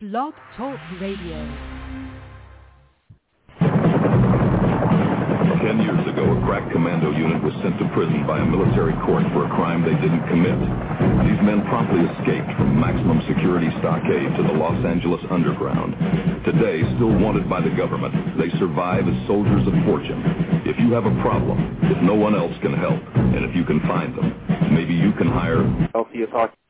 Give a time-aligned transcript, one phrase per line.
[0.00, 1.42] Blog Talk Radio.
[5.58, 9.26] Ten years ago, a crack commando unit was sent to prison by a military court
[9.34, 10.54] for a crime they didn't commit.
[11.26, 15.98] These men promptly escaped from maximum security stockade to the Los Angeles underground.
[16.46, 20.62] Today, still wanted by the government, they survive as soldiers of fortune.
[20.62, 23.02] If you have a problem, if no one else can help,
[23.34, 24.30] and if you can find them,
[24.70, 26.67] maybe you can hire LCS Hockey.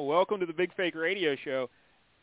[0.00, 1.68] Welcome to the Big Fake Radio Show.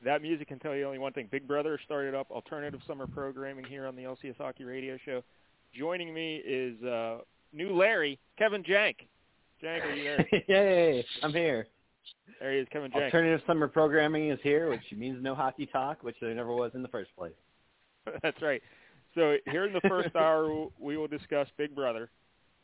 [0.04, 1.28] That music can tell you only one thing.
[1.30, 5.24] Big Brother started up alternative summer programming here on the LCS Hockey Radio Show.
[5.74, 7.18] Joining me is uh,
[7.52, 8.96] new Larry, Kevin Jank.
[9.62, 10.28] Jank, are you there?
[10.48, 11.06] Yay!
[11.22, 11.68] I'm here.
[12.40, 13.06] There he is, Kevin Jank.
[13.06, 16.82] Alternative summer programming is here, which means no hockey talk, which there never was in
[16.82, 17.34] the first place.
[18.24, 18.62] That's right.
[19.16, 22.10] So here in the first hour, we will discuss Big Brother,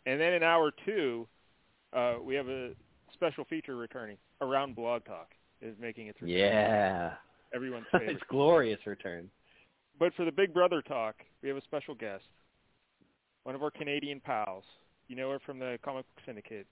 [0.05, 1.27] and then in hour two,
[1.91, 2.71] uh, we have a
[3.21, 5.27] special feature returning around Blog Talk
[5.61, 6.39] is making its return.
[6.39, 7.13] Yeah.
[7.53, 8.11] Everyone's favorite.
[8.15, 9.29] it's glorious return.
[9.99, 12.23] But for the Big Brother talk, we have a special guest,
[13.43, 14.63] one of our Canadian pals.
[15.07, 16.65] You know her from the Comic Book Syndicate,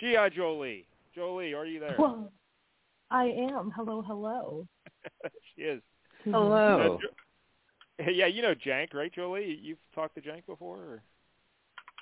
[0.00, 0.30] G.I.
[0.30, 0.86] Jolie.
[1.14, 1.96] Jolie, are you there?
[1.98, 2.32] Well,
[3.10, 3.70] I am.
[3.76, 4.66] Hello, hello.
[5.54, 5.82] she is.
[6.24, 6.96] Hello.
[6.96, 9.58] Uh, Jo- yeah, you know Jank, right, Jolie?
[9.60, 10.78] You've talked to Jank before?
[10.78, 11.02] Or?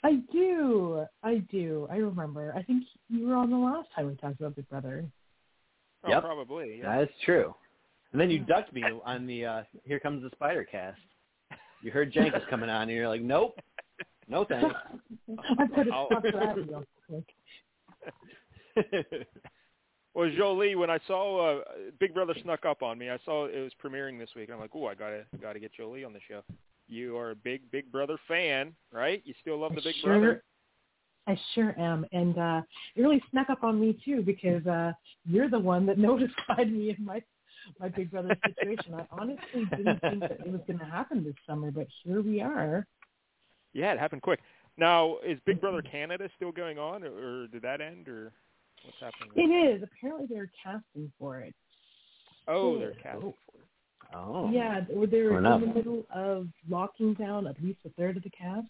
[0.05, 1.05] I do.
[1.24, 1.88] I do.
[1.91, 2.52] I remember.
[2.55, 5.05] I think you were on the last time we talked about Big Brother.
[6.05, 6.22] Oh, Yep.
[6.22, 6.78] probably.
[6.78, 6.94] Yeah.
[6.96, 7.55] That is true.
[8.12, 11.01] And then you ducked me on the uh Here Comes the Spider cast.
[11.83, 13.58] You heard Jank was coming on, and you're like, nope,
[14.28, 14.73] no thanks.
[15.58, 17.24] I put a I'll- stop to that real quick.
[20.17, 21.61] Well, Jolie, when I saw uh,
[21.98, 24.61] Big Brother snuck up on me, I saw it was premiering this week, and I'm
[24.61, 26.42] like, "Oh, I gotta gotta get Jolie on the show."
[26.89, 29.22] You are a big Big Brother fan, right?
[29.24, 30.45] You still love the Big sure, Brother.
[31.27, 32.62] I sure am, and uh
[32.95, 34.92] it really snuck up on me too because uh
[35.24, 37.22] you're the one that notified me of my
[37.80, 38.95] my Big Brother situation.
[38.95, 42.40] I honestly didn't think that it was going to happen this summer, but here we
[42.42, 42.86] are.
[43.72, 44.40] Yeah, it happened quick.
[44.77, 48.33] Now, is Big Brother Canada still going on, or, or did that end, or
[48.84, 49.30] what's happening?
[49.36, 49.83] It is.
[49.83, 51.55] Apparently, they're casting for it.
[52.48, 53.53] Oh, they're casting for it.
[54.14, 54.51] Oh.
[54.52, 58.30] Yeah, or they're in the middle of locking down at least a third of the
[58.30, 58.67] cast.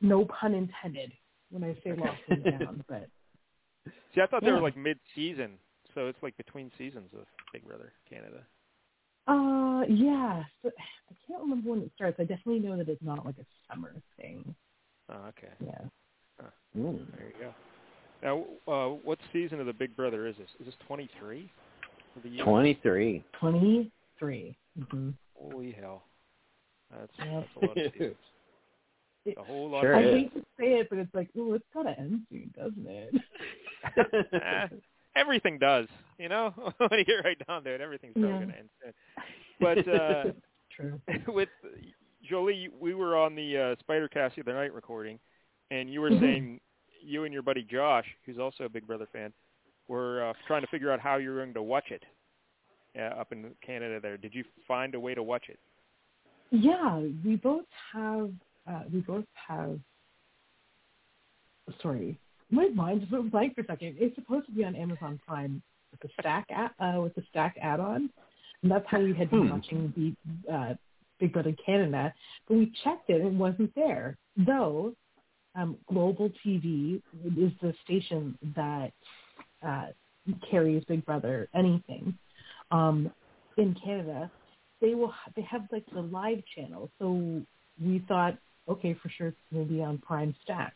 [0.00, 1.12] No pun intended
[1.50, 3.08] when I say locking down, but
[4.14, 5.52] See, I thought they were like mid-season,
[5.94, 8.42] so it's like between seasons of Big Brother Canada.
[9.26, 10.44] uh, yeah.
[10.62, 12.18] So, I can't remember when it starts.
[12.18, 14.54] I definitely know that it's not like a summer thing.
[15.10, 15.52] Oh, okay.
[15.64, 16.46] Yeah.
[16.76, 17.06] Mm.
[17.16, 17.54] There you go.
[18.22, 20.48] Now, uh, what season of the Big Brother is this?
[20.60, 21.50] Is this 23
[22.14, 22.44] for the year?
[22.44, 23.22] 23.
[24.24, 24.84] Twenty three.
[24.84, 25.10] Mm-hmm.
[25.34, 26.04] Holy hell.
[26.90, 27.28] That's, Yep.
[27.32, 28.16] that's a lot of seasons.
[29.38, 30.14] A whole lot Sure I of is.
[30.14, 33.14] hate to say it, but it's like, oh, it's gotta end soon, doesn't it?
[34.42, 34.66] Eh,
[35.16, 35.86] everything does,
[36.18, 36.50] you know?
[36.78, 38.38] when you get right down there, it, everything's probably Yeah.
[38.38, 38.92] going to end soon.
[39.60, 40.32] But uh,
[40.74, 41.00] True.
[41.32, 41.48] with
[42.28, 45.18] Jolie, we were on the uh, Spider Cast the other night recording,
[45.70, 46.20] and you were Mhm.
[46.20, 46.60] saying
[47.02, 49.32] you and your buddy Josh, who's also a Big Brother fan,
[49.88, 52.02] were uh, trying to figure out how you were going to watch it
[52.98, 54.00] uh, up in Canada.
[54.00, 55.58] There, did you find a way to watch it?
[56.50, 58.30] Yeah, we both have.
[58.68, 59.78] Uh, we both have.
[61.82, 62.18] Sorry,
[62.50, 63.96] my mind just went blank for a second.
[63.98, 67.56] It's supposed to be on Amazon Prime with the Stack app, uh, with the Stack
[67.60, 68.10] add-on,
[68.62, 69.50] and that's how we had been Hmm.
[69.50, 70.16] watching
[70.46, 70.74] the uh,
[71.18, 72.12] Big Brother Canada.
[72.46, 74.16] But we checked it; and it wasn't there.
[74.36, 74.94] Though
[75.54, 78.92] um, Global TV is the station that
[79.66, 79.86] uh,
[80.50, 82.16] carries Big Brother anything
[82.74, 83.10] um,
[83.56, 84.30] in Canada
[84.84, 86.90] they will they have like the live channel.
[86.98, 87.42] So
[87.82, 88.36] we thought,
[88.68, 90.74] okay, for sure it's going to be on Prime Stack.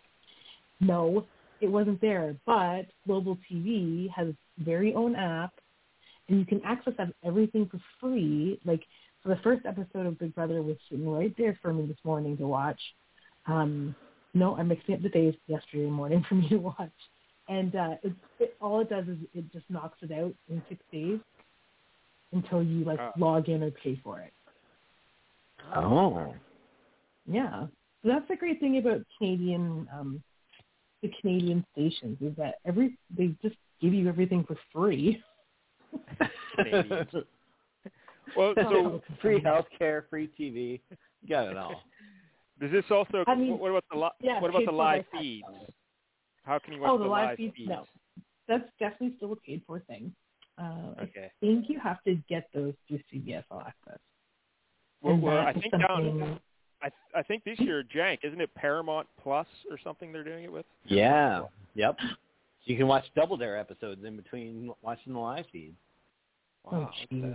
[0.81, 1.27] No,
[1.61, 2.35] it wasn't there.
[2.47, 4.29] But Global TV has
[4.59, 5.53] very own app,
[6.29, 8.59] and you can access ev- everything for free.
[8.65, 8.83] Like
[9.23, 12.37] so, the first episode of Big Brother was sitting right there for me this morning
[12.39, 12.81] to watch.
[13.47, 13.95] Um,
[14.35, 15.35] no, I'm mixing up the days.
[15.47, 16.91] Yesterday morning for me to watch,
[17.49, 20.81] and uh, it, it, all it does is it just knocks it out in six
[20.91, 21.19] days
[22.33, 23.13] until you like Ah.
[23.17, 24.33] log in or pay for it.
[25.75, 26.35] Oh.
[27.27, 27.67] Yeah.
[28.03, 30.23] So that's the great thing about Canadian um,
[31.03, 35.23] the Canadian stations is that every they just give you everything for free.
[36.57, 37.09] Canadians.
[38.37, 40.81] Well, so So- free healthcare, free TV,
[41.23, 41.83] you got it all.
[42.61, 43.25] does this also?
[43.27, 45.47] I mean, what about the li- yeah, what about paid the for by live feeds?
[46.45, 47.55] How can you watch Oh, the, the live feeds?
[47.57, 47.71] feeds?
[47.71, 47.87] No.
[48.47, 50.15] That's definitely still a paid for thing.
[50.59, 51.27] Uh, Okay.
[51.27, 53.99] I think you have to get those through CBS All Access.
[55.03, 56.41] Well, well I is think down.
[56.83, 60.53] I I think this year, Jank, isn't it Paramount Plus or something they're doing it
[60.53, 60.67] with?
[60.85, 61.43] Yeah.
[61.75, 61.97] Yep.
[62.01, 62.07] So
[62.65, 65.75] you can watch Double Dare episodes in between watching the live feed.
[66.67, 67.25] Oh, Wow, look geez.
[67.25, 67.31] at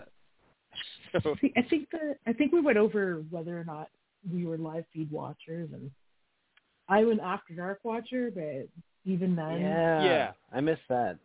[1.14, 1.24] that.
[1.24, 3.90] So, See, I think the I think we went over whether or not
[4.32, 5.90] we were live feed watchers, and
[6.90, 8.68] I'm an After Dark watcher, but
[9.06, 10.04] even then, Yeah.
[10.04, 10.32] Yeah.
[10.52, 11.18] I miss that.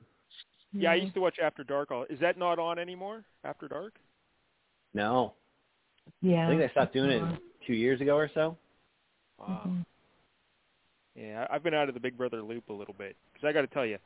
[0.73, 1.91] Yeah, I used to watch After Dark.
[1.91, 3.25] All is that not on anymore?
[3.45, 3.95] After Dark?
[4.95, 5.35] No.
[6.23, 6.47] yeah.
[6.47, 7.23] I think they stopped doing it
[7.67, 8.57] two years ago or so.
[9.39, 9.63] Wow.
[9.67, 9.85] Mhm.
[11.15, 13.53] Yeah, I- I've been out of the Big Brother loop a little bit because I
[13.53, 13.99] got to tell you,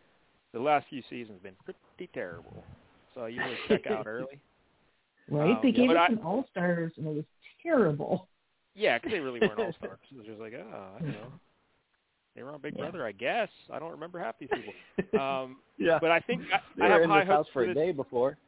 [0.52, 2.64] the last few seasons have been pretty terrible.
[3.14, 4.40] So you really check out early.
[5.28, 5.50] Right?
[5.52, 7.24] Um, they gave us I- an All Stars, and it was
[7.62, 8.28] terrible.
[8.74, 9.98] Yeah, because they really weren't all stars.
[10.10, 11.32] It was just like, oh, I don't know.
[12.34, 12.82] They were on Big Yeah.
[12.82, 13.48] Brother, I guess.
[13.70, 14.72] I don't remember half these people.
[15.20, 15.98] Um, yeah.
[16.00, 17.74] but I think I, they I were have in high this hopes for for a
[17.74, 17.76] this.
[17.76, 18.38] day before.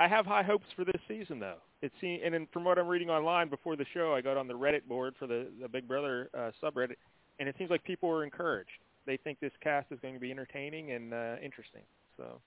[0.00, 1.56] I have high hopes for this season, though.
[1.82, 4.46] It seems, and then from what I'm reading online before the show, I got on
[4.46, 6.96] the Reddit board for the the Big Brother uh, subreddit,
[7.40, 8.70] and it seems like people are encouraged.
[9.06, 11.82] They think this cast is going to be entertaining and uh, interesting.
[12.16, 12.40] So,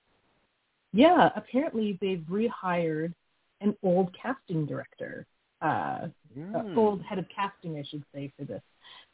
[0.94, 3.14] Yeah, apparently they've rehired
[3.62, 5.26] an old casting director,
[5.62, 6.78] uh, uh, Hmm.
[6.78, 8.62] old head of casting, I should say, for this.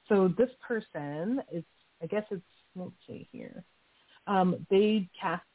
[0.09, 1.63] So this person is,
[2.01, 2.41] I guess it's,
[2.75, 3.63] let's see here.
[4.27, 5.45] Um, they cast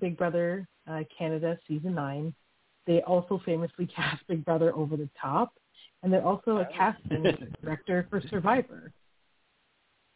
[0.00, 2.34] Big Brother uh, Canada season nine.
[2.86, 5.54] They also famously cast Big Brother Over the Top,
[6.02, 6.72] and they're also a Oh.
[6.76, 7.24] casting
[7.62, 8.92] director for Survivor.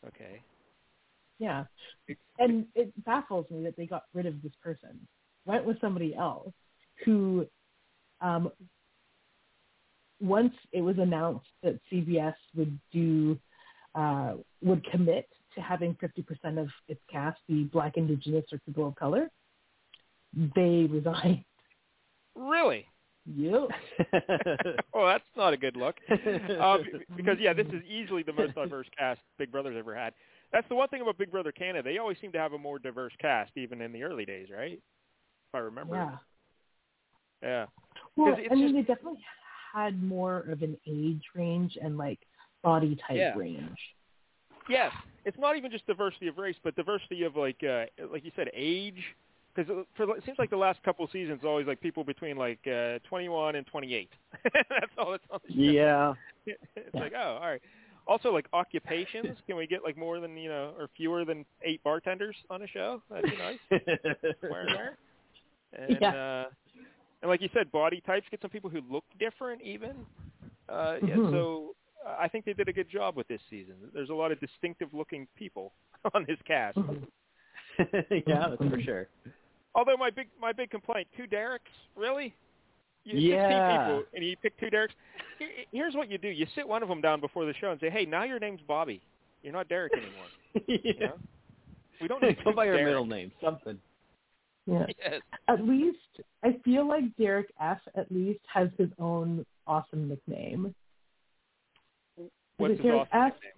[0.07, 0.43] okay.
[1.39, 1.65] Yeah.
[2.39, 5.07] And it baffles me that they got rid of this person.
[5.47, 6.53] Went with somebody else
[7.05, 7.47] who,
[8.21, 8.51] um,
[10.21, 13.39] once it was announced that CBS would do,
[13.95, 18.95] uh, would commit to having 50% of its cast be black, indigenous, or people of
[18.95, 19.31] color,
[20.55, 21.45] they resigned.
[22.37, 22.87] Really?
[23.27, 23.69] Yep.
[24.95, 25.97] oh, that's not a good look.
[26.61, 26.85] Um,
[27.17, 30.15] because yeah, this is easily the most diverse cast Big Brother's ever had.
[30.53, 31.83] That's the one thing about Big Brother Canada.
[31.89, 34.73] They always seem to have a more diverse cast, even in the early days, right?
[34.73, 35.97] If I remember.
[35.97, 36.17] Yeah.
[37.43, 37.67] Yeah.
[38.17, 39.21] Well, 'Cause it's I mean, just- they definitely
[39.73, 42.19] had more of an age range and like
[42.63, 43.35] body type Yeah.
[43.37, 43.79] range.
[44.69, 44.93] Yes,
[45.25, 48.49] it's not even just diversity of race, but diversity of like, uh, like you said,
[48.55, 49.03] age.
[49.55, 52.61] Because for it seems like the last couple of seasons, always like people between like
[52.69, 54.09] uh, 21 and 28.
[54.55, 55.61] That's all that's on the show.
[55.73, 56.15] yeah.
[56.77, 57.61] it's like, oh, all right.
[58.07, 61.83] Also, like occupations, can we get like more than you know, or fewer than eight
[61.83, 63.03] bartenders on a show?
[63.11, 63.59] That'd be nice.
[64.41, 64.97] Where and where?
[65.75, 66.15] And Yeah.
[66.15, 66.45] uh,
[67.23, 68.27] and like you said, body types.
[68.31, 70.07] Get some people who look different, even.
[70.69, 71.17] Uh, yeah.
[71.17, 71.31] Mhm.
[71.33, 71.75] So
[72.07, 73.75] I think they did a good job with this season.
[73.93, 75.73] There's a lot of distinctive-looking people
[76.15, 76.79] on this cast.
[78.27, 79.09] Yeah, that's for sure.
[79.75, 82.35] Although my big my big complaint, two Derek's, really?
[83.05, 83.87] You, 16 Yeah.
[83.87, 84.93] people, and you pick two Derek's.
[85.73, 87.89] Here's what you do: you sit one of them down before the show and say,
[87.89, 89.01] "Hey, now your name's Bobby.
[89.43, 90.27] You're not Derek anymore."
[90.85, 91.15] You know?
[92.03, 93.79] We don't need Go by your middle name, something.
[94.67, 94.85] Yeah.
[95.03, 95.21] Yes.
[95.49, 95.99] At least
[96.45, 97.79] I feel like Derek F.
[97.97, 100.75] at least has his own awesome nickname.
[102.61, 103.33] What's his Derek awesome F?
[103.35, 103.53] nickname?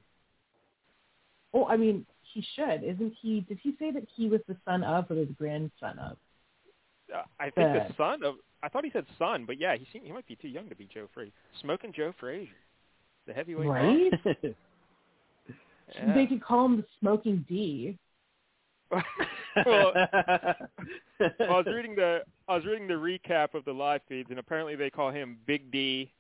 [1.54, 3.40] Oh, I mean, he should, isn't he?
[3.40, 6.16] Did he say that he was the son of or the grandson of?
[7.14, 8.36] Uh, I think the Uh, son of.
[8.62, 10.76] I thought he said son, but yeah, he seemed, he might be too young to
[10.76, 11.32] be Joe Frazier.
[11.60, 12.54] Smoking Joe Frazier,
[13.26, 13.68] the heavyweight.
[13.68, 14.54] Right?
[15.94, 16.14] Yeah.
[16.14, 17.98] They could call him the Smoking D.
[19.66, 20.54] well, I
[21.38, 24.88] was reading the I was reading the recap of the live feeds, and apparently they
[24.88, 26.10] call him Big D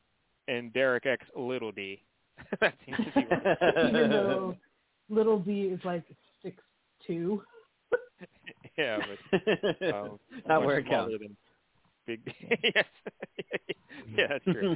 [0.48, 2.02] and Derek X Little D.
[2.60, 3.88] that seems to be right.
[3.88, 4.56] Even though
[5.08, 6.04] little D is like
[6.42, 6.56] six
[7.06, 7.42] two.
[8.78, 8.98] yeah,
[9.32, 11.14] but um, Not where it counts.
[11.20, 11.36] than
[12.06, 12.32] Big D.
[12.74, 12.84] yes.
[14.16, 14.72] yeah, that's true.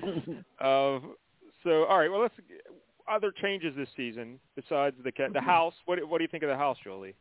[0.61, 1.15] Um,
[1.65, 2.11] so, all right.
[2.11, 2.35] Well, let's
[3.11, 5.75] other changes this season besides the ca- the house.
[5.87, 7.15] What what do you think of the house, Jolie?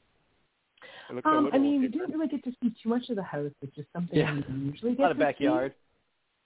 [1.10, 2.12] It looks a Um, I little mean, we different.
[2.12, 4.34] didn't really get to see too much of the house, which is something Yeah.
[4.36, 4.96] we usually get.
[4.96, 5.26] A get lot of to see.
[5.26, 5.74] backyard.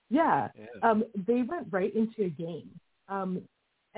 [0.10, 0.48] Yeah.
[0.58, 0.66] Yeah.
[0.90, 2.70] Um, they went right into a game.
[3.10, 3.42] Um,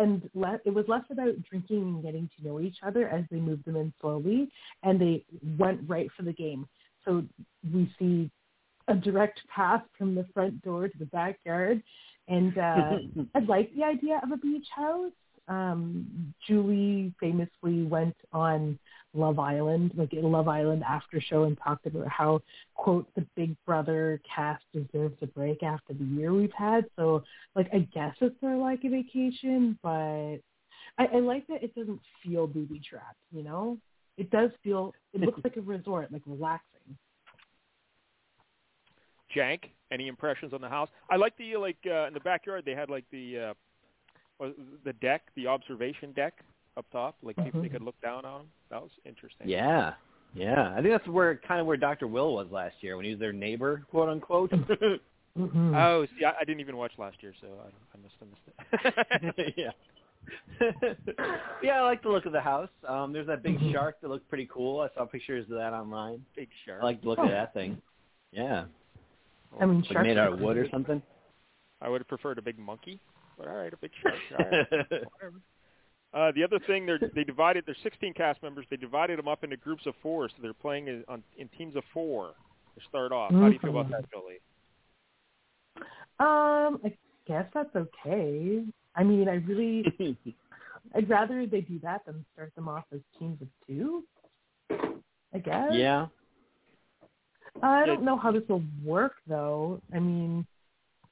[0.01, 3.37] and le- it was less about drinking and getting to know each other as they
[3.37, 4.49] moved them in slowly,
[4.83, 5.23] and they
[5.57, 6.67] went right for the game.
[7.05, 7.23] So
[7.73, 8.31] we see
[8.87, 11.81] a direct path from the front door to the backyard,
[12.27, 12.97] and uh,
[13.35, 15.11] I like the idea of a beach house.
[15.47, 18.79] Um, Julie famously went on
[19.13, 22.41] Love Island, like a Love Island after show, and talked about how
[22.75, 26.85] quote the Big Brother cast deserves a break after the year we've had.
[26.97, 27.23] So
[27.55, 30.37] like I guess it's sort of like a vacation, but
[30.97, 33.17] I, I like that it doesn't feel booby trapped.
[33.31, 33.77] You know,
[34.17, 34.93] it does feel.
[35.13, 36.97] It looks like a resort, like relaxing.
[39.35, 40.89] Jank, any impressions on the house?
[41.09, 43.55] I like the like uh, in the backyard they had like the
[44.41, 44.47] uh,
[44.83, 46.33] the deck, the observation deck
[46.77, 47.45] up top, like mm-hmm.
[47.45, 48.47] people they could look down on them.
[48.69, 49.47] That was interesting.
[49.49, 49.93] Yeah,
[50.33, 50.73] yeah.
[50.75, 52.07] I think that's where kind of where Dr.
[52.07, 54.51] Will was last year when he was their neighbor, quote unquote.
[55.37, 55.75] mm-hmm.
[55.75, 59.45] Oh, see, I, I didn't even watch last year, so I, I must have missed
[59.45, 59.53] it.
[59.57, 59.71] yeah.
[61.63, 62.69] yeah, I like the look of the house.
[62.87, 63.71] Um, there's that big mm-hmm.
[63.71, 64.81] shark that looked pretty cool.
[64.81, 66.23] I saw pictures of that online.
[66.35, 66.81] Big shark.
[66.81, 67.23] I like the look oh.
[67.23, 67.81] of that thing.
[68.31, 68.65] Yeah.
[69.59, 71.01] I mean, like made out of wood or something.
[71.81, 72.99] I would have preferred a big monkey,
[73.37, 74.15] but all right, a big shark.
[74.39, 75.41] All right, whatever.
[76.13, 77.63] Uh, the other thing, they they divided.
[77.65, 78.65] There's 16 cast members.
[78.69, 81.75] They divided them up into groups of four, so they're playing in, on, in teams
[81.75, 82.33] of four
[82.75, 83.31] to start off.
[83.31, 84.39] How do you feel about that, Billy?
[86.19, 86.93] Um, I
[87.27, 88.63] guess that's okay.
[88.95, 89.85] I mean, I really,
[90.95, 94.03] I'd rather they do that than start them off as teams of two.
[95.33, 95.69] I guess.
[95.71, 96.07] Yeah.
[97.63, 99.81] Uh, I don't know how this will work, though.
[99.93, 100.45] I mean,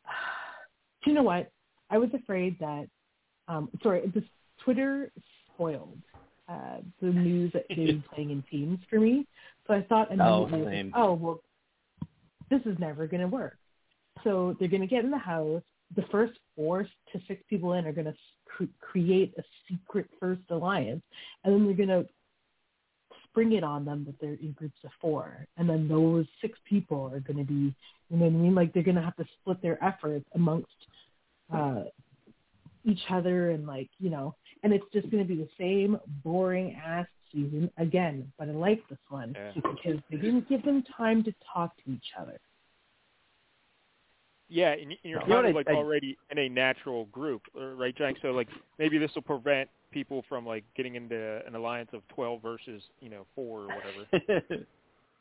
[1.03, 1.49] do you know what?
[1.89, 2.87] I was afraid that,
[3.47, 4.23] um, sorry, this
[4.63, 5.11] Twitter
[5.53, 5.97] spoiled
[6.47, 9.27] uh, the news that they were playing in teams for me.
[9.67, 11.41] So I thought immediately, oh, oh well,
[12.49, 13.57] this is never going to work.
[14.23, 15.61] So they're going to get in the house.
[15.95, 20.41] The first four to six people in are going to cr- create a secret first
[20.49, 21.01] alliance,
[21.43, 22.07] and then they're going to
[23.25, 27.09] spring it on them that they're in groups of four, and then those six people
[27.13, 27.73] are going to be,
[28.09, 28.55] you know what I mean?
[28.55, 30.67] Like they're going to have to split their efforts amongst
[31.53, 31.83] uh,
[32.85, 36.75] each other, and like you know, and it's just going to be the same boring
[36.85, 38.31] ass season again.
[38.37, 39.51] But I like this one yeah.
[39.55, 42.39] because they didn't give them time to talk to each other.
[44.49, 48.15] Yeah, and you're kind of like I, already in a natural group, uh, right, Jank?
[48.21, 48.47] So like
[48.79, 53.09] maybe this will prevent people from like getting into an alliance of twelve versus you
[53.09, 54.65] know four or whatever.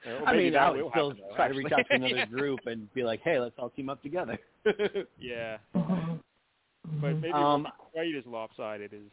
[0.27, 2.27] I mean, I would still happen, try to reach out to another yeah.
[2.27, 4.39] group and be like, "Hey, let's all team up together."
[5.21, 7.01] yeah, Mm-hmm.
[7.01, 9.11] but maybe Um, it won't be quite as lopsided as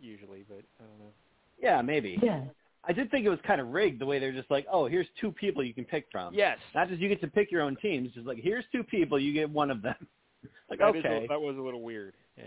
[0.00, 0.44] usually.
[0.48, 1.12] But I don't know.
[1.60, 2.18] yeah, maybe.
[2.22, 2.44] Yeah.
[2.82, 5.06] I did think it was kind of rigged the way they're just like, "Oh, here's
[5.20, 7.76] two people you can pick from." Yes, Not just you get to pick your own
[7.76, 9.94] teams, just like here's two people, you get one of them.
[10.70, 12.14] like that is okay, a, that was a little weird.
[12.38, 12.44] Yeah.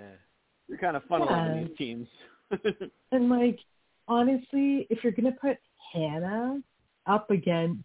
[0.68, 1.64] you're kind of funneling Yeah.
[1.68, 2.08] these teams.
[3.12, 3.60] And like
[4.08, 5.58] honestly, if you're gonna put
[5.94, 6.62] Hannah
[7.06, 7.84] up against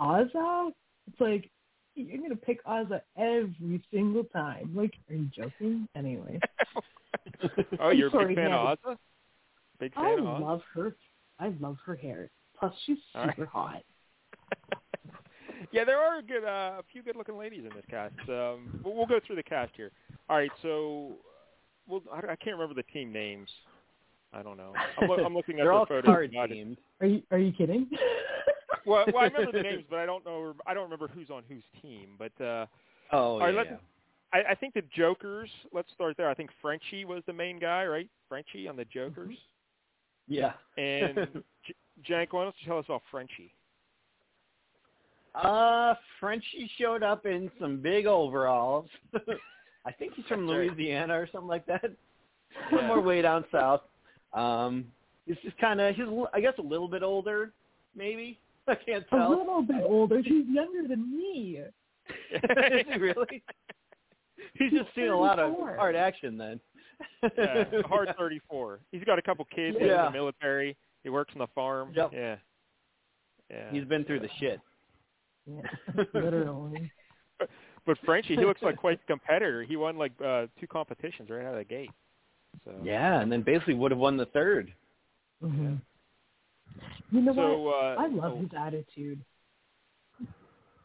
[0.00, 0.70] Ozza,
[1.08, 1.50] it's like
[1.96, 4.70] you're gonna pick Ozza every single time.
[4.74, 5.88] Like, are you joking?
[5.96, 6.38] Anyway,
[7.80, 8.72] oh, you're a Sorry, big fan Hannah.
[8.72, 8.96] of Ozza?
[9.80, 10.40] Big fan I of Ozza?
[10.40, 10.96] love her.
[11.38, 12.30] I love her hair.
[12.58, 13.36] Plus, she's All right.
[13.36, 13.82] super hot.
[15.72, 18.14] yeah, there are a good, uh, a few good-looking ladies in this cast.
[18.28, 19.90] Um, but we'll go through the cast here.
[20.28, 21.12] All right, so
[21.88, 23.48] well, I, I can't remember the team names.
[24.32, 24.72] I don't know.
[25.00, 26.04] I'm, loo- I'm looking at they're the all photos.
[26.04, 26.76] card not- teams.
[27.00, 27.88] Are you Are you kidding?
[28.84, 30.54] Well, well, I remember the names, but I don't know.
[30.66, 32.10] I don't remember who's on whose team.
[32.18, 32.66] But uh,
[33.12, 33.60] Oh All right, yeah.
[33.60, 33.70] let's-
[34.32, 35.50] I, I think the Jokers.
[35.72, 36.28] Let's start there.
[36.28, 38.08] I think Frenchie was the main guy, right?
[38.28, 39.36] Frenchie on the Jokers.
[40.28, 40.52] yeah.
[40.76, 41.16] And
[41.66, 41.74] J-
[42.08, 43.52] Jank, why don't you tell us about Frenchie?
[45.34, 48.86] Uh, Frenchie showed up in some big overalls.
[49.86, 50.66] I think he's from That's right.
[50.70, 51.84] Louisiana or something like that.
[51.84, 52.78] Yeah.
[52.78, 53.82] Somewhere way down south.
[54.32, 54.86] Um,
[55.26, 57.52] he's just kind of, he's, a li- I guess, a little bit older,
[57.96, 58.38] maybe.
[58.68, 59.28] I can't tell.
[59.28, 60.20] a little bit older.
[60.22, 61.62] She's younger than me.
[62.32, 63.42] Is he really?
[64.58, 66.60] He's just seen a lot of hard action then.
[67.36, 68.80] yeah, hard 34.
[68.92, 69.76] He's got a couple kids.
[69.78, 70.76] He's in the military.
[71.04, 71.92] He works on the farm.
[71.94, 72.10] Yep.
[72.12, 72.36] Yeah.
[73.50, 73.72] Yeah.
[73.72, 74.60] He's been through the shit.
[75.46, 75.62] Yeah,
[76.14, 76.90] literally.
[77.86, 79.62] But Frenchie, he looks like quite the competitor.
[79.62, 81.90] He won like uh two competitions right out of the gate.
[82.66, 84.74] So Yeah, and then basically would have won the third.
[85.40, 85.76] hmm
[87.10, 87.74] You know So what?
[87.74, 89.24] uh I love oh, his attitude.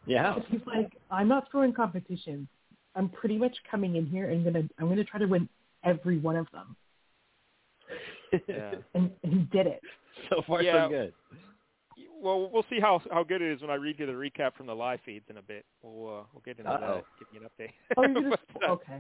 [0.05, 0.35] Yeah.
[0.47, 2.47] He's like, I'm not throwing competitions.
[2.95, 5.47] I'm pretty much coming in here and gonna I'm gonna try to win
[5.83, 6.75] every one of them.
[8.47, 8.75] yeah.
[8.93, 9.81] And, and he did it.
[10.29, 10.85] so far Yeah.
[10.85, 11.13] so good.
[12.21, 14.65] Well, we'll see how how good it is when I read you the recap from
[14.67, 15.65] the live feeds in a bit.
[15.81, 17.03] We'll uh, we'll get into Uh-oh.
[17.03, 17.03] that.
[17.19, 17.73] Give you an update.
[17.97, 18.99] Oh, you're But, uh, okay.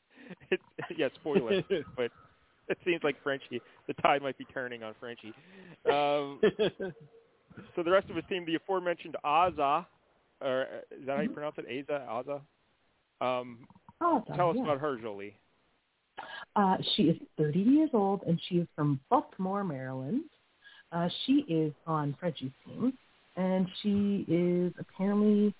[0.50, 0.60] it,
[0.96, 1.62] yeah, spoiler.
[1.96, 2.10] but
[2.68, 5.32] it seems like Frenchie, the tide might be turning on Frenchie.
[5.90, 6.38] Um,
[7.74, 9.86] so the rest of his team, the aforementioned Azah,
[10.42, 11.66] or uh, is that how you pronounce it?
[11.66, 12.40] Azah, Azah.
[13.20, 13.58] Um,
[14.00, 14.62] Oh, tell us yeah.
[14.62, 15.34] about her, Jolie.
[16.54, 20.22] Uh, she is 30 years old and she is from Baltimore, Maryland.
[20.92, 22.96] Uh, she is on Frenchie's team,
[23.36, 25.52] and she is apparently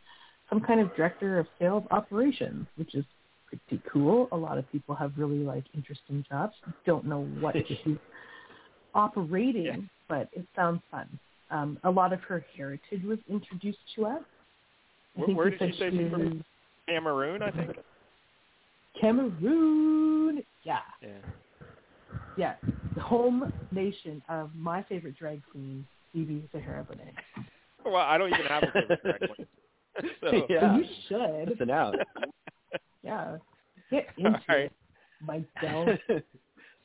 [0.48, 3.04] some kind of director of sales operations, which is
[3.46, 4.28] pretty cool.
[4.32, 6.54] A lot of people have really like interesting jobs.
[6.86, 7.98] Don't know what she's
[8.94, 9.76] operating, Yeah.
[10.08, 11.06] but it sounds fun.
[11.50, 14.22] Um, a lot of her heritage was introduced to us.
[15.14, 16.44] Where- where did she say from?
[16.88, 17.70] Is Cameroon, I think.
[19.00, 20.42] Cameroon.
[20.64, 21.08] Yeah, Yeah.
[22.36, 22.54] yeah.
[22.94, 27.44] The home nation of my favorite drag queen, Phoebe Zahara Bonet.
[27.84, 29.46] Well, I don't even have a favorite drag queen.
[30.20, 30.76] So, Yeah.
[30.76, 31.48] You should.
[31.50, 31.96] Listen out.
[33.02, 33.38] Yeah.
[33.90, 34.70] Get into All right.
[34.70, 34.72] it,
[35.20, 35.88] myself.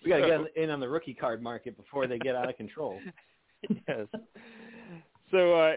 [0.04, 2.50] we got to So- get in on the rookie card market before they get out
[2.50, 3.00] of control.
[3.88, 4.08] yes.
[5.30, 5.74] So uh,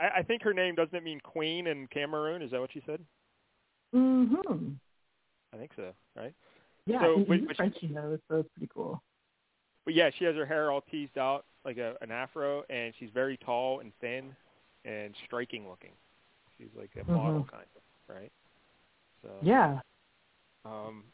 [0.00, 2.42] I, I think her name doesn't it mean queen in Cameroon?
[2.42, 3.00] Is that what she said?
[3.94, 4.68] Mm-hmm.
[5.52, 6.34] I think so, right?
[6.86, 9.02] Yeah, So, and but- he's but- Frenchy knows, so it's pretty cool.
[9.84, 13.10] But yeah, she has her hair all teased out like a, an afro, and she's
[13.12, 14.34] very tall and thin
[14.86, 15.92] and striking looking.
[16.58, 17.50] She's like a model Mhm.
[17.50, 18.32] kind of, right?
[19.22, 19.80] So Yeah.
[20.64, 21.04] Um,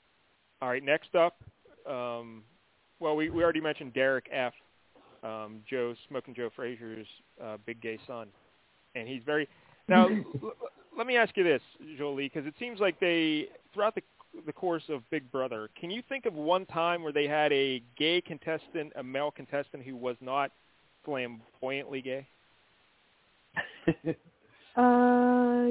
[0.63, 1.43] all right, next up,
[1.87, 2.45] um,
[3.01, 4.53] well, we, we already mentioned Derek F.
[5.23, 7.07] Um, Joe Smoking Joe Frazier's
[7.43, 8.29] uh, big gay son,
[8.95, 9.49] and he's very.
[9.89, 10.09] Now,
[10.97, 11.63] let me ask you this,
[11.97, 14.03] Jolie, because it seems like they throughout the
[14.47, 17.83] the course of Big Brother, can you think of one time where they had a
[17.99, 20.53] gay contestant, a male contestant who was not
[21.05, 22.27] flamboyantly gay?
[24.77, 25.67] Uh,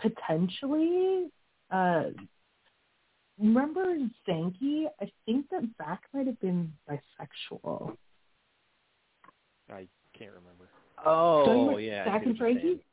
[0.00, 1.30] potentially.
[1.70, 2.06] Uh,
[3.38, 3.96] remember
[4.28, 4.86] Zanky?
[5.00, 7.96] I think that Zach might have been bisexual.
[9.72, 9.86] I
[10.18, 10.68] can't remember.
[11.06, 12.02] Oh, Don't you want yeah.
[12.02, 12.84] I Zach and what Frankie?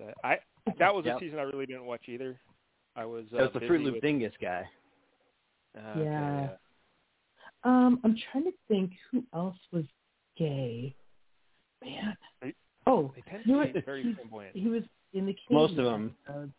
[0.00, 0.38] That- I
[0.78, 2.38] that was a season I really didn't watch either.
[2.96, 3.26] I was.
[3.32, 4.68] Uh, That was the Fruit busy Loop with- Dingus guy.
[5.76, 6.56] Uh, okay, Yeah.
[7.62, 9.84] Um, I'm trying to think who else was
[10.36, 10.94] gay.
[11.84, 12.16] Man.
[12.40, 12.54] They-
[12.86, 13.74] Oh, They tend you know to what?
[13.74, 14.56] be very He's- flamboyant.
[14.56, 16.16] he was in the Canadian Most of them.
[16.24, 16.52] episodes.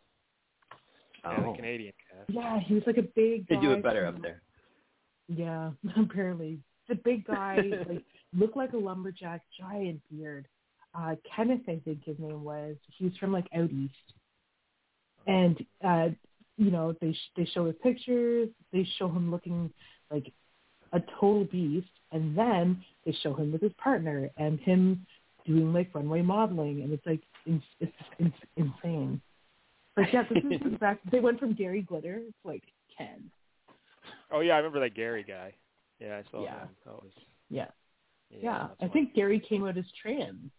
[1.23, 1.51] Yeah, Oh.
[1.51, 2.29] the Canadian cast.
[2.29, 3.47] Yeah, he was like a big.
[3.47, 4.41] They do it better from- up there.
[5.27, 6.61] Yeah, apparently.
[6.87, 7.55] The big guy,
[7.87, 10.47] like, looked like a lumberjack, giant beard.
[10.93, 12.75] Uh, Kenneth, I think his name was.
[12.97, 13.93] He's from like out east,
[15.27, 16.09] and uh,
[16.57, 18.49] you know they sh- they show his pictures.
[18.73, 19.71] They show him looking
[20.11, 20.31] like
[20.93, 25.05] a total beast, and then they show him with his partner and him
[25.45, 29.21] doing like runway modeling, and it's like it's it's, it's insane.
[29.95, 31.09] Like yeah, this is exact.
[31.09, 32.63] They went from Gary Glitter to like
[32.97, 33.31] Ken.
[34.31, 35.53] Oh yeah, I remember that Gary guy.
[35.99, 36.59] Yeah, I saw Yeah.
[36.61, 36.69] him.
[36.85, 37.11] That was
[37.49, 37.67] Yeah.
[38.29, 38.39] yeah.
[38.41, 40.51] Yeah, I think Gary came out as trans,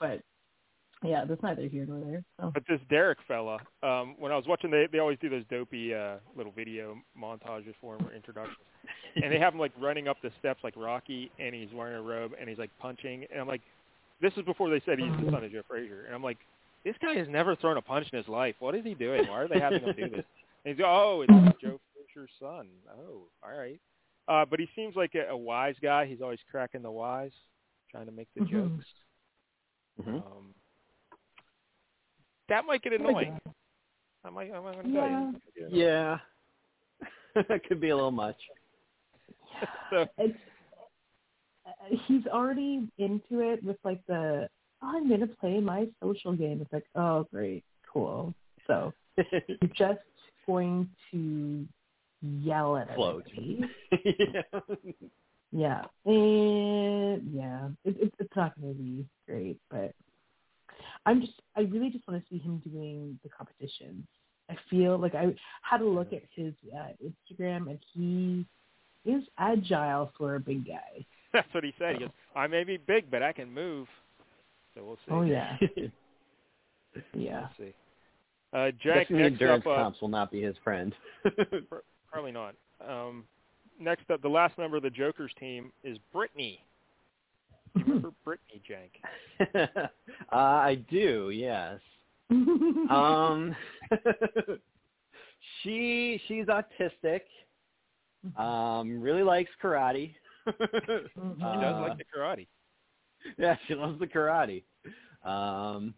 [0.00, 0.20] but
[1.02, 2.24] yeah, that's neither here nor there.
[2.40, 2.50] So.
[2.52, 5.94] But this Derek fella, um, when I was watching, they they always do those dopey
[5.94, 8.56] uh, little video montages for him or introductions,
[9.22, 12.02] and they have him like running up the steps like Rocky, and he's wearing a
[12.02, 13.62] robe, and he's like punching, and I'm like,
[14.20, 16.38] this is before they said he's the son of Joe Frazier, and I'm like,
[16.84, 18.56] this guy has never thrown a punch in his life.
[18.58, 19.26] What is he doing?
[19.28, 20.24] Why are they having him do this?
[20.64, 21.32] And he's oh, it's
[21.62, 22.66] Joe Frazier's son.
[22.92, 23.78] Oh, all right.
[24.26, 26.04] Uh, but he seems like a, a wise guy.
[26.04, 27.30] He's always cracking the wise,
[27.92, 28.50] trying to make the Mhm.
[28.50, 28.84] jokes.
[30.00, 30.16] Mhm.
[30.16, 30.54] Um,
[32.48, 33.38] that might get annoying.
[34.24, 34.92] I might, I'm going tell you.
[34.94, 34.98] Yeah.
[35.10, 35.76] That might get annoying.
[35.76, 36.18] Yeah.
[37.48, 38.36] that could be a little much.
[39.90, 40.38] So, It's,
[41.66, 44.48] uh, he's already into it with like the
[44.82, 46.60] oh, I'm gonna play my social game.
[46.60, 48.34] It's like oh great, cool.
[48.66, 50.00] So you're just
[50.46, 51.66] going to
[52.22, 53.26] yell at Float.
[53.36, 53.70] everybody.
[54.04, 54.76] yeah.
[55.50, 59.94] Yeah, and yeah, it, it, it's not going to be great, but
[61.06, 64.06] I'm just, I really just want to see him doing the competitions.
[64.50, 68.46] I feel like I had a look at his uh, Instagram, and he
[69.10, 71.04] is agile for a big guy.
[71.32, 71.94] that's what he said.
[71.94, 73.86] He goes, I may be big, but I can move.
[74.74, 75.12] So we'll see.
[75.12, 75.56] Oh yeah,
[77.14, 77.48] yeah.
[77.58, 77.74] We'll see.
[78.52, 80.94] Uh, Jack, Guessing the next endurance up, uh, comps will not be his friend.
[82.10, 82.54] probably not.
[82.86, 83.24] Um,
[83.78, 86.62] next up, the last member of the Joker's team is Brittany.
[87.74, 89.50] Do you remember Brittany Jank?
[90.32, 91.78] uh, I do, yes.
[92.30, 93.54] Um,
[95.62, 97.20] she she's autistic.
[98.36, 100.14] Um, really likes karate.
[100.46, 100.52] She
[100.86, 101.08] does
[101.42, 102.46] Uh, like the karate.
[103.38, 104.62] yeah, she loves the karate.
[105.24, 105.94] Um,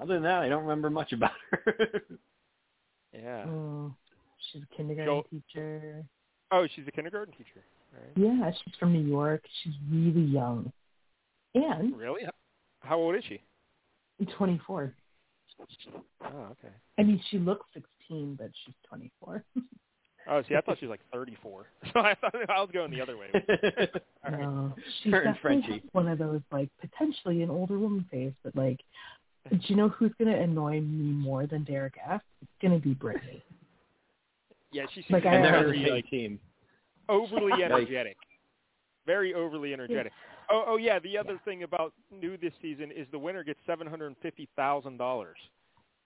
[0.00, 2.02] other than that, I don't remember much about her.
[3.12, 3.44] Yeah.
[3.48, 3.94] Oh,
[4.52, 6.04] she's a kindergarten Joel- teacher.
[6.52, 7.64] Oh, she's a kindergarten teacher.
[7.94, 8.42] All right.
[8.44, 9.42] Yeah, she's from New York.
[9.62, 10.72] She's really young,
[11.54, 12.22] and Really?
[12.80, 13.40] How old is she?
[14.36, 14.92] 24.
[16.22, 16.72] Oh, okay.
[16.98, 19.42] I mean, she looks 16, but she's 24.
[20.28, 21.66] Oh, see, I thought she was like 34.
[21.94, 23.28] So I thought I was going the other way.
[24.26, 24.40] All right.
[24.40, 25.88] No, she's Her and definitely Frenchie.
[25.92, 28.80] one of those like potentially an older woman face, but like,
[29.48, 32.22] do you know who's gonna annoy me more than Derek F?
[32.42, 33.40] It's gonna be Brittany.
[34.72, 36.40] Yeah, she seems Like, to I be and they're on the very like team.
[37.08, 38.16] overly energetic.
[39.06, 40.12] Very overly energetic.
[40.50, 40.98] Oh, oh yeah.
[40.98, 41.38] The other Yeah.
[41.44, 45.36] thing about new this season is the winner gets seven hundred and fifty thousand dollars.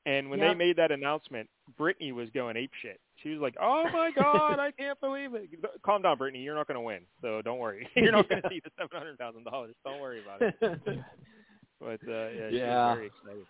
[0.07, 0.51] And when Yep.
[0.53, 2.99] they made that announcement, Brittany was going ape shit.
[3.23, 5.49] She was like, "Oh my god, I can't believe it."
[5.83, 6.43] Calm down, Brittany.
[6.43, 7.87] You're not going to win, so don't worry.
[7.97, 9.75] You're not going to see the seven hundred thousand dollars.
[9.85, 10.55] Don't worry about it.
[11.81, 12.89] But uh, yeah, she Yeah.
[12.89, 13.47] was very excited.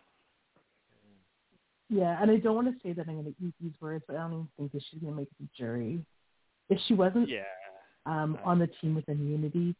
[1.90, 4.20] Yeah, and I don't want to say that I'm gonna eat these words, but I
[4.20, 6.04] don't even think that she's gonna make the jury.
[6.68, 7.42] If she wasn't Yeah.
[8.06, 9.74] um, on the team with immunity,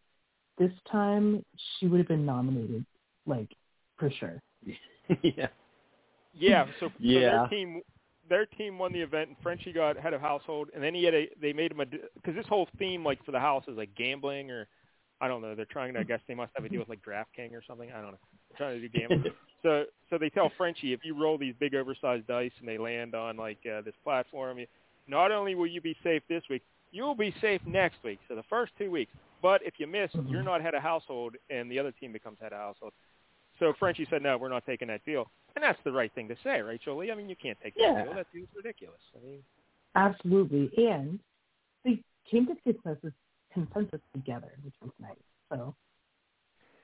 [0.59, 1.45] this time
[1.79, 2.85] she would have been nominated,
[3.27, 3.49] like
[3.97, 4.43] for sure.
[5.23, 5.47] yeah.
[6.35, 7.31] Yeah, so, so Yeah.
[7.31, 7.81] their team
[8.29, 11.15] their team won the event and Frenchie got head of household and then he had
[11.15, 13.93] a they made him a cuz this whole theme like for the house is like
[13.97, 14.69] gambling or
[15.21, 17.03] I don't know, they're trying to I guess they must have a deal with like
[17.03, 18.19] DraftKings or something, I don't know.
[18.51, 19.33] They're trying to do gambling.
[19.63, 23.15] so so they tell Frenchie if you roll these big oversized dice and they land
[23.15, 24.67] on like uh, this platform, you,
[25.07, 28.21] not only will you be safe this week, you'll be safe next week.
[28.29, 29.13] So the first 2 weeks.
[29.43, 30.31] But if you miss, Mhm.
[30.31, 32.93] you're not head of household and the other team becomes head of household.
[33.59, 36.37] So Frenchie said, "No, we're not taking that deal," and that's the right thing to
[36.43, 37.11] say, right, Jolie?
[37.13, 37.93] I mean, you can't take Yeah.
[37.95, 38.15] that deal.
[38.15, 39.01] That deal's ridiculous.
[39.15, 39.45] I mean,
[39.97, 41.19] Absolutely, and
[41.85, 43.13] they came to consensus
[43.53, 45.17] consensus together, which was nice.
[45.51, 45.75] So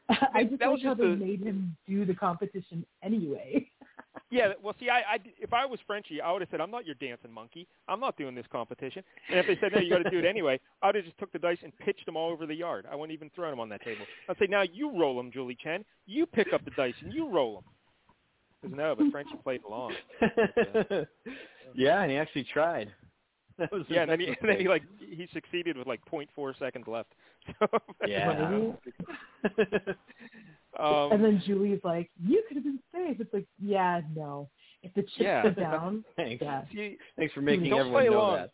[0.34, 3.68] I just That like was how they the- made him do the competition anyway.
[4.30, 4.52] yeah.
[4.62, 6.94] Well, see, I, I if I was Frenchie, I would have said, "I'm not your
[6.96, 7.66] dancing monkey.
[7.88, 10.24] I'm not doing this competition." And if they said, "No, you got to do it
[10.24, 12.86] anyway," I would have just took the dice and pitched them all over the yard.
[12.90, 14.04] I wouldn't even throw them on that table.
[14.28, 15.84] I'd say, "Now you roll them, Julie Chen.
[16.06, 17.64] You pick up the dice and you roll them."
[18.62, 19.94] Because no, but Frenchie played along.
[21.74, 22.92] yeah, and he actually tried.
[23.58, 26.28] That was Yeah, and then he, and then he like he succeeded with like point
[26.34, 27.12] four seconds left.
[27.60, 27.66] So,
[28.06, 28.28] Yeah.
[30.78, 34.50] um, and then Julie's like, "You could have been safe." It's like, yeah, no.
[34.82, 35.42] If the chips Yeah.
[35.42, 36.42] go down, Thanks.
[36.42, 38.36] yeah, see, Thanks for making Don't everyone play know along.
[38.36, 38.50] that.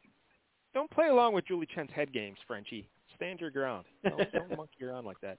[0.75, 2.89] don't play along with Julie Chen's head games, Frenchie.
[3.17, 3.85] Stand your ground.
[4.05, 5.39] Don't, don't monkey around like that.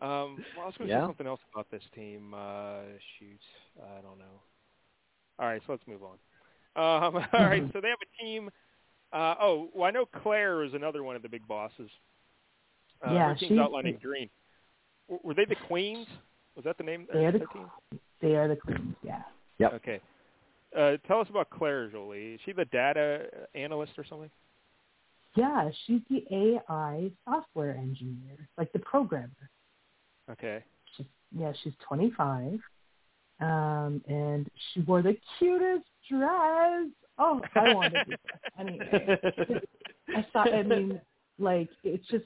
[0.00, 1.02] Um, well, I was going to Yeah.
[1.02, 2.32] say something else about this team.
[2.34, 2.82] Uh,
[3.18, 3.40] shoot,
[3.82, 4.42] I don't know.
[5.38, 6.18] All right, so let's move on.
[6.76, 8.50] Um, all right, so they have a team.
[9.12, 11.90] Uh, oh, well, I know Claire is another one of the big bosses.
[13.06, 14.30] Uh, Yeah, her team's she's- outlined in green.
[15.08, 16.06] Were they the Queens?
[16.54, 17.06] Was that the name?
[17.12, 17.70] They are the their team?
[18.20, 18.94] they are the queens.
[19.02, 19.22] Yeah.
[19.58, 19.72] Yep.
[19.74, 20.00] Okay.
[20.76, 22.34] Uh, tell us about Claire Jolie.
[22.34, 24.30] Is she the data analyst or something?
[25.34, 29.30] Yeah, she's the AI software engineer, like the programmer.
[30.30, 30.62] Okay.
[30.96, 32.60] She's, yeah, she's 25,
[33.40, 36.86] um, and she wore the cutest dress.
[37.18, 39.18] Oh, I wanted this dress anyway.
[40.16, 41.00] I thought, I mean,
[41.38, 42.24] like it's just,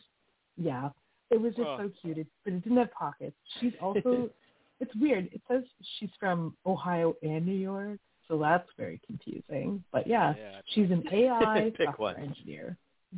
[0.56, 0.88] yeah,
[1.30, 1.78] it was just Well.
[1.78, 2.18] so cute.
[2.18, 3.36] It, but it didn't have pockets.
[3.60, 4.30] She's also,
[4.80, 5.28] it's weird.
[5.32, 5.62] It says
[5.98, 7.98] she's from Ohio and New York,
[8.28, 9.82] so that's very confusing.
[9.92, 10.60] But yeah, Yeah.
[10.66, 12.22] she's an AI Pick software one.
[12.22, 12.76] engineer.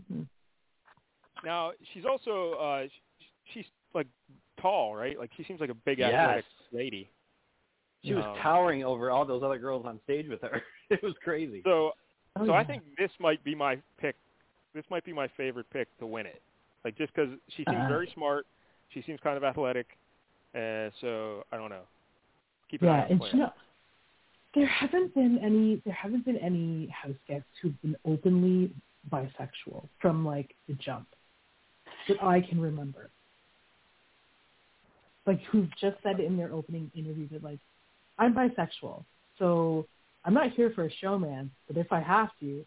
[0.08, 0.22] hmm
[1.44, 2.86] Now she's also uh,
[3.52, 4.06] she's like
[4.60, 5.18] tall, right?
[5.18, 6.14] Like she seems like a big Yes.
[6.14, 7.10] athletic lady.
[8.06, 10.62] She was Um, towering over all those other girls on stage with her.
[10.90, 11.62] It was crazy.
[11.64, 11.92] So
[12.38, 14.14] Oh, so I think this might be my pick.
[14.74, 16.42] This might be my favorite pick to win it.
[16.84, 17.88] Like just because she seems Uh-uh.
[17.88, 18.46] very smart,
[18.90, 19.86] she seems kind of athletic.
[20.54, 21.82] Uh, so I don't know.
[22.70, 23.32] Keep an eye Yeah, on and Claire.
[23.32, 23.52] you know,
[24.54, 28.70] there haven't been any there haven't been any house guests who've been openly
[29.10, 31.08] bisexual from like the jump
[32.08, 33.10] that I can remember.
[35.26, 37.58] Like who've just said in their opening interview that like,
[38.18, 39.04] I'm bisexual,
[39.38, 39.86] so
[40.24, 42.64] I'm not here for a showman, but if I have to,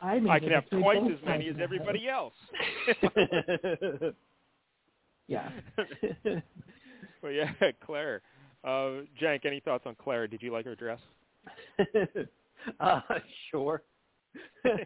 [0.00, 2.34] I may I can have just twice as many as of the everybody else.
[5.32, 5.48] Yeah.
[7.22, 7.50] well, yeah,
[7.86, 8.22] Claire.
[8.64, 10.26] Uh, Jank, any thoughts on Claire?
[10.26, 11.00] Did you like her dress?
[12.80, 13.00] uh,
[13.50, 13.82] sure.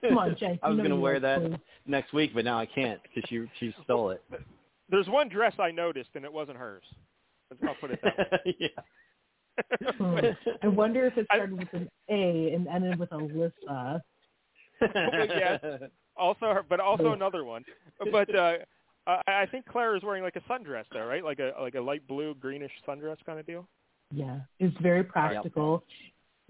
[0.03, 0.59] Come on, Jake.
[0.63, 1.59] I was gonna wear that clothes.
[1.87, 4.23] next week, but now I can't because she she stole it.
[4.89, 6.83] There's one dress I noticed, and it wasn't hers.
[7.67, 8.57] I'll put it that way.
[8.59, 8.69] yeah.
[9.97, 10.19] Hmm.
[10.63, 14.01] I wonder if it started with an A and ended with Alyssa.
[14.95, 15.59] yeah.
[16.17, 17.65] also, her, but also another one.
[18.13, 18.59] But uh,
[19.07, 21.25] I, I think Claire is wearing like a sundress, though, right?
[21.25, 23.67] Like a like a light blue, greenish sundress kind of deal.
[24.13, 25.83] Yeah, it's very practical.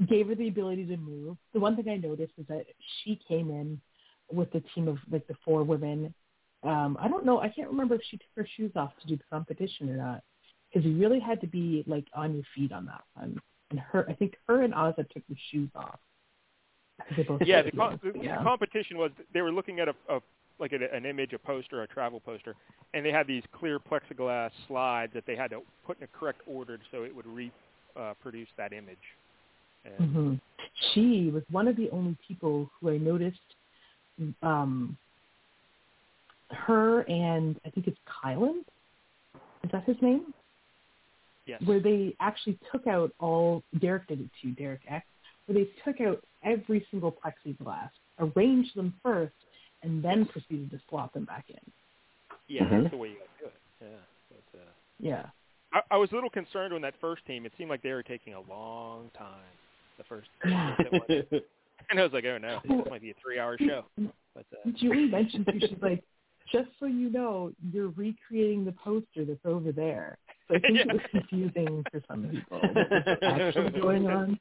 [0.09, 1.37] Gave her the ability to move.
[1.55, 2.67] The one thing I noticed is that
[3.03, 3.81] she came in
[4.31, 6.13] with the team of like the four women.
[6.63, 7.41] Um, I don't know.
[7.41, 10.23] I can't remember if she took her shoes off to do the competition or not,
[10.77, 13.41] because you really had to be like on your feet on that one.
[13.71, 15.99] And her, I think her and Ozza took the shoes off.
[17.17, 18.39] They both yeah, the, com- the, yeah.
[18.39, 20.21] the competition was they were looking at a, a
[20.59, 22.55] like a, an image, a poster, a travel poster,
[22.95, 26.41] and they had these clear plexiglass slides that they had to put in a correct
[26.47, 28.97] order so it would reproduce that image.
[29.85, 30.35] And hmm
[30.93, 33.39] She was one of the only people who I noticed.
[34.43, 34.97] Um,
[36.51, 38.61] her and I think it's Kylan.
[39.65, 40.33] Is that his name?
[41.47, 41.63] Yes.
[41.65, 43.63] Where they actually took out all.
[43.81, 44.53] Derek did it too.
[44.53, 45.07] Derek X.
[45.47, 49.35] Where they took out every single plexiglass, arranged them first,
[49.83, 51.61] and then proceeded to slot them back in.
[52.49, 52.83] yeah, Mhm.
[52.83, 53.55] that's the way you got to do it.
[53.81, 53.97] Yeah.
[54.53, 54.65] But, uh,
[54.99, 55.31] Yeah.
[55.73, 57.45] I, I was a little concerned on that first team.
[57.47, 59.43] It seemed like they were taking a long time.
[59.99, 60.77] The first, Yeah.
[61.91, 63.85] and I was like, oh no, this might be a three-hour show.
[64.35, 65.59] But uh, Julie mentioned too.
[65.61, 66.05] She's like,
[66.53, 70.19] just so you know, you're recreating the poster that's over there.
[70.49, 72.61] So I think it was confusing for some people.
[72.75, 74.39] What was actually going on?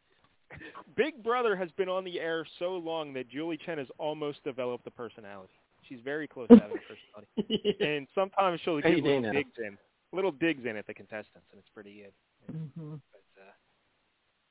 [0.96, 4.88] Big Brother has been on the air so long that Julie Chen has almost developed
[4.88, 5.54] a personality.
[5.90, 9.32] She's very close to having a personality, and sometimes she'll Any give day little now.
[9.32, 9.78] digs in,
[10.14, 12.56] little digs in at the contestants, and it's pretty good.
[12.56, 12.96] hmm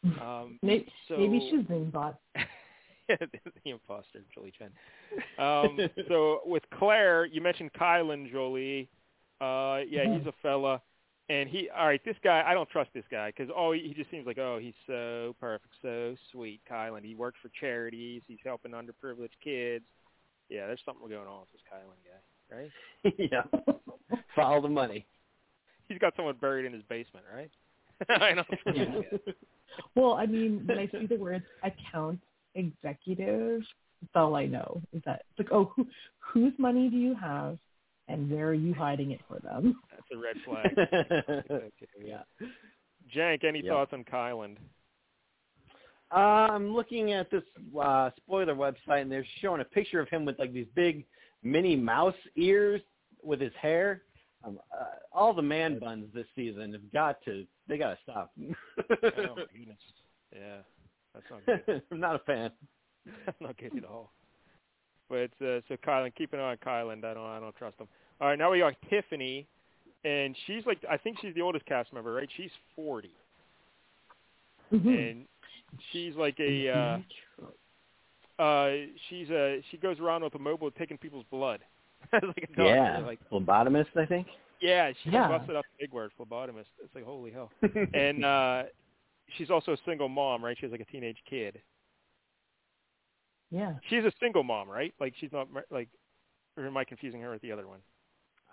[0.02, 2.18] But, uh, um, Maybe, so maybe she's been bought.
[3.08, 4.70] the imposter, Julie Chen.
[5.38, 8.88] Um, so with Claire, you mentioned Kylan Jolie.
[9.40, 10.80] Uh, yeah, he's a fella,
[11.28, 11.68] and he.
[11.76, 14.26] All right, this guy, I don't trust this guy because oh, he he just seems
[14.26, 16.60] like oh, he's so perfect, so sweet.
[16.70, 18.22] Kylan, he works for charities.
[18.26, 19.84] He's helping underprivileged kids.
[20.48, 22.70] Yeah, there's something going on with this Kylan guy, right?
[24.12, 24.18] yeah.
[24.37, 25.06] Follow the money.
[25.88, 27.50] He's got someone buried in his basement, right?
[28.08, 29.32] I don't Yeah.
[29.94, 32.20] Well, I mean, when I see the words account
[32.54, 33.62] executive,
[34.00, 35.87] that's all I know is that it's like, oh, who,
[36.18, 37.58] whose money do you have,
[38.08, 39.80] and where are you hiding it for them?
[39.90, 41.46] That's a red flag.
[41.50, 41.70] Okay,
[42.04, 42.22] yeah.
[43.14, 43.72] Jank, any Yep.
[43.72, 44.56] thoughts on Kylan?
[46.12, 47.42] Uh, I'm looking at this
[47.80, 51.04] uh, spoiler website, and they're showing a picture of him with like these big
[51.42, 52.80] Minnie Mouse ears
[53.22, 54.02] with his hair.
[54.44, 57.46] Um, uh, all the man buns this season have got to.
[57.66, 58.32] They got to stop.
[58.38, 59.78] Oh my goodness.
[60.34, 60.58] Yeah,
[61.14, 61.82] that's not good.
[61.90, 62.50] I'm not a fan.
[63.24, 64.12] That's not good at all.
[65.08, 67.04] But uh, so Kylan, keep an eye on Kylan.
[67.04, 67.88] I don't, I don't trust him.
[68.20, 69.46] All right, now we got Tiffany,
[70.04, 72.28] and she's like, I think she's the oldest cast member, right?
[72.36, 73.10] She's 40,
[74.72, 74.86] Mhm.
[75.10, 75.24] and
[75.92, 78.70] she's like a, uh, uh,
[79.08, 81.60] she's a, she goes around with a mobile taking people's blood.
[82.12, 84.26] like a doctor, Yeah, like phlebotomist, I think.
[84.60, 85.28] yeah, she Yeah.
[85.28, 86.66] busted out the big word, phlebotomist.
[86.82, 87.50] It's like holy hell.
[87.94, 88.62] and uh
[89.36, 90.56] she's also a single mom, right?
[90.58, 91.60] She has like a teenage kid.
[93.54, 93.74] Yeah.
[93.88, 94.92] She's a single mom, right?
[95.00, 95.88] Like she's not like,
[96.56, 97.78] or am I confusing her with the other one?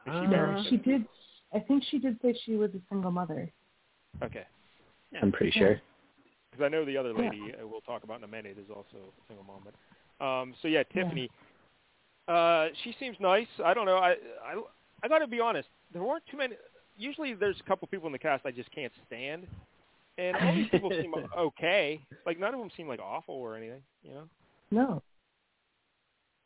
[0.06, 1.06] Is she Uh, she did.
[1.54, 3.52] I think she did say she was a single mother.
[4.22, 4.44] Okay,
[5.20, 5.82] I'm pretty sure.
[6.52, 8.98] because I know the other lady uh, we'll talk about in a minute is also
[8.98, 9.64] a single mom.
[9.66, 11.32] But um, so yeah, Tiffany.
[12.28, 13.48] Uh, she seems nice.
[13.66, 13.98] I don't know.
[13.98, 14.12] I
[14.46, 14.62] I
[15.02, 15.68] I got to be honest.
[15.94, 16.56] There weren't too many.
[16.96, 19.48] Usually, there's a couple people in the cast I just can't stand,
[20.20, 22.00] and all these people seem okay.
[22.24, 23.82] Like none of them seem like awful or anything.
[24.04, 24.24] You know.
[24.72, 25.04] No.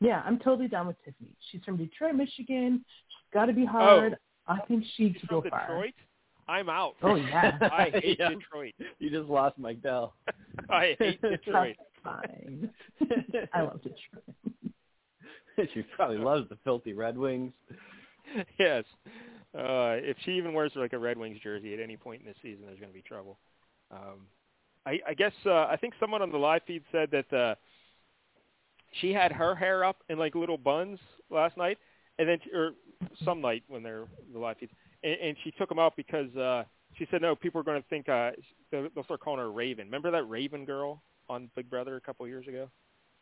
[0.02, 1.36] Yeah, I'm totally down with Tiffany.
[1.52, 2.84] She's from Detroit, Michigan.
[3.08, 4.18] She's got to be hard.
[4.48, 5.62] Oh, I think she She's could from go far.
[5.68, 5.94] Detroit.
[6.48, 6.96] I'm out.
[7.02, 7.58] Oh yeah.
[7.62, 8.30] I hate Yeah.
[8.30, 8.74] Detroit.
[9.00, 10.14] You just lost Mike Dell.
[10.70, 11.76] I hate Detroit.
[12.04, 12.70] That's fine.
[13.54, 15.72] I love Detroit.
[15.74, 17.54] she probably loves the filthy Red Wings.
[18.60, 18.84] yes.
[19.58, 22.36] Uh, if she even wears like a Red Wings jersey at any point in this
[22.44, 23.38] season, there's going to be trouble.
[23.90, 24.28] Um,
[24.86, 27.56] I, I guess uh, I think someone on the live feed said that uh,
[29.02, 31.78] she had her hair up in like little buns last night,
[32.20, 32.72] and then or
[33.24, 34.72] some night when they're the live feeds,
[35.04, 36.64] and, and she took them out because uh,
[36.98, 38.32] she said no, people are going to think uh,
[38.72, 39.86] they'll, they'll start calling her Raven.
[39.86, 42.70] Remember that Raven girl on Big Brother a couple of years ago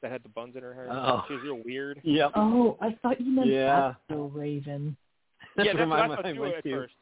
[0.02, 0.90] that had the buns in her hair?
[0.92, 1.24] Oh.
[1.28, 2.02] She was real weird.
[2.04, 2.32] Yep.
[2.36, 3.94] Oh, I thought you meant Yeah.
[4.10, 4.96] Bill Raven.
[5.58, 6.72] Yeah, that's where what I my thought mind too at to.
[6.72, 6.94] first.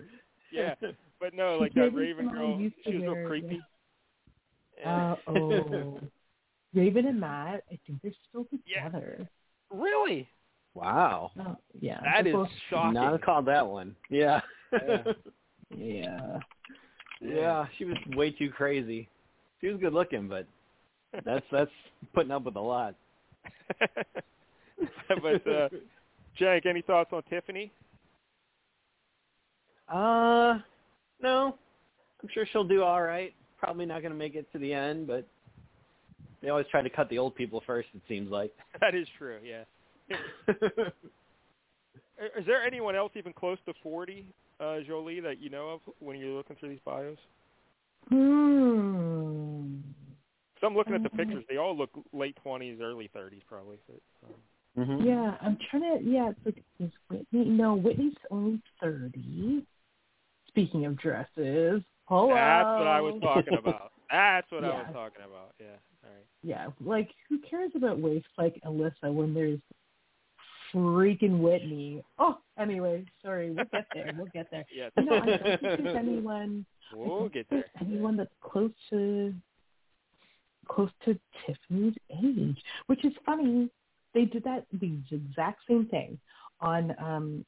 [0.52, 0.76] Yeah,
[1.20, 3.62] but no, like that Raven girl, she was real creepy.
[4.86, 6.00] Uh oh.
[6.74, 8.84] Raven and Matt, I think they're still Yeah.
[8.90, 9.28] together.
[9.70, 10.28] really?
[10.74, 11.32] Wow.
[11.40, 12.00] Oh, yeah.
[12.02, 12.94] That they're is both- shocking.
[12.94, 13.96] Not have called that one.
[14.10, 14.42] Yeah.
[14.72, 15.04] Yeah.
[15.74, 16.40] Yeah.
[17.22, 19.08] yeah, she was way too crazy.
[19.62, 20.46] She was good looking, but
[21.24, 21.72] that's that's
[22.14, 22.94] putting up with a lot.
[23.80, 25.70] but uh,
[26.36, 27.72] Jake, any thoughts on Tiffany?
[29.88, 30.60] Uh,
[31.22, 31.56] no.
[32.22, 33.34] I'm sure she'll do all right.
[33.60, 35.26] Probably not going to make it to the end, but
[36.42, 37.90] they always try to cut the old people first.
[37.94, 38.52] It seems like.
[38.82, 39.40] That is true.
[39.44, 39.64] Yeah.
[42.38, 44.26] Is there anyone else even close to 40,
[44.60, 47.18] uh, Jolie, that you know of when you're looking through these bios?
[48.10, 49.78] Hmm.
[50.60, 51.44] So I'm looking at the pictures.
[51.50, 53.78] They all look late twenties, early thirties, probably.
[53.88, 54.36] But, um,
[54.78, 55.06] Mhm.
[55.06, 56.04] Yeah, I'm trying to.
[56.04, 57.46] Yeah, it's like is Whitney?
[57.46, 59.66] No, Whitney's only thirty.
[60.48, 62.34] Speaking of dresses, hello.
[62.34, 63.92] That's what I was talking about.
[64.12, 65.56] That's what I was talking about.
[65.60, 65.78] Yeah.
[66.04, 66.26] Right.
[66.44, 69.60] Yeah, like who cares about waist like Alyssa when there's
[70.74, 72.04] freaking Whitney?
[72.18, 74.12] Oh, anyway, sorry, we'll get there.
[74.18, 74.66] We'll get there.
[74.98, 76.66] You know, I don't think there's anyone.
[76.94, 77.66] We'll get there.
[77.80, 79.34] anyone that's close to
[80.68, 83.70] close to Tiffany's age, which is funny.
[84.14, 86.20] They did that the exact same thing
[86.60, 87.46] on um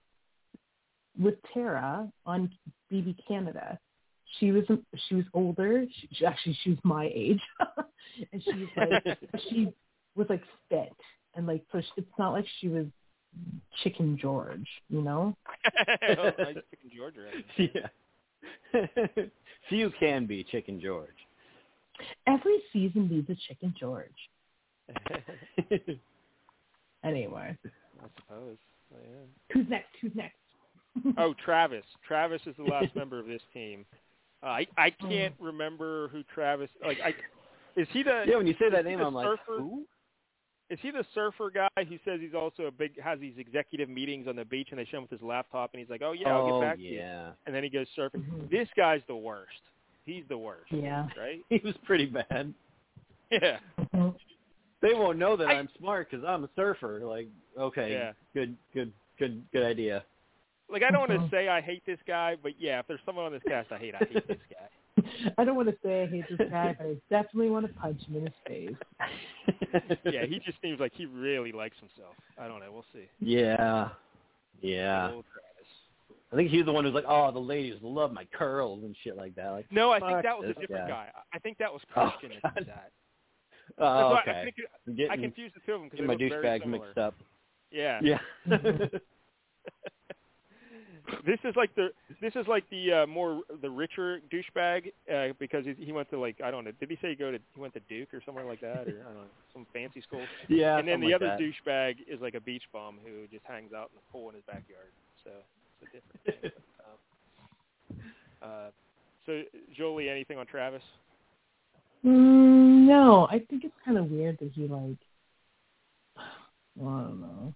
[1.19, 2.51] with Tara on
[2.91, 3.79] BB Canada.
[4.39, 4.63] She was
[5.07, 5.85] she was older.
[5.99, 7.41] She, she- actually she was my age,
[8.31, 9.17] and she was like
[9.49, 9.73] she
[10.15, 10.93] was like fit
[11.35, 12.85] and like so she, it's not like she was
[13.83, 15.35] Chicken George, you know.
[15.87, 17.71] oh, nice chicken George reference.
[18.77, 19.25] yeah.
[19.69, 21.09] Few can be Chicken George.
[22.27, 24.09] Every season needs a Chicken George.
[27.03, 27.57] Anyway,
[28.01, 28.57] I suppose.
[28.93, 29.53] Oh, yeah.
[29.53, 29.89] who's next?
[30.01, 30.35] Who's next?
[31.17, 31.83] Oh, Travis.
[32.07, 33.85] Travis is the last member of this team.
[34.43, 36.69] Uh, I I can't remember who Travis.
[36.85, 37.13] Like I,
[37.79, 39.59] is he the yeah, when you say that name, I'm like, surfer?
[39.59, 39.85] who?
[40.69, 44.27] Is he the surfer guy who says he's also a big has these executive meetings
[44.27, 46.29] on the beach and they show him with his laptop and he's like, oh yeah,
[46.29, 46.97] I'll oh, get back to you.
[46.97, 47.31] yeah.
[47.45, 48.23] And then he goes surfing.
[48.27, 48.49] Mhm.
[48.49, 49.51] This guy's the worst.
[50.05, 50.71] He's the worst.
[50.71, 51.07] Yeah.
[51.17, 51.41] Right?
[51.49, 52.53] He was pretty bad.
[53.29, 53.59] Yeah.
[53.79, 54.15] Mhm.
[54.81, 57.01] They won't know that I- I, am smart because I'm a surfer.
[57.05, 57.27] Like,
[57.57, 58.11] okay, Yeah.
[58.33, 60.03] good, good, good, good idea.
[60.73, 61.31] Like I don't want to Mhm.
[61.31, 63.93] say I hate this guy, but yeah, if there's someone on this cast I hate,
[63.95, 64.67] I hate this guy.
[65.37, 68.01] I don't want to say I hate this guy, but I definitely want to punch
[68.05, 68.75] him in his face.
[70.05, 72.15] Yeah, he just seems like he really likes himself.
[72.37, 72.71] I don't know.
[72.71, 73.07] We'll see.
[73.19, 73.89] yeah,
[74.61, 75.11] yeah.
[76.31, 78.95] I think he was the one who's like, oh, the ladies love my curls and
[79.03, 79.49] shit like that.
[79.49, 81.07] Like, No, I think that was a different guy.
[81.13, 81.21] guy.
[81.33, 82.75] I think that was Oh, Christian that did God.
[82.75, 82.91] that.
[83.79, 84.43] oh, That's why I, okay.
[84.45, 84.55] think,
[84.87, 86.63] I'm I getting, confused the two of them because getting they my look very douchebags
[86.63, 86.85] similar.
[86.85, 87.15] mixed up.
[87.71, 87.99] Yeah.
[88.03, 88.19] Yeah.
[91.25, 91.89] This is like the
[92.21, 96.19] this is like the uh, more the richer douchebag uh, because he, he went to
[96.19, 96.71] like I don't know.
[96.79, 99.01] Did he say he go to he went to Duke or somewhere like that or
[99.01, 100.21] I don't know some fancy school?
[100.47, 100.77] yeah.
[100.77, 101.39] and then the like other that.
[101.39, 104.43] douchebag is like a beach bum who just hangs out in the pool in his
[104.45, 104.91] backyard.
[105.23, 105.31] So
[105.81, 106.51] it's a different thing.
[107.91, 108.01] um,
[108.41, 108.69] uh,
[109.25, 109.41] so
[109.75, 110.83] Jolie, anything on Travis?
[112.05, 114.97] Mm, no, I think it's kind of weird that he like.
[116.17, 116.21] I
[116.81, 117.53] don't know.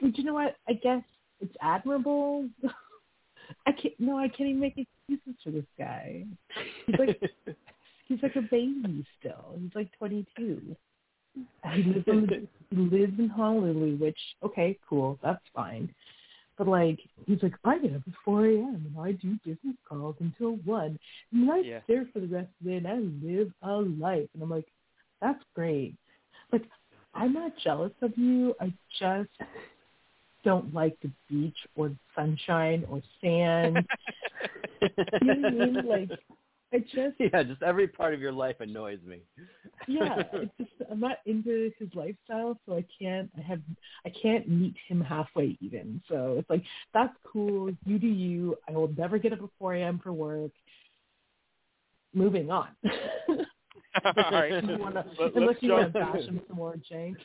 [0.00, 0.56] But you know what?
[0.68, 1.02] I guess
[1.40, 2.48] it's admirable.
[3.66, 3.94] I can't.
[3.98, 6.24] No, I can't even make excuses for this guy.
[6.86, 7.20] He's like
[8.08, 9.56] he's like a baby still.
[9.60, 10.76] He's like 22.
[11.74, 15.92] He lives in he lives in Honolulu, which okay, cool, that's fine.
[16.56, 18.92] But like he's like, I get up at 4 a.m.
[18.94, 20.98] and I do business calls until one,
[21.32, 21.80] and I Yeah.
[21.84, 22.96] stare for the rest of the day and I
[23.26, 24.28] live a life.
[24.34, 24.66] And I'm like,
[25.22, 25.94] that's great.
[26.52, 26.64] Like
[27.14, 28.54] I'm not jealous of you.
[28.60, 29.30] I just
[30.44, 33.86] don't like the beach or sunshine or sand.
[34.82, 34.88] you
[35.22, 35.86] know what I mean?
[35.86, 36.10] Like
[36.72, 39.20] I just yeah, just every part of your life annoys me.
[39.88, 43.30] yeah, it's just I'm not into his lifestyle, so I can't.
[43.38, 43.60] I have
[44.04, 46.02] I can't meet him halfway even.
[46.08, 47.70] So it's like that's cool.
[47.84, 48.56] You do you.
[48.68, 50.00] I will never get up at 4 a.m.
[50.02, 50.52] for work.
[52.14, 52.68] Moving on.
[54.04, 54.52] All right.
[54.52, 57.16] Unless you wanna- Let- unless let's you want to bash him some more, Jank.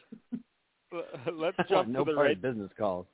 [1.33, 2.41] Let's jump no to the red.
[2.41, 3.05] business calls.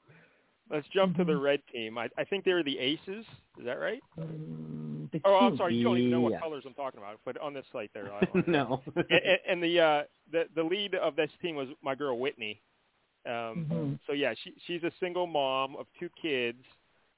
[0.71, 1.41] Let's jump to the Mhm.
[1.43, 1.97] red team.
[1.97, 3.25] I, I think they're the Aces.
[3.57, 4.01] Is that right?
[4.17, 5.75] The Oh, I'm sorry.
[5.75, 8.11] You don't even know what colors I'm talking about, but on this site there
[8.47, 8.81] no.
[9.09, 12.61] and, and- the uh, the the lead of this team was my girl Whitney.
[13.25, 13.99] Um, Mhm.
[14.07, 16.63] So yeah, she she's a single mom of two kids,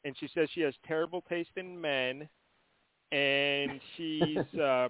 [0.05, 2.27] and she says she has terrible taste in men,
[3.11, 4.87] and she's uh,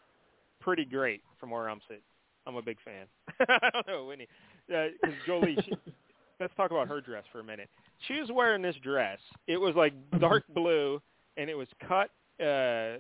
[0.60, 2.04] pretty great from where I'm sitting.
[2.48, 3.08] I'm a big fan.
[3.40, 4.28] I don't know Whitney,
[4.68, 5.58] because Jolie.
[5.66, 5.72] She,
[6.40, 7.70] let's talk about her dress for a minute.
[8.08, 9.20] She was wearing this dress.
[9.48, 11.02] It was like dark blue,
[11.38, 12.10] and it was cut
[12.44, 12.98] uh,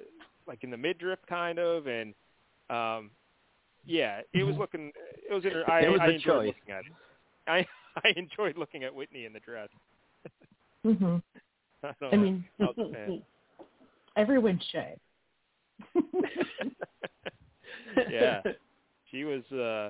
[0.48, 2.14] like in the midriff kind of, and
[2.70, 3.10] um,
[3.86, 4.60] yeah, it was Mhm.
[4.60, 4.92] looking.
[5.30, 5.44] It was.
[5.46, 6.48] Inter- I, It was I enjoyed choice.
[6.48, 6.92] looking at it.
[7.48, 7.68] I
[8.06, 9.70] I enjoyed looking at Whitney in the dress.
[10.86, 11.22] Mhm.
[11.84, 13.22] I, I mean, I was a fan.
[14.16, 15.00] everyone should.
[18.10, 18.42] yeah,
[19.10, 19.44] she was.
[19.52, 19.90] uh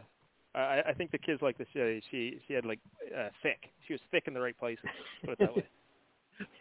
[0.53, 2.79] I, I think the kids like to say she she had like
[3.17, 3.69] uh, thick.
[3.87, 4.85] She was thick in the right places.
[5.21, 5.65] Put it that way.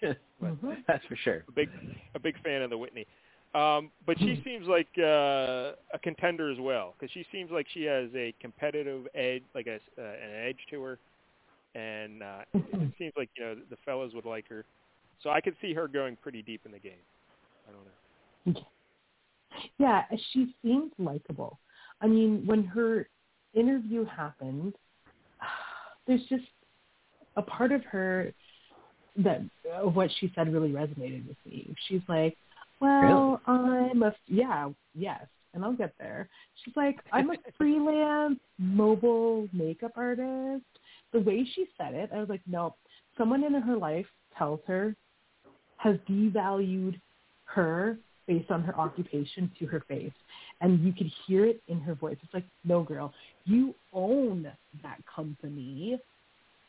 [0.43, 0.85] Mhm.
[0.87, 1.45] That's for sure.
[1.49, 1.71] A big
[2.15, 3.07] a big fan of the Whitney.
[3.55, 7.85] Um, but she seems like uh, a contender as well because she seems like she
[7.85, 10.99] has a competitive edge, like a, uh, an edge to her,
[11.75, 14.65] and uh, it seems like you know the fellas would like her.
[15.23, 16.93] So I could see her going pretty deep in the game.
[17.69, 18.63] I don't know.
[19.79, 21.59] Yeah, she seems likable.
[22.01, 23.09] I mean, when her
[23.55, 24.75] interview happened,
[26.07, 26.45] there's just
[27.37, 28.33] a part of her
[29.17, 29.41] that
[29.75, 31.75] of what she said really resonated with me.
[31.89, 32.37] She's like,
[32.81, 36.29] "Well, I'm a yeah, yes, and I'll get there."
[36.65, 40.65] She's like, "I'm a freelance mobile makeup artist."
[41.13, 42.75] The way she said it, I was like, "No,
[43.19, 44.95] someone in her life tells her
[45.77, 47.01] has devalued
[47.45, 47.99] her
[48.31, 50.13] based on her occupation to her face.
[50.61, 52.17] And you could hear it in her voice.
[52.23, 53.13] It's like, no, girl,
[53.45, 54.45] you own
[54.85, 55.99] that company.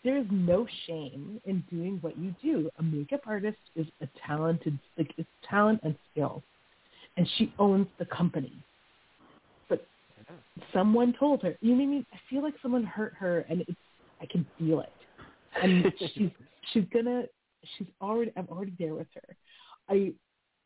[0.03, 2.71] There's no shame in doing what you do.
[2.79, 6.41] A makeup artist is a talented, like, it's talent and skill.
[7.15, 8.53] And she owns the company.
[9.69, 9.85] But
[10.73, 13.71] someone told her, you mean, I feel like someone hurt her and it's,
[14.19, 14.93] I can feel it.
[15.61, 16.31] And she's,
[16.73, 17.25] she's gonna,
[17.77, 19.35] she's already, I'm already there with her.
[19.87, 20.13] I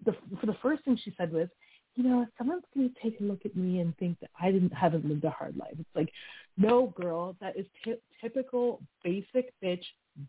[0.04, 1.48] the for the first thing she said was,
[1.96, 4.52] you know, if someone's going to take a look at me and think that I
[4.52, 5.74] didn't haven't lived a hard life.
[5.80, 6.12] It's like,
[6.58, 9.84] no, girl, that is t- typical basic bitch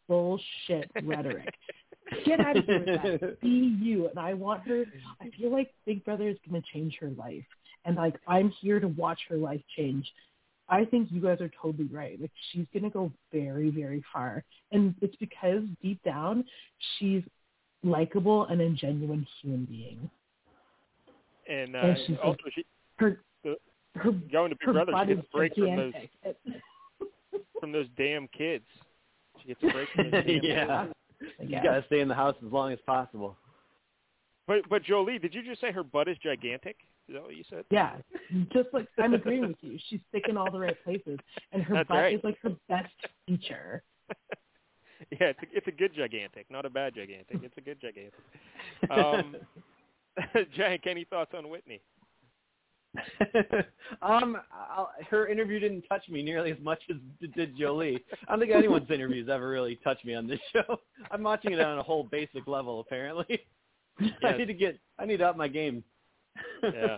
[0.08, 1.54] bullshit rhetoric.
[2.24, 3.40] Get out of here with that.
[3.42, 4.08] Be you.
[4.08, 4.84] And I want her.
[5.20, 7.44] I feel like Big Brother is going to change her life,
[7.84, 10.06] and like I'm here to watch her life change.
[10.68, 12.20] I think you guys are totally right.
[12.20, 16.44] Like she's going to go very, very far, and it's because deep down
[16.98, 17.22] she's
[17.86, 20.10] likable and a genuine human being.
[21.48, 22.64] And, uh, And she's also, like- she
[22.98, 23.58] Her The-
[23.96, 26.62] her going to Big her Brother, butt she is gets a break from those gigantic.
[27.60, 28.64] from those damn kids.
[29.40, 30.86] She gets a break from those damn yeah.
[31.18, 31.50] kids.
[31.50, 33.36] You gotta stay in the house as long as possible.
[34.46, 36.76] But but Jolie, did you just say her butt is gigantic?
[37.08, 37.64] Is that what you said?
[37.70, 37.96] Yeah,
[38.52, 39.78] just like I'm agreeing with you.
[39.88, 41.18] She's thick in all the right places,
[41.52, 42.14] and her That's butt right.
[42.16, 42.92] is like her best
[43.26, 43.82] feature.
[45.10, 47.40] Yeah, it's a, it's a good gigantic, not a bad gigantic.
[47.42, 48.14] It's a good gigantic.
[48.90, 49.36] Um,
[50.56, 51.82] Jank, any thoughts on Whitney?
[54.02, 58.02] um, I'll, her interview didn't touch me nearly as much as it did Jolie.
[58.26, 60.80] I don't think anyone's interviews ever really touched me on this show.
[61.10, 63.40] I'm watching it on a whole basic level, apparently.
[64.24, 65.84] I need to get, I need to up my game.
[66.62, 66.96] Yeah.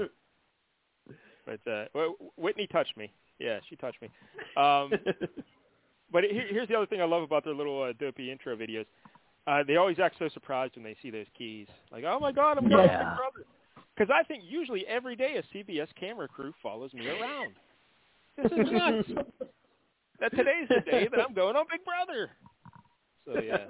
[1.45, 3.11] But uh, well, Whitney touched me.
[3.39, 4.11] Yeah, she touched me.
[4.57, 4.93] Um,
[6.13, 8.87] but here, here's the other thing I love about their little uh, dopey intro videos.
[9.47, 11.67] Uh, they always act so surprised when they see those keys.
[11.91, 12.99] Like, oh my God, I'm going to Yeah.
[12.99, 13.47] Big Brother.
[13.97, 17.55] Because I think usually every day a CBS camera crew follows me around.
[18.37, 19.09] This is nuts.
[20.21, 22.31] that today's the day that I'm going on Big Brother.
[23.27, 23.67] So yeah,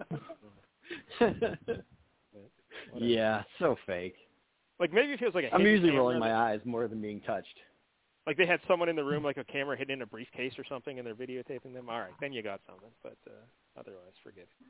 [2.97, 4.15] yeah, so fake.
[4.79, 7.59] like maybe it feels like a I'm usually rolling my eyes more than being touched.
[8.29, 10.65] Like they had someone in the room, like a camera hidden in a briefcase or
[10.69, 11.89] something, and they're videotaping them.
[11.89, 14.67] All right, then you got something, but uh, otherwise, forget it.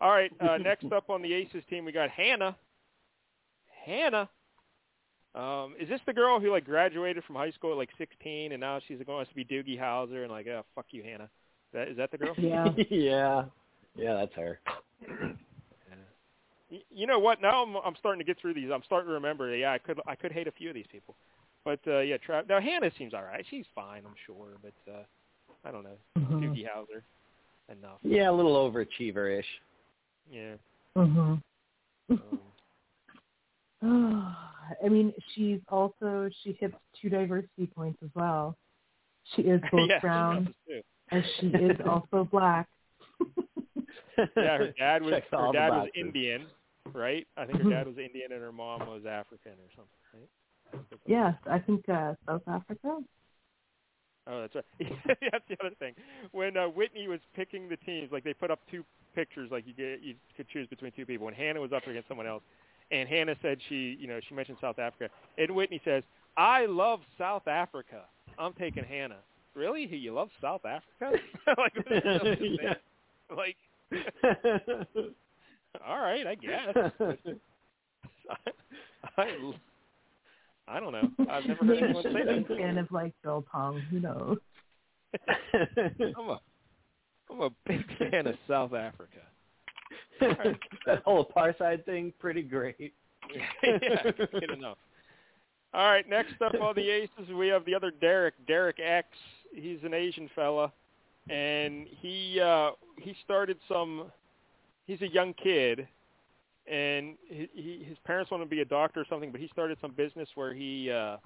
[0.00, 2.56] All right, uh, next up on the Aces team, we got Hannah.
[3.84, 4.28] Hannah,
[5.34, 8.60] um, is this the girl who like graduated from high school at like 16, and
[8.60, 11.24] now she's going to be Doogie Howser, and like, oh fuck you, Hannah.
[11.24, 11.30] Is
[11.72, 12.34] That, is that the girl?
[12.38, 12.68] Yeah.
[12.90, 13.44] yeah,
[13.96, 14.60] yeah, that's her.
[16.90, 17.40] You know what?
[17.40, 18.68] Now I'm I'm starting to get through these.
[18.72, 19.54] I'm starting to remember.
[19.54, 21.14] Yeah, I could I could hate a few of these people,
[21.64, 23.44] but uh, yeah, Tra- now Hannah seems all right.
[23.50, 25.04] She's fine, I'm sure, but uh,
[25.64, 25.96] I don't know.
[26.18, 26.42] Mhm.
[26.42, 27.02] Doogie Howser,
[27.70, 27.98] enough.
[28.02, 29.46] Yeah, a little overachiever-ish.
[30.30, 30.54] Yeah.
[30.96, 31.40] Mhm.
[33.82, 34.36] Um,
[34.84, 38.56] I mean, she's also she hits two diversity points as well.
[39.34, 42.68] She is both yeah, brown does and she is also black.
[44.16, 45.88] Yeah, her dad was Checks her dad was.
[45.96, 46.46] Indian,
[46.92, 47.26] right?
[47.36, 50.28] I think her dad was Indian and her mom was African or something, right?
[51.06, 52.98] Yes, I think uh, South Africa.
[54.26, 54.64] Oh, that's right.
[55.06, 55.94] that's the other thing.
[56.32, 59.74] When uh, Whitney was picking the teams, like they put up two pictures, like you
[59.74, 61.28] get you could choose between two people.
[61.28, 62.42] And Hannah was up against someone else,
[62.90, 66.02] and Hannah said she, you know, she mentioned South Africa, and Whitney says,
[66.36, 68.02] "I love South Africa.
[68.38, 69.20] I'm taking Hannah."
[69.54, 69.84] Really?
[69.84, 71.18] You love South Africa?
[71.46, 72.58] like, what is that to say?
[72.62, 72.74] Yeah.
[73.36, 73.56] like,
[75.86, 76.76] all right, I guess.
[78.30, 78.36] I,
[79.22, 79.54] I
[80.80, 81.10] don't know.
[81.30, 82.58] I've never heard Maybe anyone she's say a big that.
[82.58, 83.80] fan of like biltong.
[83.90, 84.38] Who knows?
[85.54, 86.40] I'm a
[87.30, 89.20] I'm a big fan of South Africa.
[90.86, 92.94] that whole apartheid thing, pretty great.
[93.62, 94.78] yeah, good enough.
[95.72, 99.08] All right, next up on the Aces, we have the other Derek, Derek X.
[99.52, 100.72] He's an Asian fella,
[101.28, 104.04] and he uh, he started some.
[104.86, 105.88] He's a young kid,
[106.70, 109.48] and he, he, his parents want him to be a doctor or something, but he
[109.48, 111.16] started some business where he uh,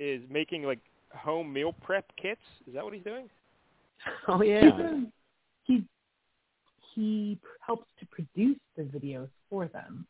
[0.00, 0.80] is making like
[1.14, 2.40] home meal prep kits.
[2.66, 3.28] Is that what he's doing?
[4.26, 4.68] Oh He's yeah.
[4.68, 5.06] a-
[5.64, 5.84] he
[6.94, 10.06] he helps to produce the videos for them.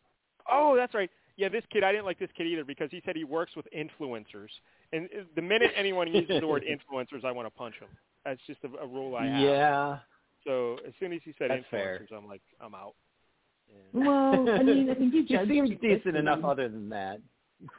[0.51, 1.11] Oh, that's right.
[1.37, 3.67] Yeah, this kid, I didn't like this kid either because he said he works with
[3.77, 4.49] influencers,
[4.93, 7.89] and uh, the minute anyone uses the word influencers, I want to punch them.
[8.25, 9.41] That's just a, a rule I have.
[9.41, 9.99] Yeah.
[10.47, 12.19] So as soon as he said That's influencers, fair.
[12.19, 12.95] I'm like, I'm out.
[13.95, 14.05] Yeah.
[14.07, 17.21] Well, I mean, I think you he judge seems decent enough other than that.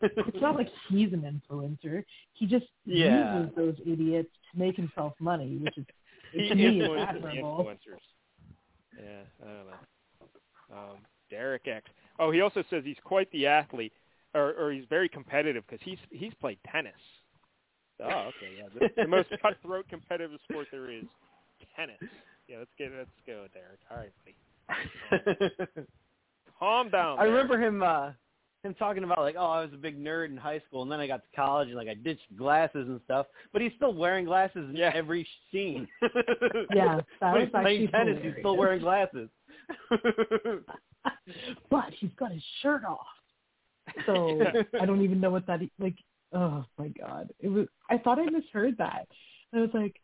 [0.02, 1.22] It's not like he's an
[1.52, 2.04] influencer.
[2.34, 3.40] He just Yeah.
[3.42, 5.86] uses those idiots to make himself money, which is
[6.32, 7.66] He to me is influences the admirable.
[7.66, 8.00] influencers.
[8.98, 10.78] Yeah, I don't know.
[10.92, 10.98] Um,
[11.30, 11.90] Derek X.
[12.20, 13.94] Oh, he also says he's quite the athlete,
[14.34, 16.94] or, or he's very competitive because he's he's played tennis.
[18.00, 18.68] Oh, okay, yeah.
[18.74, 21.06] The, the most cutthroat competitive sport there is,
[21.76, 21.98] tennis.
[22.48, 23.80] Yeah, let's get let's go, Derek.
[23.90, 24.36] All right, buddy.
[26.60, 27.20] Calm down.
[27.20, 27.32] I Derek.
[27.50, 28.12] remember him uh
[28.64, 31.02] him talking about like, oh, I was a big nerd in high school, and then
[31.02, 33.26] I got to college and like I ditched glasses and stuff.
[33.52, 34.92] But he's still wearing glasses in Yeah.
[34.96, 35.88] every scene.
[36.74, 39.30] Yeah, that when was he's playing actually tennis, he's still wearing glasses.
[41.70, 43.06] but he's got his shirt off.
[44.06, 44.42] So
[44.80, 45.96] I don't even know what that e- like.
[46.32, 47.32] Oh my god!
[47.40, 47.68] It was.
[47.90, 49.08] I thought I misheard that.
[49.54, 49.96] I was like,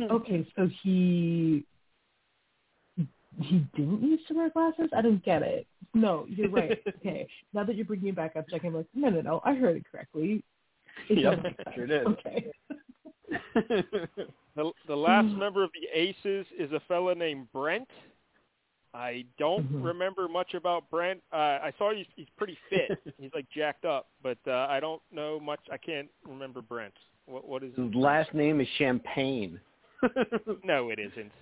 [0.00, 1.64] okay, so he
[3.40, 4.90] he didn't used to wear glasses.
[4.96, 5.66] I didn't get it.
[5.94, 6.78] No, you're right.
[6.98, 9.54] Okay, now that you're bringing it back up, checking, I'm like, no, no, no, I
[9.54, 10.42] heard it correctly.
[11.08, 11.74] It Yep, does make sense.
[11.74, 12.06] sure did.
[12.06, 12.46] Okay.
[14.54, 17.88] The, the last member of the Aces is a fella named Brent.
[18.92, 19.82] I don't Mhm.
[19.82, 21.22] remember much about Brent.
[21.32, 22.90] Uh, I saw he's, he's pretty fit.
[23.18, 25.60] he's like jacked up, but uh, I don't know much.
[25.72, 26.92] I can't remember Brent.
[27.24, 29.58] What what is His last name is Champagne.
[30.64, 31.32] No, it isn't.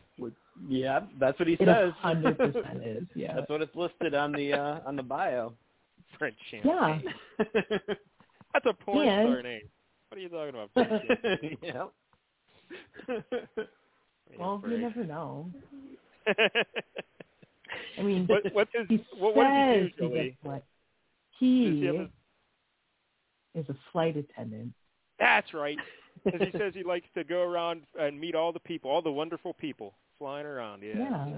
[0.69, 1.93] Yeah, that's what he It says.
[1.99, 3.05] hundred percent is.
[3.15, 3.35] Yeah.
[3.37, 5.53] That's what it's listed on the uh on the bio.
[6.19, 6.35] Brent
[6.65, 6.99] Yeah.
[8.53, 9.63] That's a porn And- star name.
[10.09, 10.75] What are you talking about?
[10.75, 11.57] Brent Champagne?
[11.63, 11.85] yeah.
[14.39, 15.51] Well, you never know.
[17.99, 20.65] I mean, what, what's his, he what, what does he says do, he what
[21.39, 24.73] he he a- is a flight attendant.
[25.19, 25.79] That's right.
[26.25, 29.11] Because he says he likes to go around and meet all the people, all the
[29.13, 30.83] wonderful people flying around.
[30.85, 31.11] Yeah, Yeah.
[31.11, 31.33] that's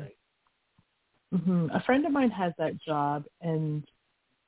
[1.32, 1.40] right.
[1.44, 3.82] hmm A friend of mine has that job, and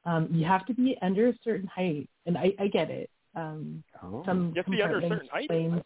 [0.04, 2.10] um, you have to be under a certain height.
[2.26, 3.08] And I, I get it.
[3.34, 4.22] Um, Oh.
[4.26, 5.48] some You have to be under a certain height?
[5.48, 5.82] claims-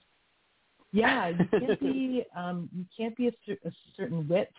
[0.92, 2.24] Yeah, you can't be.
[2.34, 4.50] Um, you can't be a, cer- a certain width,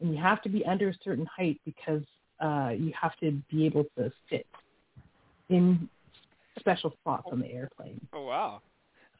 [0.00, 2.02] and you have to be under a certain height because
[2.40, 4.46] uh, you have to be able to sit
[5.50, 5.88] in
[6.58, 8.00] special spots on the airplane.
[8.14, 8.62] Oh wow.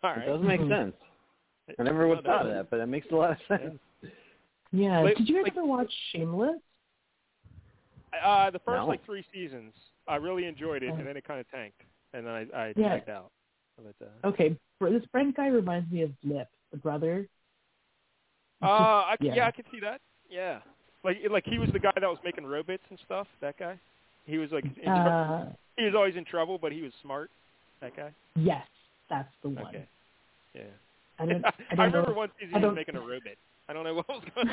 [0.02, 0.26] All It right.
[0.26, 0.68] does make Mhm.
[0.70, 0.96] sense.
[1.78, 3.60] I never would have thought of that, but that makes a lot of sense.
[3.74, 3.78] Yeah.
[4.72, 6.60] Like- Did you like- ever watch Shameless?
[8.22, 8.86] Uh, the first No.
[8.86, 9.72] like three seasons,
[10.06, 11.80] I really enjoyed it, and then it kind of tanked,
[12.12, 12.88] and then I, I Yeah.
[12.96, 13.30] checked out.
[13.82, 17.26] But, uh, Okay, this Brent guy reminds me of Lip, the brother.
[18.62, 19.34] uh, I, yeah.
[19.34, 19.46] Yeah.
[19.46, 20.00] I can see that.
[20.28, 20.60] Yeah,
[21.04, 23.26] like like he was the guy that was making robots and stuff.
[23.40, 23.78] That guy.
[24.26, 27.30] He was like in, Uh, he was always in trouble, but he was smart.
[27.80, 28.12] That guy.
[28.36, 28.66] yes,
[29.10, 29.66] that's the one.
[29.66, 29.86] Okay.
[30.54, 30.62] Yeah.
[31.18, 31.44] I don't.
[31.44, 32.16] I I, don't remember know.
[32.16, 33.36] one season he was making a robot.
[33.68, 34.48] I don't know what was going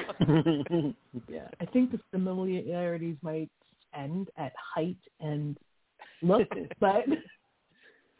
[0.72, 0.95] on.
[1.28, 3.49] Yeah, I think the similarities might
[3.97, 5.57] end at height and
[6.22, 6.47] look,
[6.80, 7.05] but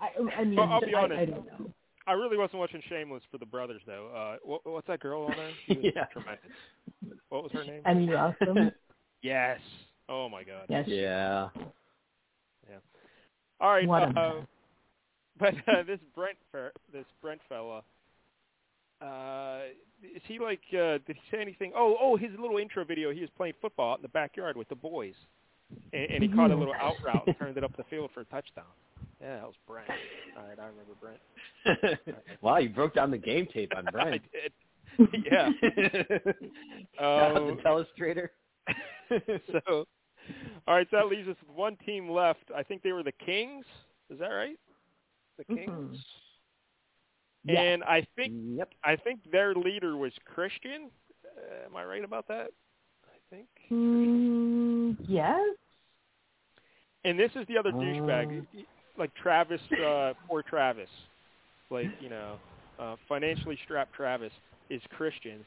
[0.02, 1.20] I, I mean, Well, I'll be honest.
[1.20, 1.72] I don't know.
[2.08, 4.08] I really wasn't watching Shameless for the brothers though.
[4.16, 5.52] Uh, what, what's that girl on there?
[5.68, 6.06] She was Yeah.
[6.06, 6.50] tremendous.
[7.30, 7.82] What was her name?
[7.86, 8.72] Emmy Rossum.
[9.22, 9.60] Yes.
[10.08, 10.66] Oh my God.
[10.70, 10.86] Yes.
[10.88, 11.50] yeah.
[12.70, 12.78] Yeah.
[13.60, 13.86] All right.
[13.88, 14.46] What uh, mess.
[15.38, 17.84] but uh, this Brent, fer- this Brent fella,
[19.02, 19.60] uh,
[20.04, 20.62] is he like?
[20.74, 21.72] Uh, did he say anything?
[21.76, 23.12] Oh, oh, his little intro video.
[23.12, 25.16] He was playing football out in the backyard with the boys,
[25.94, 26.60] and, and he caught a Mhm.
[26.60, 28.66] little out route and turned it up the field for a touchdown.
[29.22, 29.90] Yeah, that was Brent.
[30.38, 32.00] All right, I remember Brent.
[32.42, 34.10] wow, you broke down the game tape on Brent.
[34.10, 34.54] I did.
[35.32, 35.46] Yeah.
[37.00, 38.30] Um, to Telestrator.
[39.52, 39.86] so,
[40.68, 42.44] all right, so that leaves us with one team left.
[42.56, 43.66] I think they were the Kings.
[44.10, 44.58] Is that right?
[45.38, 45.70] The Kings.
[45.70, 45.98] Mhm.
[47.54, 47.62] Yeah.
[47.62, 48.70] And I think yep.
[48.84, 50.90] I think their leader was Christian.
[51.26, 52.50] Uh, am I right about that?
[53.06, 53.48] I think.
[53.72, 55.56] Mm, yes.
[57.06, 57.74] And this is the other Uh.
[57.74, 58.46] douchebag,
[58.98, 60.90] like Travis, uh, poor Travis,
[61.70, 62.38] like you know,
[62.80, 64.34] uh, financially strapped Travis
[64.70, 65.46] is Christian,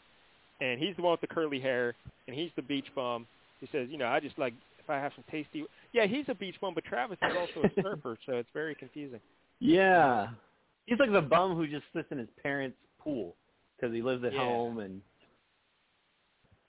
[0.60, 1.94] and he's the one with the curly hair,
[2.26, 3.26] and he's the beach bum.
[3.60, 5.64] He says, you know, I just like if I have some tasty.
[5.92, 9.20] Yeah, he's a beach bum, but Travis is also a surfer, so it's very confusing.
[9.60, 10.28] Yeah.
[10.86, 13.36] He's like the bum who just sits in his parents' pool
[13.76, 14.40] because he lives at Yeah.
[14.40, 15.00] home and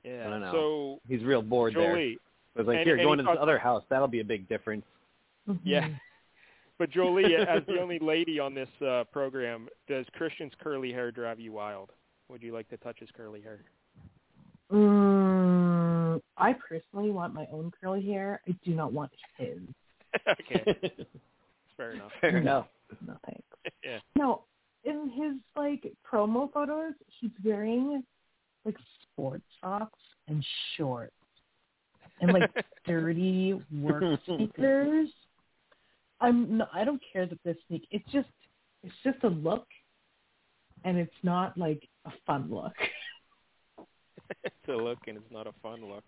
[0.03, 0.28] Yeah.
[0.28, 0.51] I don't know.
[0.51, 1.91] So he's real bored there.
[1.91, 2.20] Jolie,
[2.55, 3.84] I was like, and- here, and go he into this thought- other house.
[3.89, 4.86] That'll be a big difference.
[5.47, 5.59] Mhm.
[5.64, 5.89] Yeah.
[6.78, 11.39] But Jolie, as the only lady on this uh, program, does Christian's curly hair drive
[11.39, 11.91] you wild?
[12.30, 13.64] Would you like to touch his curly hair?
[14.72, 18.41] Mm, I personally want my own curly hair.
[18.47, 19.59] I do not want his.
[20.28, 20.80] okay,
[21.78, 22.11] fair enough.
[22.22, 22.68] Fair enough.
[23.05, 23.43] No thanks.
[23.84, 23.99] yeah.
[24.18, 24.43] No,
[24.84, 28.03] in his like promo photos, he's wearing
[28.66, 30.45] like sports socks and
[30.76, 31.14] shorts
[32.22, 32.49] and like
[32.88, 35.09] dirty work sneakers.
[36.22, 37.88] I'm no, I don't care that this sneak.
[37.91, 38.30] It's just
[38.84, 39.68] it's just a look,
[40.84, 42.74] and it's not like a fun look.
[44.43, 46.03] it's a look, and it's not a fun look.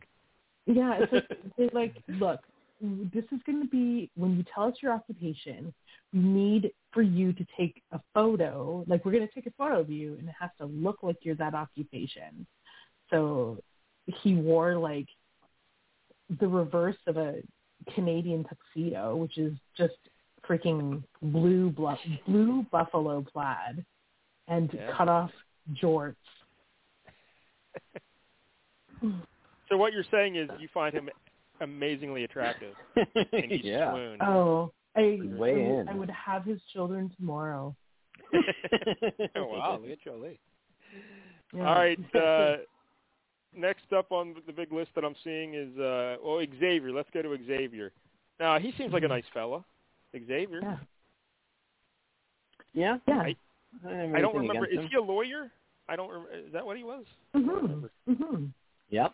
[0.65, 1.27] Yeah, it's like
[1.57, 2.39] they're like, look,
[2.81, 5.73] this is going to be when you tell us your occupation.
[6.13, 8.83] We need for you to take a photo.
[8.87, 11.17] Like we're going to take a photo of you, and it has to look like
[11.21, 12.45] you're that occupation.
[13.09, 13.57] So
[14.05, 15.07] he wore like
[16.39, 17.41] the reverse of a
[17.93, 19.93] Canadian tuxedo, which is just
[20.47, 23.85] freaking blue bluff, blue buffalo plaid
[24.47, 24.91] and Yeah.
[24.91, 25.31] cut off
[25.73, 26.15] jorts.
[29.67, 31.09] So what you're saying is you find him
[31.61, 33.91] amazingly attractive, and you yeah.
[33.91, 34.17] swoon.
[34.21, 35.87] Oh, I, Way I, in.
[35.89, 37.75] I would have his children tomorrow.
[38.33, 40.39] oh wow, look at Jolie.
[41.53, 41.67] Yeah.
[41.67, 42.15] All right.
[42.15, 42.57] Uh,
[43.55, 46.91] next up on the big list that I'm seeing is uh, well Xavier.
[46.91, 47.91] Let's go to Xavier.
[48.39, 49.63] Now he seems like a nice fella.
[50.13, 50.59] Xavier.
[50.61, 50.77] Yeah.
[52.73, 52.97] Yeah.
[53.07, 53.19] Yeah.
[53.19, 53.35] I-
[53.83, 54.65] have I don't remember.
[54.65, 54.87] Is him.
[54.89, 55.51] he a lawyer?
[55.89, 56.09] I don't.
[56.09, 56.33] Remember.
[56.33, 57.03] Is that what he was?
[57.35, 57.89] Mhm.
[58.07, 58.51] Mhm.
[58.89, 59.13] Yep.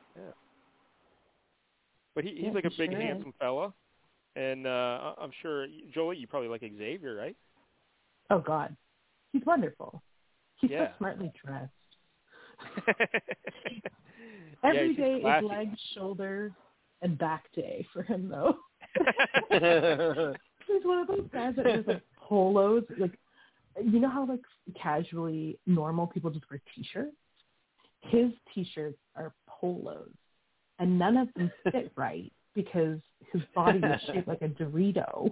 [2.16, 3.08] But he, he's Yeah, like a he big, sure is.
[3.08, 3.74] handsome fella,
[4.36, 7.36] and uh, I'm sure Joey, you probably like Xavier, right?
[8.30, 8.76] Oh God,
[9.34, 10.02] he's wonderful.
[10.58, 10.88] He's Yeah.
[10.88, 11.72] so smartly dressed.
[13.72, 13.90] yeah,
[14.64, 15.46] Every he's day classy.
[15.46, 16.52] is leg, shoulder,
[17.02, 18.56] and back day for him though.
[20.68, 23.18] He's one of those guys that wears like polos, like
[23.84, 24.42] you know how like
[24.82, 27.16] casually normal people just wear t-shirts.
[28.02, 30.10] His t-shirts are polos,
[30.82, 32.98] and none of them fit right because
[33.32, 35.30] his body is shaped like a Dorito.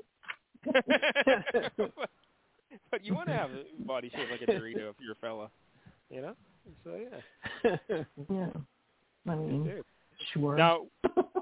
[2.91, 5.49] but you want to have a body shaped like a Dorito if you're a fella,
[6.09, 6.35] you know?
[6.83, 7.77] So yeah,
[8.29, 8.49] Yeah,
[9.27, 9.81] I mean,
[10.33, 10.55] sure.
[10.55, 10.85] Now,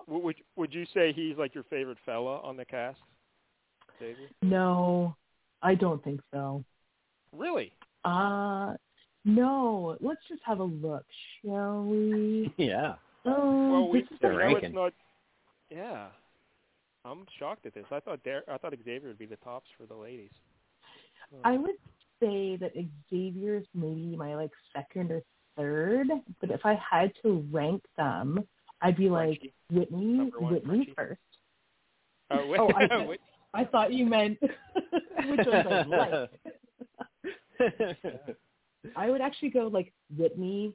[0.07, 2.99] would would you say he's like your favorite fella on the cast,
[3.99, 4.29] Xavier?
[4.41, 5.15] no,
[5.61, 6.63] I don't think so.
[7.33, 7.73] Really?
[8.05, 8.75] Uh
[9.25, 9.97] no.
[9.99, 11.05] Let's just have a look,
[11.43, 12.53] shall we?
[12.57, 12.93] yeah.
[13.28, 14.73] Oh, Well, we this is the we know ranking.
[14.73, 14.93] not.
[15.69, 16.07] Yeah,
[17.05, 17.86] I'm shocked at this.
[17.91, 20.32] I thought Dar- I thought Xavier would be the tops for the ladies.
[21.43, 21.75] I would
[22.21, 22.71] say that
[23.09, 25.21] Xavier's maybe my like second or
[25.57, 26.07] third,
[26.39, 28.47] but if I had to rank them,
[28.82, 29.53] I'd be like Frenchie.
[29.71, 30.93] Whitney, one, Whitney Frenchie.
[30.95, 31.19] first.
[32.32, 33.19] Oh, wait, Oh, I- wait.
[33.53, 36.30] I thought you meant which ones I like.
[38.95, 40.73] I would actually go like Whitney,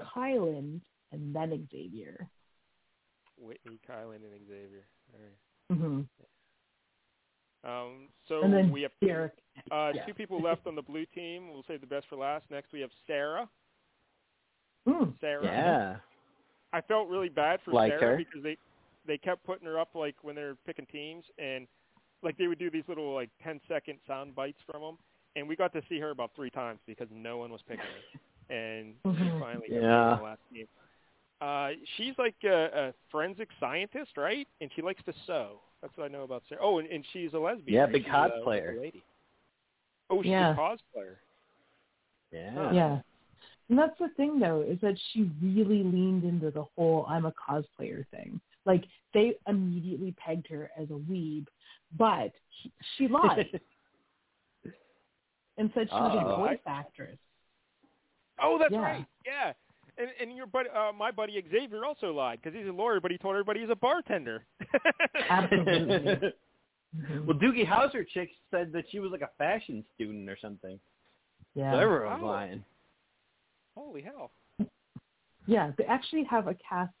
[0.00, 0.80] Kyland,
[1.14, 2.28] and then Xavier.
[3.40, 4.86] Whitney, Kyland, and Xavier.
[5.70, 6.00] All hmm.
[7.64, 9.32] Um, so we have Derek.
[9.72, 10.04] uh, yeah.
[10.04, 11.48] two people left on the blue team.
[11.52, 12.44] We'll save the best for last.
[12.50, 13.48] Next, we have Sarah.
[14.86, 15.14] Mm.
[15.20, 15.44] Sarah.
[15.44, 15.96] yeah.
[16.74, 18.16] I felt really bad for Like Sarah her?
[18.18, 18.56] because they
[19.06, 21.66] they kept putting her up like when they were picking teams and
[22.22, 24.98] like they would do these little like 10 second sound bites from them
[25.36, 28.54] and we got to see her about three times because no one was picking her
[28.54, 29.40] and she Mhm.
[29.40, 30.12] finally Yeah.
[30.12, 30.66] in the last game.
[31.40, 34.46] Uh, she's like a, a forensic scientist, right?
[34.60, 35.60] And she likes to sew.
[35.82, 36.60] That's what I know about Sarah.
[36.64, 37.74] Oh, and, and she's a lesbian.
[37.74, 37.92] Yeah, right?
[37.92, 38.80] big She's cosplayer.
[38.80, 39.02] lady.
[40.10, 40.52] Oh, she's Yeah.
[40.52, 41.16] a cosplayer.
[42.32, 42.72] Yeah.
[42.72, 42.98] Yeah.
[43.68, 47.32] And that's the thing though, is that she really leaned into the whole I'm a
[47.32, 48.40] cosplayer thing.
[48.66, 51.46] Like they immediately pegged her as a weeb,
[51.98, 52.32] but
[52.62, 53.48] she, she lied
[55.58, 56.34] and said she was Uh-oh.
[56.34, 57.18] a voice actress.
[58.42, 58.78] Oh, that's Yeah.
[58.80, 59.06] right.
[59.24, 59.52] Yeah.
[59.96, 63.10] And and your buddy, uh, my buddy Xavier also lied because he's a lawyer, but
[63.10, 64.44] he told everybody he's a bartender.
[65.28, 66.32] Absolutely.
[67.26, 70.78] Well, Doogie Howser chick said that she was like a fashion student or something.
[71.56, 71.72] yeah.
[71.72, 72.26] So everyone was Oh.
[72.26, 72.64] lying.
[73.76, 74.30] Holy hell!
[75.46, 76.92] Yeah, they actually have a cast.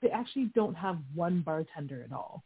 [0.00, 2.44] They actually don't have one bartender at all.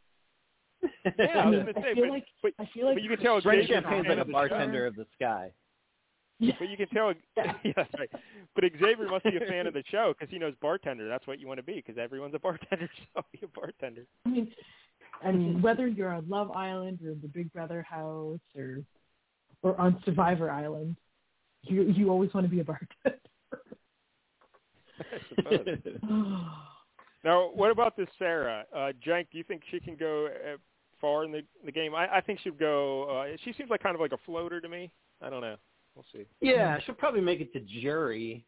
[0.81, 3.03] Yeah, I I was gonna I say, feel but, like but I feel like but
[3.03, 5.51] you can tell French Xavier's Champagne's fan like a of the bartender of the sky.
[6.39, 7.53] But you can tell, Yeah.
[7.63, 8.09] yeah, that's right.
[8.55, 11.07] But Xavier must be a fan of the show because he knows bartender.
[11.07, 12.89] That's what you want to be because everyone's a bartender.
[13.13, 14.05] So be a bartender.
[14.25, 14.51] I mean,
[15.23, 18.83] I mean, whether you're on Love Island or the Big Brother house or
[19.63, 20.95] or on Survivor Island,
[21.63, 23.19] you you always want to be a bartender.
[27.23, 28.63] Now, what about this Sarah?
[28.73, 30.57] Uh, Jank, do you think she can go uh,
[31.01, 31.93] far in the the game?
[31.93, 33.03] I, I think she'd go.
[33.03, 34.91] Uh, she seems like kind of like a floater to me.
[35.21, 35.57] I don't know.
[35.97, 36.27] We'll see.
[36.41, 38.45] yeah, she'll probably make it to jury.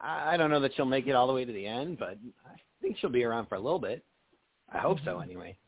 [0.00, 2.16] I I don't know that she'll make it all the way to the end, but
[2.46, 4.02] I think she'll be around for a little bit.
[4.72, 5.58] I hope so, anyway.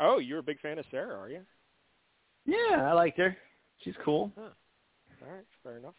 [0.00, 1.42] Oh, you're a big fan of Sarah, are you?
[2.44, 3.36] Yeah, I liked her.
[3.84, 4.32] She's cool.
[4.36, 5.94] All right, fair enough.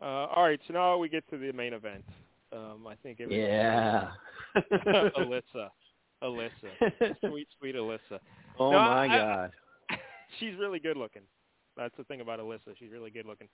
[0.00, 2.04] Uh, all right, so now we get to the main event.
[2.52, 4.10] Um, I think everybody- Yeah.
[4.56, 5.68] Alyssa,
[6.22, 8.18] Alyssa, sweet, sweet Alyssa.
[8.58, 9.52] oh No, my I- God.
[10.40, 11.22] She's really good looking.
[11.76, 12.74] That's the thing about Alyssa.
[12.78, 13.48] She's really good looking,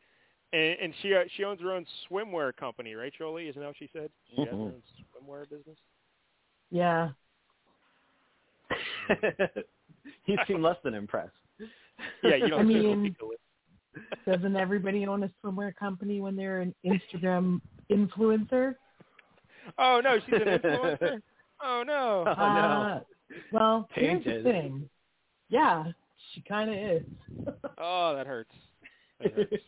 [0.53, 3.48] and, and she uh, she owns her own swimwear company, right, Jolie?
[3.48, 4.11] Isn't that what she said?
[4.30, 4.61] She has her Mhm.
[4.61, 4.82] own
[5.14, 5.76] swimwear business.
[6.70, 7.11] Yeah.
[10.26, 11.32] you seem less than impressed.
[12.22, 13.36] Yeah, you don't I see mean- Alyssa.
[14.26, 18.74] Doesn't everybody own a swimwear company when they're an Instagram influencer?
[19.78, 21.20] Oh no, she's an influencer.
[21.62, 22.24] Oh no.
[22.26, 22.40] Oh, no.
[22.40, 23.00] Uh,
[23.53, 24.44] well, here's the Painted.
[24.44, 24.88] thing.
[25.48, 25.84] Yeah,
[26.32, 27.03] she kind of is.
[27.78, 28.50] Oh, that hurts.
[29.20, 29.62] That hurts.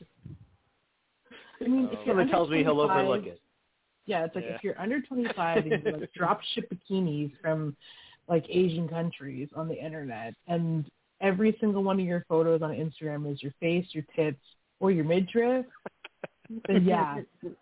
[1.64, 3.40] I mean, if you're Someone tells me he'll 25 overlook it.
[4.06, 4.56] Yeah, it's like Yeah.
[4.56, 7.76] if you're under 25 and you like drop ship bikinis from
[8.28, 10.90] like Asian countries on the internet, and
[11.20, 14.40] every single one of your photos on Instagram is your face, your tits,
[14.80, 15.66] or your midriff,
[16.68, 17.56] then yeah, you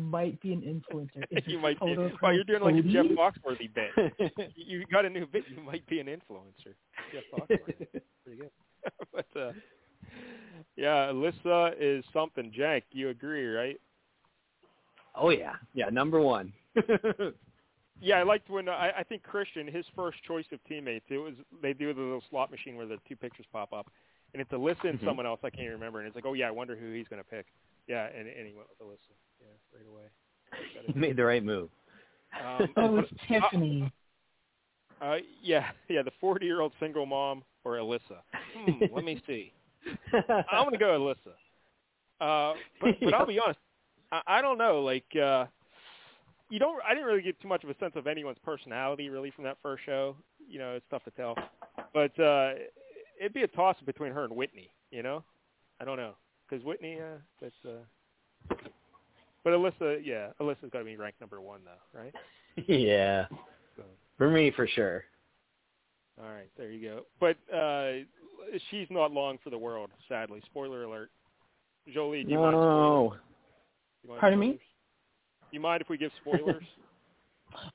[0.00, 1.24] might be an influencer.
[1.30, 1.96] If you might be.
[2.22, 4.12] Well, you're doing like a Jeff Foxworthy bit.
[4.56, 5.44] You you got a new bit.
[5.54, 6.74] You might be an influencer.
[7.12, 7.86] Jeff Foxworthy.
[8.24, 8.50] Pretty good.
[9.12, 9.52] but uh,
[10.76, 12.52] yeah, Alyssa is something.
[12.54, 13.80] Jack, you agree, right?
[15.18, 16.52] oh yeah, yeah, number one.
[17.98, 21.16] Yeah, I liked when uh, I, I think Christian, his first choice of teammates, it
[21.16, 21.32] was
[21.62, 23.86] they do the little slot machine where the two pictures pop up,
[24.34, 25.04] and it's Alyssa and Mhm.
[25.06, 27.22] someone else I can't remember, and it's like, oh yeah, I wonder who he's going
[27.22, 27.46] to pick.
[27.88, 29.14] Yeah, and, and he went with Alyssa.
[29.40, 30.92] Yeah, right away.
[30.92, 31.70] He made the right move.
[32.44, 33.90] Um, Oh, it's but- Tiffany.
[35.00, 38.20] Uh, yeah, yeah, the 40-year-old single mom or Alyssa.
[38.54, 39.54] Hmm, let me see.
[40.50, 41.32] I'm gonna go Alyssa.
[42.20, 43.58] Uh, but, but I'll be honest,
[44.10, 44.80] I, I don't know.
[44.82, 45.46] Like, uh,
[46.50, 46.80] you don't.
[46.84, 49.58] I didn't really get too much of a sense of anyone's personality really from that
[49.62, 50.16] first show.
[50.48, 51.36] You know, it's tough to tell.
[51.92, 52.52] But uh,
[53.20, 54.70] it'd be a toss between her and Whitney.
[54.90, 55.24] You know,
[55.80, 56.14] I don't know
[56.48, 56.98] because Whitney.
[57.00, 57.54] Uh, that's.
[57.64, 58.54] Uh,
[59.44, 62.12] but Alyssa, yeah, Alyssa's got to be ranked number one though, right?
[62.66, 63.26] yeah,
[63.76, 63.84] So.
[64.18, 65.04] for me for sure.
[66.18, 67.02] All right, there you go.
[67.20, 68.04] But uh,
[68.70, 70.40] she's not long for the world, sadly.
[70.46, 71.10] Spoiler alert.
[71.92, 72.54] Jolie, do you mind?
[72.54, 72.62] spoilers?
[72.64, 73.14] No.
[74.02, 74.46] You mind Pardon me?
[74.46, 74.60] spoilers?
[75.52, 76.64] You mind if we give spoilers?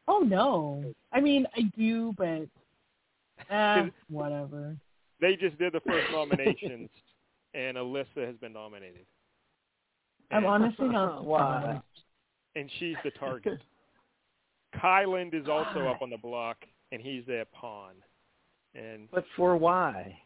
[0.08, 2.42] Oh no, I mean I do, but
[3.50, 4.76] eh, whatever.
[5.22, 6.90] they just did the first nominations,
[7.56, 9.06] and Alyssa has been nominated.
[10.30, 11.82] I'm And- honestly not Why?
[12.56, 13.60] and she's the target.
[14.76, 16.58] Kyland is also up on the block,
[16.92, 17.94] and he's their pawn.
[18.76, 20.20] And But for why?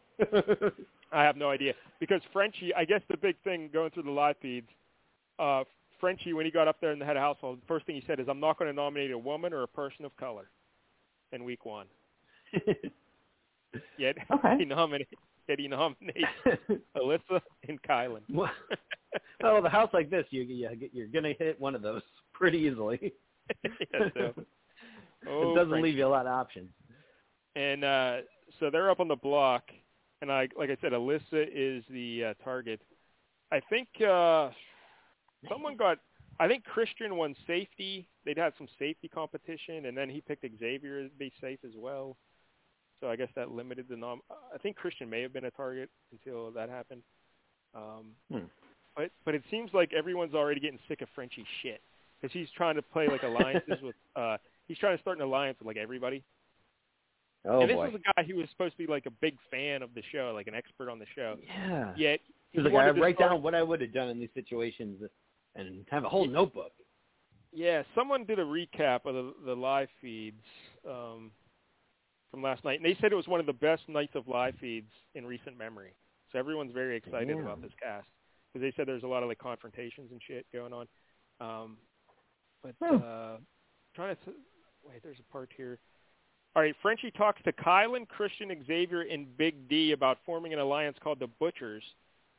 [1.12, 2.72] I have no idea because Frenchie.
[2.74, 4.68] I guess the big thing going through the live feeds,
[5.38, 5.64] uh,
[6.00, 8.04] Frenchie when he got up there in the head of household, the first thing he
[8.06, 10.48] said is, "I'm not going to nominate a woman or a person of color."
[11.32, 11.86] In week one,
[13.98, 14.56] yet Okay.
[14.58, 15.08] he nominated.
[15.48, 16.26] Yet he nominates
[16.96, 18.22] Alyssa and Kyland.
[18.32, 18.50] Well,
[19.44, 22.02] oh, the house like this, you, you you're gonna hit one of those
[22.32, 23.12] pretty easily.
[23.64, 24.34] yeah, so,
[25.28, 25.82] oh, it doesn't Frenchie.
[25.88, 26.70] leave you a lot of options.
[27.54, 28.16] And uh,
[28.60, 29.64] so they're up on the block,
[30.22, 32.80] and I, like I said, Alyssa is the uh, target.
[33.52, 34.50] I think uh,
[35.48, 35.98] someone got.
[36.38, 38.08] I think Christian won safety.
[38.24, 42.16] They'd had some safety competition, and then he picked Xavier to be safe as well.
[43.00, 44.20] So I guess that limited the nom.
[44.54, 47.02] I think Christian may have been a target until that happened.
[47.74, 48.44] Um, Hmm.
[48.96, 51.80] But but it seems like everyone's already getting sick of Frenchie's shit
[52.20, 53.94] because he's trying to play like alliances with.
[54.14, 54.36] uh
[54.68, 56.24] He's trying to start an alliance with like everybody.
[57.48, 57.88] Oh and this boy.
[57.88, 60.32] is a guy who was supposed to be like a big fan of the show,
[60.34, 61.36] like an expert on the show.
[61.46, 61.92] yeah.
[61.96, 62.20] Yet
[62.52, 65.00] He was like, I to write down what I would have done in these situations
[65.54, 66.72] and have a whole notebook.
[67.52, 70.42] Yeah, someone did a recap of the, the live feeds
[70.86, 71.30] um,
[72.30, 74.54] from last night, and they said it was one of the best nights of live
[74.60, 75.94] feeds in recent memory.
[76.32, 77.38] So everyone's very excited Damn.
[77.40, 78.06] about this cast
[78.52, 80.86] because they said there's a lot of like confrontations and shit going on.
[81.40, 81.76] Um,
[82.62, 82.96] but Hmm.
[82.96, 83.36] uh,
[83.94, 84.36] trying to th-
[84.86, 85.78] wait, there's a part here.
[86.56, 90.96] All right, Frenchie talks to Kyland, Christian, Xavier, and Big D about forming an alliance
[91.04, 91.82] called the Butchers,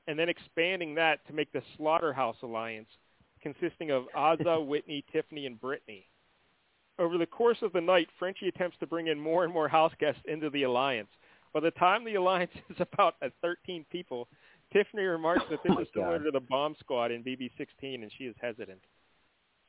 [0.07, 2.87] and then expanding that to make the Slaughterhouse Alliance,
[3.43, 6.05] consisting of Azah, Whitney, Tiffany, and Britini.
[6.97, 9.93] Over the course of the night, Frenchie attempts to bring in more and more house
[9.99, 11.09] guests into the alliance.
[11.53, 14.27] By the time the alliance is about at 13 people,
[14.73, 16.25] Tiffany remarks that this Oh is similar God.
[16.25, 18.81] to the bomb squad in BB16, and she is hesitant.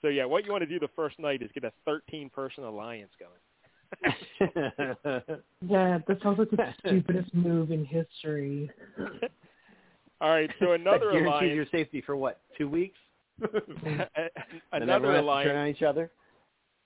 [0.01, 3.13] So yeah, what you want to do the first night is get a 13-person alliance
[3.21, 3.41] going.
[5.69, 8.71] Yeah, that sounds like the stupidest move in history.
[10.21, 12.41] All right, so another Guarantees alliance, your safety for what?
[12.57, 12.99] Two weeks.
[13.43, 14.03] another
[14.73, 16.11] everyone has to alliance turn on each other.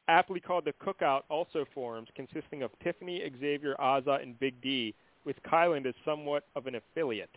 [0.09, 4.95] aptly called the Cookout, also forms, consisting of Tiffany, Xavier, Azah, and Big D,
[5.25, 7.31] with Kyland as somewhat of an affiliate.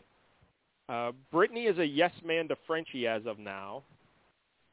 [0.89, 3.83] Uh, Britini is a yes man to Frenchie as of now.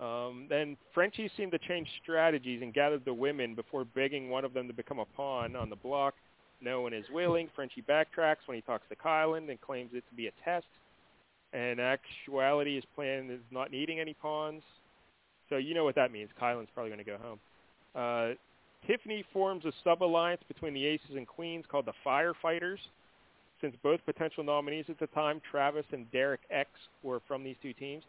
[0.02, 4.52] Um, then Frenchie seemed to change strategies and gathered the women before begging one of
[4.52, 6.14] them to become a pawn on the block.
[6.60, 7.48] No one is willing.
[7.54, 10.66] Frenchie backtracks when he talks to Kyland and claims it to be a test.
[11.52, 14.62] And actuality, his plan is not needing any pawns.
[15.48, 16.30] So you know what that means.
[16.40, 17.38] Kyland's probably going to go home.
[17.94, 18.34] Uh,
[18.86, 22.78] Tiffany forms a sub-alliance between the aces and queens called the Firefighters.
[23.60, 26.68] Since both potential nominees at the time, Travis and Derek X,
[27.04, 28.02] were from these two teams.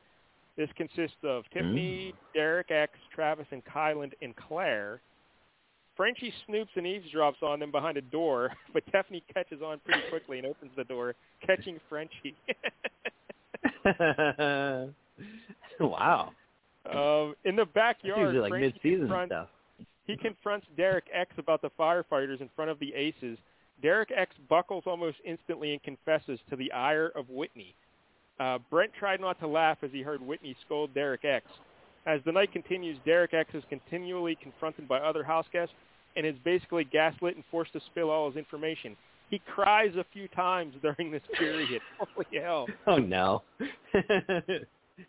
[0.55, 5.01] This consists of Tiffany, Derek X, Travis, and Kyland and Claire.
[5.95, 10.37] Frenchie snoops and eavesdrops on them behind a door, but Tiffany catches on pretty quickly
[10.39, 12.35] and opens the door, catching Frenchie.
[15.79, 16.31] wow.
[16.91, 19.47] Um, in the backyard, like Frenchie mid-season confronts, stuff.
[20.05, 23.37] he confronts Derek X about the firefighters in front of the aces.
[23.81, 27.75] Derek X buckles almost instantly and confesses to the ire of Whitney.
[28.43, 31.45] Uh, Brent tried not to laugh as he heard Whitney scold Derek X.
[32.05, 35.73] As the night continues, Derek X is continually confronted by other house guests
[36.17, 38.97] and is basically gaslit and forced to spill all his information.
[39.29, 41.81] He cries a few times during this period.
[41.99, 42.67] Holy hell.
[42.85, 43.43] Oh no.
[43.93, 44.59] The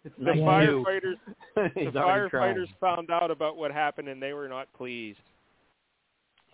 [0.18, 1.14] nice firefighters
[1.56, 2.28] the He's crying.
[2.30, 5.18] firefighters found out about what happened and they were not pleased.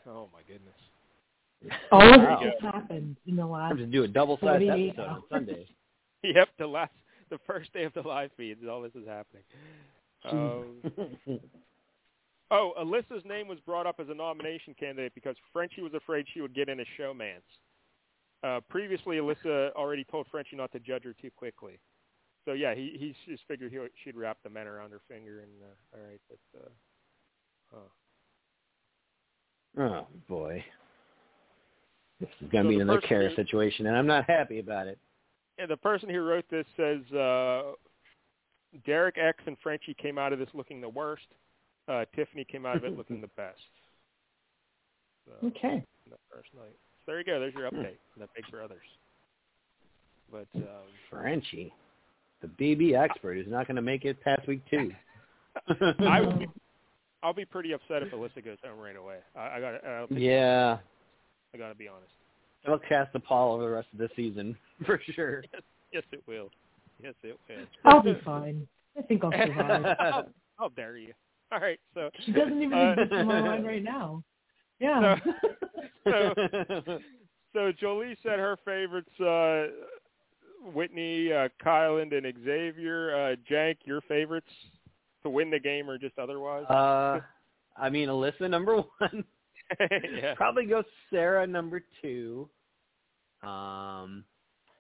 [0.09, 1.77] Oh my goodness.
[1.93, 2.41] All of Wow.
[2.43, 5.23] this has happened in the last I'm just do a double-sized episode on hours.
[5.31, 5.67] Sunday.
[6.25, 6.93] Yep, the last
[7.31, 9.43] the first day of the live feed is all this is happening.
[10.31, 11.41] Um,
[12.51, 16.41] oh, Alyssa's name was brought up as a nomination candidate because Frenchie was afraid she
[16.43, 17.41] would get in a showmance.
[18.43, 21.79] Uh, previously, Alyssa already told Frenchie not to judge her too quickly.
[22.45, 25.51] So yeah, he he just figured he, she'd wrap the men around her finger and
[25.63, 27.79] uh, all right, but uh,
[29.77, 29.83] huh.
[29.83, 30.65] oh boy.
[32.19, 34.99] This is gonna So be the another Kara situation, and I'm not happy about it.
[35.69, 37.73] The person who wrote this says uh,
[38.87, 41.27] Derek X and Frenchie came out of this looking the worst.
[41.89, 43.59] Uh, Tiffany came out of it looking the best.
[45.27, 45.85] So, Okay.
[46.09, 46.77] that first night.
[47.05, 47.41] So there you go.
[47.41, 48.79] There's your update on the Big Brothers.
[50.31, 51.73] But um, Frenchie,
[52.41, 54.93] the BB expert, is not going to make it past week two.
[56.01, 56.47] I would be,
[57.23, 59.17] I'll be pretty upset if Alyssa goes home right away.
[59.37, 60.79] I, I got yeah,
[61.53, 62.13] I got to be honest.
[62.65, 64.57] It'll cast a pall over the rest of the season
[64.87, 65.43] for sure.
[65.93, 66.51] Yes, it will.
[67.03, 67.67] Yes, it will.
[67.85, 68.67] I'll be fine.
[68.99, 69.85] I think I'll survive.
[69.99, 70.27] how,
[70.59, 71.13] how dare you?
[71.53, 74.23] All right, so She doesn't even Uh, exist in my mind right now.
[74.79, 75.19] Yeah.
[76.09, 76.35] so
[77.53, 79.67] so Jolie said her favorites uh
[80.75, 83.15] Whitney, uh Kyland and Xavier.
[83.15, 84.51] Uh Jank, your favorites
[85.23, 86.65] to win the game or just otherwise?
[86.71, 87.21] uh,
[87.77, 89.25] I mean, Alyssa number one.
[89.81, 90.35] Yeah.
[90.35, 92.49] Probably go Sarah number two.
[93.43, 94.25] Um,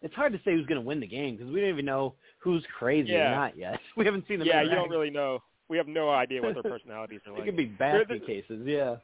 [0.03, 2.15] it's hard to say who's going to win the game because we don't even know
[2.39, 3.33] who's crazy Yeah.
[3.33, 3.79] or not yet.
[3.97, 4.49] We haven't seen them.
[4.49, 5.41] Yeah, you don't really know.
[5.69, 7.45] We have no idea what their personalities are It like.
[7.45, 8.63] could be basket cases.
[8.67, 8.97] Yeah.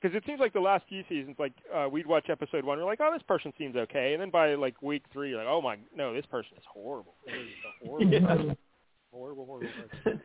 [0.00, 2.84] Because it seems like the last few seasons, like uh, we'd watch episode one, we're
[2.84, 5.62] like, oh, this person seems okay, and then by like week three, you're like, oh
[5.62, 7.14] my, no, this person is horrible.
[7.24, 7.48] This is
[7.82, 8.54] a horrible, Yeah.
[9.12, 9.70] horrible, horrible
[10.04, 10.20] person.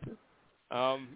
[0.72, 1.08] Um,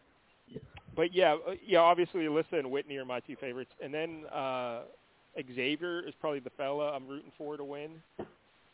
[0.96, 4.82] but yeah, uh, yeah, obviously Alyssa and Whitney are my two favorites, and then uh,
[5.56, 8.02] Xavier is probably the fella I'm rooting for to win.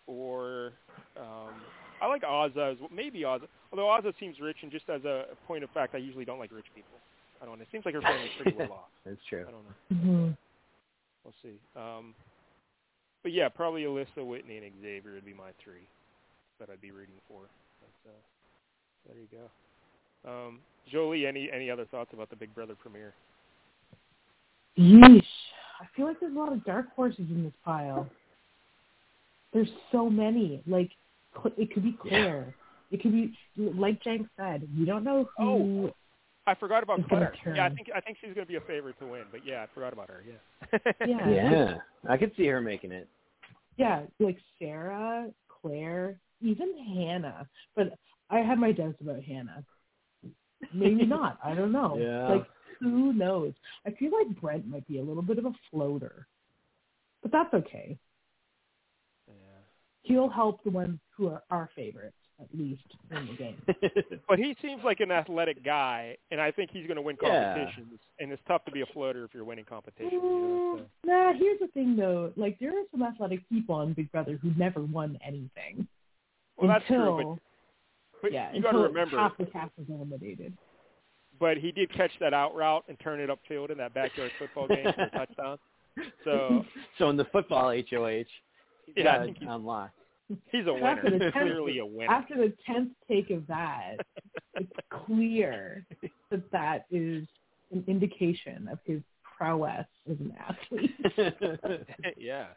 [0.07, 0.73] Or
[1.17, 1.53] um,
[2.01, 2.89] I like Azah as well.
[2.93, 6.25] Maybe Azah, although Azah seems rich, and just as a point of fact, I usually
[6.25, 6.97] don't like rich people.
[7.41, 7.61] I don't know.
[7.61, 8.89] It seems like her family's pretty well off.
[9.05, 9.45] That's true.
[9.47, 10.25] I don't know.
[10.25, 10.31] hmm
[11.23, 11.59] We'll see.
[11.75, 12.15] Um,
[13.23, 15.85] but yeah, probably Alyssa, Whitney, and Xavier would be my three
[16.59, 17.41] that I'd be rooting for.
[17.79, 18.13] But, uh,
[19.07, 20.29] there you go.
[20.29, 20.59] Um,
[20.91, 23.13] Jolie, any any other thoughts about the Big Brother premiere?
[24.77, 25.23] Yeesh.
[25.81, 28.07] I feel like there's a lot of dark horses in this pile.
[29.53, 30.61] There's so many.
[30.67, 30.91] Like,
[31.57, 32.53] it could be Claire.
[32.91, 35.87] It could be, like Jank said, we don't know who.
[35.87, 35.93] Oh,
[36.47, 37.55] I forgot about It's gonna Claire.
[37.55, 39.23] Yeah, I think I think she's going to be a favorite to win.
[39.31, 40.23] But yeah, I forgot about her.
[40.27, 40.39] Yeah.
[41.05, 41.29] Yeah.
[41.29, 41.77] Yeah,
[42.07, 43.07] I could see her making it.
[43.77, 45.29] Yeah, like Sarah,
[45.61, 47.47] Claire, even Hannah.
[47.75, 47.93] But
[48.29, 49.63] I have my doubts about Hannah.
[50.73, 51.39] Maybe not.
[51.43, 51.97] I don't know.
[51.99, 52.35] Yeah.
[52.35, 52.45] Like,
[52.79, 53.53] who knows?
[53.85, 56.27] I feel like Brent might be a little bit of a floater.
[57.21, 57.97] But that's okay.
[59.27, 59.33] yeah.
[60.03, 63.61] He'll help the ones who are our favorites, at least, in the game.
[64.29, 67.49] But he seems like an athletic guy, and I think he's going to win competitions.
[67.57, 67.63] Yeah.
[67.65, 67.99] competitions.
[68.19, 70.11] And it's tough to be a floater if you're winning competitions.
[70.13, 72.31] You Mm, know, nah, here's the thing though.
[72.37, 75.75] Like there are some athletic people on Big Brother who never won anything.
[75.79, 75.87] so.
[76.57, 77.39] Well, that's until, true,
[78.21, 80.53] but, but yeah, you got to remember half the cast is eliminated.
[81.39, 84.67] but he did catch that out route and turn it upfield in that backyard football
[84.67, 85.57] game for a touchdown.
[86.23, 86.63] So
[86.97, 88.23] so in the football HOH,
[88.95, 89.95] yeah, got I think he's, unlocked.
[90.49, 91.19] he's a After winner.
[91.19, 92.09] tenth- Clearly a winner.
[92.11, 93.95] After the tenth take of that,
[94.55, 94.71] it's
[95.05, 95.85] clear
[96.31, 97.27] that that is
[97.73, 99.01] an indication of his
[99.37, 100.95] prowess as an athlete.
[102.17, 102.47] yeah.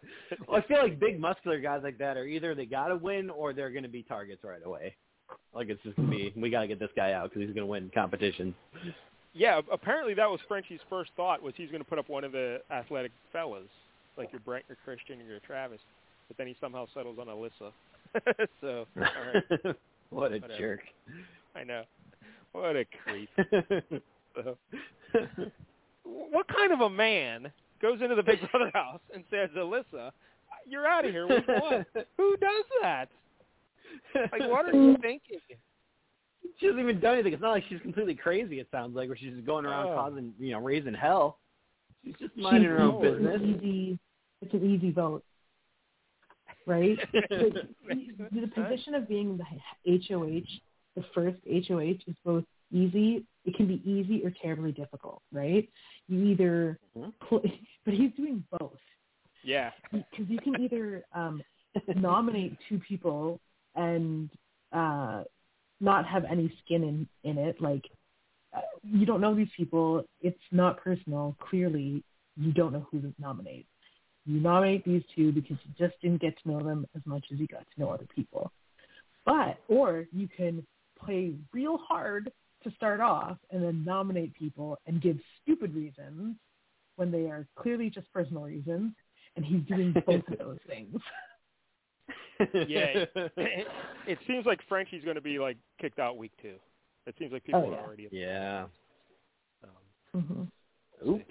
[0.46, 3.28] well, I feel like big muscular guys like that are either they got to win
[3.30, 4.94] or they're going to be targets right away.
[5.54, 7.66] Like it's just to be we got to get this guy out because he's going
[7.66, 8.54] to win competition.
[9.34, 12.32] Yeah, apparently that was Frenchie's first thought was he's going to put up one of
[12.32, 13.64] the athletic fellas,
[14.18, 15.80] like your Brent, your Christian, or your Travis.
[16.28, 17.72] But then he somehow settles on Alyssa.
[18.60, 19.42] so, right,
[20.10, 20.58] what a Whatever.
[20.58, 20.80] jerk.
[21.56, 21.82] I know.
[22.52, 23.30] What a creep.
[24.34, 24.56] So,
[26.04, 27.52] what kind of a man
[27.82, 30.10] goes into the Big Brother house and says, Alyssa,
[30.66, 31.86] you're out of here with what?
[32.16, 33.08] Who does that?
[34.14, 35.38] Like, what are you thinking?
[36.58, 37.32] she hasn't even done anything.
[37.32, 38.60] It's not like she's completely crazy.
[38.60, 39.94] It sounds like, where she's just going around Oh.
[39.94, 41.38] causing, you know, raising hell.
[42.04, 43.34] She's just minding her own business.
[43.36, 43.98] It's an easy,
[44.42, 45.24] it's an easy vote,
[46.66, 46.98] right?
[47.12, 47.66] the,
[48.32, 50.42] the position of being the HOH,
[50.96, 51.38] the first
[51.68, 53.24] HOH, is both easy.
[53.44, 55.68] It can be easy or terribly difficult, right?
[56.08, 57.12] You either, Mhm.
[57.28, 58.78] play, but he's doing both
[59.44, 59.70] Yeah.
[59.92, 61.42] because you can either um,
[61.94, 63.40] nominate two people
[63.74, 64.30] and
[64.72, 65.24] uh,
[65.80, 67.60] not have any skin in in it.
[67.60, 67.84] Like
[68.56, 70.04] uh, you don't know these people.
[70.20, 71.36] It's not personal.
[71.40, 72.02] Clearly,
[72.36, 73.66] you don't know who to nominate.
[74.24, 77.38] You nominate these two because you just didn't get to know them as much as
[77.38, 78.52] you got to know other people.
[79.24, 80.64] But or you can
[80.98, 82.30] play real hard
[82.64, 86.36] to start off and then nominate people and give stupid reasons
[86.96, 88.92] when they are clearly just personal reasons.
[89.34, 91.00] And he's doing both of those things.
[92.66, 93.04] Yeah.
[93.36, 93.66] it,
[94.06, 96.54] it seems like Frenchie's going to be, like, kicked out week two.
[97.06, 98.64] It seems like people Oh, are already yeah.
[100.14, 100.50] Um,
[101.02, 101.24] hmm Oops.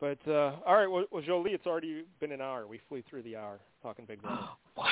[0.00, 2.66] but, uh, all right, well, well, Jolie, it's already been an hour.
[2.66, 4.42] We flew through the hour talking Big Brother.
[4.76, 4.84] But,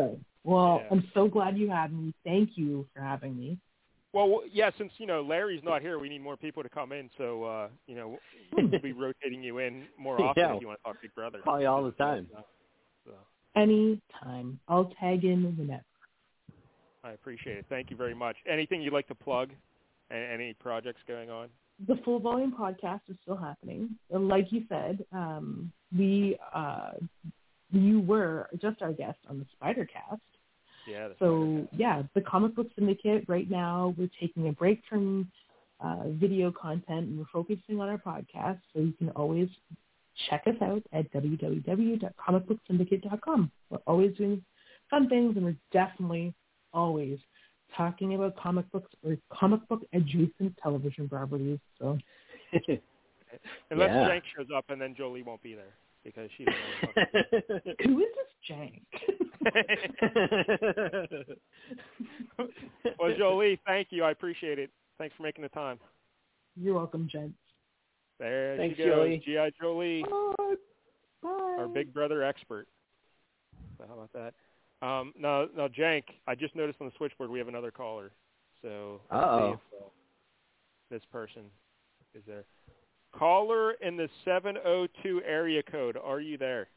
[0.00, 0.88] um, Well, Yeah.
[0.90, 2.14] I'm so glad you had me.
[2.24, 3.58] Thank you for having me.
[4.14, 7.10] Well, yeah, since you know Larry's not here, we need more people to come in.
[7.18, 8.16] So uh, you know
[8.52, 10.54] we'll be rotating you in more often Yeah.
[10.54, 11.40] if you want to talk Big Brother.
[11.42, 12.28] Call you all the time.
[13.04, 13.10] So
[13.56, 14.58] Anytime.
[14.68, 15.84] I'll tag in whenever.
[17.04, 17.66] I appreciate it.
[17.68, 18.36] Thank you very much.
[18.50, 19.50] Anything you'd like to plug?
[20.10, 21.48] Any projects going on?
[21.88, 23.90] The Full Volume podcast is still happening.
[24.10, 26.92] Like you said, um, we uh,
[27.70, 30.20] you were just our guest on the Spidercast.
[30.86, 31.08] Yeah.
[31.08, 31.68] that's So right.
[31.76, 33.24] yeah, the Comic Book Syndicate.
[33.28, 35.30] Right now, we're taking a break from
[35.80, 38.60] uh, video content and we're focusing on our podcast.
[38.72, 39.48] So you can always
[40.28, 43.50] check us out at www.comicbooksyndicate.com.
[43.70, 44.42] We're always doing
[44.90, 46.34] fun things, and we're definitely
[46.72, 47.18] always
[47.76, 51.58] talking about comic books or comic book adjacent television properties.
[51.78, 51.98] So
[53.70, 54.08] Unless Yeah.
[54.08, 56.68] Jank shows up and then Jolie won't be there because she doesn't know
[57.64, 58.82] what who is this Jank?
[62.98, 64.04] Well, Jolie, thank you.
[64.04, 64.70] I appreciate it.
[64.98, 65.78] Thanks for making the time.
[66.56, 67.34] You're welcome, gents.
[68.18, 69.22] There Thanks, she goes, Jolie.
[69.24, 69.50] G.I.
[69.60, 70.02] Jolie.
[70.02, 70.54] Bye.
[71.22, 71.56] Bye.
[71.58, 72.68] our Big Brother expert.
[73.78, 74.34] So how about that?
[74.86, 78.10] Um, now, now, Jank, I just noticed on the switchboard we have another caller.
[78.62, 79.38] So let's Uh-oh.
[79.38, 79.88] see if uh,
[80.90, 81.42] this person
[82.14, 82.44] is there.
[83.12, 85.96] Caller in the 702 area code.
[85.96, 86.68] Are you there?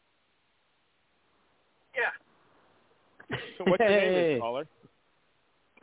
[1.96, 3.38] Yeah.
[3.58, 4.38] So what's your name, Hey.
[4.40, 4.68] caller?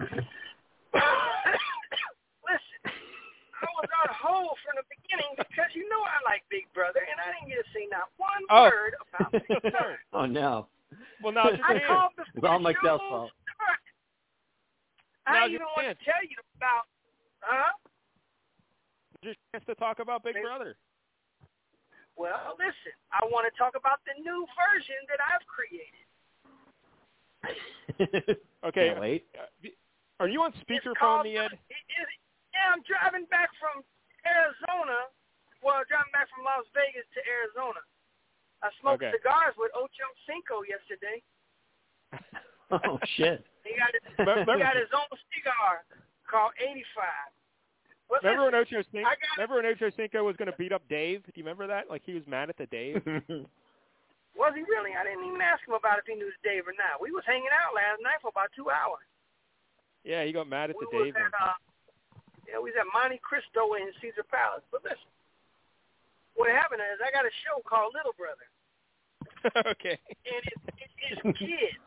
[3.64, 7.00] Listen, I was on hold from the beginning because you know I like Big Brother,
[7.04, 8.68] and I didn't get to say not one Oh.
[8.68, 9.98] word about Big Brother.
[10.12, 10.68] oh no.
[11.22, 11.88] Well, now's your I chance.
[11.88, 13.30] called the It's all Michelle's fault.
[13.56, 13.80] start.
[15.26, 15.98] I Now's even want chance.
[15.98, 16.84] to tell you about,
[17.40, 17.72] huh?
[19.24, 20.76] Just chance to talk about Big Big- Brother.
[22.16, 26.04] Well, listen, I want to talk about the new version that I've created.
[28.64, 28.88] Okay.
[28.88, 29.26] Can't wait.
[29.36, 29.68] uh,
[30.20, 31.52] Are you on speakerphone, called- Ed?
[31.52, 32.08] it- it-
[32.54, 33.82] yeah, I'm driving back from
[34.22, 35.10] Arizona.
[35.60, 37.82] Well, driving back from Las Vegas to Arizona.
[38.62, 39.12] I smoked Okay.
[39.12, 41.18] cigars with Ocho Cinco yesterday.
[42.70, 43.44] oh shit.
[43.66, 45.84] He got his, Remember- he got his own cigar
[46.28, 46.80] called 85.
[48.08, 49.08] But Remember when Ocho Cinco?
[49.08, 51.24] Got- Remember when Ocho Cinco was going to beat up Dave?
[51.24, 51.88] Do you remember that?
[51.88, 53.00] Like he was mad at the Dave.
[54.36, 54.92] was he really?
[54.92, 57.00] I didn't even ask him about if he knew the Dave or not.
[57.00, 59.04] We was hanging out last night for about two hours.
[60.04, 61.16] Yeah, he got mad at we the Dave.
[61.16, 61.56] at, one
[62.44, 64.62] uh, yeah, we was at Monte Cristo in Caesar Palace.
[64.70, 65.08] But listen,
[66.36, 68.46] what happened is I got a show called Little Brother,
[69.72, 69.96] okay.
[70.28, 71.80] and it, it, it's kids.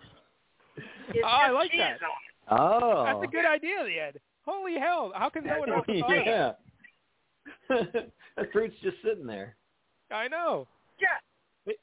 [1.10, 2.06] It's Oh, I like kids that.
[2.06, 2.84] On it.
[2.84, 3.04] oh.
[3.06, 4.20] That's a good idea, Ed.
[4.46, 5.12] Holy hell!
[5.16, 6.52] How can no one else have thought of yeah.
[8.38, 9.56] that fruit's just sitting there.
[10.12, 10.68] I know.
[11.02, 11.74] Yeah.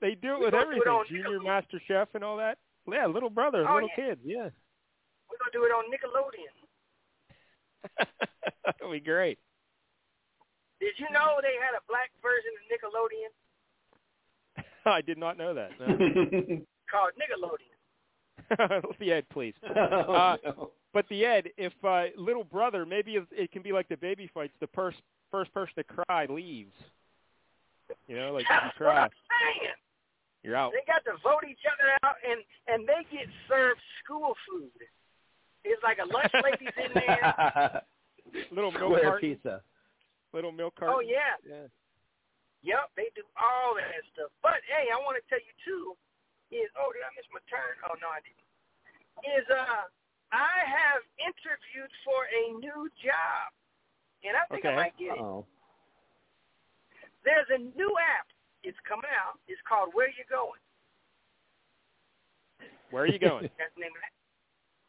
[0.00, 1.04] They do it We're with gonna it everything.
[1.08, 1.44] Junior Nickelodeon.
[1.44, 2.56] Master Chef and all that.
[2.90, 4.08] Yeah, little brothers, Oh, little yeah.
[4.08, 4.20] kids.
[4.24, 4.48] Yeah.
[5.28, 6.54] We're gonna do it on Nickelodeon.
[8.64, 9.38] That'd be great.
[10.80, 13.32] Did you know they had a black version of Nickelodeon
[14.86, 15.70] I did not know that.
[15.78, 15.86] No.
[16.90, 18.92] called Nickelodeon?
[18.98, 19.54] the Ed, please.
[19.76, 20.70] oh, Uh, no.
[20.92, 24.28] But the Ed, if uh, little brother, maybe it, it can be like the baby
[24.32, 24.52] fights.
[24.60, 24.98] The first
[25.30, 26.74] first person to cry leaves.
[28.08, 29.74] You know, like That's you what cry, I'm saying.
[30.42, 30.72] you're out.
[30.72, 34.70] They got to vote each other out, and and they get served school food.
[35.64, 37.82] It's like a lunch lady's in there.
[38.54, 39.28] Little milk Square carton.
[39.34, 39.54] pizza.
[40.32, 40.94] Little milk carton.
[40.96, 41.66] Oh yeah, Yeah.
[42.62, 44.30] yep, they do all that stuff.
[44.40, 45.96] But hey, I want to tell you too.
[46.54, 47.74] Is oh did I miss my turn?
[47.90, 48.46] Oh no, I didn't.
[49.26, 49.86] Is uh
[50.32, 53.50] I have interviewed for a new job,
[54.22, 54.72] and I think Okay.
[54.74, 55.22] I might get it.
[55.22, 55.42] Oh.
[57.26, 58.30] There's a new app.
[58.62, 59.36] It's coming out.
[59.50, 60.62] It's called Where You Going.
[62.90, 63.50] Where are you going?
[63.58, 64.14] That's the name of that.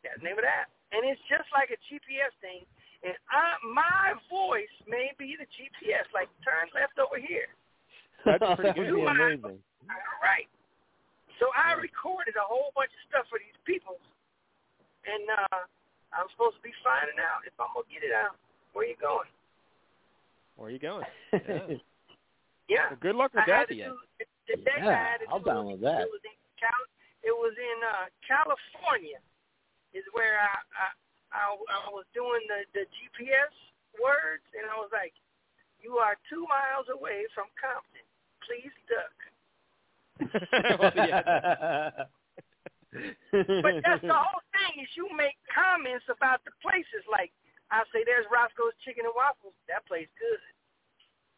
[0.04, 0.70] That's the name of that.
[0.92, 2.66] And it's just like a GPS thing.
[3.02, 7.50] And I, my voice may be the GPS, like turn left over here.
[8.26, 9.02] That's pretty that would good.
[9.02, 9.58] be amazing.
[9.90, 10.46] All right.
[11.42, 13.98] So I recorded a whole bunch of stuff for these people,
[15.10, 15.66] and uh,
[16.14, 18.38] I'm supposed to be finding out if I'm gonna get it out.
[18.78, 19.26] Where you going?
[20.54, 21.06] Where are you going?
[21.34, 21.82] Yeah.
[22.70, 22.88] Yeah.
[22.88, 23.92] Well, good luck with I that, had to the Ed.
[23.92, 24.80] do today.
[24.80, 26.08] Yeah, I had to I'll do, download that.
[26.08, 26.36] It was in,
[27.28, 29.20] it was in uh, California,
[29.94, 30.88] is where I, I
[31.32, 33.56] I I was doing the the GPS
[34.00, 35.14] words, and I was like,
[35.80, 38.06] "You are two miles away from Compton.
[38.44, 39.16] Please duck."
[40.22, 42.06] well, oh, yeah.
[43.32, 47.04] But that's the whole thing is you make comments about the places.
[47.08, 47.32] Like
[47.72, 49.56] I say, there's Roscoe's Chicken and Waffles.
[49.72, 50.42] That place good.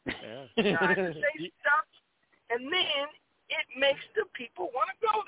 [0.10, 0.74] yeah.
[0.74, 1.88] Know, I can say stuff,
[2.50, 3.06] and then
[3.54, 5.23] it makes the people want to go.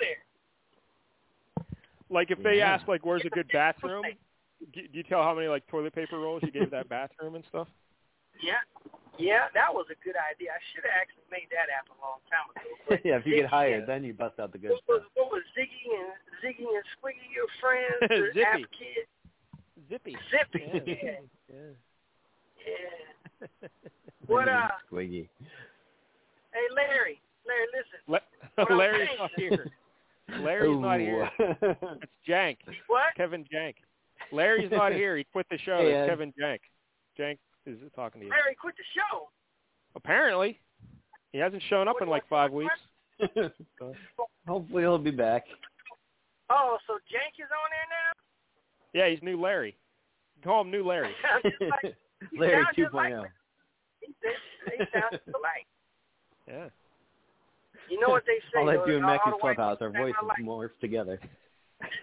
[2.16, 2.72] Like if they Yeah.
[2.74, 4.04] ask, like, where's a good bathroom?
[4.74, 7.44] Do do you tell how many like toilet paper rolls you gave that bathroom and
[7.50, 7.68] stuff?
[8.42, 8.60] Yeah,
[9.20, 10.52] yeah, that was a good idea.
[10.52, 13.02] I should have actually made that app a long time ago.
[13.08, 15.28] Yeah, if you get hired, and- then you bust out the good what was, what
[15.32, 16.12] was Ziggy and
[16.44, 18.00] Ziggy and Squiggy your friends?
[18.10, 18.44] The Zippy.
[18.44, 19.06] app kid,
[19.90, 20.16] Zippy.
[20.32, 20.64] Zippy.
[20.72, 20.82] Yeah.
[21.48, 21.56] Yeah,
[22.66, 23.48] yeah.
[23.62, 23.68] yeah.
[24.28, 24.68] What uh?
[24.92, 25.28] Squiggy.
[26.52, 28.00] Hey Larry, Larry, listen.
[28.08, 29.72] La- Larry's not here.
[30.42, 31.30] Larry's not here.
[31.40, 32.58] It's Jank.
[32.88, 33.16] What?
[33.16, 33.76] Kevin Jank.
[34.32, 35.18] Larry's not here.
[35.18, 35.78] He quit the show.
[35.78, 36.60] Hey, It's Kevin Jank.
[37.20, 38.32] Jank is talking to you.
[38.32, 39.30] Larry quit the show.
[39.96, 40.60] Apparently,
[41.32, 42.74] he hasn't shown up in like five weeks.
[44.48, 45.46] Hopefully he'll be back.
[46.50, 49.06] Oh, so Jank is on there now?
[49.06, 49.76] Yeah, he's new Larry.
[50.44, 51.12] Call him new Larry.
[51.24, 51.96] Sounds just like,
[52.32, 53.26] he Larry sounds just like 2.0.
[54.02, 55.66] He, they, they sound just alike.
[56.48, 56.68] Yeah.
[57.90, 58.60] You know what they say?
[58.60, 60.38] All that do in all Mackey's Clubhouse, our voices alike.
[60.42, 61.20] morph together.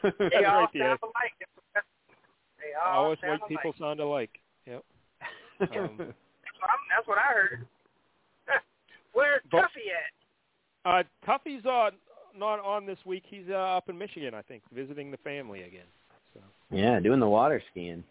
[0.03, 0.89] They all right, yeah.
[0.91, 1.33] sound alike.
[2.59, 4.31] They all Always sound white people sound alike.
[4.67, 4.85] Yep.
[5.61, 7.67] Um, That's what, I'm, that's what I heard.
[9.13, 10.11] Where's But- Tuffy at?
[10.85, 11.91] Uh, Tuffy's uh,
[12.37, 13.23] not on this week.
[13.29, 15.87] He's uh, up in Michigan, I think, visiting the family again.
[16.35, 18.03] So yeah, doing the water skiing.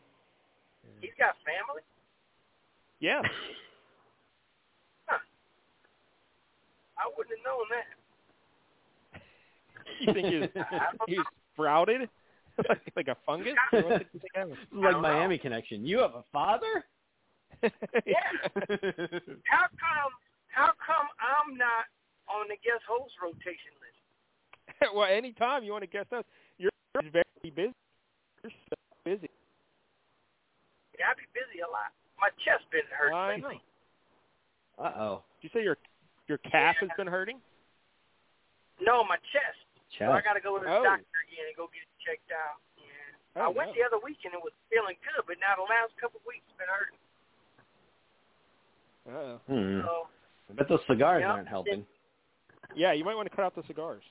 [1.02, 1.82] He's got family.
[3.00, 3.22] yeah,
[7.02, 7.90] I wouldn't have known that.
[10.00, 10.64] you think he's
[11.08, 12.10] he's sprouted
[12.70, 13.56] like, like a fungus?
[13.72, 14.54] What did you think happened?
[14.54, 15.10] This is like don't know.
[15.10, 15.86] Miami connection.
[15.86, 16.86] You have a father?
[18.10, 18.26] Yeah.
[19.46, 20.14] How come?
[20.50, 21.86] How come I'm not
[22.26, 24.02] on the guest host rotation list?
[24.96, 26.24] well, anytime you want to guest us,
[26.58, 26.72] you're
[27.14, 27.74] very busy.
[28.42, 28.76] You're so
[29.06, 29.30] busy.
[30.98, 31.94] Yeah, I be busy a lot.
[32.18, 33.62] My chest been hurting I lately.
[34.82, 35.24] Uh oh.
[35.42, 35.78] Did you say your
[36.32, 37.44] your calf has been hurting?
[38.80, 39.60] No, my chest.
[40.00, 40.84] So I got to go to the Oh.
[40.88, 42.64] doctor again and go get it checked out.
[42.80, 43.44] Yeah.
[43.44, 43.76] I Oh, went no.
[43.76, 46.48] the other week and it was feeling good, but now the last couple of weeks
[46.56, 47.00] been hurting.
[49.12, 49.36] Uh-oh.
[49.52, 49.82] Hmm.
[49.84, 50.08] So
[50.50, 51.32] I bet those cigars Yeah.
[51.36, 51.86] aren't helping.
[52.74, 54.04] Yeah, you might want to cut out the cigars.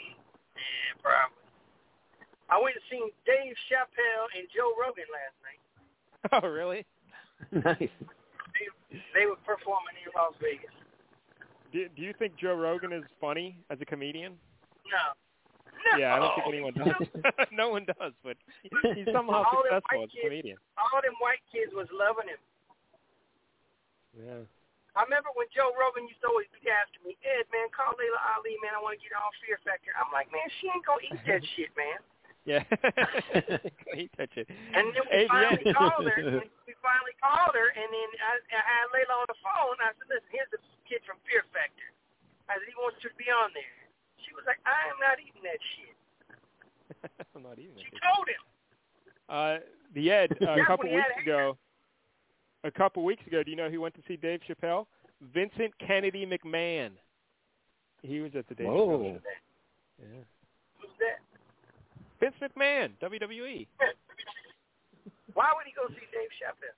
[0.00, 1.36] yeah, probably.
[2.48, 5.60] I went and seen Dave Chappelle and Joe Rogan last night.
[6.42, 6.84] Oh, really?
[7.52, 7.78] nice.
[7.78, 10.72] They, they were performing in Las Vegas.
[11.72, 14.34] Do, do you think Joe Rogan is funny as a comedian?
[14.88, 15.04] No.
[15.92, 15.98] No.
[16.00, 17.06] Yeah, I don't think anyone does.
[17.52, 18.36] no one does, but
[18.96, 20.58] he's somehow All successful as a kids- comedian.
[20.80, 22.40] All them white kids was loving him.
[24.16, 24.42] Yeah.
[24.96, 28.18] I remember when Joe Rogan used to always be asking me, Ed, man, call Laila
[28.34, 28.74] Ali, man.
[28.74, 29.94] I want to get on Fear Factor.
[29.94, 32.00] I'm like, man, she ain't gonna eat that shit, man.
[32.48, 32.64] Yeah.
[33.94, 34.48] he touch it.
[34.50, 35.76] And then we Hey, finally yeah.
[35.78, 36.16] called her.
[36.18, 39.76] and We finally called her, and then I, I had Layla on the phone.
[39.78, 41.92] I said, "Listen, here's the kid from Fear Factor."
[42.48, 43.76] I said, "He wants you to be on there."
[44.24, 45.96] She was like, "I am not eating that shit."
[47.36, 48.00] I'm not eating She it.
[48.02, 48.42] told him.
[49.28, 49.60] Uh,
[49.94, 51.56] the Ed, uh, a couple when he had weeks ago,
[52.64, 54.86] a couple weeks ago, do you know who went to see Dave Chappelle?
[55.34, 56.90] Vincent Kennedy McMahon.
[58.02, 59.14] He was at the Dave Chappelle Whoa.
[59.14, 59.20] show.
[60.00, 60.24] Yeah.
[60.80, 61.20] Who's that?
[62.20, 63.66] Vince McMahon, WWE.
[65.34, 66.74] Why would he go see Dave Chappelle?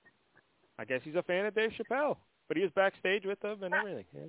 [0.77, 2.17] I guess he's a fan of Dave Chappelle,
[2.51, 4.03] but he was backstage with him and everything.
[4.11, 4.27] Yeah.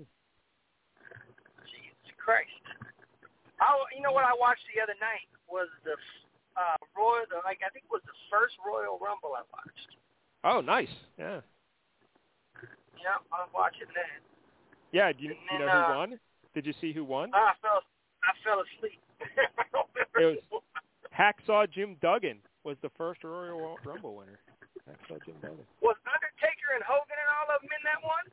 [1.66, 2.54] Jesus Christ.
[3.58, 5.98] I, you know what I watched the other night was the
[6.54, 9.90] uh, Royal, the, like I think it was the first Royal Rumble I watched.
[10.46, 10.94] Oh, nice.
[11.18, 11.42] Yeah.
[12.94, 14.22] Yeah, I was watching that.
[14.94, 15.10] Yeah.
[15.10, 16.20] Do you, you know who uh, won?
[16.54, 17.34] Did you see who won?
[17.34, 17.82] I fell,
[18.22, 19.02] I fell asleep.
[20.14, 20.62] I It was-
[21.10, 24.38] Hacksaw Jim Duggan was the first Royal Rumble winner.
[24.88, 25.62] Hacksaw Jim Duggan.
[25.80, 28.26] Was Undertaker and Hogan and all of them in that one?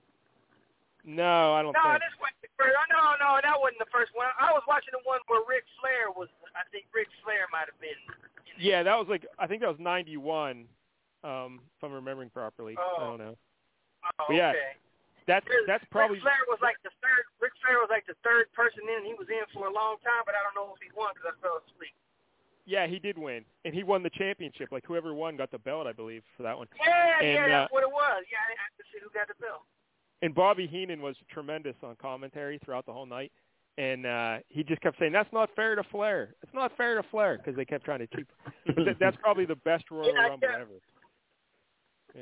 [1.08, 2.04] No, I don't No, think.
[2.04, 2.76] this wasn't the first.
[2.92, 4.28] No, no, that wasn't the first one.
[4.36, 6.28] I was watching the one where Ric Flair was.
[6.58, 7.96] I think Ric Flair might have been.
[8.60, 10.68] Yeah, that was like I think that was '91,
[11.24, 12.76] um, if I'm remembering properly.
[12.76, 13.16] I Oh.
[13.16, 13.36] don't know.
[14.20, 14.76] Oh, But yeah, okay.
[15.26, 17.24] That's that's probably Ric Flair was like the third.
[17.40, 19.06] Ric Flair was like the third person in.
[19.06, 21.32] He was in for a long time, but I don't know if he won because
[21.32, 21.96] I fell asleep.
[22.70, 24.70] Yeah he did win and he won the championship.
[24.72, 26.68] Like whoever won got the belt, I believe, for that one.
[26.86, 28.24] Yeah, And, yeah, uh, that's what it was.
[28.32, 29.64] Yeah, I have to see who got the belt.
[30.22, 33.32] And Bobby Heenan was tremendous on commentary throughout the whole night.
[33.78, 36.36] And uh he just kept saying, "That's not fair to Flair.
[36.44, 38.28] It's not fair to Flair," because they kept trying to keep.
[38.76, 40.78] But that's probably the best Royal Yeah, Rumble kept- ever.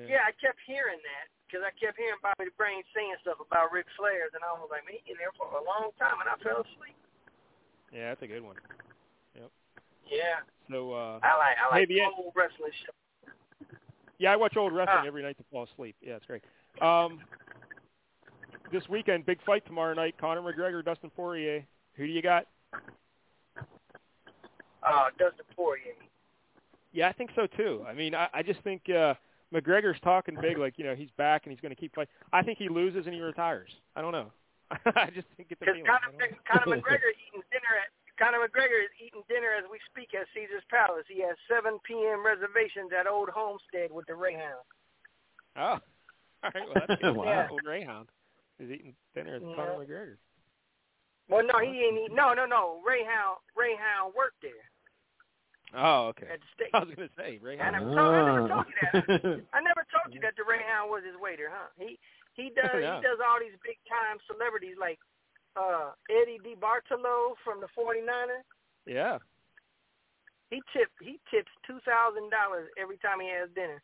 [0.05, 3.71] Yeah, I kept hearing that because I kept hearing Bobby the Brain saying stuff about
[3.71, 6.27] Ric Flair's, and I was like, man, he in there for a long time, and
[6.29, 6.93] I fell asleep.
[7.95, 8.59] Yeah, that's a good one.
[10.09, 10.39] Yeah,
[10.69, 13.67] So uh I like I like old wrestling show.
[14.19, 15.07] yeah, I watch old wrestling Ah.
[15.07, 15.95] every night to fall asleep.
[16.01, 16.43] Yeah, it's great.
[16.81, 17.19] Um
[18.71, 21.65] this weekend, big fight tomorrow night, Conor McGregor, Dustin Poirier.
[21.95, 22.47] Who do you got?
[24.83, 25.93] Uh, Dustin Poirier.
[26.93, 27.83] Yeah, I think so too.
[27.87, 29.13] I mean, I, I just think uh
[29.53, 32.11] McGregor's talking big, like you know he's back and he's going to keep fighting.
[32.33, 33.69] I think he loses and he retires.
[33.95, 34.31] I don't know.
[34.71, 36.35] I just think it's a Because Conor.
[36.51, 37.87] Conor McGregor eating dinner at
[38.19, 41.05] Conor McGregor is eating dinner as we speak at Caesar's Palace.
[41.07, 42.25] He has 7 p.m.
[42.25, 44.65] reservations at Old Homestead with the Rayhound.
[45.55, 45.77] Oh,
[46.43, 46.65] all right.
[46.65, 47.15] Well, that's good.
[47.15, 47.25] Wow.
[47.25, 47.47] Yeah.
[47.49, 48.09] Old Greyhound
[48.59, 49.55] is eating dinner with Yeah.
[49.55, 50.17] Conor McGregor.
[51.29, 52.13] Well, no, he didn't eat.
[52.15, 52.79] No, no, no.
[52.87, 54.63] Rayhound, Rayhound worked there
[55.75, 56.25] Oh, okay.
[56.31, 56.71] at the steak.
[56.73, 57.75] I was going to say I Greyhound.
[57.75, 59.41] never, told, I never told you that.
[59.51, 61.67] I never told you that the Rayhound was his waiter, huh?
[61.77, 61.99] He
[62.39, 62.79] he does No.
[62.79, 64.97] he does all these big time celebrities like
[65.57, 68.45] uh Eddie DeBartolo from the 49ers.
[68.85, 69.17] Yeah.
[70.49, 73.81] He tips he tips two thousand dollars every time he has dinner.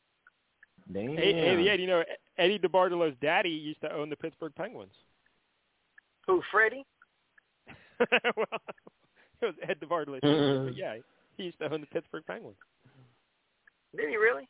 [0.92, 1.16] Damn.
[1.16, 2.04] Hey, hey, Ed, you know
[2.38, 4.94] Eddie DeBartolo's daddy used to own the Pittsburgh Penguins.
[6.28, 6.86] Who, Freddie?
[8.38, 8.62] well,
[9.42, 10.96] it was Ed DeBartolo, too, but yeah,
[11.38, 12.56] he used to own the Pittsburgh Penguins.
[13.96, 14.48] Did he really?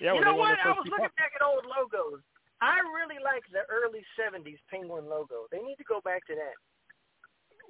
[0.00, 0.58] Yeah, you know what?
[0.64, 1.14] I was looking cups.
[1.16, 2.20] back at old logos.
[2.60, 5.46] I really like the early '70s Penguin logo.
[5.52, 6.56] They need to go back to that.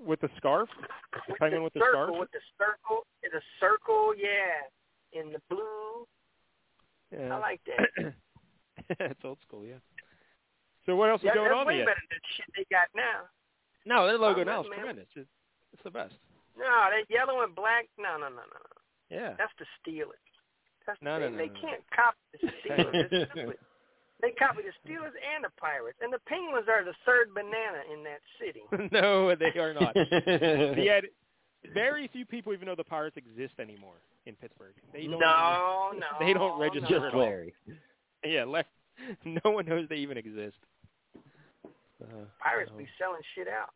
[0.06, 0.68] with the scarf.
[1.12, 2.20] The With penguin the with the circle, scarf.
[2.20, 4.64] with the circle, the circle, yeah,
[5.12, 6.06] in the blue.
[7.12, 7.34] Yeah.
[7.34, 8.14] I like that.
[9.00, 9.80] it's old school, yeah.
[10.86, 12.88] So what else is yeah, going that's on way better than the shit they got
[12.94, 13.28] now.
[13.84, 14.78] No, their logo Oh, now is man.
[14.80, 15.08] tremendous.
[15.16, 15.28] It's,
[15.72, 16.14] it's the best.
[16.56, 17.88] No, that yellow and black.
[17.98, 18.76] No, no, no, no, no.
[19.10, 19.34] Yeah.
[19.38, 20.20] That's the Steelers.
[20.86, 21.60] That's No, they, no, no, they no, no.
[21.60, 23.12] can't copy the Steelers.
[23.12, 23.58] It's stupid.
[24.20, 28.02] They copy the Steelers and the Pirates, and the Penguins are the third banana in
[28.02, 28.62] that city.
[28.92, 29.94] no, they are not.
[30.76, 31.04] Yet,
[31.72, 33.94] very few people even know the Pirates exist anymore
[34.26, 34.74] in Pittsburgh.
[34.92, 37.20] They don't no, even, no, they don't register Just at all.
[37.20, 37.54] Larry.
[38.24, 38.68] Yeah, left.
[39.24, 40.56] No one knows they even exist.
[42.02, 43.70] Uh, Pirates be selling shit out.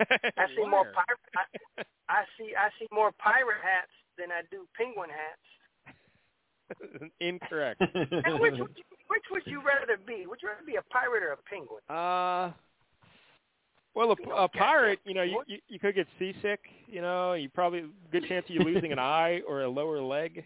[0.00, 1.22] I see more pirate.
[1.36, 5.46] I, I see I see more pirate hats than I do penguin hats.
[7.20, 7.80] Incorrect.
[7.80, 10.26] And which would you, which would you rather be?
[10.26, 11.80] Would you rather be a pirate or a penguin?
[11.88, 12.52] Uh,
[13.94, 16.60] well, a, a pirate, you know, you, you you could get seasick.
[16.88, 20.44] You know, you probably good chance of you losing an eye or a lower leg,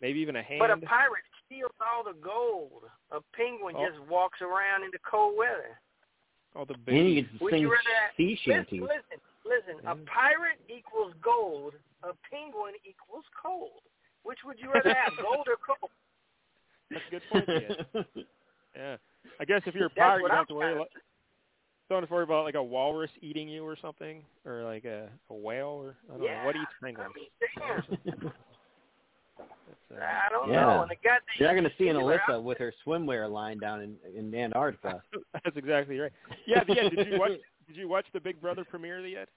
[0.00, 0.58] maybe even a hand.
[0.60, 2.82] But a pirate steals all the gold.
[3.12, 3.86] A penguin Oh.
[3.88, 5.78] just walks around in the cold weather.
[6.56, 7.30] all the And you big.
[7.30, 8.82] get to Would sing you rather sea shanties.
[8.82, 9.86] Listen, listen, listen.
[9.86, 11.74] A pirate equals gold.
[12.02, 13.78] A penguin equals cold.
[14.24, 15.90] Which would you rather have, gold or cold?
[16.92, 17.62] That's a good point.
[17.94, 18.02] Yeah.
[18.76, 18.96] yeah.
[19.40, 20.72] I guess if you're a pirate, you don't have to worry.
[20.74, 20.88] About,
[21.88, 25.82] don't worry about like a walrus eating you or something, or like a, a whale,
[25.82, 26.40] or I don't yeah.
[26.40, 27.12] know what eats I penguins.
[27.14, 28.32] mean,
[29.94, 30.60] uh, I don't Yeah.
[30.60, 30.82] know.
[30.82, 30.96] And the
[31.38, 34.34] You're not going to see an singular Alyssa with her swimwear line down in in
[34.34, 35.02] Antarctica.
[35.32, 36.12] that's exactly right.
[36.46, 36.88] Yeah, yeah.
[36.88, 37.32] Did you watch?
[37.68, 39.28] Did you watch the Big Brother premiere yet?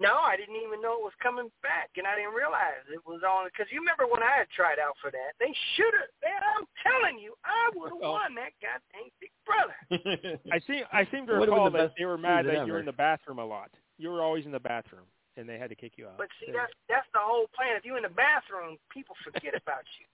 [0.00, 3.26] No, I didn't even know it was coming back, and I didn't realize it was
[3.26, 3.50] on.
[3.50, 5.34] Because you remember when I had tried out for that?
[5.42, 6.06] They should have.
[6.22, 8.14] Man, I'm telling you, I would have Oh.
[8.14, 9.74] won that goddamn Big Brother.
[10.54, 12.78] I seem I seem to recall the that they were mad season that you were
[12.78, 13.70] in the bathroom a lot.
[13.98, 15.02] You were always in the bathroom,
[15.36, 16.14] and they had to kick you out.
[16.16, 17.74] But see, They- that's that's the whole plan.
[17.74, 20.06] If you're in the bathroom, people forget about you.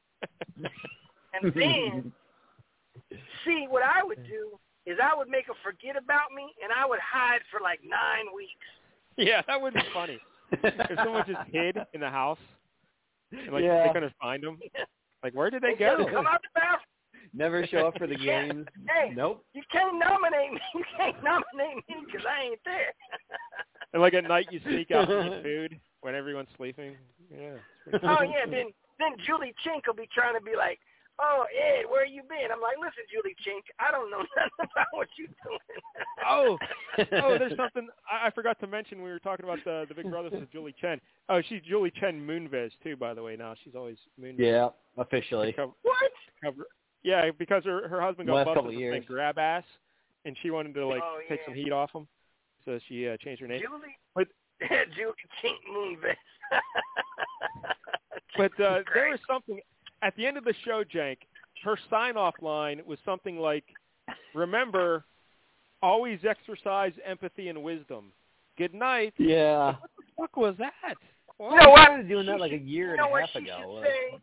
[1.34, 2.12] And then,
[3.44, 4.56] see, what I would do
[4.86, 8.30] is I would make them forget about me, and I would hide for like nine
[8.34, 8.64] weeks.
[9.18, 10.18] yeah, that would be funny.
[10.62, 12.38] if someone just hid in the house,
[13.32, 13.86] and like Yeah.
[13.86, 14.58] they couldn't find them,
[15.22, 16.06] like where did they They go?
[16.10, 16.80] Come out the bathroom.
[17.32, 18.46] Never show up for the Yeah.
[18.46, 18.66] games.
[18.88, 19.12] Hey.
[19.14, 19.44] Nope.
[19.54, 20.60] You can't nominate me.
[20.74, 22.92] You can't nominate me because I ain't there.
[23.92, 26.96] And like at night, you sneak out and eat food when everyone's sleeping.
[27.30, 27.54] Yeah.
[28.02, 28.66] oh yeah, then
[29.00, 30.78] then Julie Chink will be trying to be like,
[31.18, 34.86] "Oh Ed, where you been?" I'm like, "Listen, Julie Chink, I don't know nothing about
[34.92, 35.58] what you're doing."
[36.26, 36.58] Oh,
[37.22, 38.98] oh, there's something I, I forgot to mention.
[38.98, 41.00] when We were talking about the the Big Brothers with Julie Chen.
[41.28, 43.36] Oh, she's Julie Chen Moonves too, by the way.
[43.36, 44.38] Now she's always Moonves.
[44.38, 44.68] Yeah,
[44.98, 45.52] officially.
[45.52, 46.12] cover, what?
[46.42, 46.66] cover,
[47.02, 49.64] yeah, because her her husband got Last busted couple for of grab ass,
[50.24, 51.46] and she wanted to like Oh, take yeah.
[51.46, 52.06] some heat off him,
[52.64, 53.60] so she uh, changed her name.
[53.60, 53.96] Julie.
[54.14, 54.28] But-
[54.96, 55.12] Julie
[55.42, 56.14] Chink Moonves.
[58.36, 59.60] But uh, there was something
[60.04, 61.18] at the end of the show, Jank.
[61.64, 63.64] Her sign-off line was something like,
[64.34, 65.04] "Remember,
[65.82, 68.12] always exercise empathy and wisdom.
[68.58, 69.76] Good night." Yeah.
[69.76, 70.96] What the fuck was that?
[71.40, 71.90] You know what?
[71.90, 73.82] I was doing that like a year and a half she ago.
[73.82, 74.20] should?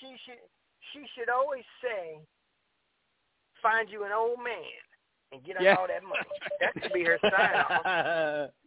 [0.00, 0.38] She should
[0.92, 2.18] she should always say,
[3.62, 4.54] "Find you an old man
[5.32, 5.74] and get Yeah.
[5.76, 6.22] all that money."
[6.60, 8.50] That should be her sign off.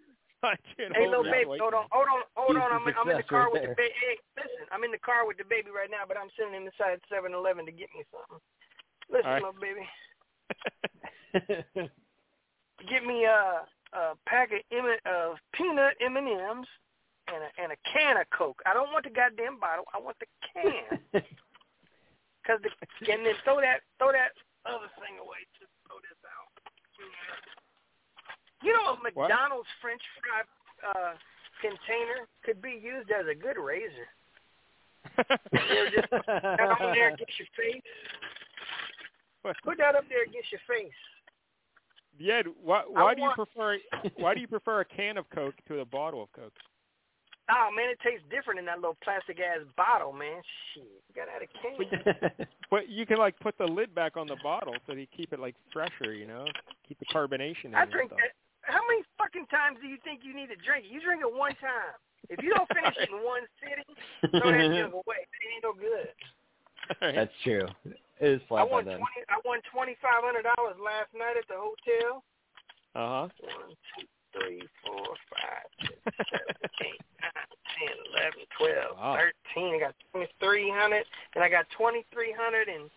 [0.77, 2.71] Hey, little baby, hold on, hold on, hold on.
[2.71, 3.75] I'm, I'm in the car right with there.
[3.75, 3.93] the baby.
[3.99, 7.01] Hey, listen, I'm in the car with the baby right now, but I'm sitting inside
[7.11, 8.41] 7-Eleven to get me something.
[9.09, 9.43] Listen, All right.
[9.43, 9.85] little baby,
[12.89, 16.67] get me a, a pack of, M- of peanut M and M's
[17.27, 18.61] and a and a can of Coke.
[18.65, 19.85] I don't want the goddamn bottle.
[19.93, 20.99] I want the can.
[22.45, 22.69] Cause the
[23.11, 25.41] and then throw that throw that other thing away.
[25.57, 25.74] Just throw this out.
[28.65, 29.29] You know, a What?
[29.29, 30.41] McDonald's French fry
[30.89, 31.13] uh,
[31.61, 34.09] container could be used as a good razor.
[35.93, 37.81] Just put that on there against your face.
[39.63, 40.97] Put that up there against your face.
[42.17, 43.77] Yeah, why, why do you prefer
[44.15, 46.53] why do you prefer a can of Coke to a bottle of Coke?
[47.51, 50.41] Oh man, it tastes different in that little plastic ass bottle, man.
[50.73, 52.47] Shit, you gotta have a can.
[52.71, 55.39] But you can like put the lid back on the bottle so you keep it
[55.39, 56.45] like fresher, you know,
[56.87, 58.33] keep the carbonation in I drink that.
[58.65, 60.91] How many fucking times do you think you need to drink it?
[60.91, 61.95] You drink it one time.
[62.29, 63.89] If you don't finish it in one sitting,
[64.41, 65.21] throw that junk away.
[65.21, 66.09] It ain't no good.
[66.09, 67.15] All right.
[67.15, 67.65] That's true.
[67.85, 68.97] It is I flat by won then.
[68.97, 69.21] twenty.
[69.29, 72.25] I won twenty five hundred dollars last night at the hotel.
[72.97, 73.45] Uh huh.
[73.45, 75.97] One, two, three, four, five, six,
[76.33, 76.55] seven,
[76.85, 79.17] eight, nine, ten, eleven, twelve, Wow.
[79.21, 79.77] thirteen.
[79.77, 81.05] I got twenty three hundred,
[81.37, 82.89] and I got twenty three hundred and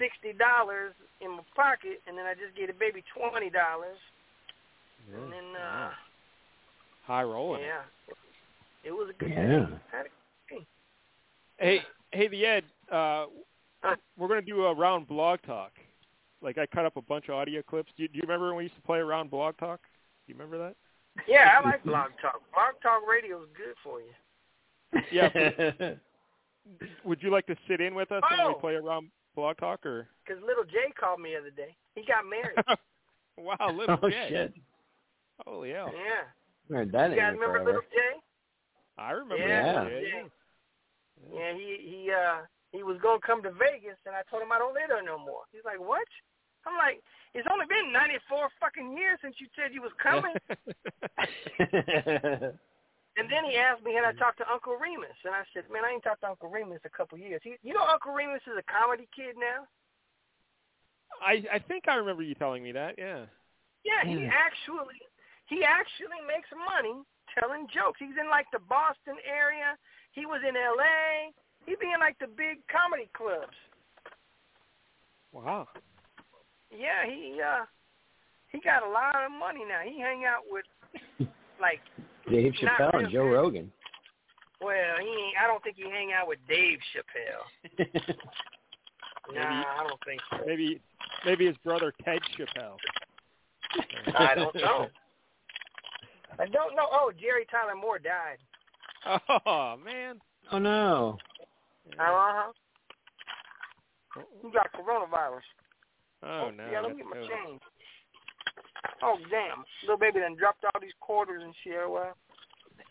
[0.00, 3.96] sixty dollars in my pocket, and then I just gave the baby twenty dollars,
[5.14, 5.90] and then uh,
[7.06, 7.62] High rolling.
[7.62, 7.82] yeah,
[8.84, 9.36] it was a good Yeah.
[9.66, 9.66] day.
[9.92, 10.10] Had a-
[11.58, 11.80] Hey,
[12.12, 12.64] hey, the Ed.
[12.90, 13.26] Uh,
[13.82, 13.96] Huh?
[14.18, 15.72] we're gonna do a round blog talk.
[16.42, 17.90] Like I cut up a bunch of audio clips.
[17.96, 19.80] Do you, do you remember when we used to play around blog talk?
[20.26, 20.74] Do you remember that?
[21.26, 22.42] Yeah, I like Blog Talk.
[22.52, 25.02] Blog Talk Radio is good for you.
[25.10, 25.94] Yeah.
[27.04, 28.58] Would you like to sit in with us when we Oh.
[28.58, 30.08] play around blog talk, or?
[30.26, 31.74] Because little Jay called me the other day.
[31.94, 32.58] He got married.
[33.38, 34.26] wow, little oh Jay.
[34.28, 34.54] shit.
[35.44, 35.90] Holy hell!
[35.92, 36.30] yeah.
[36.70, 37.64] I heard that You guys remember forever.
[37.64, 38.20] little Jay?
[38.98, 39.36] I remember.
[39.36, 39.84] Yeah.
[39.84, 39.92] that.
[39.92, 39.98] Yeah.
[40.00, 40.28] yeah.
[41.32, 44.58] Yeah, he he uh he was gonna come to Vegas, and I told him I
[44.58, 45.48] don't live there no more.
[45.52, 46.06] He's like, what?
[46.66, 47.00] I'm like,
[47.32, 50.34] it's only been 94 fucking years since you said you was coming.
[53.16, 55.86] and then he asked me had I talked to Uncle Remus, and I said, man,
[55.86, 57.40] I ain't talked to Uncle Remus a couple years.
[57.44, 59.64] He, you know, Uncle Remus is a comedy kid now.
[61.22, 62.96] I I think I remember you telling me that.
[62.98, 63.24] Yeah.
[63.86, 64.98] Yeah, he actually
[65.46, 67.02] he actually makes money
[67.34, 67.98] telling jokes.
[67.98, 69.78] He's in like the Boston area.
[70.12, 71.32] He was in L.A.
[71.66, 73.56] He be in like the big comedy clubs.
[75.32, 75.68] Wow.
[76.70, 77.64] Yeah, he uh
[78.48, 79.82] he got a lot of money now.
[79.84, 80.64] He hang out with
[81.60, 81.80] like
[82.30, 83.26] Dave Chappelle and Joe.
[83.26, 83.70] Rogan.
[84.60, 88.14] well, he ain't I don't think he hang out with Dave Chappelle.
[89.34, 90.38] Nah, I don't think so.
[90.46, 90.80] Maybe
[91.24, 92.76] maybe his brother Ted Chappelle.
[94.16, 94.86] I don't know.
[96.38, 96.86] I don't know.
[96.92, 98.38] Oh, Jerry Tyler Moore died.
[99.46, 100.20] Oh man.
[100.52, 101.18] Oh no.
[101.92, 102.52] Uh huh.
[104.42, 105.46] He got coronavirus.
[106.22, 106.68] Oh no.
[106.70, 107.60] Yeah, let me get my change.
[109.02, 111.74] Oh damn, little baby then dropped all these quarters and shit.
[111.88, 112.14] Well,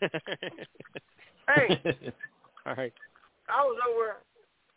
[0.00, 1.80] hey,
[2.66, 2.92] All right.
[3.48, 4.16] I was over,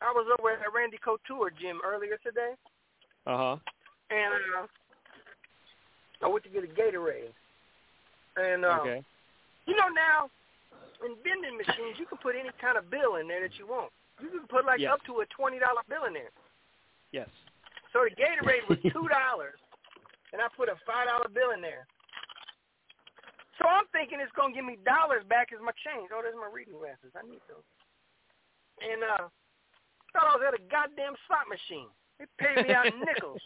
[0.02, 2.54] I was over at Randy Couture gym earlier today,
[3.26, 3.56] Uh huh.
[4.12, 4.34] and
[4.64, 4.68] uh,
[6.24, 7.34] I went to get a Gatorade.
[8.38, 9.04] And uh, Okay.
[9.66, 10.30] you know now,
[11.06, 13.92] in vending machines, you can put any kind of bill in there that you want.
[14.22, 14.94] You can put like Yes.
[14.94, 16.32] up to a twenty dollar bill in there.
[17.12, 17.30] Yes.
[17.94, 19.58] So the Gatorade was two dollars,
[20.34, 21.88] and I put a five dollar bill in there.
[23.58, 26.12] So I'm thinking it's gonna give me dollars back as my change.
[26.14, 27.12] Oh, there's my reading glasses.
[27.16, 27.66] I need those.
[28.80, 29.28] And uh,
[30.14, 31.88] thought I was at a goddamn slot machine.
[32.20, 33.42] They paid me out in nickels.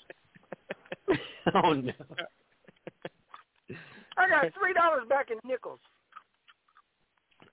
[1.53, 1.93] oh no.
[4.17, 5.79] I got three dollars back in nickels.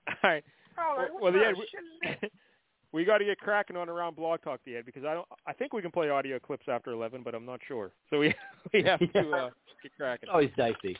[0.07, 0.43] All right.
[0.77, 2.31] I like, Well, what well, kind yeah, of shit is this?
[2.91, 5.27] we got to get cracking on around Blog Talk, the because I don't.
[5.47, 7.91] I think we can play audio clips after eleven, but I'm not sure.
[8.09, 8.33] So we
[8.73, 9.49] we have to uh,
[9.83, 10.23] get cracking.
[10.23, 10.97] It's always dicey.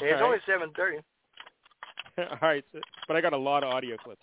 [0.00, 0.98] Yeah, it's All only seven thirty.
[2.18, 4.22] All right, so, but I got a lot of audio clips.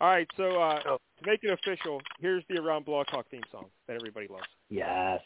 [0.00, 0.98] All right, so uh, Oh.
[1.22, 4.44] to make it official, here's the Around Blog Talk theme song that everybody loves.
[4.68, 5.20] Yes.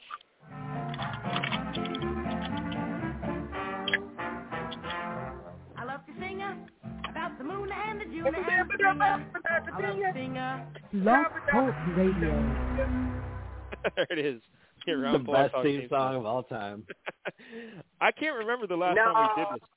[6.20, 6.56] I love
[7.02, 9.00] to about the moon and the June and the spring.
[9.00, 12.32] I love to Love Talk Radio.
[13.96, 14.40] there it is.
[14.86, 16.84] The the best Talk theme song of all time.
[18.00, 19.12] I can't remember the last No.
[19.12, 19.68] time we did this.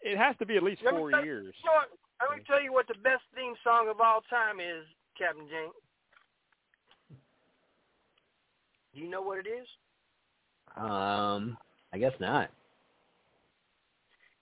[0.00, 1.54] It has to be at least Let me four years.
[1.62, 2.26] You know?
[2.28, 4.86] Let me tell you what the best theme song of all time is,
[5.18, 5.70] Captain Jane.
[8.94, 9.66] Do you know what it is?
[10.76, 11.58] Um,
[11.92, 12.50] I guess not.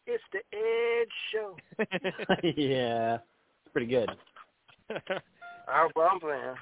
[0.06, 1.56] It's the Ed Show.
[2.56, 4.10] yeah, it's pretty good.
[5.66, 6.42] Oh, well, I'm playing.
[6.42, 6.56] All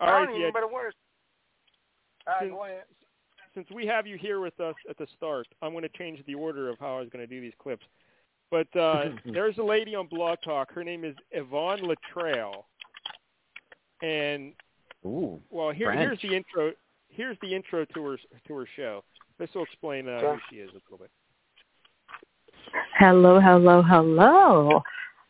[0.00, 0.40] I right, don't yeah.
[0.42, 0.94] even better words.
[2.26, 2.82] All right, Since- go ahead.
[3.54, 6.34] since we have you here with us at the start, I'm going to change the
[6.34, 7.86] order of how I was going to do these clips.
[8.50, 10.72] But uh, there's a lady on Blog Talk.
[10.74, 12.64] Her name is Yvonne Latrell.
[14.02, 14.52] And
[15.06, 15.40] Ooh.
[15.50, 16.72] well, here, here's the intro.
[17.08, 18.16] Here's the intro to her
[18.46, 19.04] to her show.
[19.38, 21.10] This will explain uh, who she is a little bit.
[22.98, 24.82] Hello, hello, hello.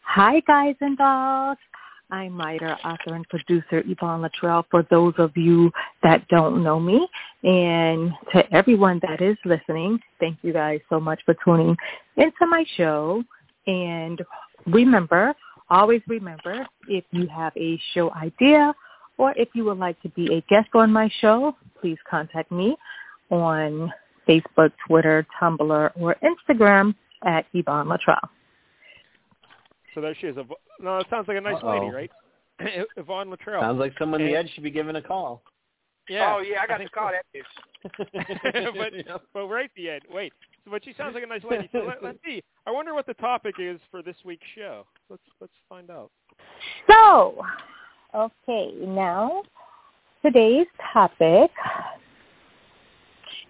[0.02, 1.58] Hi, guys and dolls.
[2.10, 7.08] I'm writer, author, and producer Yvonne Latrell for those of you that don't know me.
[7.42, 11.76] And to everyone that is listening, thank you guys so much for tuning
[12.16, 13.24] into my show.
[13.66, 14.20] And
[14.66, 15.34] remember,
[15.70, 18.74] always remember, if you have a show idea
[19.16, 22.76] or if you would like to be a guest on my show, please contact me
[23.30, 23.90] on
[24.28, 26.94] Facebook, Twitter, Tumblr, or Instagram
[27.26, 28.28] at Yvonne Latrell.
[29.94, 30.36] So there she is.
[30.80, 31.92] No, it sounds like a nice lady, Uh-oh.
[31.92, 32.10] right?
[32.96, 33.60] Yvonne Latrell.
[33.60, 35.42] Sounds like someone the And- edge should be giving a call.
[36.08, 36.34] yeah.
[36.36, 37.12] oh, yeah, I got to call so.
[37.12, 38.74] that bitch.
[39.06, 40.02] but but right at the end.
[40.10, 40.32] Wait.
[40.64, 41.68] So, but she sounds like a nice lady.
[41.72, 42.42] So let, let's see.
[42.66, 44.86] I wonder what the topic is for this week's show.
[45.10, 46.10] Let's let's find out.
[46.88, 47.42] So,
[48.14, 49.42] okay, now
[50.24, 51.50] today's topic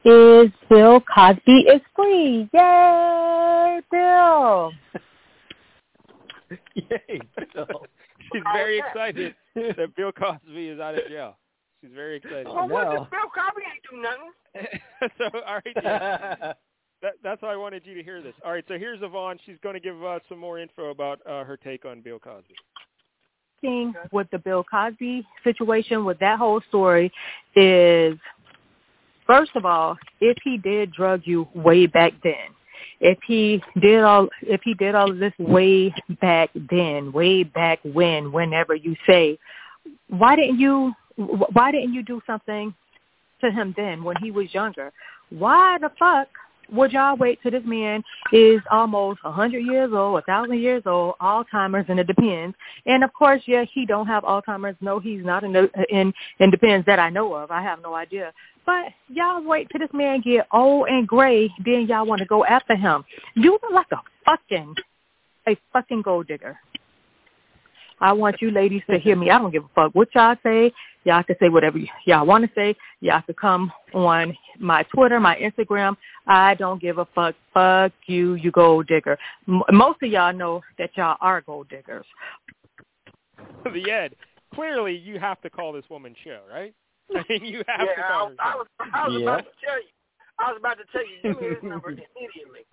[0.05, 2.49] is Bill Cosby is free.
[2.53, 4.73] Yay, Bill!
[6.75, 7.21] Yay,
[7.55, 7.87] Bill.
[8.33, 11.37] She's very excited that Bill Cosby is out of jail.
[11.81, 12.47] She's very excited.
[12.49, 12.85] Oh, what?
[12.85, 12.91] no.
[12.93, 14.33] This Bill Cosby ain't do nothing.
[15.19, 16.53] so all right, yeah,
[17.03, 18.35] that, that's why I wanted you to hear this.
[18.45, 19.39] All right, so here's Yvonne.
[19.45, 22.55] She's going to give uh, some more info about uh, her take on Bill Cosby.
[23.61, 27.13] Thing with the Bill Cosby situation, with that whole story,
[27.55, 28.19] is
[29.27, 32.55] first of all, if he did drug you way back then,
[33.01, 37.81] if he did all if he did all of this way back then, way back
[37.83, 39.39] when, whenever you say,
[40.09, 42.75] why didn't you why didn't you do something
[43.41, 44.93] to him then when he was younger?
[45.31, 46.29] Why the fuck
[46.71, 48.03] would y'all wait till this man
[48.33, 52.57] is almost a hundred years old, a thousand years old, Alzheimer's, and it depends.
[52.87, 54.77] And of course, yeah, he don't have Alzheimer's.
[54.81, 55.55] No, he's not in
[55.91, 57.51] in in depends that I know of.
[57.51, 58.33] I have no idea.
[58.65, 62.45] But y'all wait till this man get old and gray, then y'all want to go
[62.45, 63.05] after him.
[63.35, 64.75] You look like a fucking
[65.49, 66.59] a fucking gold digger.
[68.03, 69.31] I want you ladies to hear me.
[69.31, 70.73] I don't give a fuck what y'all say.
[71.05, 72.77] Y'all can say whatever y'all want to say.
[73.01, 75.97] Y'all can come on my Twitter, my Instagram.
[76.27, 77.35] I don't give a fuck.
[77.55, 79.17] Fuck you, you gold digger.
[79.49, 82.07] M- most of y'all know that y'all are gold diggers.
[83.65, 84.15] the Ed.
[84.55, 86.75] Clearly, you have to call this woman show, right?
[87.15, 88.35] I mean, you have to yeah, I, call her.
[88.41, 89.23] I was, I was Yeah.
[89.23, 89.89] about to tell you.
[90.39, 92.67] I was about to tell you, give me his number immediately.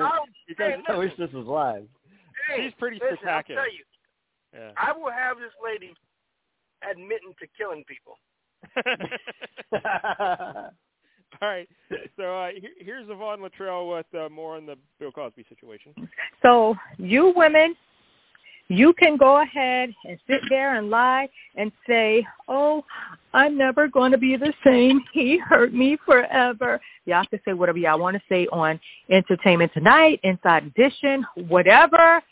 [0.00, 1.86] oh, Because hey, I wish this was live.
[2.48, 3.62] Hey, She's pretty listen, I'll spectacular.
[3.62, 3.84] tell you,
[4.54, 4.70] Yeah.
[4.76, 5.94] I will have this lady
[6.88, 8.18] admitting to killing people.
[11.40, 11.68] All right.
[12.16, 15.94] So uh, here, here's Yvonne Luttrell with uh, more on the Bill Cosby situation.
[16.42, 17.74] So you women,
[18.72, 22.84] you can go ahead and sit there and lie and say, "Oh,
[23.34, 25.02] I'm never going to be the same.
[25.12, 28.80] He hurt me forever." Y'all can say whatever y'all want to say on
[29.10, 32.22] Entertainment Tonight, Inside Edition, whatever,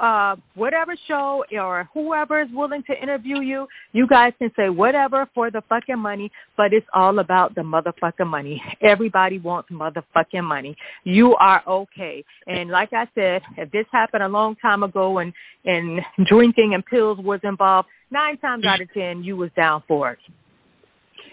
[0.00, 3.66] uh, whatever show or whoever is willing to interview you.
[3.92, 8.26] You guys can say whatever for the fucking money, but it's all about the motherfucking
[8.26, 8.62] money.
[8.80, 10.76] Everybody wants motherfucking money.
[11.04, 12.24] You are okay.
[12.46, 15.32] And like I said, if this happened a long time ago and
[15.64, 20.12] and drinking and pills was involved, nine times out of ten you was down for
[20.12, 20.18] it.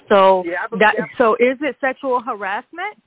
[0.10, 2.98] So Yeah, believe that so is it sexual harassment?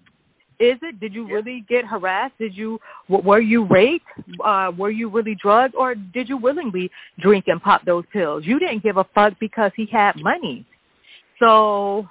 [0.59, 1.01] Is it?
[1.01, 1.35] Did you Yeah.
[1.35, 2.39] really get harassed?
[2.39, 4.07] Did you were you raped?
[4.41, 8.47] Uh, were you really drugged, or did you willingly drink and pop those pills?
[8.47, 10.65] You didn't give a fuck because he had money.
[11.39, 12.09] So,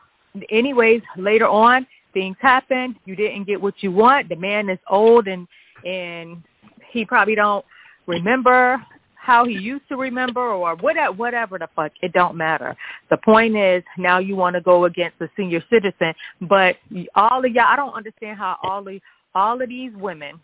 [0.50, 2.96] anyways, later on, things happen.
[3.06, 4.30] You didn't get what you want.
[4.30, 5.48] The man is old and
[5.84, 6.44] and
[6.92, 7.66] he probably don't
[8.08, 8.84] remember
[9.26, 12.76] how he used to remember or whatever whatever the fuck it don't matter.
[13.10, 16.76] The point is now you want to go against a senior citizen but
[17.16, 19.02] all of y'all i don't understand how all of
[19.34, 20.40] all of these women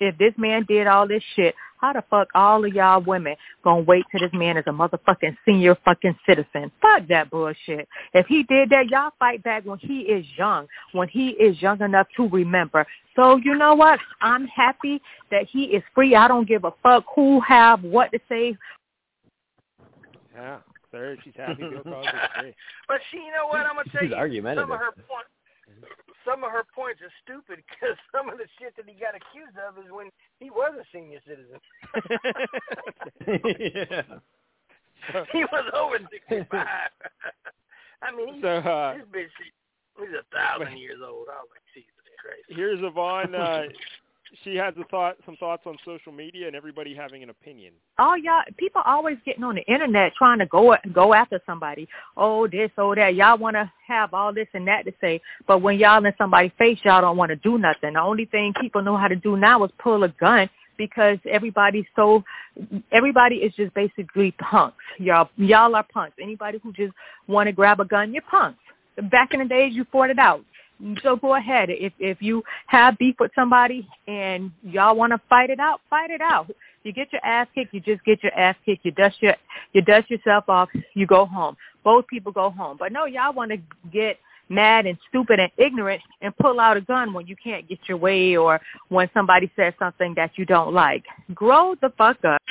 [0.00, 3.82] if this man did all this shit how the fuck all of y'all women gonna
[3.82, 8.42] wait till this man is a motherfucking senior fucking citizen fuck that bullshit if he
[8.44, 12.28] did that y'all fight back when he is young when he is young enough to
[12.28, 13.98] remember so you know what?
[14.20, 15.00] I'm happy
[15.30, 16.16] that he is free.
[16.16, 18.56] I don't give a fuck who have what to say.
[20.34, 20.58] Yeah.
[20.90, 21.62] There, she's happy.
[21.62, 22.54] Bill Cosby's free.
[22.86, 23.66] But she, you know what?
[23.66, 24.62] I'm gonna tell She's you, argumentative.
[24.62, 25.28] some of her points,
[26.24, 29.56] some of her points are stupid because some of the shit that he got accused
[29.60, 30.10] of is when
[30.40, 31.60] he was a senior citizen.
[33.28, 34.18] yeah.
[35.32, 36.48] he was over 65.
[38.02, 39.32] I mean, so uh, this bitch,
[39.98, 41.28] he's a thousand years old.
[41.28, 42.44] I was like, Jesus Christ.
[42.48, 43.34] here's Yvonne.
[43.34, 43.68] Uh,
[44.42, 47.72] she has a thought, some thoughts on social media, and everybody having an opinion.
[47.98, 51.88] Oh y'all people always getting on the internet trying to go go after somebody.
[52.16, 53.14] Oh this, oh that.
[53.14, 56.52] Y'all want to have all this and that to say, but when y'all in somebody's
[56.58, 57.94] face, y'all don't want to do nothing.
[57.94, 61.86] The only thing people know how to do now is pull a gun because everybody's
[61.94, 62.24] so
[62.92, 64.82] everybody is just basically punks.
[64.98, 66.16] Y'all y'all are punks.
[66.20, 66.92] Anybody who just
[67.28, 68.58] want to grab a gun, you're punks.
[69.10, 70.44] Back in the days, you fought it out.
[71.02, 71.68] So go ahead.
[71.70, 76.10] If if you have beef with somebody and y'all want to fight it out, fight
[76.10, 76.50] it out.
[76.82, 78.84] You get your ass kicked, you just get your ass kicked.
[78.84, 79.34] You dust your
[79.72, 80.68] you dust yourself off.
[80.94, 81.56] You go home.
[81.84, 82.76] Both people go home.
[82.78, 83.58] But no, y'all want to
[83.92, 84.18] get
[84.48, 87.96] mad and stupid and ignorant and pull out a gun when you can't get your
[87.96, 91.04] way or when somebody says something that you don't like.
[91.34, 92.42] Grow the fuck up.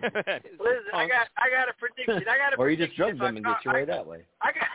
[0.02, 2.28] Listen, I got, I got a prediction.
[2.28, 4.06] I got a or you just drug them and I get your call- way that
[4.06, 4.24] way.
[4.40, 4.68] I, I got,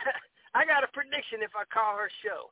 [0.54, 2.50] I got a prediction if I call her show.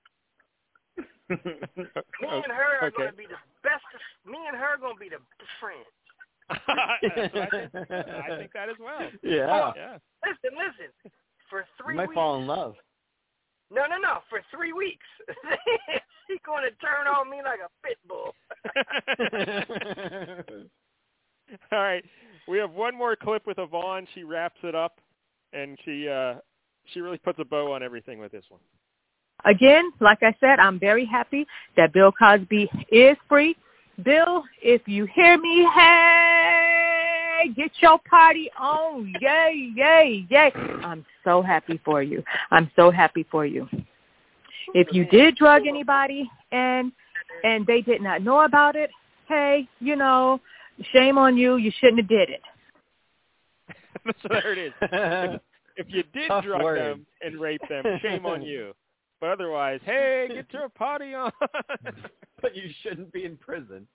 [1.30, 2.96] Me and her are Okay.
[2.96, 3.84] going to be the best.
[3.94, 4.00] Of,
[4.30, 5.86] me and her are going to be the best friends.
[6.50, 7.34] I, think,
[8.28, 9.08] I think that as well.
[9.22, 9.72] yeah.
[9.76, 9.98] Yeah.
[10.26, 10.90] Listen, listen.
[11.48, 12.14] For You three might weeks.
[12.16, 12.74] fall in love.
[13.70, 14.18] No, no, no.
[14.28, 15.06] For three weeks,
[16.28, 18.34] she's going to turn on me like a pit bull.
[21.72, 22.04] All right.
[22.48, 24.06] We have one more clip with Yvonne.
[24.14, 24.98] She wraps it up,
[25.52, 26.34] and she uh,
[26.92, 28.60] she really puts a bow on everything with this one.
[29.44, 31.46] Again, like I said, I'm very happy
[31.76, 33.56] that Bill Cosby is free.
[34.04, 39.12] Bill, if you hear me, hey, get your party on.
[39.20, 40.52] Yay, yay, yay.
[40.84, 42.22] I'm so happy for you.
[42.50, 43.68] I'm so happy for you.
[44.74, 46.92] If you did drug anybody and
[47.44, 48.90] and they did not know about it,
[49.26, 50.40] hey, you know,
[50.92, 51.56] shame on you.
[51.56, 52.42] You shouldn't have did it.
[54.22, 55.40] so there it is.
[55.76, 56.80] If, if you did Tough drug words.
[56.80, 58.72] them and rape them, shame on you.
[59.20, 61.30] But otherwise, hey, get your party on.
[62.42, 63.86] but you shouldn't be in prison.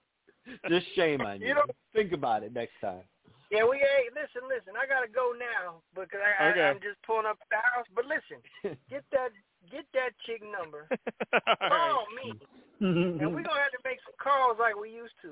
[0.70, 1.48] Just shame on you.
[1.50, 3.04] You know- Think about it next time.
[3.52, 4.76] Yeah, we hey, listen, listen.
[4.76, 6.62] I gotta go now because I, Okay.
[6.64, 7.88] I, I'm just pulling up the house.
[7.96, 8.44] But listen,
[8.92, 9.32] get that
[9.72, 10.88] get that chick number.
[10.92, 11.72] All right.
[11.72, 12.28] Call me,
[12.84, 15.32] and we're gonna have to make some calls like we used to.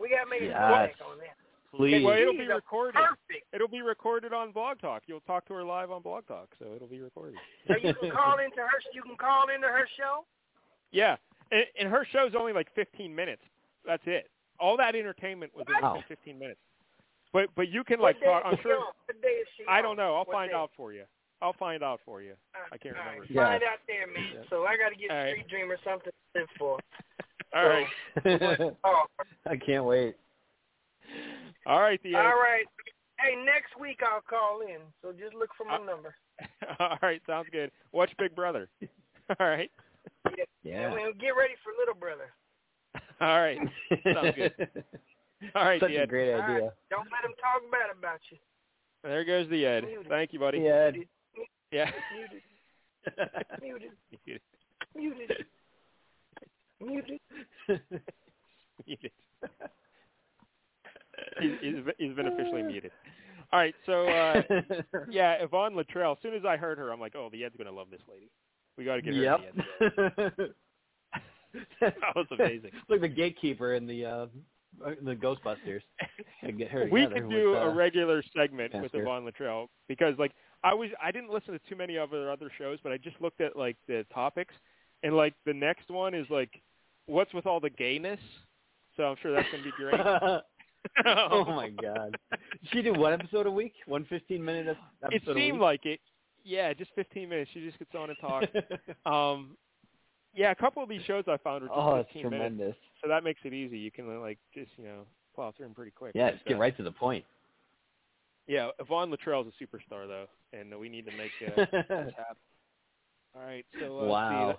[0.00, 0.52] We gotta make Yes.
[0.52, 1.36] a comeback on that.
[1.74, 2.04] Please.
[2.04, 2.94] Well, it'll be recorded.
[2.94, 3.46] Perfect.
[3.54, 5.02] It'll be recorded on Blog Talk.
[5.06, 7.34] You'll talk to her live on Blog Talk, so it'll be recorded.
[7.66, 8.78] So you can call into her.
[8.92, 10.24] You can call into her show.
[10.90, 11.16] Yeah,
[11.50, 13.40] and, and her show's only like 15 minutes.
[13.86, 14.28] That's it.
[14.60, 15.96] All that entertainment was only Wow.
[15.96, 16.60] like 15 minutes.
[17.32, 18.42] But but you can like what day talk.
[18.44, 18.76] I'm sure.
[18.76, 18.92] on?
[19.06, 20.12] What day is she I don't know.
[20.14, 20.56] I'll What find day?
[20.56, 21.04] out for you.
[21.40, 22.34] I'll find out for you.
[22.54, 23.32] Uh, I can't All right, remember.
[23.32, 23.44] Yeah.
[23.46, 24.30] Find out there, man.
[24.34, 24.40] Yeah.
[24.50, 25.30] So I got to get All right.
[25.32, 26.78] Street Dreamer something to live for.
[27.54, 27.86] All right.
[28.84, 29.04] Oh,
[29.46, 30.14] I can't wait.
[31.66, 32.64] All right, the all right.
[33.20, 34.78] Hey, next week I'll call in.
[35.00, 36.14] So just look for my Uh, number.
[36.80, 37.70] All right, sounds good.
[37.92, 38.68] Watch Big Brother.
[39.40, 39.70] All right.
[40.64, 40.86] Yeah.
[40.86, 42.32] And we'll get ready for Little Brother.
[43.20, 43.58] All right.
[44.12, 44.52] Sounds good.
[45.54, 46.08] All right, Such the a Ed.
[46.08, 46.50] great All right.
[46.50, 46.72] idea.
[46.90, 48.38] Don't let them talk bad about you.
[49.04, 49.84] There goes the Ed.
[50.08, 50.58] Thank you, buddy.
[50.58, 50.90] Yeah.
[51.70, 51.90] Yeah.
[53.60, 53.90] Muted.
[54.16, 54.40] Muted.
[54.96, 55.46] Muted.
[56.80, 57.20] Muted.
[58.86, 59.10] muted.
[61.40, 62.92] He's, he's, he's been officially muted.
[63.52, 64.42] All right, so uh,
[65.10, 66.12] yeah, Yvonne Latrell.
[66.12, 68.30] As soon as I heard her, I'm like, oh, the Ed's gonna love this lady.
[68.78, 69.20] We got to get her.
[69.20, 69.40] Yep.
[69.80, 70.54] the Ed.
[71.82, 72.70] That was amazing.
[72.88, 74.26] Like the gatekeeper in the uh
[74.98, 75.82] in the Ghostbusters.
[76.56, 80.32] Get her we could do with, uh, a regular segment with Yvonne Latrell because, like,
[80.64, 83.20] I was I didn't listen to too many of her other shows, but I just
[83.20, 84.54] looked at like the topics,
[85.02, 86.62] and like the next one is like,
[87.06, 88.20] what's with all the gayness?
[88.96, 90.00] So I'm sure that's gonna be great.
[91.06, 92.16] oh my god.
[92.72, 93.74] She did one episode a week?
[93.86, 96.00] One fifteen minute ep- It seemed like it.
[96.44, 97.50] Yeah, just 15 minutes.
[97.54, 98.48] She just gets on and talks.
[99.06, 99.56] um,
[100.34, 103.08] yeah, a couple of these shows I found were just oh, it's 15 minutes, so
[103.08, 103.78] that makes it easy.
[103.78, 105.02] You can like just you know
[105.34, 106.12] plow through them pretty quick.
[106.14, 107.24] Yeah, just get right to the point.
[108.46, 112.36] Yeah, Yvonne Latrell's a superstar though, and we need to make uh, this happen.
[113.34, 114.58] All right, so uh, wow.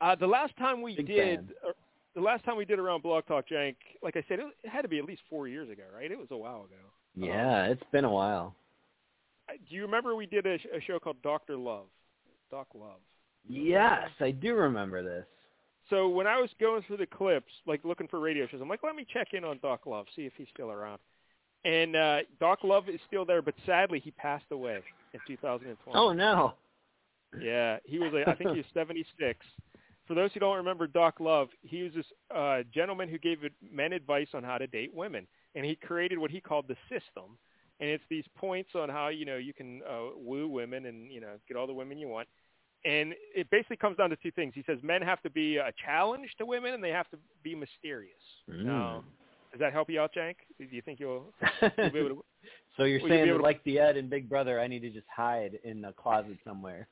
[0.00, 1.52] Uh, the last time we Big did,
[2.14, 4.82] the last time we did around Blog Talk Jank, like I said, it, it had
[4.82, 6.10] to be at least four years ago, right?
[6.10, 6.76] It was a while ago.
[7.14, 8.54] Yeah, it's been a while.
[9.48, 11.86] Do you remember we did a, sh- a show called Doctor Love?
[12.50, 13.00] Doc Love.
[13.48, 15.24] Yes, I do remember this.
[15.90, 18.82] So when I was going through the clips, like looking for radio shows, I'm like,
[18.82, 21.00] let me check in on Doc Love, see if he's still around.
[21.64, 24.80] And uh, Doc Love is still there, but sadly he passed away
[25.12, 25.76] in 2020.
[25.98, 26.54] Oh no.
[27.40, 28.12] Yeah, he was.
[28.26, 29.38] I think he was 76.
[30.12, 32.04] For those who don't remember Doc Love, he was this
[32.36, 33.38] uh, gentleman who gave
[33.72, 37.38] men advice on how to date women, and he created what he called the system.
[37.80, 41.22] And it's these points on how you know you can uh, woo women and you
[41.22, 42.28] know get all the women you want.
[42.84, 44.52] And it basically comes down to two things.
[44.54, 47.54] He says men have to be a challenge to women, and they have to be
[47.54, 48.12] mysterious.
[48.50, 48.64] Mm.
[48.66, 49.04] Now,
[49.50, 50.34] does that help you out, Jank?
[50.58, 51.32] Do you think you'll,
[51.78, 52.24] you'll be able to?
[52.76, 55.06] so you're saying that to- like the Ed and Big Brother, I need to just
[55.08, 56.86] hide in a closet somewhere.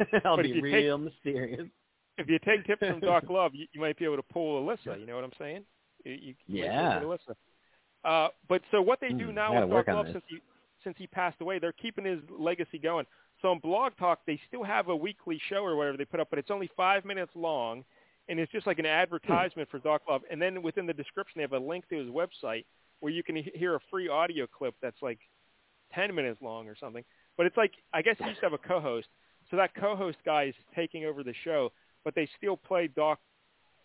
[0.24, 1.68] I'll But be you take- real mysterious.
[2.18, 4.98] If you take tips from Doc Love, you, you might be able to pull Alyssa.
[4.98, 5.64] You know what I'm saying?
[6.04, 7.00] You, you, you might be able Yeah.
[7.00, 7.34] Alyssa.
[8.04, 10.14] Uh, but so what they do Hmm, now with Doc Love this.
[10.14, 10.38] since he
[10.84, 13.06] since he passed away, they're keeping his legacy going.
[13.40, 16.28] So on Blog Talk, they still have a weekly show or whatever they put up,
[16.30, 17.84] but it's only five minutes long,
[18.28, 20.22] and it's just like an advertisement for Doc Love.
[20.30, 22.64] And then within the description, they have a link to his website
[23.00, 25.18] where you can hear a free audio clip that's like
[25.92, 27.04] ten minutes long or something.
[27.36, 29.08] But it's like I guess he used to have a co-host,
[29.50, 31.72] so that co-host guy is taking over the show,
[32.04, 33.18] but they still play Doc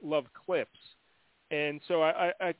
[0.04, 0.78] Love clips.
[1.52, 2.54] And so I, I, I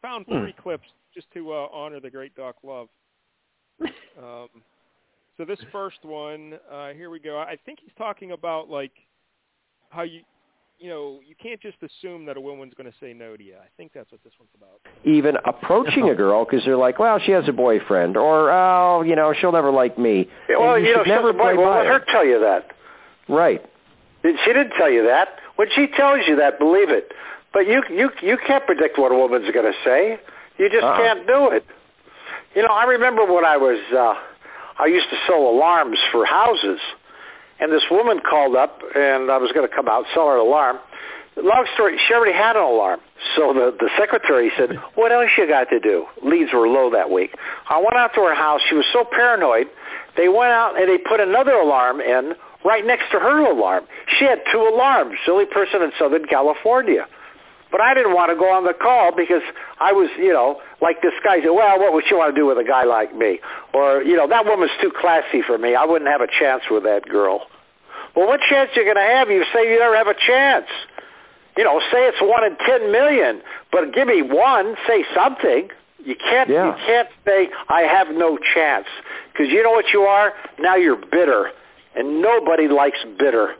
[0.00, 0.40] found Hmm.
[0.40, 2.88] three clips just to uh, honor the great Doc Love.
[4.18, 4.48] Um,
[5.38, 7.38] so this first one, uh, here we go.
[7.38, 8.92] I think he's talking about like
[9.88, 10.20] how you,
[10.78, 13.54] you know, you can't just assume that a woman's going to say no to you.
[13.54, 14.80] I think that's what this one's about.
[15.10, 19.16] even approaching a girl because they're like, well, she has a boyfriend, or oh, you
[19.16, 20.28] know, she'll never like me.
[20.50, 21.38] Yeah, well, And you, know, should she has never a boy.
[21.54, 22.66] play Well, let her tell you that.
[23.28, 23.64] Right.
[24.22, 25.38] She didn't tell you that.
[25.56, 27.12] When she tells you that, believe it.
[27.52, 30.18] But you you you can't predict what a woman's going to say.
[30.58, 30.96] You just Uh-uh.
[30.96, 31.64] can't do it.
[32.54, 34.14] You know, I remember when I was uh
[34.82, 36.80] I used to sell alarms for houses.
[37.60, 40.46] And this woman called up and I was going to come out sell her an
[40.46, 40.78] alarm.
[41.36, 43.00] Long story, she already had an alarm.
[43.36, 47.10] So the the secretary said, "What else you got to do?" Leads were low that
[47.10, 47.34] week.
[47.70, 48.60] I went out to her house.
[48.68, 49.68] She was so paranoid.
[50.16, 53.84] They went out and they put another alarm in right next to her alarm.
[54.18, 55.16] She had two alarms.
[55.24, 57.06] Silly person in Southern California.
[57.70, 59.42] But I didn't want to go on the call because
[59.80, 62.46] I was, you know, like this guy said, well, what would she want to do
[62.46, 63.40] with a guy like me?
[63.72, 65.74] Or, you know, that woman's too classy for me.
[65.74, 67.46] I wouldn't have a chance with that girl.
[68.14, 69.30] Well, what chance you going to have?
[69.30, 70.66] You say you never have a chance.
[71.56, 74.74] You know, say it's one in ten million, but give me one.
[74.86, 75.68] Say something.
[76.04, 76.48] You can't.
[76.48, 76.66] Yeah.
[76.66, 78.86] You can't say I have no chance
[79.32, 80.32] because you know what you are.
[80.58, 81.50] Now you're bitter,
[81.96, 83.54] and nobody likes bitter,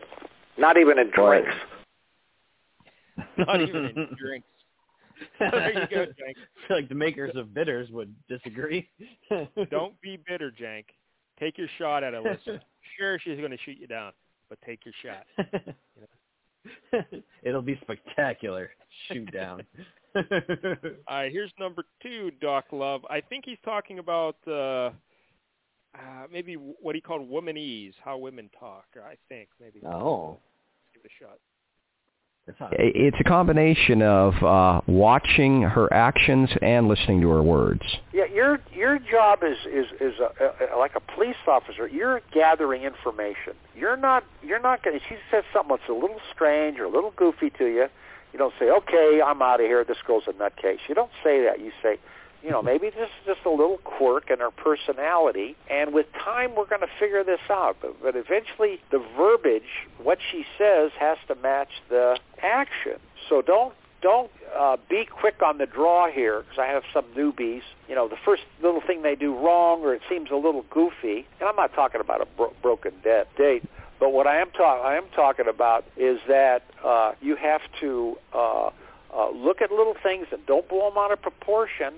[0.59, 1.45] not even in Right.
[1.45, 1.59] drinks.
[3.39, 4.47] Not even in drinks.
[5.39, 6.35] there you go, Jank.
[6.37, 8.89] I feel like the makers of bitters would disagree.
[9.71, 10.85] Don't be bitter, Jank.
[11.39, 12.61] Take your shot at Alyssa.
[12.99, 14.13] Sure, she's going to shoot you down,
[14.49, 15.27] but take your shot.
[17.43, 18.71] It'll be spectacular.
[19.09, 19.63] Shoot down.
[20.15, 20.23] All
[21.11, 23.03] right, here's number two, Doc Love.
[23.11, 24.91] I think he's talking about uh,
[25.95, 28.87] uh, maybe what he called womanese, how women talk.
[28.97, 29.81] I think maybe.
[29.85, 30.39] Oh.
[30.95, 31.39] Let's give it a shot.
[32.73, 37.83] It's a combination of uh, watching her actions and listening to her words.
[38.13, 41.87] Yeah, your your job is is is a, a, like a police officer.
[41.87, 43.55] You're gathering information.
[43.77, 44.99] You're not you're not going.
[44.99, 47.87] to She says something that's a little strange or a little goofy to you.
[48.33, 49.85] You don't say, "Okay, I'm out of here.
[49.85, 51.61] This girl's a nutcase." You don't say that.
[51.61, 51.99] You say,
[52.43, 56.55] you know, maybe this is just a little quirk in her personality, and with time
[56.57, 57.77] we're going to figure this out.
[57.81, 62.99] But, but eventually, the verbiage, what she says, has to match the action.
[63.29, 67.63] So don't don't uh, be quick on the draw here, because I have some newbies.
[67.89, 71.27] You know, the first little thing they do wrong, or it seems a little goofy,
[71.39, 73.63] and I'm not talking about a bro- broken de- date.
[74.01, 78.19] But what I am talking I am talking about is that uh, you have to
[78.35, 78.71] uh,
[79.15, 81.95] uh, look at little things and don't blow them out of proportion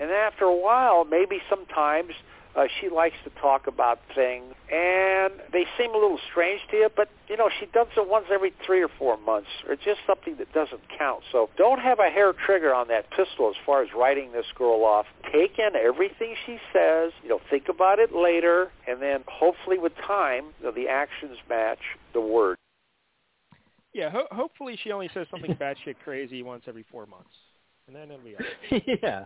[0.00, 2.12] and then after a while, maybe sometimes
[2.56, 6.88] uh, she likes to talk about things, and they seem a little strange to you,
[6.94, 10.36] but, you know, she does it once every three or four months, or just something
[10.38, 11.22] that doesn't count.
[11.32, 14.84] So don't have a hair trigger on that pistol as far as writing this girl
[14.84, 15.06] off.
[15.32, 19.92] Take in everything she says, you know, think about it later, and then hopefully with
[20.06, 21.80] time, you know, the actions match
[22.12, 22.58] the words.
[23.92, 27.30] Yeah, ho- hopefully she only says something batshit crazy once every four months,
[27.88, 28.98] and then it'll be all right.
[29.02, 29.24] yeah.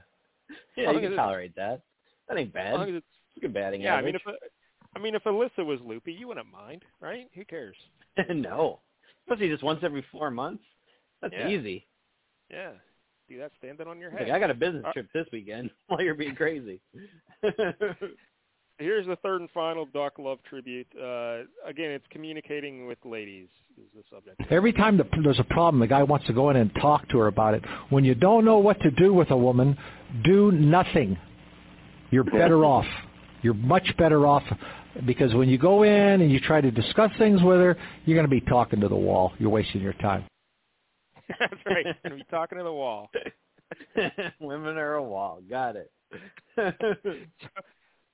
[0.77, 1.83] Yeah, you can tolerate that.
[2.29, 2.89] That ain't bad.
[2.89, 4.15] It's, it's good batting yeah, average.
[4.25, 4.53] I mean, if
[4.97, 7.29] I mean, if Alyssa was loopy, you wouldn't mind, right?
[7.35, 7.77] Who cares?
[8.31, 8.81] no,
[9.27, 10.63] especially just once every four months.
[11.21, 11.49] That's yeah.
[11.49, 11.87] easy.
[12.51, 12.73] Yeah,
[13.29, 14.23] do that standing on your head.
[14.23, 16.81] Like, I got a business uh, trip this weekend while you're being crazy.
[18.79, 20.87] Here's the third and final Doc Love tribute.
[20.97, 24.41] Uh, again, it's communicating with ladies is the subject.
[24.53, 27.19] Every time the, there's a problem, the guy wants to go in and talk to
[27.19, 27.65] her about it.
[27.91, 29.77] When you don't know what to do with a woman,
[30.25, 31.19] do nothing.
[32.11, 32.87] You're better off.
[33.43, 34.45] You're much better off
[35.07, 38.29] because when you go in and you try to discuss things with her, you're going
[38.29, 39.33] to be talking to the wall.
[39.39, 40.25] You're wasting your time.
[41.41, 41.85] That's right.
[41.85, 43.11] You're going to be talking to the wall.
[44.41, 45.41] Women are a wall.
[45.49, 45.91] Got it.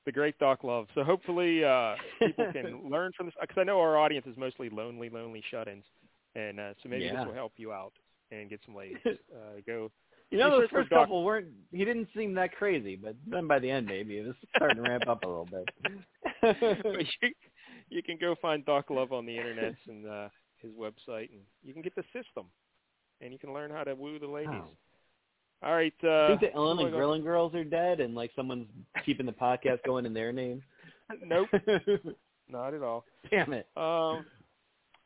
[0.05, 0.86] the great Doc Love.
[0.94, 4.68] So hopefully uh, people can learn from this because I know our audience is mostly
[4.68, 5.85] lonely, lonely shut-ins,
[6.35, 7.16] and uh, so maybe yeah.
[7.16, 7.93] this will help you out
[8.31, 8.98] and get some ladies.
[9.35, 9.90] Uh, go.
[10.31, 11.48] You know, those first Doc- couple weren't.
[11.72, 14.82] He didn't seem that crazy, but then by the end, maybe it was starting to
[14.82, 15.68] ramp up a little bit.
[16.40, 17.35] but you,
[17.90, 20.28] you can go find Doc Love on the internet and uh,
[20.62, 22.47] his website, and you can get the system,
[23.20, 24.51] and you can learn how to woo the ladies.
[24.52, 24.68] Oh.
[25.65, 25.95] All right.
[26.03, 28.66] Uh, I think the Ellen and do I Grilling Girls are dead, and like someone's
[29.07, 30.62] keeping the podcast going in their name.
[31.23, 31.49] Nope,
[32.49, 33.05] not at all.
[33.31, 33.66] Damn it.
[33.77, 34.24] Um,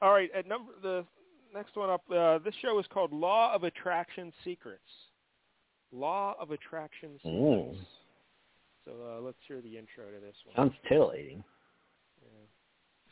[0.01, 1.05] all right, at number the
[1.53, 2.03] next one up.
[2.09, 4.81] Uh, this show is called Law of Attraction Secrets.
[5.91, 7.37] Law of Attraction Secrets.
[7.37, 7.75] Ooh.
[8.85, 10.55] So uh, let's hear the intro to this one.
[10.55, 11.43] Sounds titillating.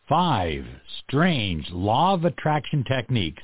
[0.08, 0.64] Five
[1.04, 3.42] strange law of attraction techniques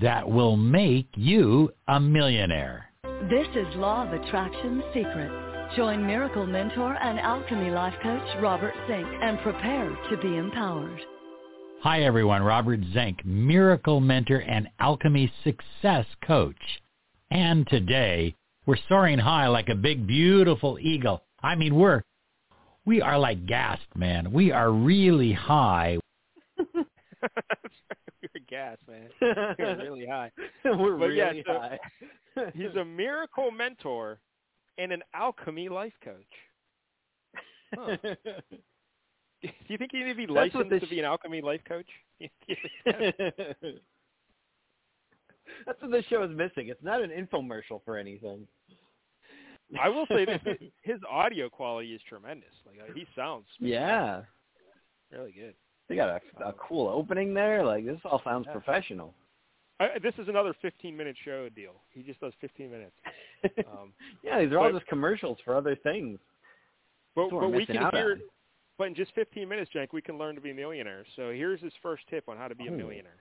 [0.00, 2.87] that will make you a millionaire.
[3.22, 5.76] This is Law of Attraction Secret.
[5.76, 11.00] Join Miracle Mentor and Alchemy Life Coach Robert Zink and prepare to be empowered.
[11.82, 16.80] Hi everyone, Robert Zink, Miracle Mentor and Alchemy Success Coach.
[17.32, 18.36] And today,
[18.66, 21.24] we're soaring high like a big beautiful eagle.
[21.42, 22.02] I mean, we're,
[22.86, 24.32] we are like gassed, man.
[24.32, 25.98] We are really high.
[28.58, 29.08] Gas, man.
[29.58, 30.30] You're really high.
[30.64, 31.78] We're But really yeah, so- high.
[32.54, 34.18] He's a miracle mentor
[34.78, 36.14] and an alchemy life coach.
[37.74, 37.96] Huh.
[39.42, 41.86] Do you think you need to be That's licensed to be an alchemy life coach?
[45.66, 46.68] That's what this show is missing.
[46.68, 48.46] It's not an infomercial for anything.
[49.80, 50.40] I will say this:
[50.82, 52.48] his audio quality is tremendous.
[52.66, 54.22] Like uh, he sounds Yeah.
[55.12, 55.54] really good.
[55.88, 57.64] They got a, a cool opening there.
[57.64, 58.52] Like this all sounds Yeah.
[58.52, 59.14] professional.
[59.80, 61.74] I, this is another 15-minute show deal.
[61.90, 62.92] He just does 15 minutes.
[63.70, 63.92] Um,
[64.24, 66.18] yeah, these are all just commercials for other things.
[67.14, 68.12] but but we're we missing can hear.
[68.12, 68.20] on.
[68.78, 71.06] But in just 15 minutes, Jank, we can learn to be millionaires.
[71.14, 72.76] So here's his first tip on how to be a Oh.
[72.76, 73.20] millionaire.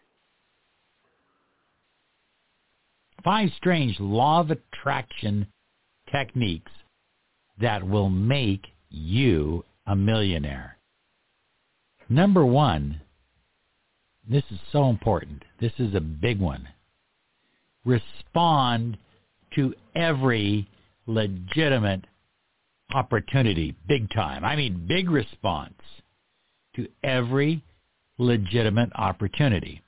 [3.24, 5.48] Five strange law of attraction
[6.12, 6.72] techniques
[7.60, 10.77] that will make you a millionaire.
[12.10, 13.02] Number one,
[14.30, 15.44] this is so important.
[15.60, 16.68] This is a big one.
[17.86, 18.98] Respond
[19.56, 20.70] to every
[21.06, 22.06] legitimate
[22.94, 24.44] opportunity, big time.
[24.46, 25.74] I mean, big response
[26.76, 27.64] to every
[28.18, 29.82] legitimate opportunity.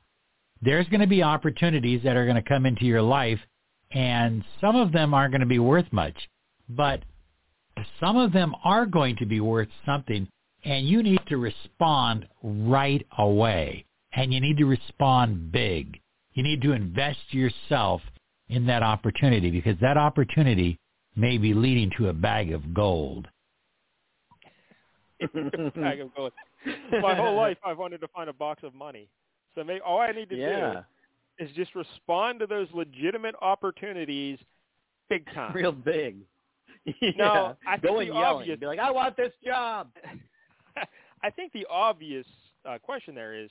[0.62, 3.40] There's going to be opportunities that are going to come into your life,
[3.92, 6.16] and some of them aren't going to be worth much,
[6.68, 7.02] but
[8.00, 10.28] some of them are going to be worth something
[10.66, 13.86] And you need to respond right away.
[14.14, 16.00] And you need to respond big.
[16.34, 18.02] You need to invest yourself
[18.50, 20.80] in that opportunity because that opportunity
[21.16, 23.28] may be leading to a bag of gold.
[25.76, 26.34] bag of gold.
[27.02, 29.08] My whole life, I've wanted to find a box of money.
[29.56, 30.84] So maybe all I need to yeah.
[31.38, 34.40] do is just respond to those legitimate opportunities
[35.10, 35.54] big time.
[35.54, 36.18] Real big.
[36.86, 37.12] yeah.
[37.18, 38.26] No, I think Go the and yelling.
[38.42, 39.90] obvious, Be like, I want this job.
[41.24, 42.26] I think the obvious
[42.66, 43.50] uh, question there is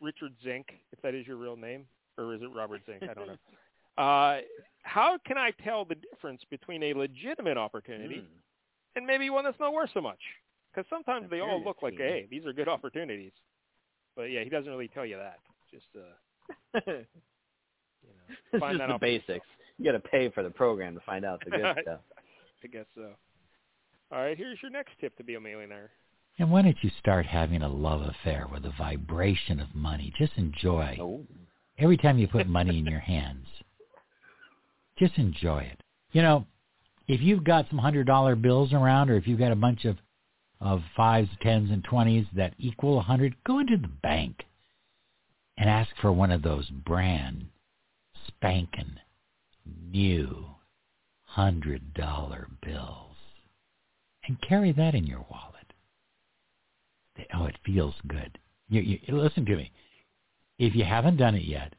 [0.00, 1.86] Richard Zink, if that is your real name,
[2.18, 3.02] or is it Robert Zink?
[3.02, 3.36] I don't know.
[3.96, 4.38] Uh,
[4.82, 8.26] how can I tell the difference between a legitimate opportunity Mm.
[8.96, 10.18] and maybe one that's not worth so much?
[10.74, 13.30] Because sometimes they all look like, hey, these are good opportunities.
[14.16, 15.38] But yeah, he doesn't really tell you that.
[15.70, 17.04] Just uh, you
[18.52, 19.26] know, find just the out for yourself.
[19.28, 19.46] basics.
[19.78, 22.00] You got to pay for the program to find out the good stuff.
[22.64, 23.10] I guess so.
[24.10, 25.90] All right, here's your next tip to be a millionaire.
[26.38, 30.12] And why don't you start having a love affair with the vibration of money?
[30.18, 30.98] Just enjoy.
[31.00, 31.24] Oh.
[31.78, 33.46] Every time you put money in your hands,
[34.98, 35.80] just enjoy it.
[36.12, 36.46] You know,
[37.06, 39.98] if you've got some hundred dollar bills around or if you've got a bunch of
[40.60, 44.44] of fives, tens, and twenties that equal a hundred, go into the bank
[45.58, 47.46] and ask for one of those brand
[48.26, 48.98] spanking
[49.90, 50.46] new
[51.24, 53.16] hundred dollar bills
[54.26, 55.53] and carry that in your wallet.
[57.34, 58.38] Oh, it feels good.
[58.68, 59.70] You, you, listen to me.
[60.58, 61.74] If you haven't done it yet,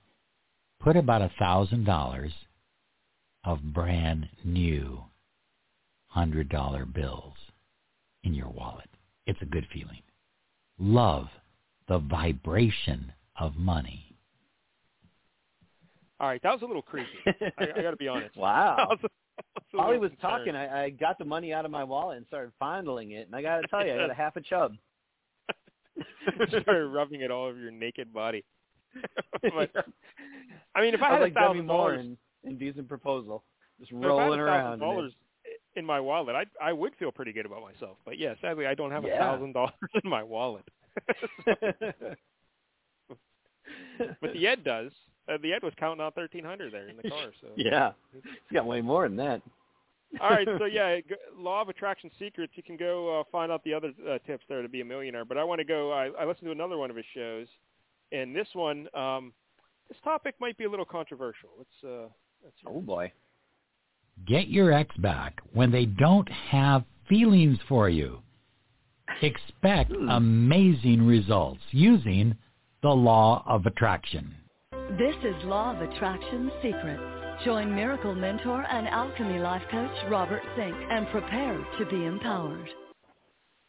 [0.80, 2.32] put about a thousand dollars
[3.44, 5.04] of brand new
[6.08, 7.34] hundred dollar bills
[8.24, 8.90] in your wallet.
[9.26, 10.02] It's a good feeling.
[10.80, 11.28] Love
[11.88, 14.16] the vibration of money.
[16.20, 17.10] All right, that was a little creepy.
[17.28, 18.36] I, I got to be honest.
[18.38, 18.78] Wow.
[18.80, 20.22] I was, I was a While he was concerned.
[20.22, 23.36] talking, I, I got the money out of my wallet and started fondling it, and
[23.36, 24.74] I got to tell you, I got a half a chub.
[26.62, 28.44] started rubbing it all over your naked body.
[29.42, 29.72] but,
[30.76, 33.44] I mean, if I I had like thousand dollars, in Indecent Proposal,
[33.80, 34.80] just rolling around.
[34.80, 35.14] dollars
[35.76, 37.98] in my wallet, I I would feel pretty good about myself.
[38.06, 39.74] But yeah, sadly, I don't have a thousand dollars
[40.04, 40.66] in my wallet.
[41.46, 42.18] but
[44.34, 44.92] the Ed does.
[45.28, 47.32] Uh, the Ed was counting out thirteen hundred there in the car.
[47.42, 48.24] So yeah, he's
[48.54, 49.42] got way more than that.
[50.22, 51.00] All right, so yeah,
[51.38, 52.54] law of attraction secrets.
[52.56, 55.26] You can go uh, find out the other uh, tips there to be a millionaire.
[55.26, 55.92] But I want to go.
[55.92, 57.48] I, I listened to another one of his shows,
[58.12, 59.34] and this one, um,
[59.90, 61.50] this topic might be a little controversial.
[61.58, 61.84] Let's.
[61.84, 62.08] Uh,
[62.44, 63.12] let's Oh boy.
[64.26, 68.20] Get your ex back when they don't have feelings for you.
[69.22, 72.36] Expect amazing results using
[72.82, 74.34] the law of attraction.
[74.98, 77.25] This is Law of Attraction Secrets.
[77.46, 82.68] Join Miracle Mentor and Alchemy Life Coach Robert Zink and prepare to be empowered.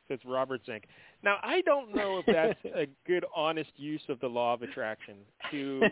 [0.08, 0.84] It's Robert Zink.
[1.22, 5.16] Now, I don't know if that's a good, honest use of the law of attraction
[5.50, 5.82] to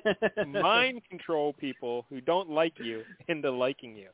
[0.46, 4.08] mind control people who don't like you into liking you.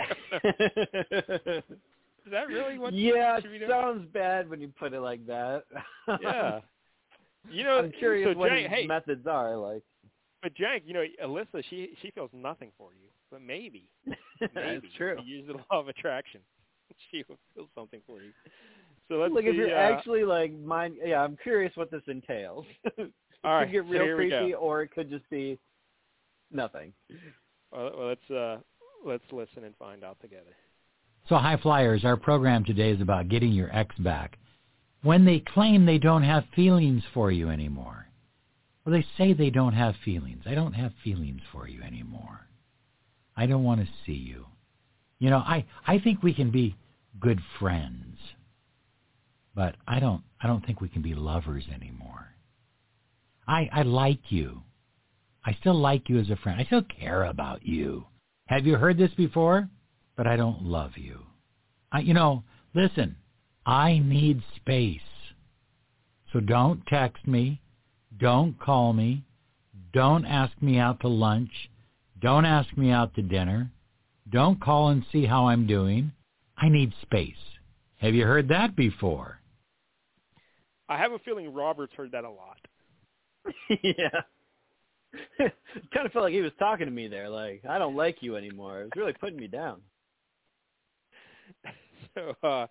[0.42, 3.70] Is that really what yeah, it be doing?
[3.70, 5.62] sounds bad when you put it like that.
[6.20, 6.60] Yeah.
[7.50, 9.58] You know, I'm curious so what Jank, his hey, methods are.
[9.58, 9.82] Like,
[10.44, 14.94] but Jack, you know, Alyssa, she she feels nothing for you, but maybe, maybe that's
[14.98, 15.16] true.
[15.18, 16.42] if you use the law of attraction,
[17.10, 18.30] she will feel something for you.
[19.08, 19.50] So let's like see.
[19.50, 22.66] if you're uh, actually like mind, yeah, I'm curious what this entails.
[22.84, 23.10] it
[23.42, 25.58] All right, could get so real here creepy, or it could just be
[26.52, 26.92] nothing.
[27.72, 28.58] well, well, let's uh,
[29.04, 30.54] let's listen and find out together.
[31.30, 34.36] So High Flyers, our program today is about getting your ex back
[35.02, 38.06] when they claim they don't have feelings for you anymore.
[38.84, 40.42] Well, they say they don't have feelings.
[40.46, 42.40] I don't have feelings for you anymore.
[43.36, 44.46] I don't want to see you.
[45.18, 46.76] You know, I, I think we can be
[47.18, 48.18] good friends,
[49.54, 52.28] but I don't I don't think we can be lovers anymore.
[53.46, 54.62] I I like you.
[55.44, 56.60] I still like you as a friend.
[56.60, 58.06] I still care about you.
[58.46, 59.68] Have you heard this before?
[60.16, 61.20] But I don't love you.
[61.90, 62.44] I, you know,
[62.74, 63.16] listen,
[63.66, 65.00] I need space.
[66.32, 67.60] So don't text me.
[68.18, 69.24] Don't call me.
[69.92, 71.50] Don't ask me out to lunch.
[72.20, 73.70] Don't ask me out to dinner.
[74.30, 76.12] Don't call and see how I'm doing.
[76.56, 77.34] I need space.
[77.98, 79.38] Have you heard that before?
[80.88, 82.58] I have a feeling Robert's heard that a lot.
[83.82, 84.20] yeah.
[85.92, 87.28] kind of felt like he was talking to me there.
[87.28, 88.82] Like, I don't like you anymore.
[88.82, 89.80] It was really putting me down.
[92.14, 92.68] So, uh, all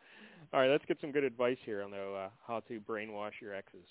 [0.54, 3.86] right, let's get some good advice here on the, uh, how to brainwash your exes.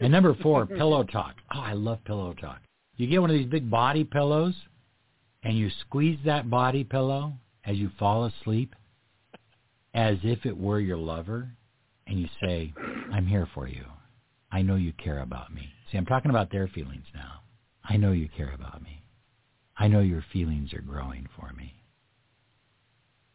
[0.00, 1.36] And number four, pillow talk.
[1.54, 2.60] Oh, I love pillow talk.
[2.96, 4.54] You get one of these big body pillows,
[5.42, 8.74] and you squeeze that body pillow as you fall asleep,
[9.94, 11.50] as if it were your lover,
[12.06, 12.72] and you say,
[13.12, 13.84] I'm here for you.
[14.50, 15.72] I know you care about me.
[15.90, 17.40] See, I'm talking about their feelings now.
[17.84, 19.02] I know you care about me.
[19.76, 21.74] I know your feelings are growing for me.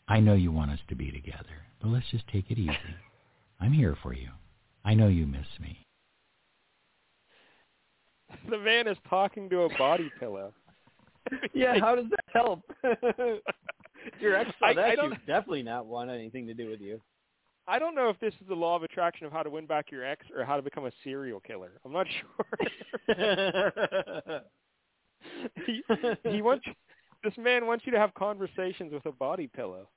[0.08, 1.46] I know you want us to be together,
[1.82, 2.76] but let's just take it easy.
[3.60, 4.30] I'm here for you.
[4.84, 5.86] I know you miss me.
[8.50, 10.54] The man is talking to a body pillow.
[11.54, 12.62] yeah, how does that help?
[14.20, 16.70] Your ex saw I- that I she don't- would definitely not want anything to do
[16.70, 17.00] with you.
[17.68, 19.92] I don't know if this is the law of attraction of how to win back
[19.92, 21.80] your ex or how to become a serial killer.
[21.86, 22.46] I'm not sure.
[25.66, 25.84] he,
[26.30, 26.66] he wants
[27.24, 29.88] this man wants you to have conversations with a body pillow.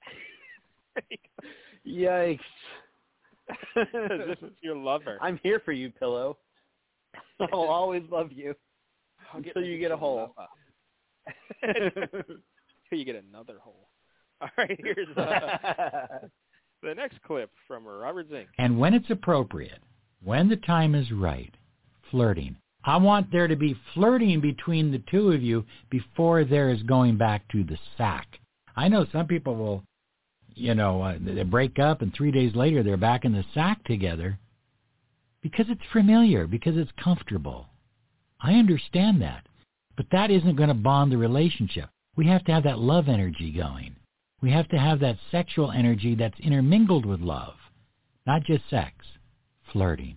[1.86, 2.39] Yikes.
[3.74, 5.19] this is your lover.
[5.23, 6.36] I'm here for you, pillow.
[7.53, 8.55] I'll always love you
[9.32, 10.35] I'll until you get a hole.
[11.62, 12.39] until
[12.91, 13.89] you get another hole.
[14.41, 16.27] All right, here's uh,
[16.82, 18.49] the next clip from Robert Zink.
[18.59, 19.81] And when it's appropriate,
[20.23, 21.55] when the time is right,
[22.11, 22.57] flirting.
[22.86, 27.16] I want there to be flirting between the two of you before there is going
[27.16, 28.27] back to the sack.
[28.77, 29.85] I know some people will,
[30.55, 33.82] you know, uh, they break up and three days later they're back in the sack
[33.85, 34.39] together
[35.45, 37.66] because it's familiar, because it's comfortable.
[38.41, 39.47] I understand that.
[39.95, 41.91] But that isn't going to bond the relationship.
[42.16, 43.95] We have to have that love energy going.
[44.41, 47.57] We have to have that sexual energy that's intermingled with love,
[48.27, 48.95] not just sex.
[49.71, 50.16] Flirting.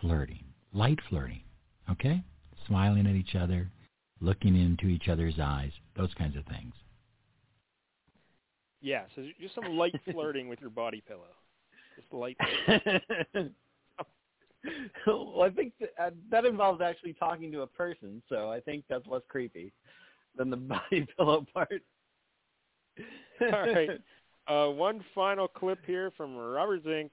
[0.00, 0.44] Flirting.
[0.74, 1.42] Light flirting.
[1.88, 2.20] Okay?
[2.66, 3.70] Smiling at each other,
[4.20, 6.74] looking into each other's eyes, those kinds of things.
[8.80, 11.22] Yeah, so just some light flirting with your body pillow.
[11.96, 12.36] Just light.
[15.06, 18.84] well, I think that, uh, that involves actually talking to a person, so I think
[18.88, 19.72] that's less creepy
[20.36, 21.82] than the body pillow part.
[23.40, 23.90] All right.
[24.48, 27.10] Uh, one final clip here from Robert Zink,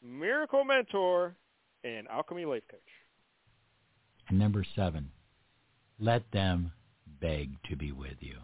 [0.00, 1.34] miracle mentor
[1.82, 2.80] and alchemy life coach.
[4.28, 5.10] And number seven,
[5.98, 6.70] let them
[7.20, 8.36] beg to be with you.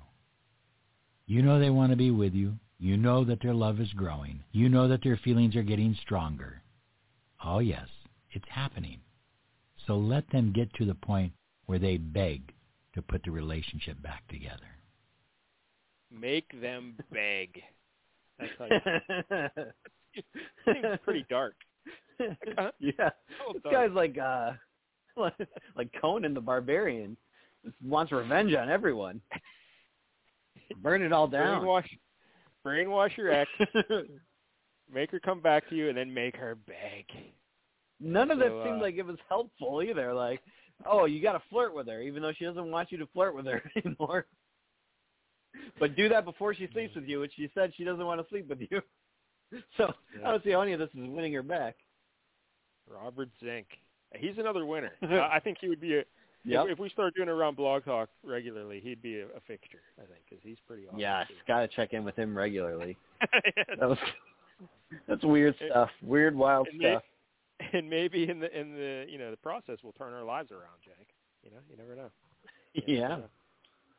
[1.27, 2.55] You know they want to be with you.
[2.81, 4.43] You know that their love is growing.
[4.51, 6.63] You know that their feelings are getting stronger.
[7.45, 7.87] Oh yes,
[8.33, 9.01] it's happening.
[9.87, 11.33] So let them get to the point
[11.67, 12.53] where they beg
[12.95, 14.67] to put the relationship back together.
[16.13, 17.61] Make them beg.
[18.39, 20.23] That's how you,
[20.73, 21.55] seems pretty dark.
[22.19, 23.11] yeah,
[23.47, 23.75] Oh, this dark.
[23.75, 24.53] guy's like uh,
[25.77, 27.17] like Conan the Barbarian.
[27.65, 29.21] Just wants revenge on everyone.
[30.83, 31.63] Burn it all down.
[31.63, 31.89] Brainwash,
[32.67, 33.51] brainwash your ex,
[34.93, 37.07] make her come back to you, and then make her beg.
[38.01, 40.15] None of that So, seemed uh, like it was helpful either.
[40.15, 40.41] Like,
[40.87, 43.35] oh, you got to flirt with her, even though she doesn't want you to flirt
[43.35, 44.27] with her anymore.
[45.79, 48.29] But do that before she sleeps with you, which she said she doesn't want to
[48.29, 48.81] sleep with you.
[49.77, 49.93] So
[50.25, 51.75] I don't see how any of this is winning her back.
[52.89, 53.67] Robert Zink.
[54.15, 54.93] He's another winner.
[55.03, 56.05] I think he would be a.
[56.45, 56.67] Yep.
[56.67, 59.81] If, if we start doing around Blog Talk regularly, he'd be a, a fixture.
[59.99, 61.01] I think because he's pretty awesome.
[61.01, 62.97] Yes, got to check in with him regularly.
[63.81, 63.99] That was
[65.09, 65.91] that's weird stuff.
[66.03, 67.03] Weird, wild may, stuff.
[67.73, 70.81] and maybe in the in the you know the process we'll turn our lives around,
[70.85, 71.09] Jake.
[71.43, 72.11] You know, you never know.
[72.75, 73.17] You never Yeah.
[73.17, 73.29] know.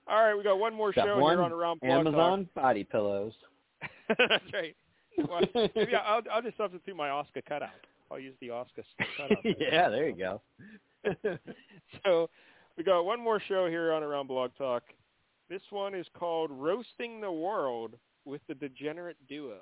[0.08, 2.84] All right, we got one more Step show one, here on Around Blog Amazon body
[2.84, 3.34] pillows.
[4.08, 4.76] That's right.
[5.18, 5.42] Well,
[5.76, 7.70] maybe I'll, I'll just substitute my Oscar cutout.
[8.10, 8.84] I'll use the Oscar
[9.16, 9.38] cutout.
[9.60, 10.42] yeah, there you go.
[12.04, 12.30] so
[12.78, 14.84] we got one more show here on Around Blog Talk.
[15.50, 19.60] This one is called Roasting the World with the Degenerate Duo.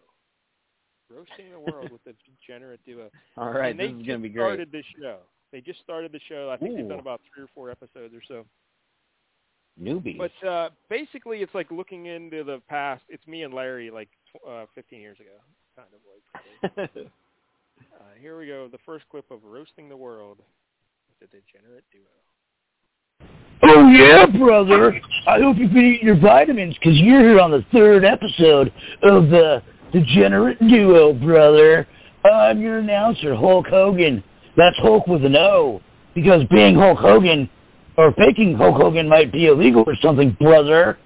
[1.09, 3.09] Roasting the World with the Degenerate Duo.
[3.37, 4.43] All right, and they this is gonna be great.
[4.43, 5.17] They started this show.
[5.51, 6.51] They just started the show.
[6.51, 8.45] I think they've done about three or four episodes or so.
[9.81, 10.17] Newbies.
[10.17, 13.01] But uh, basically, it's like looking into the past.
[13.09, 14.09] It's me and Larry, like
[14.47, 15.29] uh, 15 years ago,
[15.75, 17.07] kind of like.
[17.95, 18.67] uh, here we go.
[18.67, 20.39] The first clip of Roasting the World
[21.07, 22.03] with the Degenerate Duo.
[23.61, 24.99] Oh yeah, brother.
[25.27, 28.71] I hope you've been eating your vitamins because you're here on the third episode
[29.03, 31.87] of the Degenerate Duo, brother.
[32.23, 34.23] I'm your announcer, Hulk Hogan.
[34.55, 35.81] That's Hulk with an O.
[36.13, 37.49] Because being Hulk Hogan
[37.97, 40.97] or faking Hulk Hogan might be illegal or something, brother.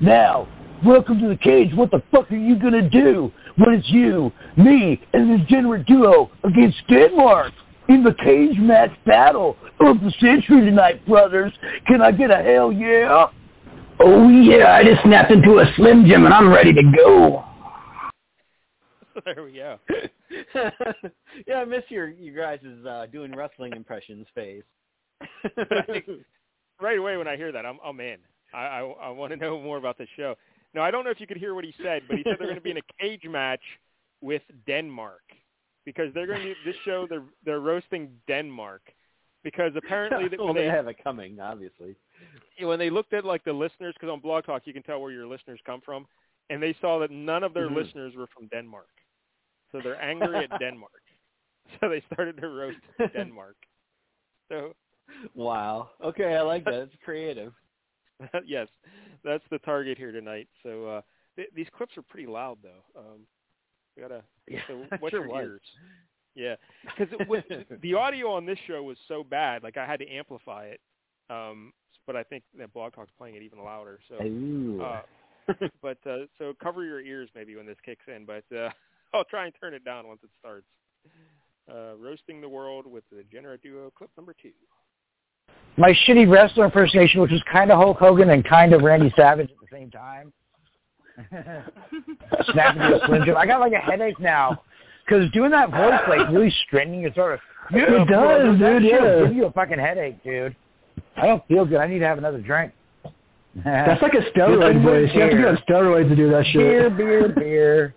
[0.00, 0.48] Now,
[0.84, 1.74] welcome to the cage.
[1.74, 6.30] What the fuck are you gonna do when it's you, me, and the Degenerate Duo
[6.44, 7.52] against Denmark?
[7.88, 11.52] in the cage match battle of the century tonight, brothers.
[11.86, 13.28] Can I get a hell yeah?
[14.00, 17.47] Oh yeah, I just snapped into a Slim Jim and I'm ready to go.
[19.24, 19.78] there we go.
[21.46, 24.62] yeah, I miss your you guys' uh, doing wrestling impressions phase.
[26.80, 28.18] right away when I hear that, I'm I'm in.
[28.54, 30.34] I I, I want to know more about the show.
[30.74, 32.46] Now I don't know if you could hear what he said, but he said they're
[32.46, 33.62] going to be in a cage match
[34.20, 35.22] with Denmark.
[35.84, 37.06] because they're going to be, this show.
[37.08, 38.82] They're they're roasting Denmark
[39.42, 41.96] because apparently well, they they have it coming, obviously.
[42.60, 45.12] when they looked at like the listeners, because on Blog Talk you can tell where
[45.12, 46.06] your listeners come from,
[46.50, 47.76] and they saw that none of their Mhm.
[47.76, 48.88] listeners were from Denmark,
[49.72, 50.92] so they're angry at Denmark.
[51.82, 52.78] So they started to roast
[53.12, 53.56] Denmark.
[54.48, 54.72] So
[55.34, 55.90] Wow.
[56.02, 56.74] Okay, I like that.
[56.74, 57.52] It's creative.
[58.46, 58.68] yes,
[59.24, 60.48] that's the target here tonight.
[60.62, 61.00] So uh,
[61.36, 63.00] th- these clips are pretty loud though.
[63.00, 63.20] Um,
[63.96, 64.22] we gotta.
[64.46, 65.44] Yeah, so what's sure your was.
[65.44, 65.60] ears?
[66.34, 66.54] Yeah,
[66.96, 67.12] because
[67.82, 70.80] the audio on this show was so bad, like I had to amplify it.
[71.30, 71.72] Um,
[72.06, 73.98] but I think that Blog Talk's playing it even louder.
[74.08, 74.80] So, Ooh.
[74.80, 75.02] uh,
[75.82, 78.24] but uh, so cover your ears maybe when this kicks in.
[78.24, 78.70] But uh,
[79.14, 80.66] I'll try and turn it down once it starts.
[81.70, 84.50] Uh, roasting the world with the Degenerate Duo, clip number two.
[85.76, 89.50] My shitty wrestler impersonation, which was kind of Hulk Hogan and kind of Randy Savage
[89.50, 90.32] at the same time.
[92.52, 93.36] Snapping to a Slim Jim.
[93.36, 94.62] I got like a headache now
[95.04, 97.40] because doing that voice, like really straining your throat.
[97.70, 99.26] Yeah, It does, that dude, shit will yeah.
[99.26, 100.56] Give you a fucking headache, dude.
[101.16, 101.78] I don't feel good.
[101.78, 102.72] I need to have another drink.
[103.64, 105.10] That's like a steroid voice.
[105.14, 106.54] You have to be on steroids to do that shit.
[106.54, 107.94] Beer, beer, beer.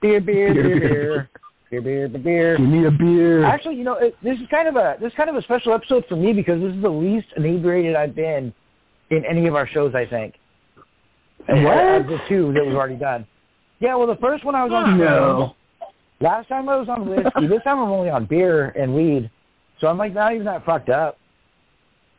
[0.00, 1.30] Beer, beer, beer, beer.
[1.70, 2.58] Beer, beer, beer, beer.
[2.58, 3.44] You need a beer.
[3.44, 5.74] Actually, you know, it, this is kind of a this is kind of a special
[5.74, 8.54] episode for me because this is the least inebriated I've been
[9.10, 9.94] in any of our shows.
[9.94, 10.34] I think.
[11.46, 11.58] What?
[11.58, 13.26] Eh, eh, of the two that we've already done.
[13.80, 14.98] Yeah, well, the first one I was on.
[14.98, 15.54] No.
[16.20, 17.46] Last time I was on whiskey.
[17.46, 19.30] this time I'm only on beer and weed,
[19.80, 21.18] so I'm like not even that fucked up.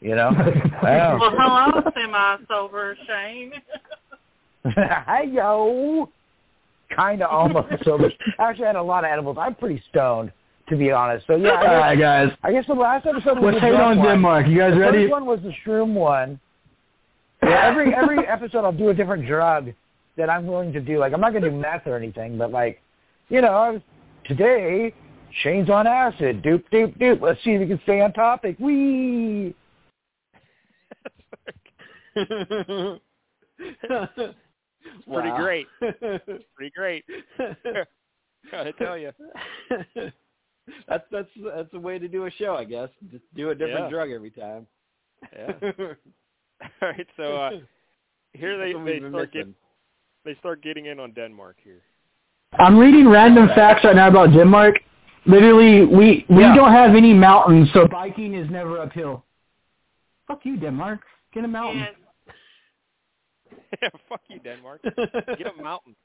[0.02, 0.32] You know.
[0.82, 1.18] Wow.
[1.20, 3.52] Well, hello, semi-sober Shane.
[4.66, 6.10] Hi yo.
[6.96, 8.12] Kind of almost sober.
[8.40, 9.38] Actually, I had a lot of edibles.
[9.40, 10.32] I'm pretty stoned,
[10.70, 11.28] to be honest.
[11.28, 11.54] So yeah.
[11.54, 12.32] I guess, right, guys.
[12.44, 14.08] I guess the last episode was Let's the hate drunk on one.
[14.08, 14.48] Denmark.
[14.48, 15.04] You guys the ready?
[15.04, 16.40] First one was the shroom one.
[17.44, 19.72] Yeah, every every episode I'll do a different drug
[20.18, 21.00] that I'm willing to do.
[21.00, 22.82] Like I'm not gonna do meth or anything, but like,
[23.30, 23.82] you know, I was
[24.26, 24.94] today
[25.44, 26.44] Shane's on acid.
[26.44, 27.22] Doop doop doop.
[27.22, 28.58] Let's see if we can stay on topic.
[28.60, 29.56] Wee.
[34.86, 35.38] It's pretty Wow.
[35.38, 35.68] great.
[36.56, 37.06] pretty great.
[38.52, 39.12] Gotta tell you.
[40.88, 42.90] that's that's that's a way to do a show, I guess.
[43.12, 43.90] Just do a different Yeah.
[43.90, 44.68] drug every time.
[45.34, 45.52] Yeah.
[46.82, 47.52] All right, so uh,
[48.34, 49.48] here they they start get,
[50.26, 51.82] they start getting in on Denmark here.
[52.58, 54.76] I'm reading random facts right now about Denmark.
[55.26, 56.56] Literally, we we Yeah.
[56.56, 59.24] don't have any mountains, so biking is never uphill.
[60.28, 61.02] Fuck you, Denmark.
[61.34, 61.80] Get a mountain.
[61.80, 61.96] Yes.
[63.82, 64.82] yeah, fuck you, Denmark.
[64.84, 65.96] Get a mountain.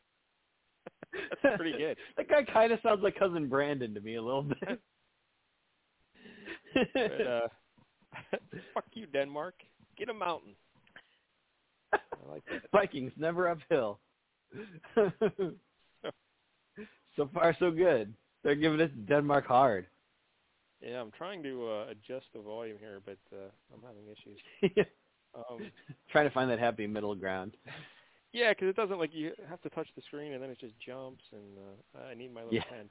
[1.42, 1.96] That's pretty good.
[2.16, 4.80] That guy kind of sounds like cousin Brandon to me a little bit.
[6.92, 7.48] But, uh,
[8.74, 9.54] fuck you, Denmark.
[9.96, 10.56] Get a mountain.
[11.92, 12.62] I like that.
[12.72, 14.00] Vikings never uphill.
[17.16, 18.12] so far, so good.
[18.42, 19.86] They're giving us Denmark hard.
[20.80, 24.86] Yeah, I'm trying to uh, adjust the volume here, but uh, I'm having issues.
[25.34, 25.70] Um,
[26.10, 27.56] Trying to find that happy middle ground.
[28.32, 30.74] yeah, because it doesn't like you have to touch the screen and then it just
[30.84, 31.58] jumps, and
[31.98, 32.64] uh, I need my little Yeah.
[32.70, 32.88] pen.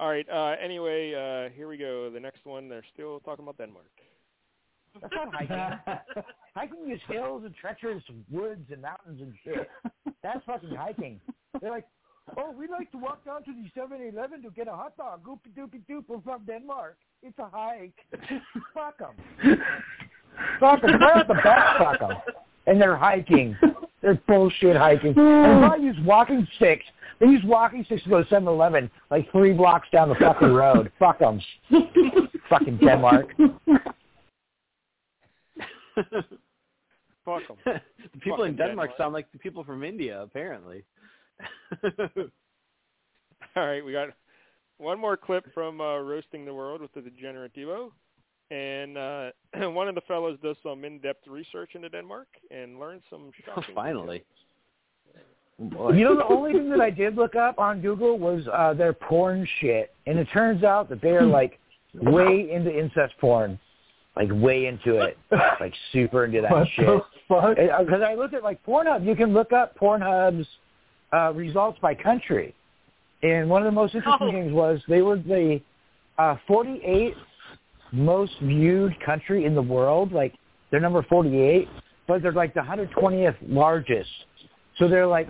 [0.00, 0.26] All right.
[0.28, 2.10] Uh, anyway, uh, here we go.
[2.10, 2.68] The next one.
[2.68, 3.86] They're still talking about Denmark.
[5.00, 6.02] That's not hiking.
[6.54, 9.68] hiking is hills and treacherous woods and mountains and shit.
[10.22, 11.20] That's fucking hiking.
[11.60, 11.86] They're like,
[12.36, 15.22] oh, we like to walk down to the 7-Eleven to get a hot dog.
[15.24, 16.04] Goopy doopy doop.
[16.08, 16.96] We're from Denmark.
[17.22, 17.98] It's a hike.
[18.74, 19.14] Fuck them.
[20.60, 21.00] Fuck them.
[21.00, 22.18] Right off the bat, fuck them.
[22.66, 23.56] And they're hiking.
[24.00, 25.14] They're bullshit hiking.
[25.16, 26.84] And if I use walking sticks,
[27.20, 30.90] they use walking sticks to go to 7-Eleven like three blocks down the fucking road.
[30.98, 31.40] Fuck them.
[32.48, 33.28] fucking Denmark.
[37.24, 37.56] Fuck them.
[37.64, 38.90] the people in Denmark, Denmark.
[38.98, 40.84] sound like the people from India, apparently.
[43.56, 44.08] All right, we got
[44.78, 47.92] one more clip from uh, Roasting the World with the Degenerate Duo.
[48.50, 49.30] And uh,
[49.70, 54.24] one of the fellows does some in-depth research into Denmark and learns some shocking Finally.
[55.58, 58.92] You know, the only thing that I did look up on Google was uh, their
[58.92, 61.58] porn shit, and it turns out that they are like
[61.94, 63.58] way into incest porn,
[64.16, 65.16] like way into it,
[65.60, 67.02] like super into that What shit.
[67.28, 70.46] Because I looked at like Pornhub, you can look up Pornhub's
[71.12, 72.54] uh, results by country,
[73.22, 74.32] and one of the most interesting Oh.
[74.32, 75.60] things was they were the
[76.18, 77.14] uh, 48th
[77.92, 80.12] most viewed country in the world.
[80.12, 80.34] Like
[80.70, 81.68] they're number 48,
[82.08, 84.10] but they're like the 120th largest.
[84.78, 85.28] So they're like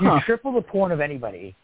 [0.00, 0.20] you Huh.
[0.26, 1.54] triple the porn of anybody,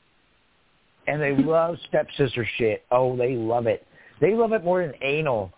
[1.06, 2.84] and they love stepsister shit.
[2.90, 3.86] Oh, they love it.
[4.20, 5.52] They love it more than anal.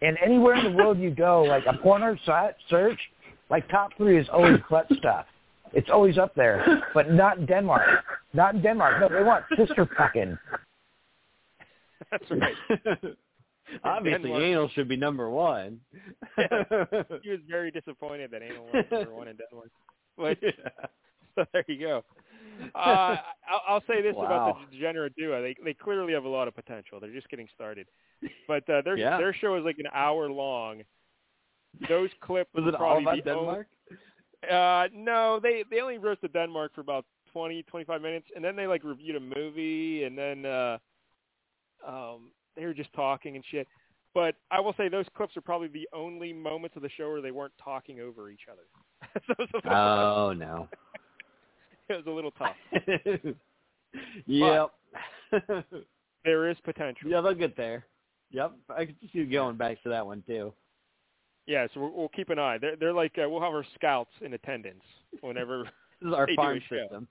[0.00, 2.98] And anywhere in the world you go, like a porno site search,
[3.50, 5.26] like top three is always butt stuff.
[5.72, 8.04] It's always up there, but not in Denmark.
[8.32, 9.00] Not in Denmark.
[9.00, 10.38] No, they want sister fucking.
[12.10, 13.16] That's right.
[13.84, 14.42] Obviously, Denmark.
[14.42, 15.80] anal should be number one.
[16.36, 19.70] he was very disappointed that anal was number one in Denmark.
[20.16, 20.38] But
[21.34, 22.04] so there you go.
[22.74, 23.16] Uh,
[23.48, 26.54] I'll, I'll say this about the degenerate duo: they they clearly have a lot of
[26.54, 26.98] potential.
[27.00, 27.86] They're just getting started.
[28.46, 29.16] But uh, their Yeah.
[29.18, 30.82] their show is like an hour long.
[31.88, 33.66] Those clips Was it all probably about Denmark?
[34.50, 38.56] Uh, no, they they only roasted Denmark for about twenty twenty five minutes, and then
[38.56, 40.78] they like reviewed a movie, and then uh,
[41.86, 43.66] um, they were just talking and shit.
[44.14, 47.20] But I will say those clips are probably the only moments of the show where
[47.22, 48.62] they weren't talking over each other.
[49.26, 50.68] so it, was a little Oh no.
[51.88, 52.56] it was a little tough.
[54.26, 54.70] yep.
[56.24, 57.10] There is potential.
[57.10, 57.84] yeah, they'll get there.
[58.30, 60.52] Yep, I can see you going back to that one too.
[61.46, 62.58] Yeah, so we'll, we'll keep an eye.
[62.58, 64.82] They're they're like uh, we'll have our scouts in attendance
[65.20, 65.64] whenever
[66.00, 66.82] This is our they farm do a show.
[66.82, 67.08] system.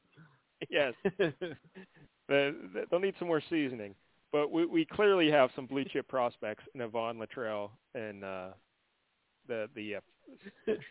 [0.69, 0.93] Yes.
[2.29, 3.95] They- they- They'll need some more seasoning,
[4.31, 8.47] but we we clearly have some blue chip prospects in Yvonne Latrell and uh,
[9.47, 10.01] the the uh,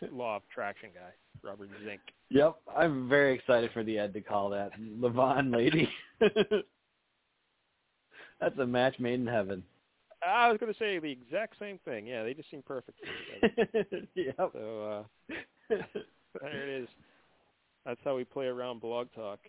[0.11, 1.11] law of traction guy,
[1.47, 2.01] Robert Zink.
[2.29, 5.89] Yep, I'm very excited for the Ed to call that Levon lady.
[8.39, 9.63] That's a match made in heaven.
[10.27, 12.05] I was going to say the exact same thing.
[12.07, 12.99] Yeah, they just seem perfect.
[12.99, 14.07] For each other.
[14.15, 14.35] yep.
[14.53, 15.05] So
[15.69, 15.75] uh,
[16.41, 16.87] there it is.
[17.85, 19.39] That's how we play around Blog Talk.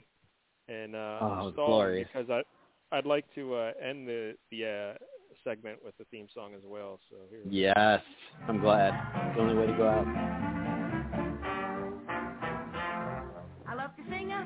[0.69, 2.09] And uh, Oh, I'm it's stalling glorious.
[2.12, 2.43] because I
[2.90, 4.98] I'd like to uh, end the the uh,
[5.44, 6.98] segment with the theme song as well.
[7.10, 7.40] So here.
[7.48, 8.01] Yes,
[8.48, 8.93] I'm glad.
[9.28, 10.06] It's the only way to go out.
[13.66, 14.44] I love to sing uh,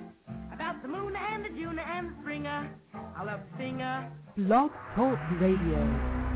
[0.53, 2.47] about the moon and the June and the spring.
[2.47, 2.69] uh.
[3.17, 6.29] I love to sing uh, Blog Talk Radio.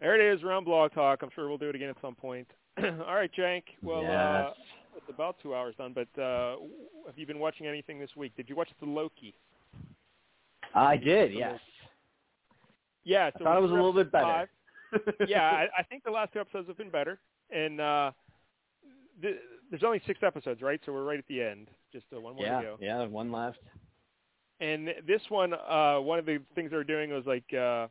[0.00, 1.20] There it is, around Blog Talk.
[1.22, 2.46] I'm sure we'll do it again at some point.
[2.78, 3.62] All right, Jank.
[3.82, 4.02] Well, uh,
[4.48, 4.52] Yes.
[4.96, 5.94] it's about two hours done.
[5.94, 6.56] But uh,
[7.06, 8.32] have you been watching anything this week?
[8.36, 9.34] Did you watch the Loki?
[10.76, 11.58] I did, yes.
[13.04, 14.48] Yeah, I so thought it was a little bit better.
[14.92, 15.14] five.
[15.28, 17.18] yeah, I, I think the last two episodes have been better,
[17.50, 18.10] and uh,
[19.22, 19.36] th-
[19.70, 20.80] there's only six episodes, right?
[20.84, 22.76] So we're right at the end, just uh, one more yeah, to go.
[22.80, 23.58] yeah, one left.
[24.60, 27.88] And this one, uh, one of the things they were doing was like, uh,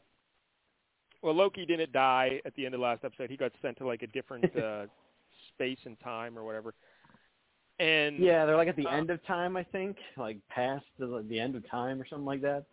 [1.22, 3.30] well, Loki didn't die at the end of the last episode.
[3.30, 4.86] He got sent to like a different uh,
[5.54, 6.74] space and time or whatever.
[7.80, 11.26] And Yeah, they're like at the uh, end of time, I think, like past the,
[11.30, 12.66] the end of time or something like that.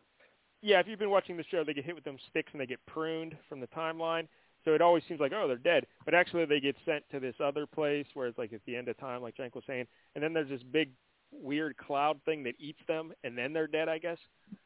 [0.62, 2.66] Yeah, if you've been watching the show, they get hit with them sticks and they
[2.66, 4.26] get pruned from the timeline.
[4.64, 5.86] So it always seems like, oh, they're dead.
[6.04, 8.88] But actually, they get sent to this other place where it's like at the end
[8.88, 9.86] of time, like Jank was saying.
[10.14, 10.90] And then there's this big,
[11.32, 14.18] weird cloud thing that eats them, and then they're dead, I guess.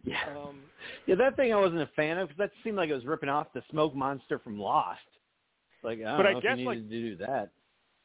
[0.05, 0.19] Yeah.
[0.37, 0.61] Um,
[1.07, 3.31] Yeah, that thing I wasn't a fan of because that seemed like it was ripping
[3.31, 5.01] off the smoke monster from Lost.
[5.83, 7.51] Like, I don't But I know if guess, you like- needed to do that.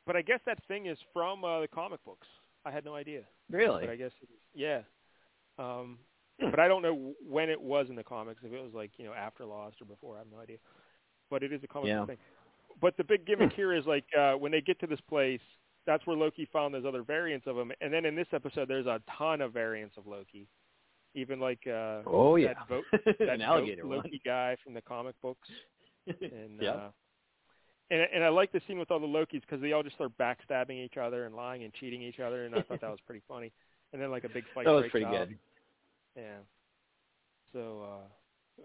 [0.05, 2.27] but I guess that thing is from uh, the comic books.
[2.63, 3.23] I had no idea.
[3.49, 3.81] Really?
[3.81, 4.39] But I guess, it is.
[4.53, 4.81] yeah.
[5.59, 5.97] Um,
[6.49, 8.41] but I don't know when it was in the comics.
[8.43, 10.57] If it was like you know after Lost or before, I have no idea.
[11.29, 11.99] But it is a comic Yeah.
[11.99, 12.17] book thing.
[12.81, 15.41] But the big gimmick here is like uh, when they get to this place,
[15.85, 17.71] that's where Loki found those other variants of him.
[17.81, 20.47] And then in this episode, there's a ton of variants of Loki.
[21.13, 22.53] Even like uh, Oh, yeah.
[22.53, 22.85] that boat,
[23.19, 23.97] An that alligator boat one.
[23.97, 25.47] Loki guy from the comic books.
[26.07, 26.75] And Yep.
[26.75, 26.89] uh,
[27.91, 30.11] and and I like the scene with all the Lokis because they all just start
[30.17, 33.21] backstabbing each other and lying and cheating each other, and I thought that was pretty
[33.27, 33.51] funny.
[33.93, 34.65] And then like a big fight.
[34.65, 35.27] That was pretty out.
[35.27, 35.37] good.
[36.15, 36.37] Yeah.
[37.53, 38.07] So uh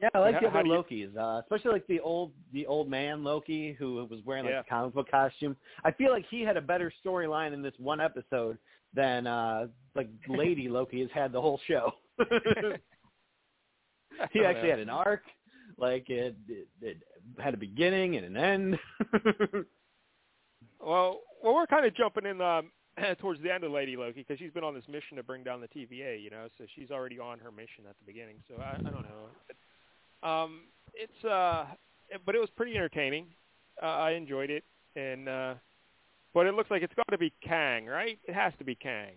[0.02, 2.66] Yeah, I like How- the other do you- Lokis, uh, especially like the old the
[2.66, 4.60] old man Loki who was wearing like Yeah.
[4.60, 5.56] a comic book costume.
[5.84, 8.58] I feel like he had a better storyline in this one episode
[8.94, 11.92] than uh like Lady Loki has had the whole show.
[14.32, 15.22] he actually had an arc,
[15.78, 16.96] like it, it, it
[17.38, 18.78] had a beginning and an end.
[20.80, 22.70] well, well, we're kind of jumping in um,
[23.20, 25.60] towards the end of Lady Loki because she's been on this mission to bring down
[25.60, 26.46] the TVA, you know.
[26.58, 28.36] So she's already on her mission at the beginning.
[28.48, 29.28] So I, I don't know.
[30.22, 30.60] But, um,
[30.94, 31.66] it's uh,
[32.08, 33.26] it- but it was pretty entertaining.
[33.82, 34.64] Uh, I enjoyed it,
[34.94, 35.54] and uh,
[36.32, 38.18] but it looks like it's got to be Kang, right?
[38.24, 39.12] It has to be Kang.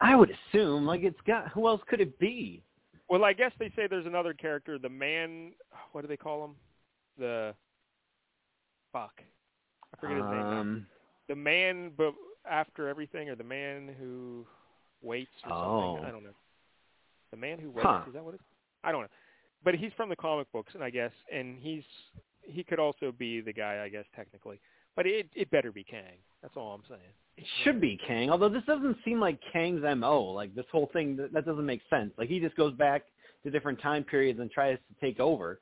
[0.00, 2.62] I would assume like it's got who else could it be?
[3.08, 5.52] Well, I guess they say there's another character, the man.
[5.92, 6.52] What do they call him?
[7.18, 7.54] The
[8.92, 9.20] fuck.
[9.94, 10.32] I forget his name.
[10.46, 10.86] Um,
[11.28, 12.14] The man, but
[12.50, 14.46] after everything, or the man who
[15.02, 16.04] waits, or something.
[16.04, 16.08] Oh.
[16.08, 16.30] I don't know.
[17.30, 17.86] The man who waits.
[17.86, 18.02] Huh.
[18.06, 18.42] Is that what it's?
[18.84, 19.08] I don't know.
[19.64, 21.84] But he's from the comic books, and I guess, and he's
[22.42, 24.60] he could also be the guy, I guess, technically.
[24.96, 26.18] But it it better be Kang.
[26.42, 27.00] That's all I'm saying.
[27.36, 30.22] It should be Kang, although this doesn't seem like Kang's MO.
[30.24, 32.12] Like this whole thing, that, that doesn't make sense.
[32.18, 33.04] Like he just goes back
[33.44, 35.60] to different time periods and tries to take over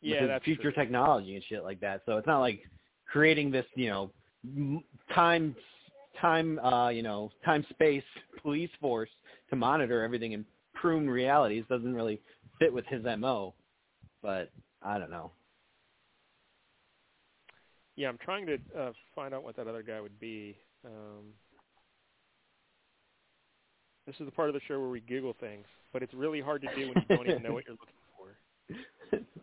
[0.00, 0.72] Yeah, with future true.
[0.72, 2.02] technology and shit like that.
[2.06, 2.60] So it's not like
[3.10, 4.12] creating this, you know,
[5.14, 5.54] time,
[6.20, 8.04] time, uh, you know, time space
[8.42, 9.10] police force
[9.50, 10.44] to monitor everything and
[10.74, 12.20] prune realities doesn't really
[12.58, 13.54] fit with his mo,
[14.22, 14.50] but
[14.82, 15.30] I don't know.
[17.96, 20.56] Yeah, I'm trying to uh, find out what that other guy would be.
[20.84, 21.24] Um,
[24.06, 26.62] this is the part of the show where we Google things, but it's really hard
[26.62, 29.18] to do when you don't even know what you're looking for.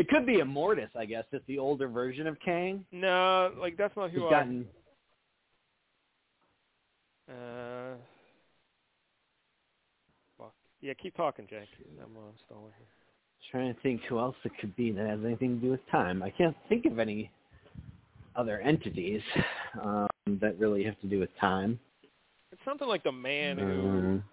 [0.00, 1.24] It could be Immortus, I guess.
[1.30, 2.86] It's the older version of Kang.
[2.90, 4.30] No, like that's not who He's I.
[4.30, 4.66] gotten.
[7.30, 7.94] Uh,
[10.36, 10.52] fuck.
[10.80, 11.68] Yeah, keep talking, Jake.
[12.02, 12.86] I'm uh, stalling here.
[13.50, 16.22] Trying to think who else it could be that has anything to do with time.
[16.22, 17.30] I can't think of any
[18.36, 19.22] other entities
[19.82, 20.06] um,
[20.40, 21.78] that really have to do with time.
[22.52, 24.24] It's something like the man who Um,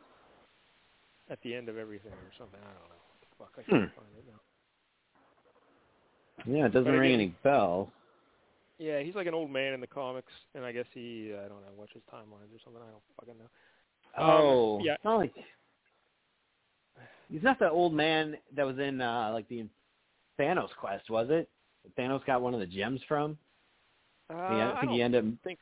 [1.30, 2.60] at the end of everything or something.
[2.60, 2.96] I don't know.
[3.38, 4.00] Fuck, I can't Hmm.
[4.00, 4.42] find it now.
[6.58, 7.90] yeah, it doesn't But ring did- any bells.
[8.80, 11.62] Yeah, he's like an old man in the comics, and I guess he I don't
[11.62, 12.82] know watches timelines or something.
[12.82, 14.24] I don't fucking know.
[14.24, 14.94] Um, Oh, yeah.
[14.94, 15.34] It's not like
[17.30, 19.66] he's not the old man that was in uh like the
[20.40, 21.50] Thanos quest, was it?
[21.98, 23.38] Thanos got one of the gems from.
[24.30, 25.60] Uh, Yeah, I think he don't ended up think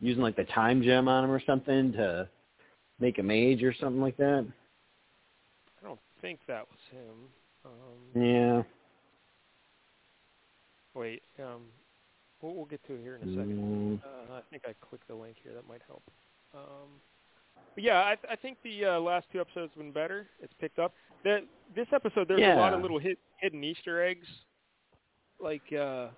[0.00, 2.28] using like the time gem on him or something to
[2.98, 4.46] make him age or something like that.
[5.82, 7.28] I don't think that was him.
[7.64, 8.62] Um, Yeah.
[10.94, 11.62] Wait, um,
[12.40, 13.58] we'll, we'll get to it here in a second.
[13.58, 14.04] Mm.
[14.04, 15.52] Uh, I think I clicked the link here.
[15.54, 16.02] That might help.
[16.54, 16.88] Um,
[17.74, 20.26] but yeah, I, I think the uh, last two episodes have been better.
[20.40, 20.92] It's picked up.
[21.22, 21.40] The,
[21.76, 24.26] this episode, there's a lot of little hid, hidden Easter eggs.
[25.38, 26.08] Like, uh,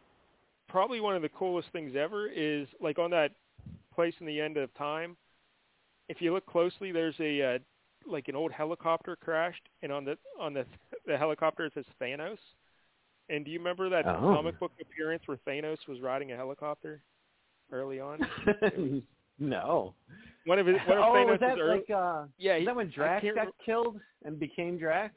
[0.72, 3.32] probably one of the coolest things ever is like on that
[3.94, 5.16] place in the end of time.
[6.08, 7.58] If you look closely, there's a uh,
[8.06, 10.64] like an old helicopter crashed, and on the on the
[11.06, 12.38] the helicopter it says Thanos.
[13.28, 14.34] And do you remember that Oh.
[14.34, 17.02] comic book appearance where Thanos was riding a helicopter
[17.70, 18.18] early on?
[19.38, 19.94] no.
[20.44, 22.74] One of his one of oh, Thanos' was that early, like uh yeah, he- that
[22.76, 25.14] when Drax got re- killed and became Drax?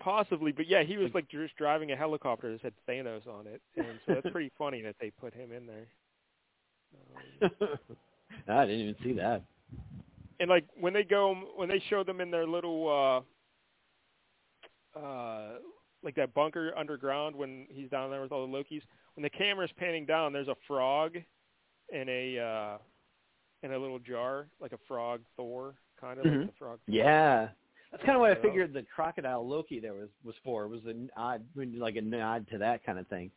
[0.00, 3.60] possibly, but yeah, he was like just driving a helicopter that said Thanos on it,
[3.76, 5.86] and so that's pretty funny that they put him in there.
[8.48, 9.42] I didn't even see that.
[10.40, 13.24] and like when they go when they show them in their little
[14.96, 15.58] uh uh
[16.02, 18.82] like that bunker underground when he's down there with all the Lokis,
[19.14, 21.16] when the camera's panning down there's a frog
[21.90, 22.78] in a uh
[23.62, 26.38] in a little jar, like a frog Thor kind of Mhm.
[26.42, 27.48] like the frog Yeah.
[27.90, 30.68] That's kind of what I figured the crocodile Loki there was was for.
[30.68, 33.30] Was an odd like a nod to that kind of thing.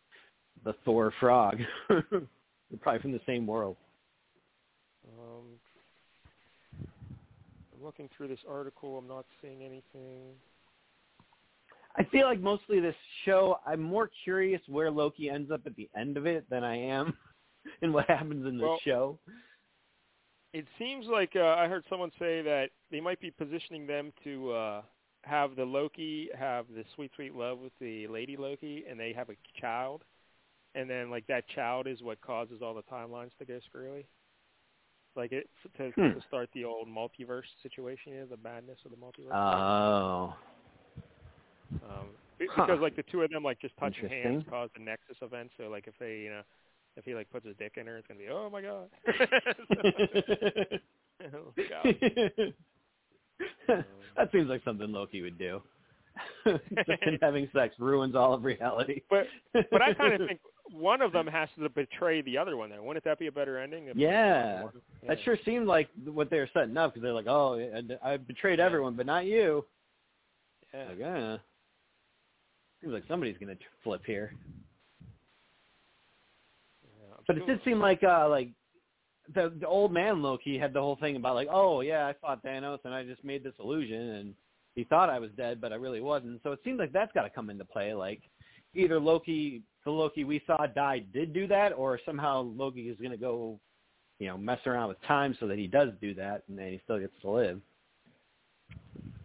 [0.64, 1.58] The Thor frog.
[1.90, 2.04] They're
[2.82, 3.78] probably from the same world.
[5.18, 5.60] Um
[7.74, 10.36] I'm looking through this article, I'm not seeing anything.
[11.98, 12.96] I feel like mostly this
[13.26, 16.78] show, I'm more curious where Loki ends up at the end of it than I
[16.78, 17.14] am
[17.82, 19.20] in what happens in the Well, show.
[20.54, 24.52] It seems like uh, I heard someone say that they might be positioning them to
[24.52, 24.82] uh,
[25.24, 29.30] have the Loki have the sweet, sweet love with the lady Loki, and they have
[29.30, 30.04] a child,
[30.76, 34.06] and then like that child is what causes all the timelines to go screwy.
[35.16, 36.20] Like it to, Hmm.
[36.20, 39.34] to start the old multiverse situation, yeah, the madness of the multiverse.
[39.34, 40.36] Oh.
[41.84, 42.08] Um,
[42.50, 42.66] Huh.
[42.66, 44.50] because like the two of them like just touching hands Interesting.
[44.52, 45.52] cause the Nexus event.
[45.58, 46.42] So like if they you know
[46.98, 48.90] if he like puts his dick in her, it's gonna be oh my god.
[51.36, 52.54] oh, god.
[54.18, 55.62] that seems like something Loki would do.
[57.22, 59.02] Having sex ruins all of reality.
[59.10, 59.28] But
[59.72, 60.40] but I kind of think
[60.72, 62.70] one of them has to betray the other one.
[62.70, 63.86] There, wouldn't that be a better ending?
[63.96, 64.64] Yeah,
[65.04, 65.10] Yeah.
[65.10, 67.60] that sure seemed like what they were setting up because they're like, "Oh,
[68.04, 69.66] I, betrayed everyone, but not you."
[70.74, 70.86] Yeah.
[70.90, 71.38] Like, uh,
[72.82, 74.34] seems like somebody's gonna flip here.
[76.84, 78.50] Yeah, But it did seem like uh like
[79.34, 82.44] the the old man Loki had the whole thing about like, oh yeah, I fought
[82.44, 84.34] Thanos and I just made this illusion and
[84.76, 86.42] he thought I was dead, but I really wasn't.
[86.44, 87.94] So it seems like that's got to come into play.
[87.94, 88.22] Like
[88.74, 93.12] either Loki, the Loki we saw die, did do that, or somehow Loki is going
[93.12, 93.60] to go,
[94.20, 96.80] you know, mess around with time so that he does do that and then he
[96.84, 97.62] still gets to live.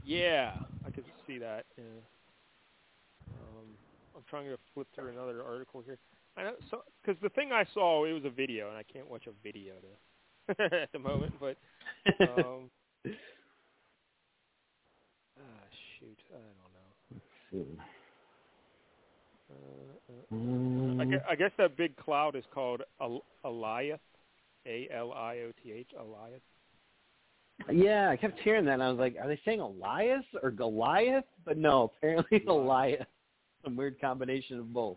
[0.04, 0.54] Yeah,
[0.84, 1.64] I could see that.
[1.76, 1.84] Yeah.
[4.16, 5.98] I'm trying to flip through another article here.
[6.36, 9.08] I know, so because the thing I saw it was a video, and I can't
[9.10, 9.74] watch a video
[10.48, 11.34] to, at the moment.
[11.38, 11.56] But
[12.20, 12.70] um,
[15.38, 15.64] ah,
[15.98, 17.76] shoot, I don't know.
[19.50, 19.54] Uh,
[20.10, 24.00] uh, uh, I, guess, that big cloud is called Al- Eliath,
[24.66, 26.40] A L I O T H, Eliath.
[27.72, 31.24] Yeah, I kept hearing that, and I was like, are they saying Elias or Goliath?
[31.44, 33.06] But no, apparently it's Elias.
[33.66, 34.96] Some weird combination of both.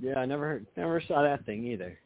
[0.00, 1.98] Yeah, I never heard, never saw that thing either.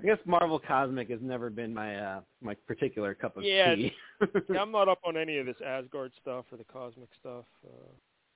[0.00, 3.90] I guess Marvel Cosmic has never been my uh my particular cup of Yeah, tea.
[4.50, 7.46] Yeah, I'm not up on any of this Asgard stuff or the cosmic stuff.
[7.64, 7.70] Uh,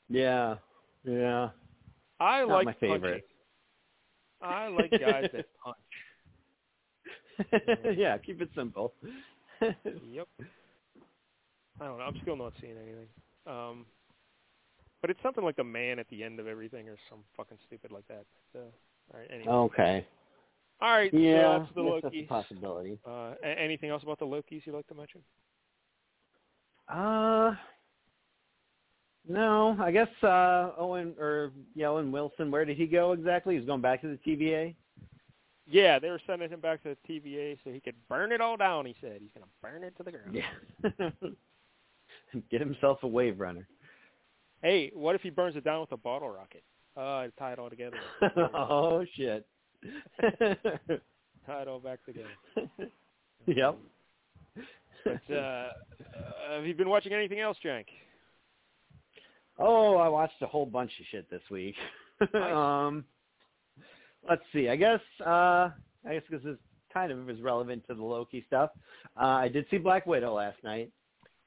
[0.08, 0.54] yeah,
[1.04, 1.50] yeah.
[2.18, 3.26] I Not like my favorite.
[4.40, 4.54] punching.
[4.54, 5.76] I like guys that punch.
[7.98, 8.94] yeah, keep it simple.
[9.60, 10.26] yep.
[11.80, 12.04] I don't know.
[12.04, 13.08] I'm still not seeing anything.
[13.46, 13.84] Um,
[15.02, 17.92] but it's something like the man at the end of everything, or some fucking stupid
[17.92, 18.24] like that.
[18.56, 18.60] Uh,
[19.12, 19.28] all right.
[19.30, 19.52] Anyway.
[19.52, 20.06] Okay.
[20.80, 21.12] All right.
[21.12, 22.98] Yeah, so that's the I guess that's a possibility.
[23.06, 25.20] Uh, anything else about the Lokis you'd like to mention?
[26.88, 27.54] Uh,
[29.28, 32.50] no, I guess uh Owen or yeah, Owen Wilson.
[32.50, 33.56] Where did he go exactly?
[33.56, 34.74] He's going back to the TVA.
[35.70, 38.56] Yeah, they were sending him back to the TVA so he could burn it all
[38.56, 38.84] down.
[38.84, 40.34] He said he's going to burn it to the ground.
[40.34, 41.30] Yeah.
[42.50, 43.68] Get himself a wave runner.
[44.62, 46.62] Hey, what if he burns it down with a bottle rocket?
[46.96, 47.96] Uh, tie it all together.
[48.54, 49.46] oh shit.
[50.20, 52.28] tie it all back together.
[53.46, 53.76] yep.
[55.04, 55.70] But uh, uh,
[56.52, 57.86] have you been watching anything else, Jank?
[59.58, 61.74] Oh, I watched a whole bunch of shit this week.
[62.34, 63.04] um,
[64.28, 64.68] let's see.
[64.68, 65.70] I guess uh,
[66.06, 66.56] I guess this is
[66.92, 68.70] kind of is relevant to the Loki stuff.
[69.20, 70.90] Uh, I did see Black Widow last night.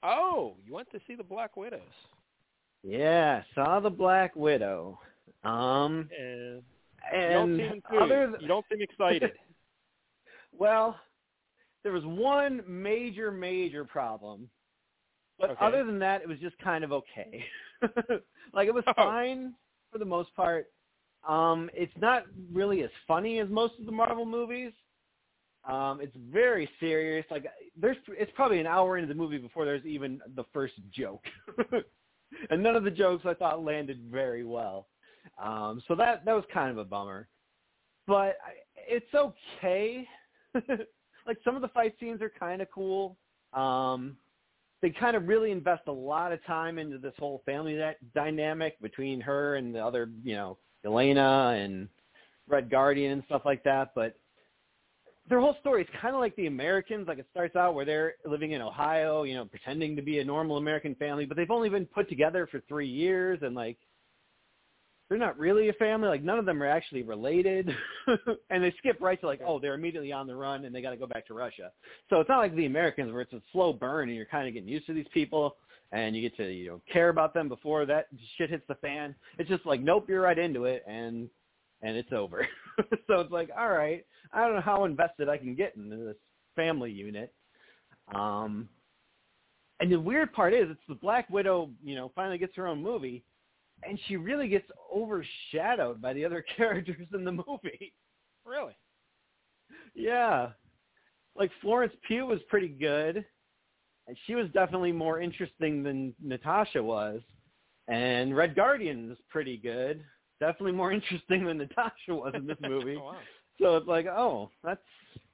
[0.04, 1.80] Oh, you went to see the Black Widows.
[2.86, 5.00] Yeah, saw the Black Widow.
[5.44, 6.62] Um, And,
[7.14, 9.32] and you don't seem other th- you don't seem excited.
[10.58, 11.00] well,
[11.84, 14.50] there was one major, major problem.
[15.40, 15.66] But Okay.
[15.66, 17.44] other than that, it was just kind of okay.
[18.54, 18.94] like it was Oh.
[18.96, 19.54] fine
[19.92, 20.68] for the most part.
[21.28, 24.72] Um, it's not really as funny as most of the Marvel movies.
[25.68, 27.26] Um, it's very serious.
[27.32, 31.24] Like there's, it's probably an hour into the movie before there's even the first joke,
[32.50, 34.88] and none of the jokes I thought landed very well.
[35.42, 37.28] Um, so that that was kind of a bummer.
[38.08, 40.08] But I, it's okay.
[41.26, 43.18] like some of the fight scenes are kind of cool.
[43.54, 44.18] Um,
[44.82, 48.80] they kind of really invest a lot of time into this whole family that dynamic
[48.82, 51.90] between her and the other, you know, Elena and
[52.48, 53.94] Red Guardian and stuff like that.
[53.96, 54.18] But
[55.28, 57.08] their whole story is kind of like the Americans.
[57.08, 60.24] Like it starts out where they're living in Ohio, you know, pretending to be a
[60.24, 63.78] normal American family, but they've only been put together for three years, and like
[65.10, 66.08] they're not really a family.
[66.08, 67.70] Like none of them are actually related,
[68.50, 70.92] and they skip right to like, oh, they're immediately on the run and they got
[70.92, 71.72] to go back to Russia.
[72.10, 74.54] So it's not like the Americans where it's a slow burn and you're kind of
[74.54, 75.58] getting used to these people
[75.92, 78.08] and you get to you know care about them before that
[78.38, 79.16] shit hits the fan.
[79.38, 81.30] It's just like, nope, you're right into it and
[81.86, 82.48] and it's over.
[83.08, 84.04] so it's like, all right,
[84.34, 86.18] I don't know how invested I can get into this
[86.56, 87.32] family unit.
[88.14, 88.68] Um,
[89.80, 92.82] and the weird part is, it's the Black Widow, you know, finally gets her own
[92.82, 93.24] movie,
[93.88, 97.94] and she really gets overshadowed by the other characters in the movie.
[98.46, 98.76] really?
[99.94, 100.50] Yeah.
[101.36, 103.26] Like Florence Pugh was pretty good.
[104.08, 107.22] And she was definitely more interesting than Natasha was.
[107.88, 110.04] And Red Guardian was pretty good.
[110.40, 112.98] Definitely more interesting than Natasha was in this movie.
[113.00, 113.18] Oh, wow.
[113.62, 114.82] So it's like, oh, that's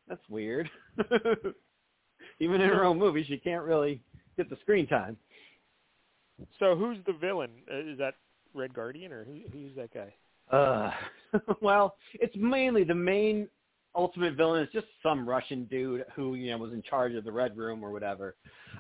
[0.07, 0.69] that's weird.
[2.39, 4.01] Even in her own movie, she can't really
[4.37, 5.17] get the screen time.
[6.59, 7.51] So who's the villain?
[7.71, 8.15] Uh, Is that
[8.53, 10.13] Red Guardian or who, who's that guy?
[10.51, 10.91] Uh,
[11.61, 13.47] well, it's mainly the main
[13.95, 17.31] ultimate villain is just some Russian dude who you know was in charge of the
[17.31, 18.35] Red Room or whatever.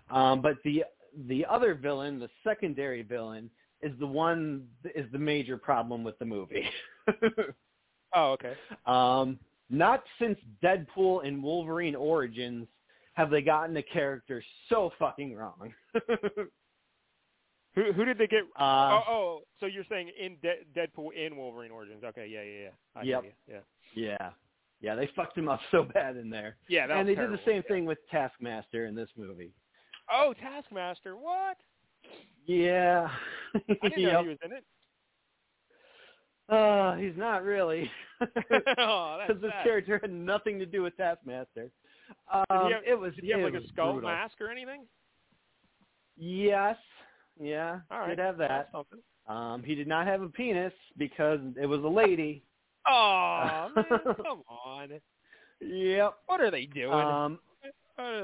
[0.09, 0.83] Um, but the
[1.27, 3.49] the other villain, the secondary villain,
[3.81, 6.65] is the one is the major problem with the movie.
[8.13, 8.55] Oh, okay.
[8.85, 9.39] um,
[9.69, 12.67] not since Deadpool and Wolverine Origins
[13.13, 15.73] have they gotten the character so fucking wrong.
[17.75, 18.41] Who who did they get?
[18.59, 22.03] Uh, oh, oh, so you're saying in De- Deadpool in Wolverine Origins?
[22.03, 22.69] Okay, yeah, yeah, yeah.
[22.95, 23.33] I Yep.
[23.47, 23.59] Yeah.
[23.95, 24.29] Yeah.
[24.81, 26.57] Yeah, they fucked him up so bad in there.
[26.67, 27.43] Yeah, that and they did the terrible.
[27.45, 29.53] same thing with Taskmaster in this movie.
[30.11, 31.15] Oh, Taskmaster.
[31.15, 31.57] What?
[32.45, 33.09] Yeah.
[33.55, 33.59] I
[33.89, 34.21] didn't know Yep.
[34.23, 34.63] he was in it.
[36.49, 37.89] Uh, he's not really.
[38.77, 41.71] oh, Because this character had nothing to do with Taskmaster.
[42.31, 44.09] Um, have, it was did he have like a skull brutal.
[44.09, 44.85] mask or anything?
[46.17, 46.75] Yes.
[47.39, 47.79] Yeah.
[47.89, 48.09] All right.
[48.09, 48.69] Did have that.
[49.27, 52.43] Um, he did not have a penis because it was a lady.
[52.87, 53.85] Oh man,
[54.17, 54.89] come on.
[55.61, 56.13] Yep.
[56.25, 56.91] What are they doing?
[56.91, 57.39] Um,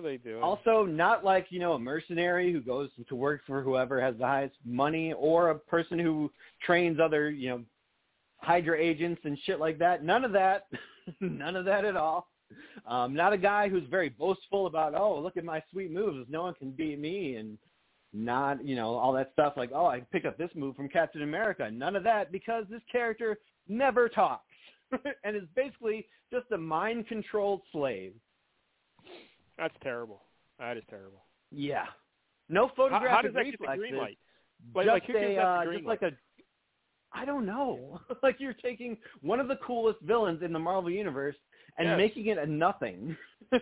[0.02, 0.18] they?
[0.41, 4.26] Also, not like you know a mercenary who goes to work for whoever has the
[4.26, 6.31] highest money, or a person who
[6.65, 7.61] trains other you know
[8.39, 10.03] Hydra agents and shit like that.
[10.03, 10.68] None of that.
[11.19, 12.27] None of that at all.
[12.85, 16.44] Um, not a guy who's very boastful about oh look at my sweet moves, no
[16.44, 17.57] one can beat me, and
[18.14, 21.23] not you know all that stuff like oh I picked up this move from Captain
[21.23, 21.69] America.
[21.69, 23.38] None of that because this character
[23.68, 24.45] never talks
[25.23, 28.14] and is basically just a mind-controlled slave.
[29.58, 30.22] That's terrible.
[30.60, 31.24] That is terrible.
[31.52, 31.86] Yeah.
[32.50, 34.18] No How, photographic how does that get the green light?
[34.74, 35.86] Like, just like who a, uh, just light?
[35.86, 36.12] like a
[37.14, 38.00] I don't know.
[38.24, 41.36] like you're taking one of the coolest villains in the Marvel universe
[41.78, 41.98] and Yes.
[41.98, 43.16] making it a nothing.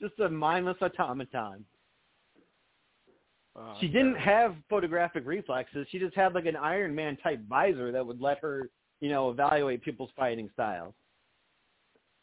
[0.00, 1.64] just a mindless automaton.
[3.54, 5.86] Oh, she didn't have photographic reflexes.
[5.90, 8.70] She just had like an Iron Man type visor that would let her,
[9.00, 10.94] you know, evaluate people's fighting styles.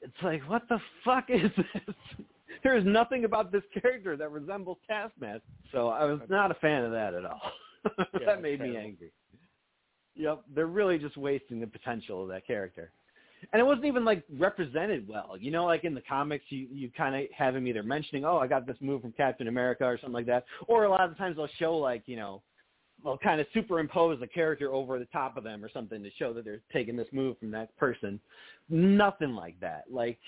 [0.02, 1.96] It's like, what the fuck is this?
[2.64, 5.42] there is nothing about this character that resembles Taskmaster.
[5.72, 7.42] So I was not a fan of that at all.
[8.20, 9.10] Yeah, that made me angry.
[10.16, 12.92] Yep, they're really just wasting the potential of that character.
[13.54, 15.38] And it wasn't even like represented well.
[15.40, 18.38] You know, like in the comics, you you kind of have him either mentioning, "Oh,
[18.38, 21.18] I got this move from Captain America" or something like that, or a lot of
[21.18, 22.42] times they'll show like you know,
[23.04, 26.34] they'll kind of superimpose a character over the top of them or something to show
[26.34, 28.20] that they're taking this move from that person.
[28.70, 29.86] Nothing like that.
[29.90, 30.20] Like,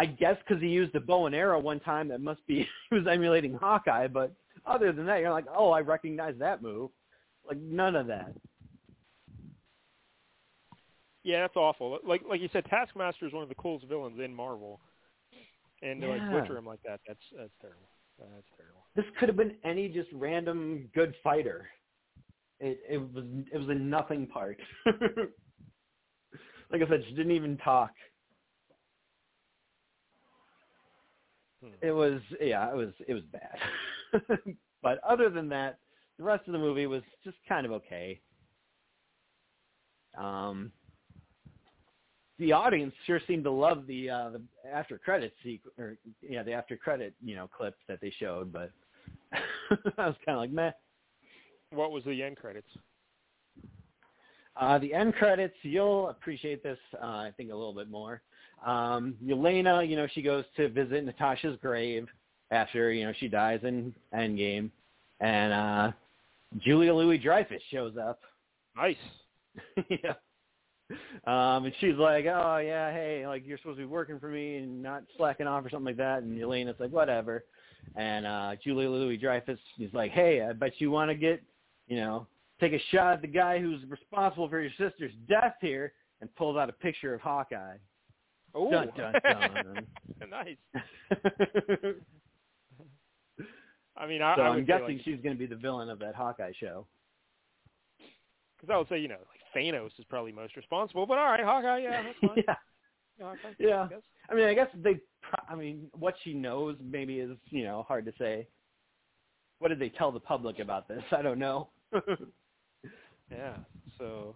[0.00, 2.96] I guess because he used a bow and arrow one time, that must be he
[2.96, 4.08] was emulating Hawkeye.
[4.08, 4.32] But
[4.64, 6.90] other than that, you're like, "Oh, I recognize that move."
[7.46, 8.32] Like none of that.
[11.22, 11.98] Yeah, that's awful.
[12.02, 14.80] Like like you said, Taskmaster is one of the coolest villains in Marvel,
[15.82, 16.40] and to like Yeah.
[16.40, 17.90] butcher him like that, that's that's terrible.
[18.18, 18.86] That's terrible.
[18.96, 21.68] this could have been any just random good fighter.
[22.58, 24.58] It it was it was a nothing part.
[24.86, 25.28] like
[26.82, 27.90] I said, she didn't even talk.
[27.92, 28.06] Hmm.
[31.82, 33.58] It was yeah, it was it was bad.
[34.82, 35.78] but other than that,
[36.18, 38.20] the rest of the movie was just kind of okay.
[40.18, 40.72] Um
[42.38, 46.52] the audience sure seemed to love the uh the after credit sequ- or yeah, the
[46.52, 48.70] after credit, you know, clips that they showed, but
[49.32, 50.72] I was kind of like, meh.
[51.72, 52.66] What was the end credits?
[54.56, 58.22] Uh, the end credits, you'll appreciate this, uh, I think, a little bit more.
[58.64, 62.06] Um, Yelena, you know, she goes to visit Natasha's grave
[62.50, 64.70] after, you know, she dies in Endgame.
[65.20, 65.92] And uh,
[66.58, 68.20] Julia Louis-Dreyfus shows up.
[68.76, 68.96] Nice.
[69.88, 70.14] yeah.
[71.26, 74.56] Um, and she's like, oh, yeah, hey, like, you're supposed to be working for me
[74.56, 76.22] and not slacking off or something like that.
[76.22, 77.44] And Yelena's like, whatever.
[77.96, 81.42] And uh, Julia Louis-Dreyfus is like, hey, I bet you want to get,
[81.86, 82.26] you know,
[82.60, 86.56] take a shot at the guy who's responsible for your sister's death here and pulls
[86.56, 87.76] out a picture of Hawkeye.
[88.54, 89.86] Oh, Dun, dun, dun.
[90.30, 90.56] nice.
[93.96, 95.98] I mean, I, so I I'm guessing like, she's going to be the villain of
[96.00, 96.86] that Hawkeye show.
[98.56, 101.44] because I would say you know like Thanos is probably most responsible, but all right,
[101.44, 102.30] Hawkeye, yeah, that's fine.
[102.48, 102.54] yeah.
[103.18, 103.88] Yeah, Hawkeye, Yeah.
[103.90, 104.32] I.
[104.32, 104.94] I mean, I guess they.
[105.22, 108.46] pro- I mean, what she knows maybe is you know hard to say.
[109.58, 111.02] What did they tell the public about this?
[111.12, 111.68] I don't know.
[113.30, 113.56] Yeah.
[113.98, 114.34] So,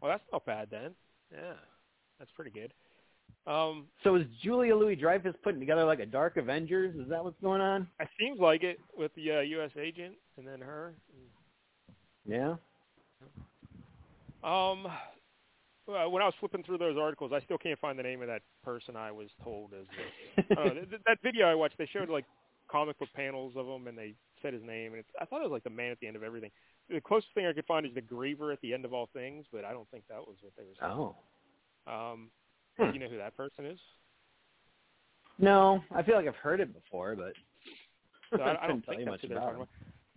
[0.00, 0.92] well, that's not bad then.
[1.32, 1.54] Yeah,
[2.20, 2.72] that's pretty good.
[3.46, 6.94] Um, so is Julia Louis Dreyfus putting together like a Dark Avengers?
[6.94, 7.88] Is that what's going on?
[7.98, 9.70] it seems like it with the uh, U.S.
[9.80, 10.94] agent and then her.
[12.24, 12.54] Yeah.
[14.44, 14.86] Um,
[15.86, 18.42] when I was flipping through those articles, I still can't find the name of that
[18.64, 19.86] person I was told as.
[20.48, 22.24] The, I don't th- that video I watched, they showed like
[22.70, 25.44] comic book panels of him, and they said his name, and it's, I thought it
[25.44, 26.50] was like the man at the end of everything.
[26.88, 29.46] The closest thing I could find is the Griever at the end of all things,
[29.52, 30.92] but I don't think that was what they were saying.
[30.92, 31.16] Oh.
[31.86, 32.30] Um,
[32.86, 32.92] Hmm.
[32.92, 33.78] do you know who that person is?
[35.38, 37.32] No, I feel like I've heard it before, but
[38.36, 39.66] So I, I don't tell think much about him.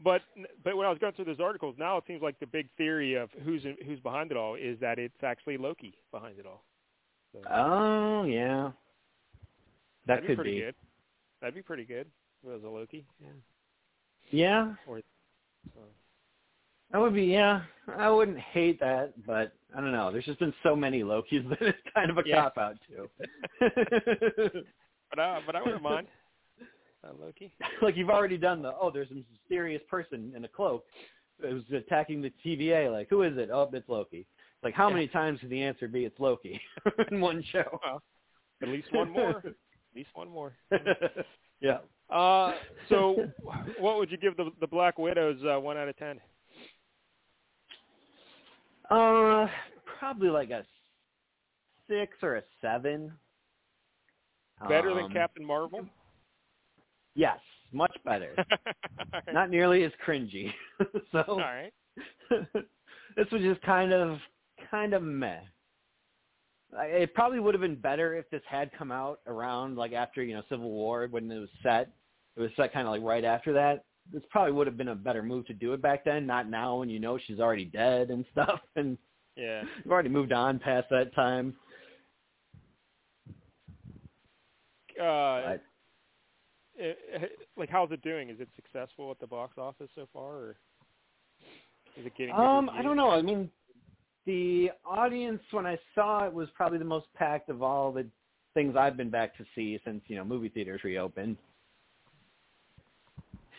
[0.04, 0.22] But
[0.64, 3.14] but when I was going through those articles, now it seems like the big theory
[3.16, 6.64] of who's who's behind it all is that it's actually Loki behind it all.
[7.32, 8.72] So Oh yeah.
[10.06, 10.60] That that'd be could pretty be.
[10.62, 10.76] good.
[11.42, 12.08] That'd be pretty good.
[12.44, 13.06] If it was a Loki.
[13.22, 13.30] Yeah.
[14.32, 15.02] Yeah, Or
[15.74, 15.82] so.
[16.92, 17.26] That would be.
[17.26, 17.62] Yeah,
[17.98, 20.12] I wouldn't hate that, but I don't know.
[20.12, 22.44] There's just been so many Lokis that it's kind of a Yeah.
[22.44, 23.10] cop out too.
[25.10, 26.08] But uh, but I wouldn't mind.
[27.04, 27.54] Uh, Loki.
[27.84, 30.84] like you've already done the oh, there's a mysterious person in a cloak
[31.40, 32.92] who's attacking the TVA.
[32.92, 33.52] Like who is it?
[33.54, 34.26] Oh, it's Loki.
[34.64, 36.60] Like how many times can the answer be it's Loki
[37.12, 37.80] in one show?
[37.86, 38.02] Well,
[38.64, 39.38] at least one more.
[39.46, 39.54] At
[39.96, 40.54] least one more.
[41.62, 41.78] yeah.
[42.10, 42.54] Uh,
[42.90, 43.28] so
[43.78, 46.20] what would you give the the Black Widows uh, one out of ten?
[48.90, 49.48] Uh,
[50.00, 50.66] probably like a
[51.90, 53.12] six or a seven.
[54.70, 55.88] Better than Um, Captain Marvel?
[57.16, 57.40] Yes,
[57.72, 58.36] much better.
[59.14, 59.34] Right.
[59.34, 60.52] Not nearly as cringy.
[61.12, 61.72] so All right.
[63.16, 64.18] this was just kind of
[64.70, 65.40] kind of meh.
[66.74, 70.34] It probably would have been better if this had come out around like after you
[70.34, 71.90] know Civil War when it was set.
[72.36, 73.86] It was set kind of like right after that.
[74.14, 76.78] This probably would have been a better move to do it back then, not now
[76.78, 78.98] when you know she's already dead and stuff, and
[79.36, 79.64] Yeah.
[79.84, 81.56] you've already moved on past that time.
[85.02, 85.58] uh,
[86.78, 88.30] it, like how's it doing?
[88.30, 90.58] Is it successful at the box office so far, or
[91.98, 92.36] is it getting?
[92.36, 93.12] Um, I don't know.
[93.12, 93.50] I mean,
[94.26, 98.06] the audience when I saw it was probably the most packed of all the
[98.54, 101.38] things I've been back to see since you know movie theaters reopened.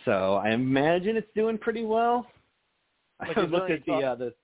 [0.06, 2.26] So I imagine it's doing pretty well.
[3.18, 4.34] Like, I looked at the talk- uh, the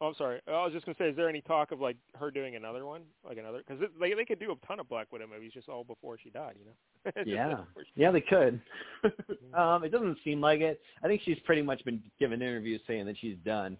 [0.00, 0.40] Oh, I'm sorry.
[0.48, 3.02] I was just gonna say, is there any talk of like her doing another one,
[3.24, 3.58] like another?
[3.64, 6.28] Because they they could do a ton of Black Widow movies just all before she
[6.30, 7.22] died, you know?
[7.24, 7.58] Yeah
[7.94, 8.60] yeah they could.
[9.54, 10.80] um, it doesn't seem like it.
[11.04, 13.76] I think she's pretty much been given interviews saying that she's done.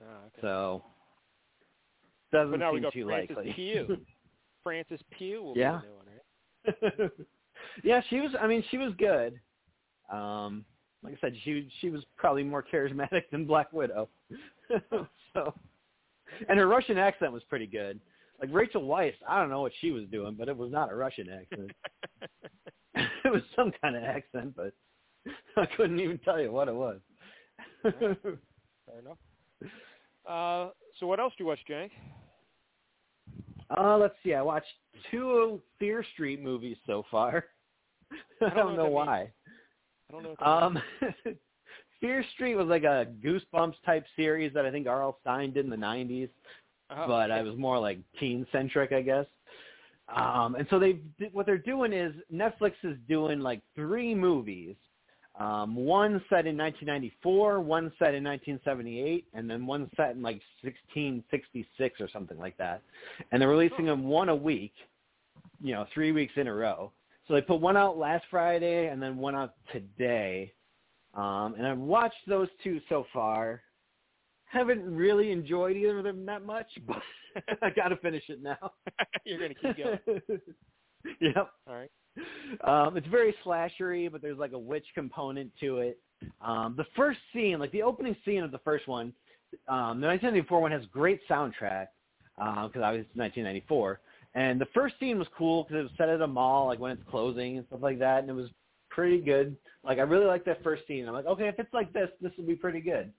[0.00, 0.40] Ah, okay.
[0.40, 0.82] So
[2.32, 3.52] doesn't but now we seem got too Francis likely.
[3.52, 3.98] Pugh.
[4.64, 5.80] Francis Pugh will Yeah.
[5.80, 7.20] be the new one, right?
[7.84, 8.32] yeah, she was.
[8.40, 9.38] I mean, she was good.
[10.10, 10.64] Um,
[11.02, 14.08] like I said, she she was probably more charismatic than Black Widow.
[15.34, 15.54] so,
[16.48, 18.00] and her Russian accent was pretty good.
[18.40, 20.94] Like Rachel Weisz, I don't know what she was doing, but it was not a
[20.94, 21.70] Russian accent.
[22.94, 24.72] it was some kind of accent, but
[25.56, 27.00] I couldn't even tell you what it was.
[27.82, 29.18] Fair enough.
[30.28, 31.90] Uh, so what else do you watch, Jank?
[33.76, 34.34] Uh, let's see.
[34.34, 34.66] I watched
[35.10, 37.44] two Fear Street movies so far.
[38.40, 39.30] I don't don't, know know, why.
[40.08, 40.46] I don't know.
[40.46, 40.78] Um,
[42.00, 45.18] Fear Street was like a Goosebumps type series that I think R.L.
[45.22, 46.28] Stine did in the '90s,
[46.90, 47.40] Oh, but okay.
[47.40, 49.26] I was more like teen centric, I guess.
[50.14, 51.00] Um, and so they
[51.32, 54.76] what they're doing is Netflix is doing like three movies.
[55.38, 60.40] Um, one set in 1994, one set in 1978, and then one set in like
[60.62, 62.82] 1666 or something like that.
[63.30, 64.72] And they're releasing them one a week,
[65.60, 66.90] you know, three weeks in a row.
[67.26, 70.52] So they put one out last Friday and then one out today.
[71.14, 73.62] Um, and I've watched those two so far.
[74.44, 77.02] Haven't really enjoyed either of them that much, but
[77.62, 78.72] I got to finish it now.
[79.24, 79.98] You're gonna keep going.
[81.20, 81.50] yep.
[81.66, 81.90] All right.
[82.64, 85.98] Um, it's very slashery, but there's like a witch component to it.
[86.40, 89.12] Um, the first scene, like the opening scene of the first one,
[89.68, 91.88] um, the 1994 one has great soundtrack
[92.36, 94.00] because I was 1994,
[94.36, 96.92] and the first scene was cool because it was set at a mall, like when
[96.92, 98.50] it's closing and stuff like that, and it was
[98.90, 99.56] pretty good.
[99.82, 101.08] Like I really liked that first scene.
[101.08, 103.12] I'm like, okay, if it's like this, this will be pretty good.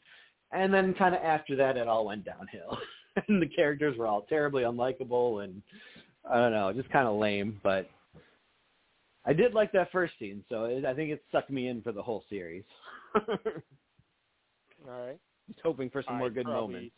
[0.54, 2.78] And then kind of after that, it all went downhill,
[3.28, 5.62] and the characters were all terribly unlikable, and
[6.30, 7.90] I don't know, just kind of lame, but.
[9.26, 11.92] I did like that first scene, so it, I think it sucked me in for
[11.92, 12.64] the whole series.
[13.16, 13.26] All
[14.88, 15.20] right.
[15.50, 16.96] Just hoping for some I more good probably- moments.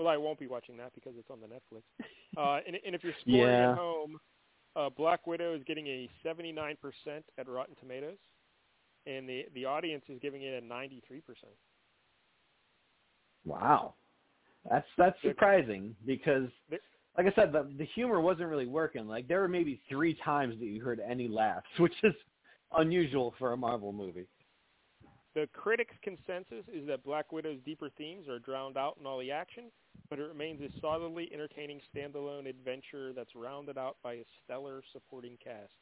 [0.00, 1.82] Well, I won't be watching that because it's on the Netflix.
[2.38, 3.72] Uh, and, and if you're scoring Yeah.
[3.72, 4.16] at home,
[4.76, 6.76] uh, Black Widow is getting a 79%
[7.38, 8.18] at Rotten Tomatoes,
[9.04, 11.02] and the the audience is giving it a 93%.
[13.44, 13.94] Wow,
[14.70, 19.08] that's that's surprising because, like I said, the the humor wasn't really working.
[19.08, 22.14] Like there were maybe three times that you heard any laughs, which is
[22.78, 24.28] unusual for a Marvel movie.
[25.34, 29.30] The critics' consensus is that Black Widow's deeper themes are drowned out in all the
[29.30, 29.64] action,
[30.08, 35.36] but it remains a solidly entertaining standalone adventure that's rounded out by a stellar supporting
[35.42, 35.72] cast.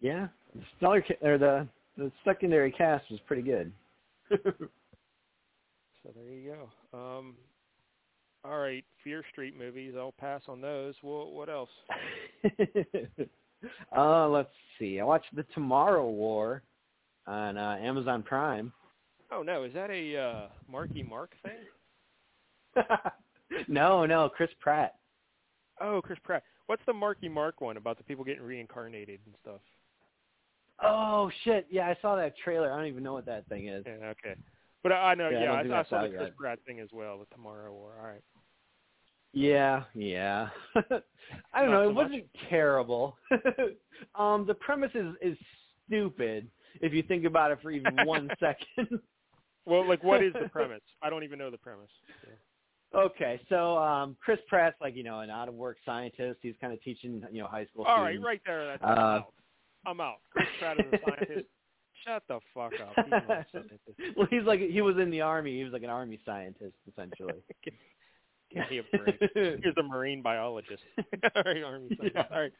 [0.00, 1.66] Yeah, the stellar ca- or the
[1.96, 3.72] the secondary cast was pretty good.
[6.04, 6.54] So there you
[6.92, 6.98] go.
[6.98, 7.34] Um,
[8.44, 9.94] all right, Fear Street movies.
[9.96, 10.94] I'll pass on those.
[11.02, 11.68] Well, what else?
[13.96, 14.48] uh, let's
[14.78, 15.00] see.
[15.00, 16.62] I watched The Tomorrow War
[17.28, 18.72] on uh, Amazon Prime.
[19.30, 22.84] Oh no, is that a uh, Marky Mark thing?
[23.68, 24.94] no, no, Chris Pratt.
[25.80, 26.42] Oh, Chris Pratt.
[26.66, 29.60] What's the Marky Mark one about the people getting reincarnated and stuff?
[30.82, 31.66] Oh shit!
[31.70, 32.72] Yeah, I saw that trailer.
[32.72, 33.84] I don't even know what that thing is.
[33.86, 34.34] Yeah, okay.
[34.82, 36.36] But I, I know, Yeah, I yeah, don't I, I saw the Chris yet.
[36.36, 37.94] Pratt thing as well, the Tomorrow War.
[38.00, 38.22] All right.
[39.34, 40.48] Yeah, yeah.
[41.52, 41.84] I don't Not know.
[41.84, 42.04] so It much?
[42.04, 43.18] wasn't terrible.
[44.14, 45.36] um, the premise is is
[45.86, 46.48] stupid
[46.80, 49.00] if you think about it for even one second.
[49.66, 50.80] Well, like, what is the premise?
[51.02, 51.90] I don't even know the premise.
[52.94, 56.38] Okay, so um, Chris Pratt's like you know an out of work scientist.
[56.40, 57.84] He's kind of teaching you know high school.
[57.84, 58.26] All right, students.
[58.26, 58.66] right there.
[58.66, 59.32] That's Uh, I'm out.
[59.86, 60.16] I'm out.
[60.30, 61.46] Chris Pratt is a scientist.
[62.06, 62.92] Shut the fuck up.
[62.96, 63.80] He's not a scientist.
[64.16, 65.58] well, he's like he was in the army.
[65.58, 67.34] He was like an army scientist essentially.
[68.54, 69.20] Give me a break.
[69.76, 70.82] A marine biologist.
[70.98, 72.12] all right, army scientist.
[72.14, 72.24] Yeah.
[72.30, 72.52] All right.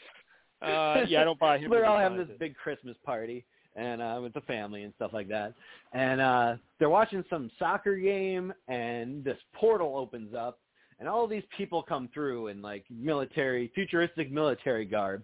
[0.61, 1.71] Uh, yeah, I don't buy him.
[1.71, 5.29] They're all having this big Christmas party and uh with the family and stuff like
[5.29, 5.55] that.
[5.93, 10.59] And uh they're watching some soccer game and this portal opens up
[10.99, 15.23] and all these people come through in like military futuristic military garb.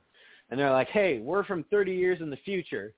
[0.51, 2.95] And they're like, "Hey, we're from 30 years in the future."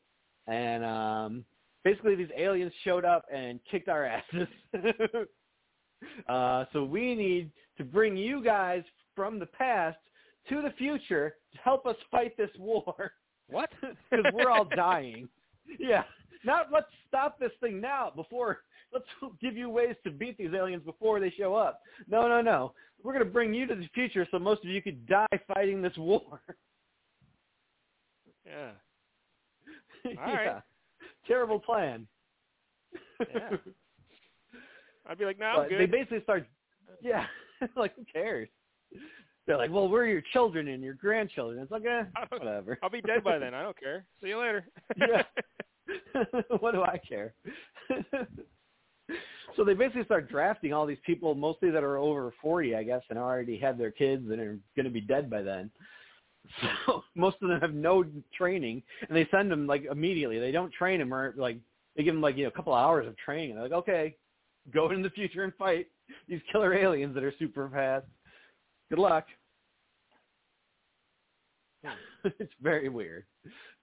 [0.47, 1.45] And um
[1.85, 4.49] basically these aliens showed up and kicked our asses.
[6.29, 8.83] uh so we need to bring you guys
[9.15, 9.99] from the past
[10.49, 13.13] to the future to help us fight this war.
[13.49, 13.71] What?
[14.11, 15.29] Because we're all dying.
[15.79, 16.05] Yeah.
[16.45, 18.59] Now let's stop this thing now before
[18.93, 19.07] let's
[19.41, 21.83] give you ways to beat these aliens before they show up.
[22.09, 22.73] No, no, no.
[23.03, 25.83] We're going to bring you to the future so most of you could die fighting
[25.83, 26.41] this war.
[28.49, 28.71] Yeah.
[30.05, 30.25] yeah.
[30.25, 30.63] All right.
[31.27, 32.07] Terrible plan.
[33.35, 33.57] Yeah.
[35.09, 35.81] I'd be like, no, I'm good.
[35.81, 36.47] they basically start,
[37.01, 37.27] yeah,
[37.77, 38.49] like who cares?
[39.47, 41.63] They're like, well, we're your children and your grandchildren.
[41.63, 42.79] It's like, eh, whatever.
[42.83, 43.55] I'll be dead by then.
[43.55, 44.05] I don't care.
[44.21, 44.67] See you later.
[44.97, 45.23] yeah.
[46.61, 47.35] what do I care?
[49.57, 53.03] so they basically start drafting all these people, mostly that are over 40, I guess,
[53.09, 55.71] and already have their kids and are going to be dead by then.
[56.87, 58.05] So most of them have no
[58.37, 60.39] training, and they send them like immediately.
[60.39, 61.59] They don't train them or like
[61.97, 63.51] they give them like you know a couple of hours of training.
[63.51, 64.17] And they're like, okay,
[64.73, 65.87] go into the future and fight
[66.29, 68.07] these killer aliens that are super fast.
[68.91, 69.27] Good luck.
[72.25, 73.25] it's very weird.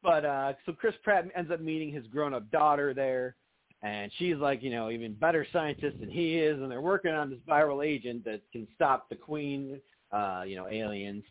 [0.01, 3.35] But uh so Chris Pratt ends up meeting his grown up daughter there
[3.81, 7.29] and she's like, you know, even better scientist than he is and they're working on
[7.29, 9.79] this viral agent that can stop the queen
[10.11, 11.23] uh, you know, aliens.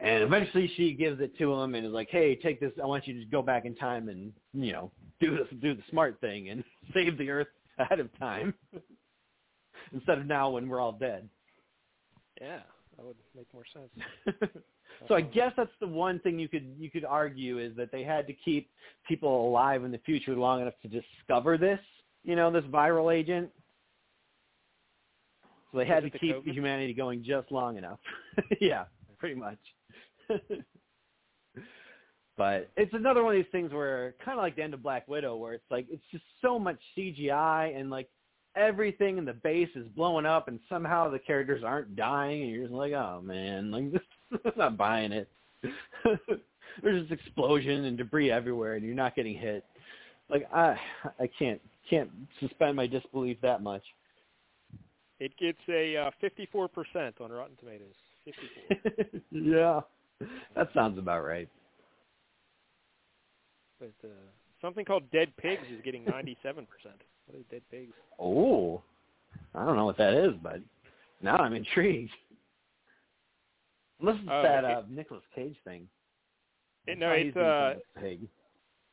[0.00, 3.06] And eventually she gives it to him and is like, Hey, take this I want
[3.06, 4.90] you to go back in time and, you know,
[5.20, 6.62] do this do the smart thing and
[6.94, 7.48] save the earth
[7.78, 8.54] ahead of time.
[9.92, 11.28] Instead of now when we're all dead.
[12.40, 12.60] yeah,
[12.96, 14.48] that would make more sense.
[15.08, 18.02] So I guess that's the one thing you could you could argue is that they
[18.02, 18.70] had to keep
[19.06, 21.80] people alive in the future long enough to discover this,
[22.24, 23.50] you know, this viral agent.
[25.70, 26.52] So they had to the keep COVID?
[26.52, 27.98] humanity going just long enough.
[28.60, 28.84] yeah,
[29.18, 29.58] pretty much.
[32.36, 35.06] but it's another one of these things where kind of like the end of Black
[35.06, 38.08] Widow where it's like it's just so much CGI and like
[38.56, 42.64] everything in the base is blowing up and somehow the characters aren't dying and you're
[42.64, 44.02] just like, oh man, like this
[44.44, 45.28] I'm not buying it.
[46.82, 49.64] There's just explosion and debris everywhere, and you're not getting hit.
[50.28, 50.76] Like I,
[51.18, 52.10] I can't can't
[52.40, 53.82] suspend my disbelief that much.
[55.18, 57.94] It gets a uh, 54% on Rotten Tomatoes.
[58.24, 59.20] 54.
[59.30, 59.80] yeah,
[60.54, 61.48] that sounds about right.
[63.78, 64.12] but uh,
[64.60, 66.66] something called Dead Pigs is getting 97%.
[67.26, 67.92] What is Dead Pigs?
[68.18, 68.82] Oh,
[69.54, 70.60] I don't know what that is, but
[71.22, 72.10] now I'm intrigued.
[74.00, 75.88] Unless it's Oh, that it- uh, Nicolas Cage thing.
[76.86, 78.28] It, no, it's uh, pig.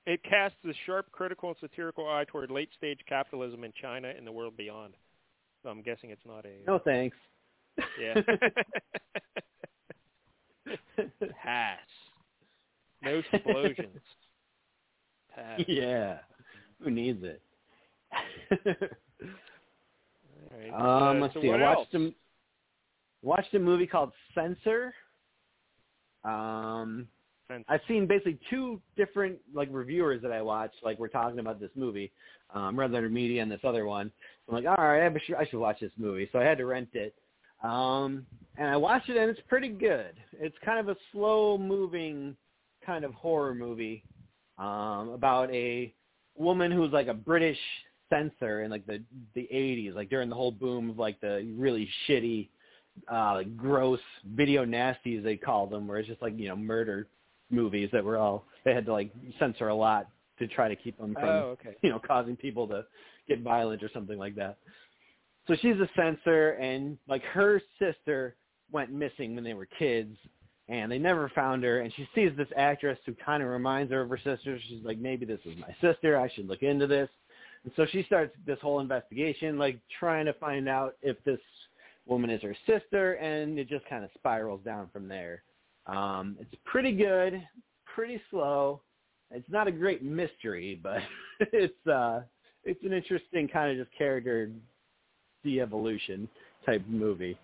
[0.08, 4.32] it casts a sharp, critical, and satirical eye toward late-stage capitalism in China and the
[4.32, 4.95] world beyond.
[5.62, 6.56] So I'm guessing it's not a.
[6.66, 7.16] No thanks.
[8.02, 8.16] Yeah.
[11.44, 11.78] Pass.
[13.03, 14.00] No explosions.
[15.36, 15.62] Pass.
[15.68, 16.18] yeah.
[16.84, 17.42] Who needs it?
[18.51, 18.58] All
[20.58, 20.74] right.
[20.74, 21.51] Um, Uh, let's so see.
[21.51, 22.03] I watched else?
[22.03, 22.16] a
[23.22, 24.93] watched a movie called Censor.
[26.24, 27.08] Um,
[27.48, 27.66] Censor.
[27.69, 30.75] I've seen basically two different like reviewers that I watched.
[30.83, 32.11] Like we're talking about this movie,
[32.53, 34.11] um, Red Letter Media and this other one.
[34.45, 36.30] So I'm like, all right, I should, I should watch this movie.
[36.32, 37.14] So I had to rent it.
[37.64, 38.25] Um,
[38.58, 40.14] and I watched it, and it's pretty good.
[40.33, 42.35] It's kind of a slow-moving
[42.85, 44.03] kind of horror movie
[44.58, 45.93] um, about a
[46.35, 47.58] woman who's like a British
[48.14, 49.01] censor in like the
[49.33, 52.50] the 80s, like during the whole boom of like the really shitty,
[53.11, 54.00] uh, like gross
[54.35, 57.08] video nasties they called them, where it's just like you know murder
[57.50, 60.08] movies that were all they had to like censor a lot
[60.40, 61.75] to try to keep them from Oh, okay.
[61.82, 62.85] you know causing people to
[63.27, 64.58] get violent or something like that.
[65.48, 68.35] So she's a censor, and like her sister
[68.72, 70.16] went missing when they were kids,
[70.69, 71.82] and they never found her.
[71.82, 74.58] And she sees this actress who kind of reminds her of her sister.
[74.67, 76.17] She's like, maybe this is my sister.
[76.17, 77.09] I should look into this.
[77.64, 81.40] And so she starts this whole investigation, like trying to find out if this
[82.06, 85.43] woman is her sister, and it just kind of spirals down from there.
[85.88, 87.42] Um, it's pretty good,
[87.85, 88.82] pretty slow.
[89.32, 91.00] It's not a great mystery, but
[91.53, 92.22] it's uh,
[92.64, 94.51] it's an interesting kind of just character
[95.43, 96.27] de-evolution
[96.66, 97.38] type movie.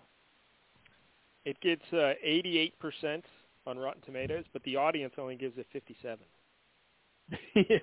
[1.46, 3.24] It gets uh, 88%
[3.66, 6.20] on Rotten Tomatoes, but the audience only gives it 57.
[7.70, 7.78] yeah,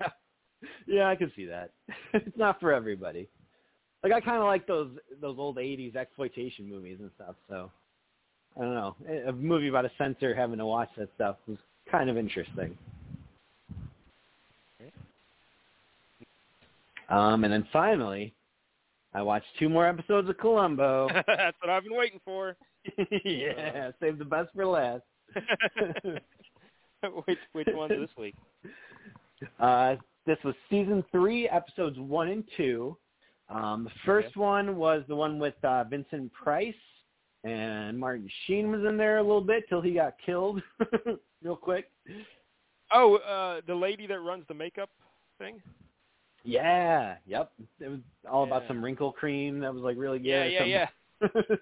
[0.87, 1.71] yeah, I can see that.
[2.13, 3.27] it's not for everybody.
[4.03, 7.35] Like I kind of like those those old '80s exploitation movies and stuff.
[7.49, 7.71] So
[8.57, 8.95] I don't know.
[9.27, 11.57] A movie about a censor having to watch that stuff was
[11.89, 12.77] kind of interesting.
[17.09, 18.33] Um, and then finally,
[19.13, 21.07] I watched two more episodes of Columbo.
[21.27, 22.55] That's what I've been waiting for.
[23.23, 25.03] yeah, save the best for last.
[27.25, 28.35] which which one's this week?
[29.59, 29.95] Uh,
[30.27, 32.95] this was season three, episodes one and two.
[33.49, 36.75] Um, the first one was the one with uh, Vincent Price
[37.43, 40.61] and Martin Sheen was in there a little bit till he got killed
[41.43, 41.89] real quick.
[42.91, 44.89] Oh, uh, the lady that runs the makeup
[45.37, 45.61] thing.
[46.43, 47.51] Yeah, yep.
[47.79, 47.99] It was
[48.29, 50.27] all about some wrinkle cream that was like really good.
[50.27, 50.87] Yeah, yeah,
[51.19, 51.55] some- yeah.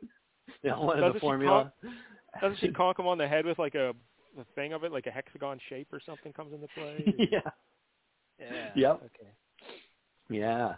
[0.63, 1.73] you know, one Doesn't the she formula.
[2.41, 3.89] Doesn't she conk him on the head with like a,
[4.39, 7.13] a thing of it, like a hexagon shape or something comes into play?
[7.31, 7.39] yeah.
[8.39, 8.69] Yeah.
[8.75, 9.01] Yep.
[9.05, 9.31] Okay.
[10.29, 10.75] Yeah.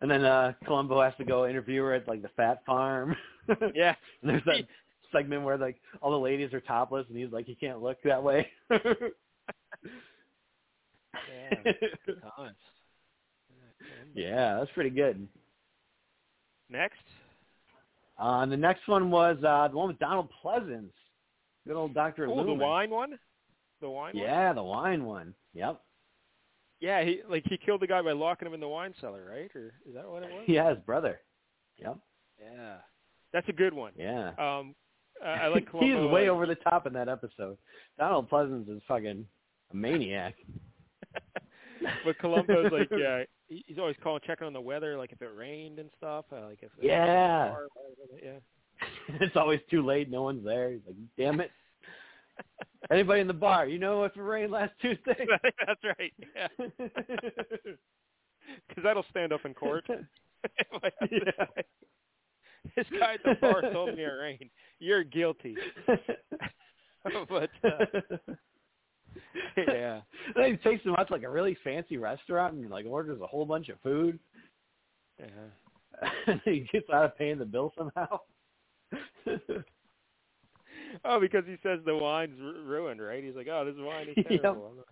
[0.00, 3.16] And then uh Columbo has to go interview her at like the fat farm.
[3.74, 3.94] Yeah.
[4.20, 4.66] And there's that
[5.10, 8.22] segment where like all the ladies are topless and he's like he can't look that
[8.22, 8.46] way.
[8.70, 8.78] Yeah.
[14.14, 15.26] Yeah, that's pretty good.
[16.68, 17.02] Next.
[18.18, 20.92] Uh, and the next one was uh the one with Donald Pleasence.
[21.66, 23.18] Good old Doctor Oh, the wine one.
[23.80, 24.14] The wine.
[24.14, 24.24] one?
[24.24, 25.34] Yeah, the wine one.
[25.54, 25.80] Yep.
[26.82, 29.48] Yeah, he like he killed the guy by locking him in the wine cellar, right?
[29.54, 30.42] Or is that what it was?
[30.48, 31.20] Yeah, his brother.
[31.78, 31.96] Yep.
[32.42, 32.74] Yeah.
[33.32, 33.92] That's a good one.
[33.96, 34.30] Yeah.
[34.36, 34.74] Um,
[35.24, 36.08] uh, I like He's Columbo.
[36.08, 37.56] way uh, over the top in that episode.
[37.98, 39.24] Donald Pleasence is fucking
[39.70, 40.34] a maniac.
[42.04, 45.78] but Columbo's like, yeah, he's always calling, checking on the weather, like if it rained
[45.78, 47.54] and stuff, uh, like if it- Yeah.
[48.22, 48.38] yeah.
[49.20, 50.10] it's always too late.
[50.10, 50.72] No one's there.
[50.72, 51.50] He's like, damn it.
[52.90, 53.66] Anybody in the bar?
[53.66, 55.26] You know if it rained last Tuesday?
[55.66, 56.12] That's right.
[56.36, 56.48] Yeah.
[58.68, 59.84] Because that'll stand up in court.
[60.82, 60.94] Like,
[62.76, 64.50] This guy at the bar told me it rained.
[64.80, 65.56] You're guilty.
[65.86, 67.84] but uh,
[69.56, 70.00] yeah.
[70.34, 73.26] then he takes him out to like a really fancy restaurant and like orders a
[73.26, 74.18] whole bunch of food.
[75.18, 76.08] Yeah.
[76.26, 78.18] and he gets out of paying the bill somehow.
[81.04, 83.22] Oh, because he says the wine's ru- ruined, right?
[83.22, 84.40] He's like, oh, this wine is Yep.
[84.42, 84.66] terrible.
[84.66, 84.84] I'm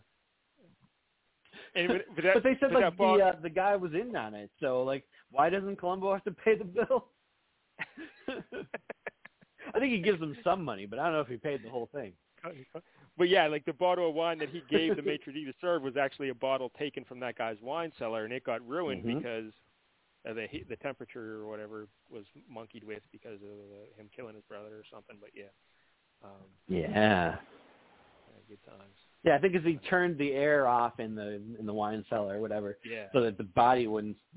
[1.74, 4.34] And but, but, that, but they said like the uh, the guy was in on
[4.34, 7.06] it, so like why doesn't Columbo have to pay the bill?
[9.74, 11.70] I think he gives him some money, but I don't know if he paid the
[11.70, 12.12] whole thing.
[13.18, 15.82] But yeah, like the bottle of wine that he gave the maitre d' to serve
[15.82, 19.16] was actually a bottle taken from that guy's wine cellar, and it got ruined Mhm.
[19.16, 19.52] because
[20.28, 24.44] uh, the the temperature or whatever was monkeyed with because of uh, him killing his
[24.44, 25.16] brother or something.
[25.20, 25.50] But yeah,
[26.24, 26.30] um,
[26.68, 26.88] Yeah.
[26.88, 27.36] yeah,
[28.48, 28.94] good times.
[29.22, 32.36] Yeah, I think because he turned the air off in the in the wine cellar
[32.36, 33.06] or whatever, Yeah.
[33.12, 34.16] so that the body wouldn't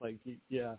[0.00, 0.16] like
[0.48, 0.76] yeah.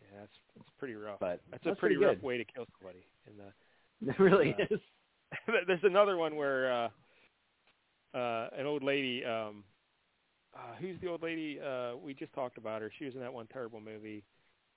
[0.00, 1.20] Yeah, that's that's pretty rough.
[1.20, 3.04] But that's, that's a pretty, pretty rough way to kill somebody.
[3.26, 4.80] And uh, It really Uh, is.
[5.66, 6.88] there's another one where uh,
[8.16, 9.24] uh, an old lady.
[9.24, 9.64] Um,
[10.52, 11.60] uh, who's the old lady?
[11.60, 12.90] Uh, we just talked about her.
[12.98, 14.24] She was in that one terrible movie.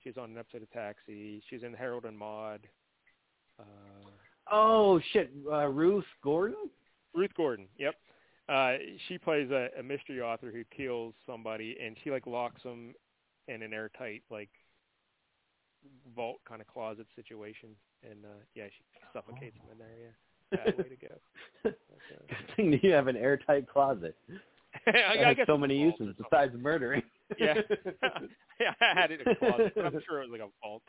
[0.02, 1.42] She was on an episode of Taxi.
[1.48, 2.68] She was in Harold and Maude.
[3.58, 3.64] Uh,
[4.50, 6.70] Oh shit, uh, Ruth Gordon.
[7.14, 7.66] Ruth Gordon.
[7.78, 7.94] Yep.
[8.48, 8.72] Uh,
[9.08, 12.94] she plays a, a mystery author who kills somebody, and she like locks them
[13.48, 14.50] in an airtight like
[16.14, 17.70] vault kind of closet situation,
[18.02, 20.16] and uh, yeah, she suffocates them in there.
[20.52, 21.14] Yeah, bad way to go.
[21.62, 21.70] But,
[22.12, 24.16] uh, Good thing you have an airtight closet.
[24.86, 27.02] I, has so many a vault or uses besides murdering.
[27.38, 27.54] yeah,
[28.60, 30.82] yeah, I had it in a closet, but I'm sure it was like a vault,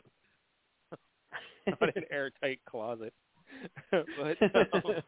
[1.80, 3.12] not an airtight closet.
[3.90, 4.02] but
[4.42, 5.02] um,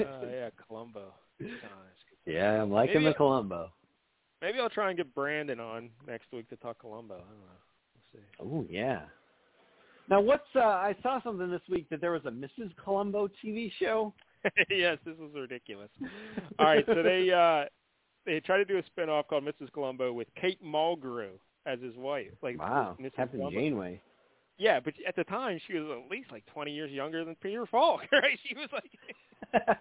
[0.00, 1.12] uh, yeah, Columbo.
[1.38, 3.70] Good times, good yeah, I'm liking Maybe the I- Columbo.
[4.40, 7.14] Maybe I'll try and get Brandon on next week to talk Columbo.
[7.14, 7.58] I don't know.
[7.94, 8.26] We'll see.
[8.40, 9.00] Oh yeah.
[10.08, 12.70] Now what's uh I saw something this week that there was a Mrs.
[12.82, 14.14] Columbo TV show.
[14.70, 15.90] yes, this was ridiculous.
[16.58, 17.64] All right, so they uh
[18.26, 19.72] they tried to do a spin-off called Mrs.
[19.72, 21.30] Columbo with Kate Mulgrew
[21.66, 22.32] as his wife.
[22.42, 23.12] Like Wow, Mrs.
[23.16, 23.50] Captain.
[23.50, 24.00] Janeway.
[24.58, 27.64] Yeah, but at the time she was at least like 20 years younger than Peter
[27.66, 28.38] Falk, right?
[28.48, 28.90] She was like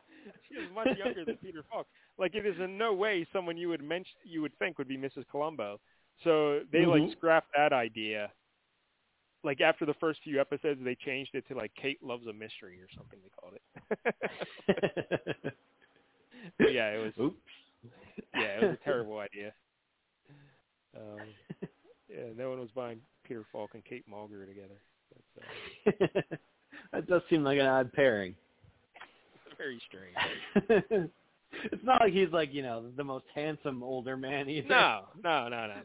[0.47, 1.87] she was much younger than Peter Falk.
[2.19, 4.97] Like it is in no way someone you would mention you would think would be
[4.97, 5.25] Mrs.
[5.31, 5.79] Columbo.
[6.23, 7.07] So they Mhm.
[7.07, 8.31] like scrapped that idea.
[9.43, 12.79] Like after the first few episodes, they changed it to like Kate loves a mystery
[12.81, 13.19] or something.
[13.23, 15.53] They called it.
[16.59, 17.13] Yeah, it was.
[17.19, 17.37] Oops.
[18.35, 19.53] Yeah, it was a terrible idea.
[20.95, 21.27] Um,
[22.09, 24.81] yeah, no one was buying Peter Falk and Kate Mulgrew together.
[25.35, 25.47] That's
[26.11, 26.35] uh,
[26.93, 28.35] that does seem like an odd pairing.
[29.57, 30.15] very strange.
[31.71, 34.67] it's not like he's like, you know, the most handsome older man either.
[34.69, 35.75] No, no, no, no,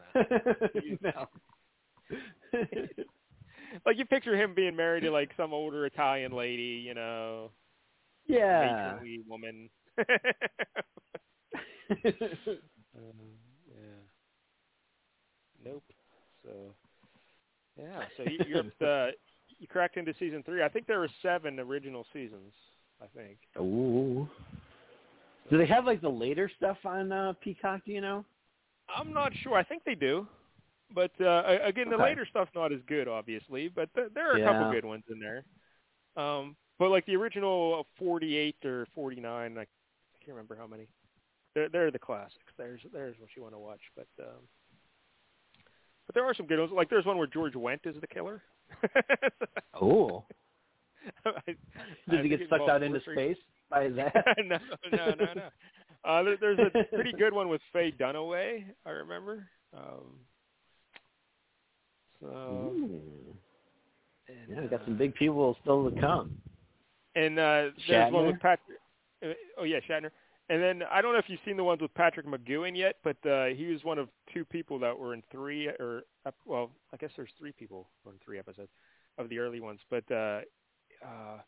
[1.02, 1.02] no.
[2.52, 2.58] no.
[3.86, 7.50] like you picture him being married to like some older Italian lady, you know,
[8.26, 8.60] Yeah.
[8.96, 9.70] matronly woman.
[9.98, 10.06] um,
[13.68, 14.02] yeah.
[15.64, 15.84] Nope.
[16.44, 16.50] So,
[17.78, 18.04] yeah.
[18.16, 19.14] So you, you're up
[19.58, 20.62] you cracked into season three.
[20.62, 22.52] I think there were seven original seasons.
[23.00, 23.38] I think.
[23.58, 24.28] Ooh.
[25.50, 27.82] Do they have like the later stuff on uh, Peacock?
[27.84, 28.24] Do you know?
[28.94, 29.54] I'm not sure.
[29.54, 30.26] I think they do.
[30.94, 32.04] But uh, again, the Okay.
[32.04, 33.68] later stuff's not as good, obviously.
[33.68, 35.44] But th- there are a couple good ones in there.
[36.16, 39.68] Um, but like the original 48 or 49, I, I can't
[40.28, 40.86] remember how many.
[41.54, 42.52] They're, they're the classics.
[42.56, 43.80] There's there's what you want to watch.
[43.96, 44.42] But um,
[46.12, 46.72] but there are some good ones.
[46.74, 48.42] Like there's one where George Wendt is the killer.
[49.80, 50.24] Oh.
[51.26, 53.36] I- I Did he get sucked out into space
[53.68, 54.14] by that?
[54.44, 54.58] no,
[54.92, 55.42] no, no, no.
[56.04, 58.64] Uh, there, there's a pretty good one with Faye Dunaway.
[58.86, 59.48] I remember.
[59.76, 60.20] Um,
[62.20, 63.00] so Ooh.
[64.28, 66.36] and, Yeah, we got some uh, big people still to come.
[67.16, 68.78] And uh, there's one with Patrick.
[69.24, 70.10] Uh, oh yeah, Shatner.
[70.50, 73.16] And then I don't know if you've seen the ones with Patrick McGoohan yet, but
[73.28, 76.02] uh, he was one of two people that were in three or
[76.46, 78.68] well, I guess there's three people in three episodes
[79.18, 79.80] of the early ones.
[79.88, 80.40] But uh,
[81.04, 81.38] uh,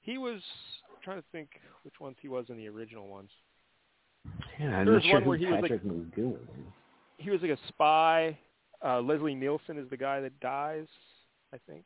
[0.00, 0.40] he was
[0.90, 1.48] I'm trying to think
[1.82, 3.30] which ones he was in the original ones.
[4.60, 6.38] Yeah, I'm There not was sure one where he was like- McGowan.
[7.18, 8.38] He was like a spy.
[8.84, 10.86] Uh, Leslie Nielsen is the guy that dies,
[11.54, 11.84] I think.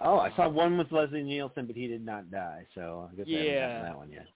[0.00, 3.26] Oh, I saw one with Leslie Nielsen, but he did not die, so I guess
[3.28, 3.68] I haven't Yeah.
[3.68, 4.26] gotten that one yet.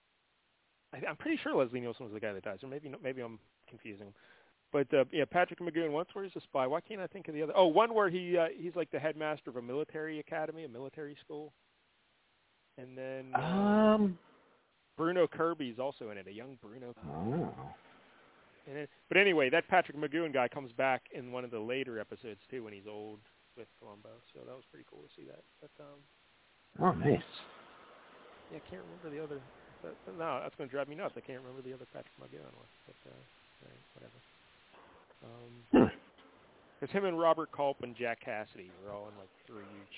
[0.93, 3.39] I, I'm pretty sure Leslie Nielsen was the guy that dies, or maybe maybe I'm
[3.69, 4.07] confusing.
[4.07, 4.13] him.
[4.73, 5.91] But uh, yeah, Patrick McGoohan.
[5.91, 6.65] Once where he's a spy.
[6.67, 7.53] Why can't I think of the other?
[7.55, 11.15] Oh, one where he uh, he's like the headmaster of a military academy, a military
[11.23, 11.53] school.
[12.77, 14.17] And then uh, Um.
[14.97, 16.93] Bruno Kirby's also in it, a young Bruno.
[16.93, 17.07] Kirby.
[17.09, 17.53] Oh.
[18.67, 21.99] And then, but anyway, that Patrick McGoohan guy comes back in one of the later
[21.99, 23.19] episodes too, when he's old
[23.57, 24.09] with Columbo.
[24.33, 25.41] So that was pretty cool to see that.
[25.59, 25.99] But um,
[26.79, 27.21] Oh, nice.
[28.51, 29.41] yeah, I can't remember the other.
[29.81, 31.13] But, but no, that's going to drive me nuts.
[31.17, 32.71] I can't remember the other Patrick McGoohan one.
[32.85, 33.21] But uh,
[33.65, 34.19] right, whatever.
[35.23, 35.97] Um, Hmm.
[36.79, 39.97] Because him and Robert Culp and Jack Cassidy were all in like three each.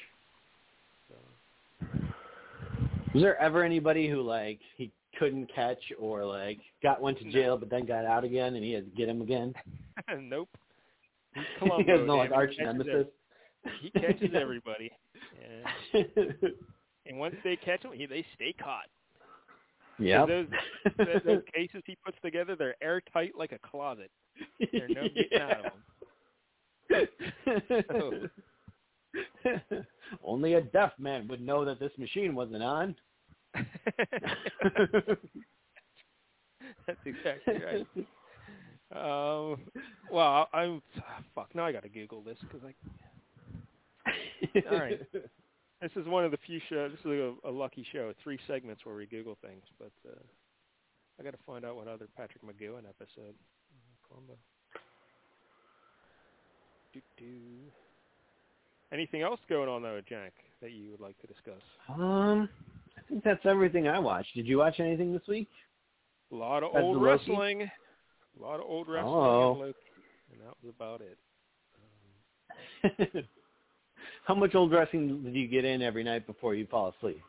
[1.09, 1.99] So.
[3.13, 7.57] Was there ever anybody who like he couldn't catch or like got went to jail
[7.57, 9.53] but then got out again and he had to get him again?
[10.19, 10.49] nope.
[11.33, 11.43] He's
[11.85, 13.07] he has no like arch catches nemesis.
[13.81, 14.91] He catches everybody.
[15.93, 16.03] Yeah.
[17.05, 18.87] And once they catch him, he, they stay caught.
[19.99, 20.27] Yep.
[20.27, 20.47] Those,
[20.97, 24.09] those, those cases he puts together, they're airtight like a closet.
[24.59, 25.71] No getting out of
[27.93, 28.29] them.
[30.23, 32.95] Only a deaf man would know that this machine wasn't on.
[36.87, 37.87] That's exactly right.
[38.95, 39.59] Um,
[40.11, 40.81] well, I- I'm
[41.35, 41.53] fuck.
[41.55, 42.73] Now I got to Google this because I.
[44.71, 44.99] All right.
[45.83, 46.91] This is one of the few shows.
[46.91, 48.13] This is a, a lucky show.
[48.23, 50.15] Three segments where we Google things, but uh,
[51.19, 53.35] I got to find out what other Patrick McGoohan episode.
[53.35, 54.33] Uh, Columbo.
[56.93, 57.25] Do do.
[58.93, 60.31] Anything else going on though, Jack,
[60.61, 61.61] that you would like to discuss?
[61.89, 62.47] Um,
[62.97, 64.33] I think that's everything I watched.
[64.35, 65.49] Did you watch anything this week?
[66.31, 67.05] A lot of Besides old Loki?
[67.29, 67.61] wrestling.
[68.39, 69.51] A lot of old wrestling Oh.
[69.51, 69.75] and Loki,
[70.31, 71.01] and that was about
[73.11, 73.25] it.
[74.25, 77.21] How much old wrestling did you get in every night before you fall asleep?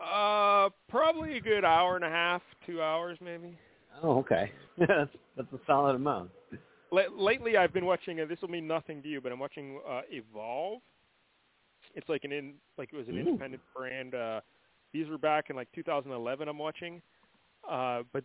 [0.00, 3.58] Uh, probably a good hour and a half, two hours maybe.
[4.02, 4.52] Oh, okay.
[4.78, 6.30] that's that's a solid amount.
[6.92, 8.20] L- lately, I've been watching.
[8.20, 10.82] Uh, this will mean nothing to you, but I'm watching uh, Evolve.
[11.94, 13.20] It's like an in, like it was an Ooh.
[13.20, 14.14] independent brand.
[14.14, 14.40] Uh,
[14.92, 16.48] these were back in like 2011.
[16.48, 17.00] I'm watching,
[17.68, 18.22] uh, but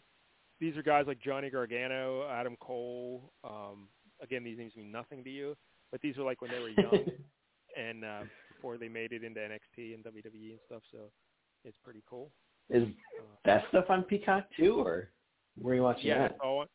[0.60, 3.32] these are guys like Johnny Gargano, Adam Cole.
[3.44, 3.88] Um,
[4.22, 5.56] again, these names mean nothing to you,
[5.92, 7.06] but these were like when they were young
[7.78, 8.22] and uh,
[8.56, 10.82] before they made it into NXT and WWE and stuff.
[10.92, 11.00] So
[11.66, 12.32] it's pretty cool.
[12.70, 12.88] Is
[13.46, 15.10] that stuff on Peacock too, or
[15.62, 16.32] where are you watching Yeah, that?
[16.32, 16.68] it's all on,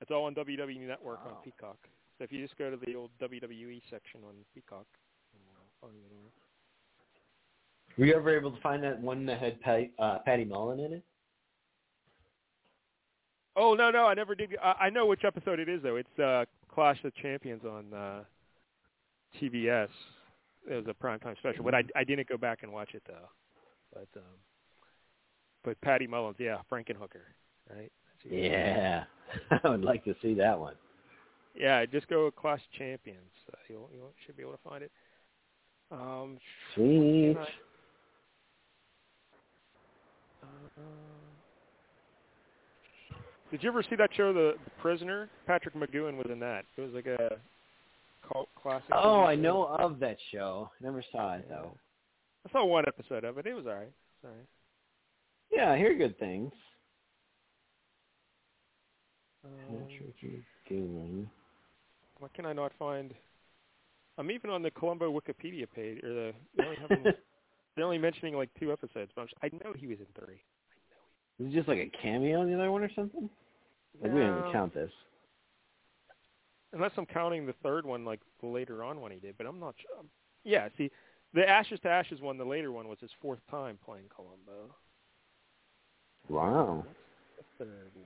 [0.00, 1.78] it's all on WWE Network on Peacock.
[2.18, 4.86] So if you just go to the old WWE section on Peacock,
[5.32, 6.32] you'll find it all.
[7.96, 10.92] Were you ever able to find that one that had Patty, uh, Patty Mullen in
[10.94, 11.04] it?
[13.56, 14.56] Oh no, no, I never did.
[14.62, 15.96] I, I know which episode it is though.
[15.96, 18.24] It's uh, Clash of Champions on uh,
[19.40, 19.88] TBS.
[20.70, 23.28] It was a primetime special, but I I didn't go back and watch it though.
[23.92, 24.22] But um,
[25.64, 27.24] but Patty Mullins, yeah, Frankenhooker,
[27.74, 27.90] right?
[28.28, 29.04] Yeah,
[29.64, 30.74] I would like to see that one.
[31.54, 33.30] Yeah, just go Clash Champions.
[33.52, 34.90] Uh, you'll you should be able to find it.
[35.90, 36.38] Um,
[36.74, 37.36] Sweet.
[40.42, 40.46] uh,
[43.50, 45.30] did you ever see that show, The, the Prisoner?
[45.46, 46.64] Patrick McGoohan was in that.
[46.76, 47.38] It was like a
[48.30, 48.90] cult classic.
[48.92, 50.70] Oh, I know of that show.
[50.80, 51.72] Never saw it though.
[52.46, 53.46] I saw one episode of it.
[53.46, 53.92] It was alright.
[54.22, 54.32] Was.
[55.50, 56.52] Yeah, I hear good things.
[59.44, 59.52] Um,
[59.88, 60.14] Patrick
[60.70, 61.26] McGoohan.
[62.18, 63.14] why can I not find?
[64.18, 66.90] I'm even on the Columbo Wikipedia page, or the they only have
[67.76, 70.40] they're only mentioning like two episodes, but I'm, know he was in three.
[71.38, 73.30] i know Is it just like a cameo in the other one or something?
[74.02, 74.90] Like we didn't even count this.
[76.72, 79.36] Unless I'm counting the third one, like the later on one he did.
[79.38, 80.04] But I'm not sure.
[80.44, 80.90] Yeah, see,
[81.34, 84.74] the Ashes to Ashes one, the later one, was his fourth time playing Columbo.
[86.28, 86.84] Wow.
[87.36, 88.04] The third one.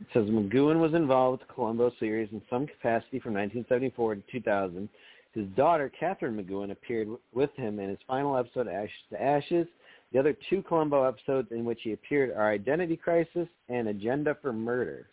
[0.00, 4.22] It says McGoohan was involved with the Columbo series in some capacity from 1974 to
[4.30, 4.88] 2000.
[5.32, 9.66] His daughter, Catherine McGoohan, appeared with him in his final episode, Ashes to Ashes.
[10.12, 14.52] The other two Columbo episodes in which he appeared are Identity Crisis and Agenda for
[14.52, 15.08] Murder.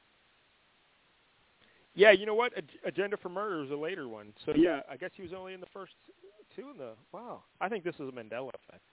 [1.95, 2.57] Yeah, you know what?
[2.57, 4.33] Ag- Agenda for Murder is a later one.
[4.45, 5.93] So yeah, I guess he was only in the first
[6.55, 6.93] two in the.
[7.11, 8.83] Wow, I think this is a Mandela effect.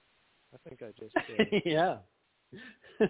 [0.55, 1.15] I think I just.
[1.39, 1.97] Uh, yeah.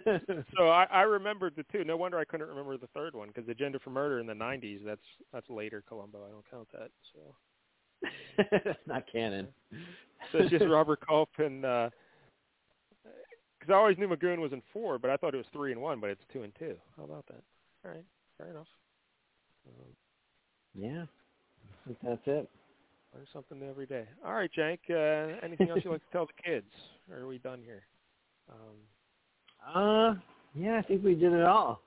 [0.59, 1.83] so I, I remembered the two.
[1.83, 4.85] No wonder I couldn't remember the third one because Agenda for Murder in the '90s.
[4.85, 5.01] That's
[5.33, 6.19] that's later Columbo.
[6.27, 6.91] I don't count that.
[7.15, 7.35] So.
[8.37, 9.49] That's not canon.
[10.33, 11.91] So it's just Robert Culp and because
[13.71, 16.01] I always knew McGoohan was in four, but I thought it was three and one,
[16.01, 16.77] but it's two and two.
[16.97, 17.43] How about that?
[17.85, 18.05] All right,
[18.39, 18.67] fair enough.
[19.67, 19.95] Um,
[20.75, 21.05] Yeah.
[21.05, 22.49] I think that's it.
[23.15, 24.05] learn something every day.
[24.25, 24.79] All right, Jank.
[24.89, 26.71] Uh, anything else you'd like to tell the kids?
[27.11, 27.83] Or are we done here?
[28.49, 28.77] Um,
[29.75, 30.15] Uh,
[30.55, 31.83] yeah, I think we did it all.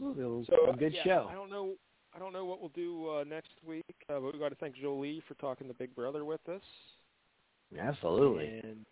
[0.00, 1.26] It was so a good yeah, show.
[1.30, 1.74] I don't know.
[2.14, 4.76] I don't know what we'll do uh, next week, uh, but we got to thank
[4.76, 6.60] Jolie for talking to Big Brother with us.
[7.78, 8.60] Absolutely.
[8.64, 8.84] And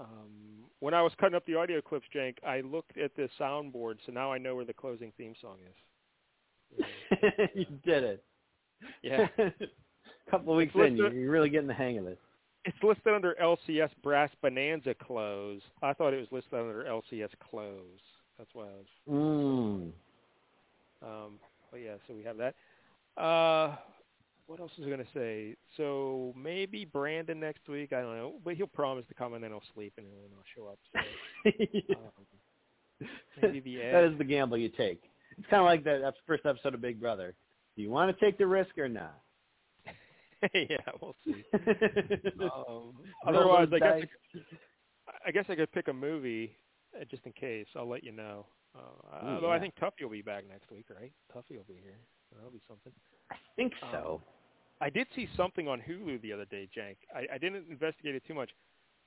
[0.00, 3.94] um, when I was cutting up the audio clips, Jank, I looked at the soundboard,
[4.04, 5.74] so now I know where the closing theme song is.
[7.54, 8.24] you did it.
[9.02, 9.28] Yeah.
[9.38, 9.50] a
[10.30, 12.18] couple of weeks in, you're really getting the hang of it.
[12.64, 15.60] It's listed under LCS Brass Bonanza Close.
[15.82, 18.00] I thought it was listed under LCS Close.
[18.38, 18.86] That's why I was.
[19.10, 19.92] Mm.
[21.02, 21.32] Um,
[21.70, 22.54] but yeah, so we have that.
[23.20, 23.76] Uh,
[24.46, 25.56] what else was I going to say?
[25.76, 27.92] So maybe Brandon next week.
[27.92, 30.44] I don't know, but he'll promise to come and then he'll sleep and then I'll
[30.54, 30.78] show up.
[30.92, 31.50] So,
[31.96, 33.08] um,
[33.42, 35.02] maybe the that is the gamble you take.
[35.38, 37.34] It's kind of like that, that first episode of Big Brother.
[37.76, 39.18] Do you want to take the risk or not?
[40.54, 41.44] yeah, we'll see.
[42.44, 42.92] um,
[43.26, 44.42] otherwise, I guess dice.
[45.26, 46.56] I guess I could pick a movie
[47.00, 47.66] uh, just in case.
[47.76, 48.46] I'll let you know.
[48.76, 48.80] Uh,
[49.26, 51.12] Ooh, although I think Tuffy will be back next week, right?
[51.34, 51.98] Tuffy will be here.
[52.34, 52.92] That'll be something.
[53.30, 54.22] I think Um, so.
[54.80, 56.96] I did see something on Hulu the other day, Jank.
[57.14, 58.50] I, I didn't investigate it too much.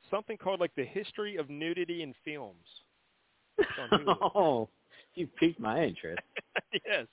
[0.09, 2.65] Something called like the history of nudity in films.
[3.91, 4.31] On Hulu.
[4.35, 4.69] oh,
[5.17, 6.21] you piqued my interest.
[6.85, 7.07] yes.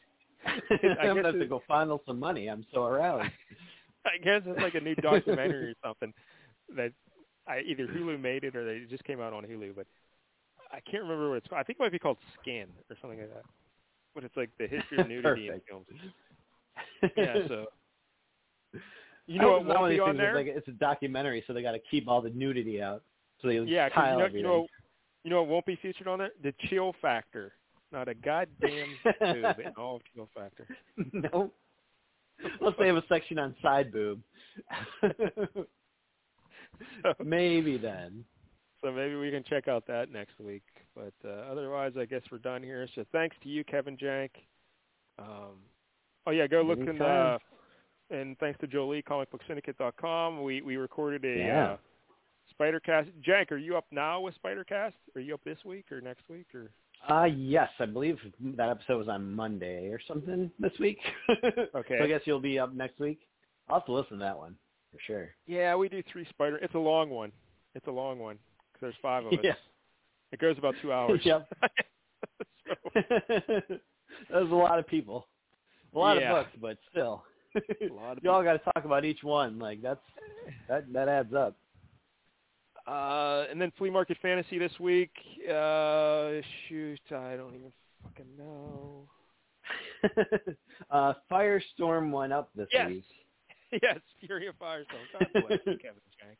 [1.00, 2.48] I'm have to go fondle some money.
[2.48, 3.30] I'm so aroused.
[4.06, 6.12] I guess it's like a new documentary or something
[6.76, 6.92] that
[7.46, 9.86] I either Hulu made it or they just came out on Hulu, but
[10.70, 11.60] I can't remember what it's called.
[11.60, 13.44] I think it might be called Skin or something like that.
[14.14, 15.86] But it's like the history of nudity in films.
[17.16, 17.66] Yeah, so
[19.26, 20.34] you know what won't be on there?
[20.34, 23.02] Like, it's a documentary, so they got to keep all the nudity out.
[23.40, 24.38] So they yeah, tile you know, everything.
[24.38, 24.66] you know,
[25.24, 26.30] you know, what won't be featured on there.
[26.42, 27.52] The chill factor.
[27.94, 30.66] Not a goddamn boob in all of chill factor.
[31.12, 31.52] no.
[32.60, 34.20] Unless they have a section on side boob.
[37.24, 38.24] Maybe then.
[38.82, 40.64] So maybe we can check out that next week.
[40.96, 42.86] But uh, otherwise, I guess we're done here.
[42.96, 44.30] So thanks to you, Kevin Jank.
[45.18, 45.60] Um,
[46.26, 47.38] oh yeah, go look in the
[48.10, 50.42] and thanks to Jolie, comicbooksyndicate.com.
[50.42, 51.64] We we recorded a Yeah.
[51.70, 51.76] uh,
[52.60, 53.12] Spidercast.
[53.26, 54.92] Jank, are you up now with Spidercast?
[55.14, 56.70] Are you up this week or next week or?
[57.08, 58.18] Uh yes, I believe
[58.56, 60.98] that episode was on Monday or something this week.
[61.28, 61.96] Okay.
[61.98, 63.20] So I guess you'll be up next week.
[63.68, 64.56] I'll have to listen to that one
[64.92, 65.28] for sure.
[65.46, 66.56] Yeah, we do three Spider.
[66.58, 67.32] It's a long one.
[67.74, 68.38] It's a long one
[68.72, 69.38] because there's five of us.
[69.42, 69.54] Yeah.
[70.32, 71.20] It goes about two hours.
[71.24, 71.48] Yep.
[74.30, 75.26] There's a lot of people.
[75.94, 76.32] A lot Yeah.
[76.38, 77.24] of books, but still.
[77.56, 79.58] A lot of you all got to talk about each one.
[79.58, 80.00] Like that's
[80.68, 81.56] that that adds up.
[82.86, 85.10] Uh, and then Flea Market Fantasy this week.
[85.48, 86.32] Uh,
[86.68, 87.72] shoot, I don't even
[88.02, 89.08] fucking know.
[90.90, 92.88] uh Firestorm went up this Yes.
[92.90, 93.04] week.
[93.82, 94.84] yes, Fury of Firestorm.
[95.12, 96.38] God bless Kevin Shank.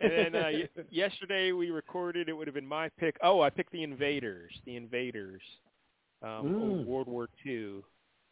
[0.00, 2.28] And then uh, y- yesterday we recorded.
[2.28, 3.16] It would have been my pick.
[3.22, 4.52] Oh, I picked the Invaders.
[4.66, 5.40] The Invaders.
[6.22, 6.86] Um, Mm.
[6.86, 7.80] World War II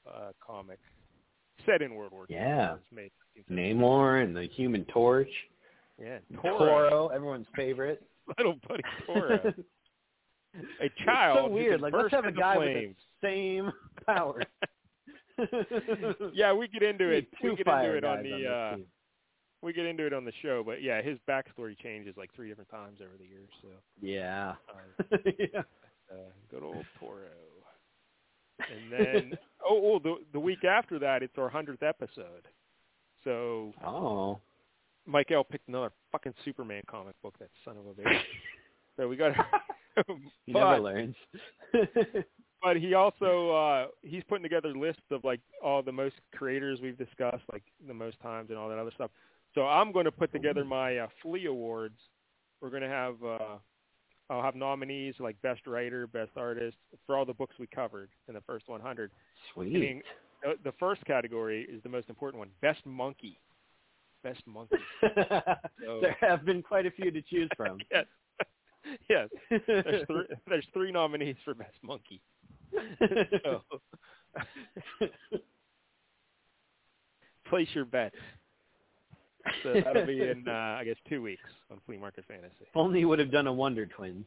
[0.06, 0.78] uh, comic
[1.66, 2.36] set in World War II.
[2.36, 2.72] Yeah.
[2.72, 3.10] It was made
[3.48, 3.74] in 1970.
[3.74, 5.28] Namor and the Human Torch.
[6.00, 8.02] Yeah, Toro, Toro everyone's favorite.
[8.38, 9.34] Little buddy Toro.
[9.44, 11.38] a It's child.
[11.38, 11.80] so weird.
[11.80, 12.96] Like let's have a guy flames.
[12.96, 13.72] with the same
[14.06, 14.44] powers.
[16.32, 17.26] yeah, we get into it.
[17.42, 18.46] We get into it on the.
[18.46, 18.76] on uh.
[19.62, 22.68] We get into it on the show, but yeah, his backstory changes like three different
[22.68, 23.48] times over the years.
[23.62, 23.68] So,
[24.02, 24.56] Yeah.
[24.68, 25.60] uh, yeah.
[26.12, 26.16] uh,
[26.50, 27.22] good old Toro.
[28.58, 32.46] And then, oh, oh, the the week after that, it's our hundredth episode.
[33.24, 34.38] So Oh.
[35.06, 37.34] Mike L picked another fucking Superman comic book.
[37.38, 38.20] That son of a bitch.
[38.96, 39.32] so we got.
[40.44, 41.14] He but, never learns.
[42.62, 46.98] but he also uh he's putting together lists of like all the most creators we've
[46.98, 49.12] discussed, like the most times and all that other stuff.
[49.54, 51.94] So I'm going to put together my uh, Flea Awards.
[52.60, 53.58] We're going to have uh
[54.30, 56.76] I'll have nominees like best writer, best artist
[57.06, 59.10] for all the books we covered in the first 100.
[59.52, 59.72] Sweet.
[59.72, 60.02] Meaning,
[60.42, 63.38] the, the first category is the most important one, best monkey.
[64.24, 64.76] Best monkey.
[65.84, 67.78] So- there have been quite a few to choose from.
[67.90, 68.06] yes.
[69.08, 69.28] Yes.
[69.66, 72.20] There's three, there's three nominees for best monkey.
[73.44, 73.62] so,
[77.48, 78.16] place your bets.
[79.62, 82.66] So that'll be in, uh, I guess, two weeks on Flea Market Fantasy.
[82.74, 84.24] Only you would have done a Wonder Twins.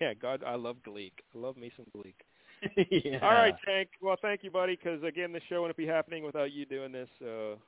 [0.00, 1.12] yeah, God, I love Gleek.
[1.34, 2.14] I love me some Gleek.
[2.90, 3.18] yeah.
[3.22, 3.90] All right, Tank.
[4.00, 7.08] Well, thank you, buddy, because, again, the show wouldn't be happening without you doing this.
[7.18, 7.58] So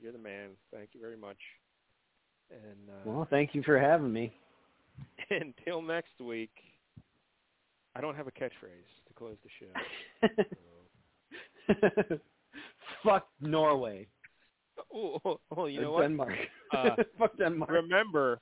[0.00, 0.50] you're the man.
[0.72, 1.38] Thank you very much.
[2.50, 4.32] And uh, Well, thank you for having me.
[5.30, 6.50] until next week,
[7.96, 9.50] I don't have a catchphrase to close the
[11.70, 11.74] show.
[13.04, 14.06] Fuck Norway.
[14.92, 16.02] Oh, well, you Or know what?
[16.02, 16.32] Denmark.
[16.76, 17.70] Uh, Fuck Denmark.
[17.70, 18.40] remember,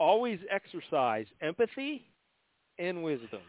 [0.00, 2.08] always exercise empathy
[2.80, 3.40] and wisdom.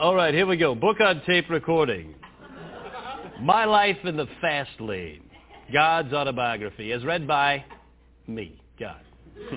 [0.00, 0.74] All right, here we go.
[0.74, 2.14] Book on tape recording.
[3.42, 5.28] My Life in the Fast Lane.
[5.70, 7.62] God's autobiography, as read by
[8.26, 9.02] me, God.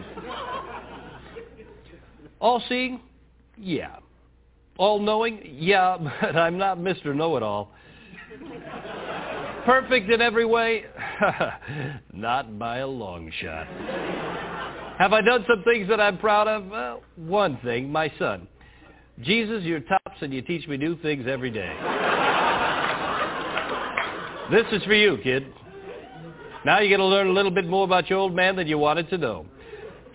[2.41, 2.99] All seeing?
[3.57, 3.99] Yeah.
[4.77, 5.39] All knowing?
[5.45, 7.15] Yeah, but I'm not Mr.
[7.15, 7.71] Know It All.
[9.63, 10.83] Perfect in every way?
[12.13, 13.65] not by a long shot.
[14.97, 16.67] Have I done some things that I'm proud of?
[16.67, 18.49] Well, one thing, my son.
[19.21, 21.71] Jesus, you're tops and you teach me new things every day.
[24.51, 25.45] this is for you, kid.
[26.65, 28.77] Now you get to learn a little bit more about your old man than you
[28.77, 29.45] wanted to know.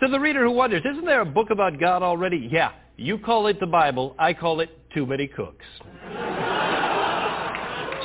[0.00, 2.48] To the reader who wonders, isn't there a book about God already?
[2.50, 4.14] Yeah, you call it the Bible.
[4.18, 5.64] I call it Too Many Cooks.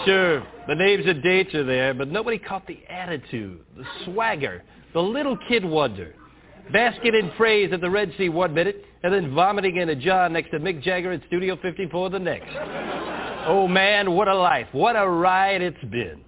[0.06, 4.64] sure, the names and dates are there, but nobody caught the attitude, the swagger,
[4.94, 6.16] the little kid wonder.
[6.72, 10.30] Basking in praise at the Red Sea one minute, and then vomiting in a jar
[10.30, 12.50] next to Mick Jagger at Studio 54 the next.
[13.46, 14.68] Oh man, what a life.
[14.72, 16.22] What a ride it's been.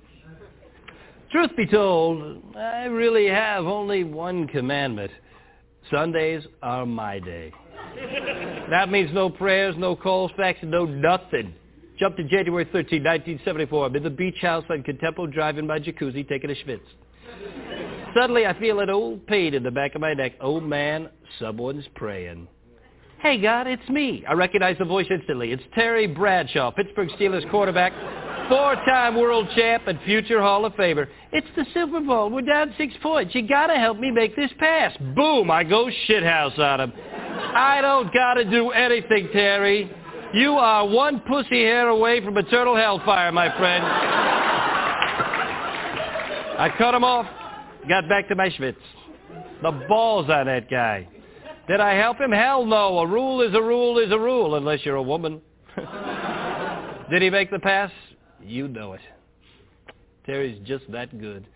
[1.31, 5.11] Truth be told, I really have only one commandment.
[5.89, 7.53] Sundays are my day.
[8.69, 11.53] That means no prayers, no calls, fax, no nothing.
[11.97, 13.85] Jump to January 13, 1974.
[13.85, 16.81] I'm in the beach house on Contempo Drive in my jacuzzi taking a schwitz.
[18.15, 20.33] Suddenly I feel an old pain in the back of my neck.
[20.39, 22.47] Oh man, someone's praying.
[23.19, 24.23] Hey God, it's me.
[24.27, 25.51] I recognize the voice instantly.
[25.51, 27.91] It's Terry Bradshaw, Pittsburgh Steelers quarterback,
[28.47, 31.07] four-time world champ and future Hall of Famer.
[31.33, 32.29] It's the Super Bowl.
[32.29, 33.35] We're down six points.
[33.35, 34.95] You gotta help me make this pass.
[35.15, 35.51] Boom!
[35.51, 36.93] I go shithouse on him.
[36.97, 39.91] I don't gotta do anything, Terry.
[40.33, 43.83] You are one pussy hair away from eternal hellfire, my friend.
[46.57, 47.25] I cut him off,
[47.87, 48.49] got back to my.
[49.61, 51.07] The balls on that guy.
[51.67, 52.31] Did I help him?
[52.31, 52.99] Hell no.
[52.99, 55.41] A rule is a rule is a rule, unless you're a woman.
[57.09, 57.91] Did he make the pass?
[58.41, 59.01] You know it.
[60.25, 61.47] Terry's just that good.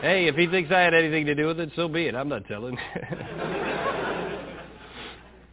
[0.00, 2.14] Hey, if he thinks I had anything to do with it, so be it.
[2.14, 2.76] I'm not telling.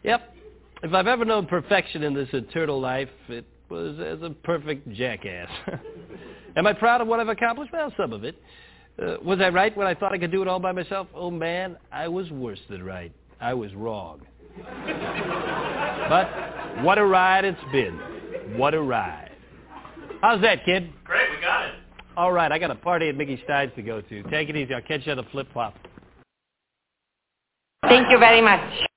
[0.03, 0.33] yep.
[0.83, 5.49] If I've ever known perfection in this eternal life, it was as a perfect jackass.
[6.55, 7.73] Am I proud of what I've accomplished?
[7.73, 8.35] Well, some of it.
[9.01, 11.07] Uh, was I right when I thought I could do it all by myself?
[11.15, 13.11] Oh, man, I was worse than right.
[13.41, 14.21] I was wrong.
[16.09, 17.99] but what a ride it's been.
[18.55, 19.31] What a ride.
[20.21, 20.91] How's that, kid?
[21.03, 21.75] Great, we got it.
[22.15, 24.23] All right, I got a party at Mickey Stein's to go to.
[24.23, 24.73] Take it easy.
[24.73, 25.75] I'll catch you on the flip-flop.
[27.87, 28.87] Thank you very much.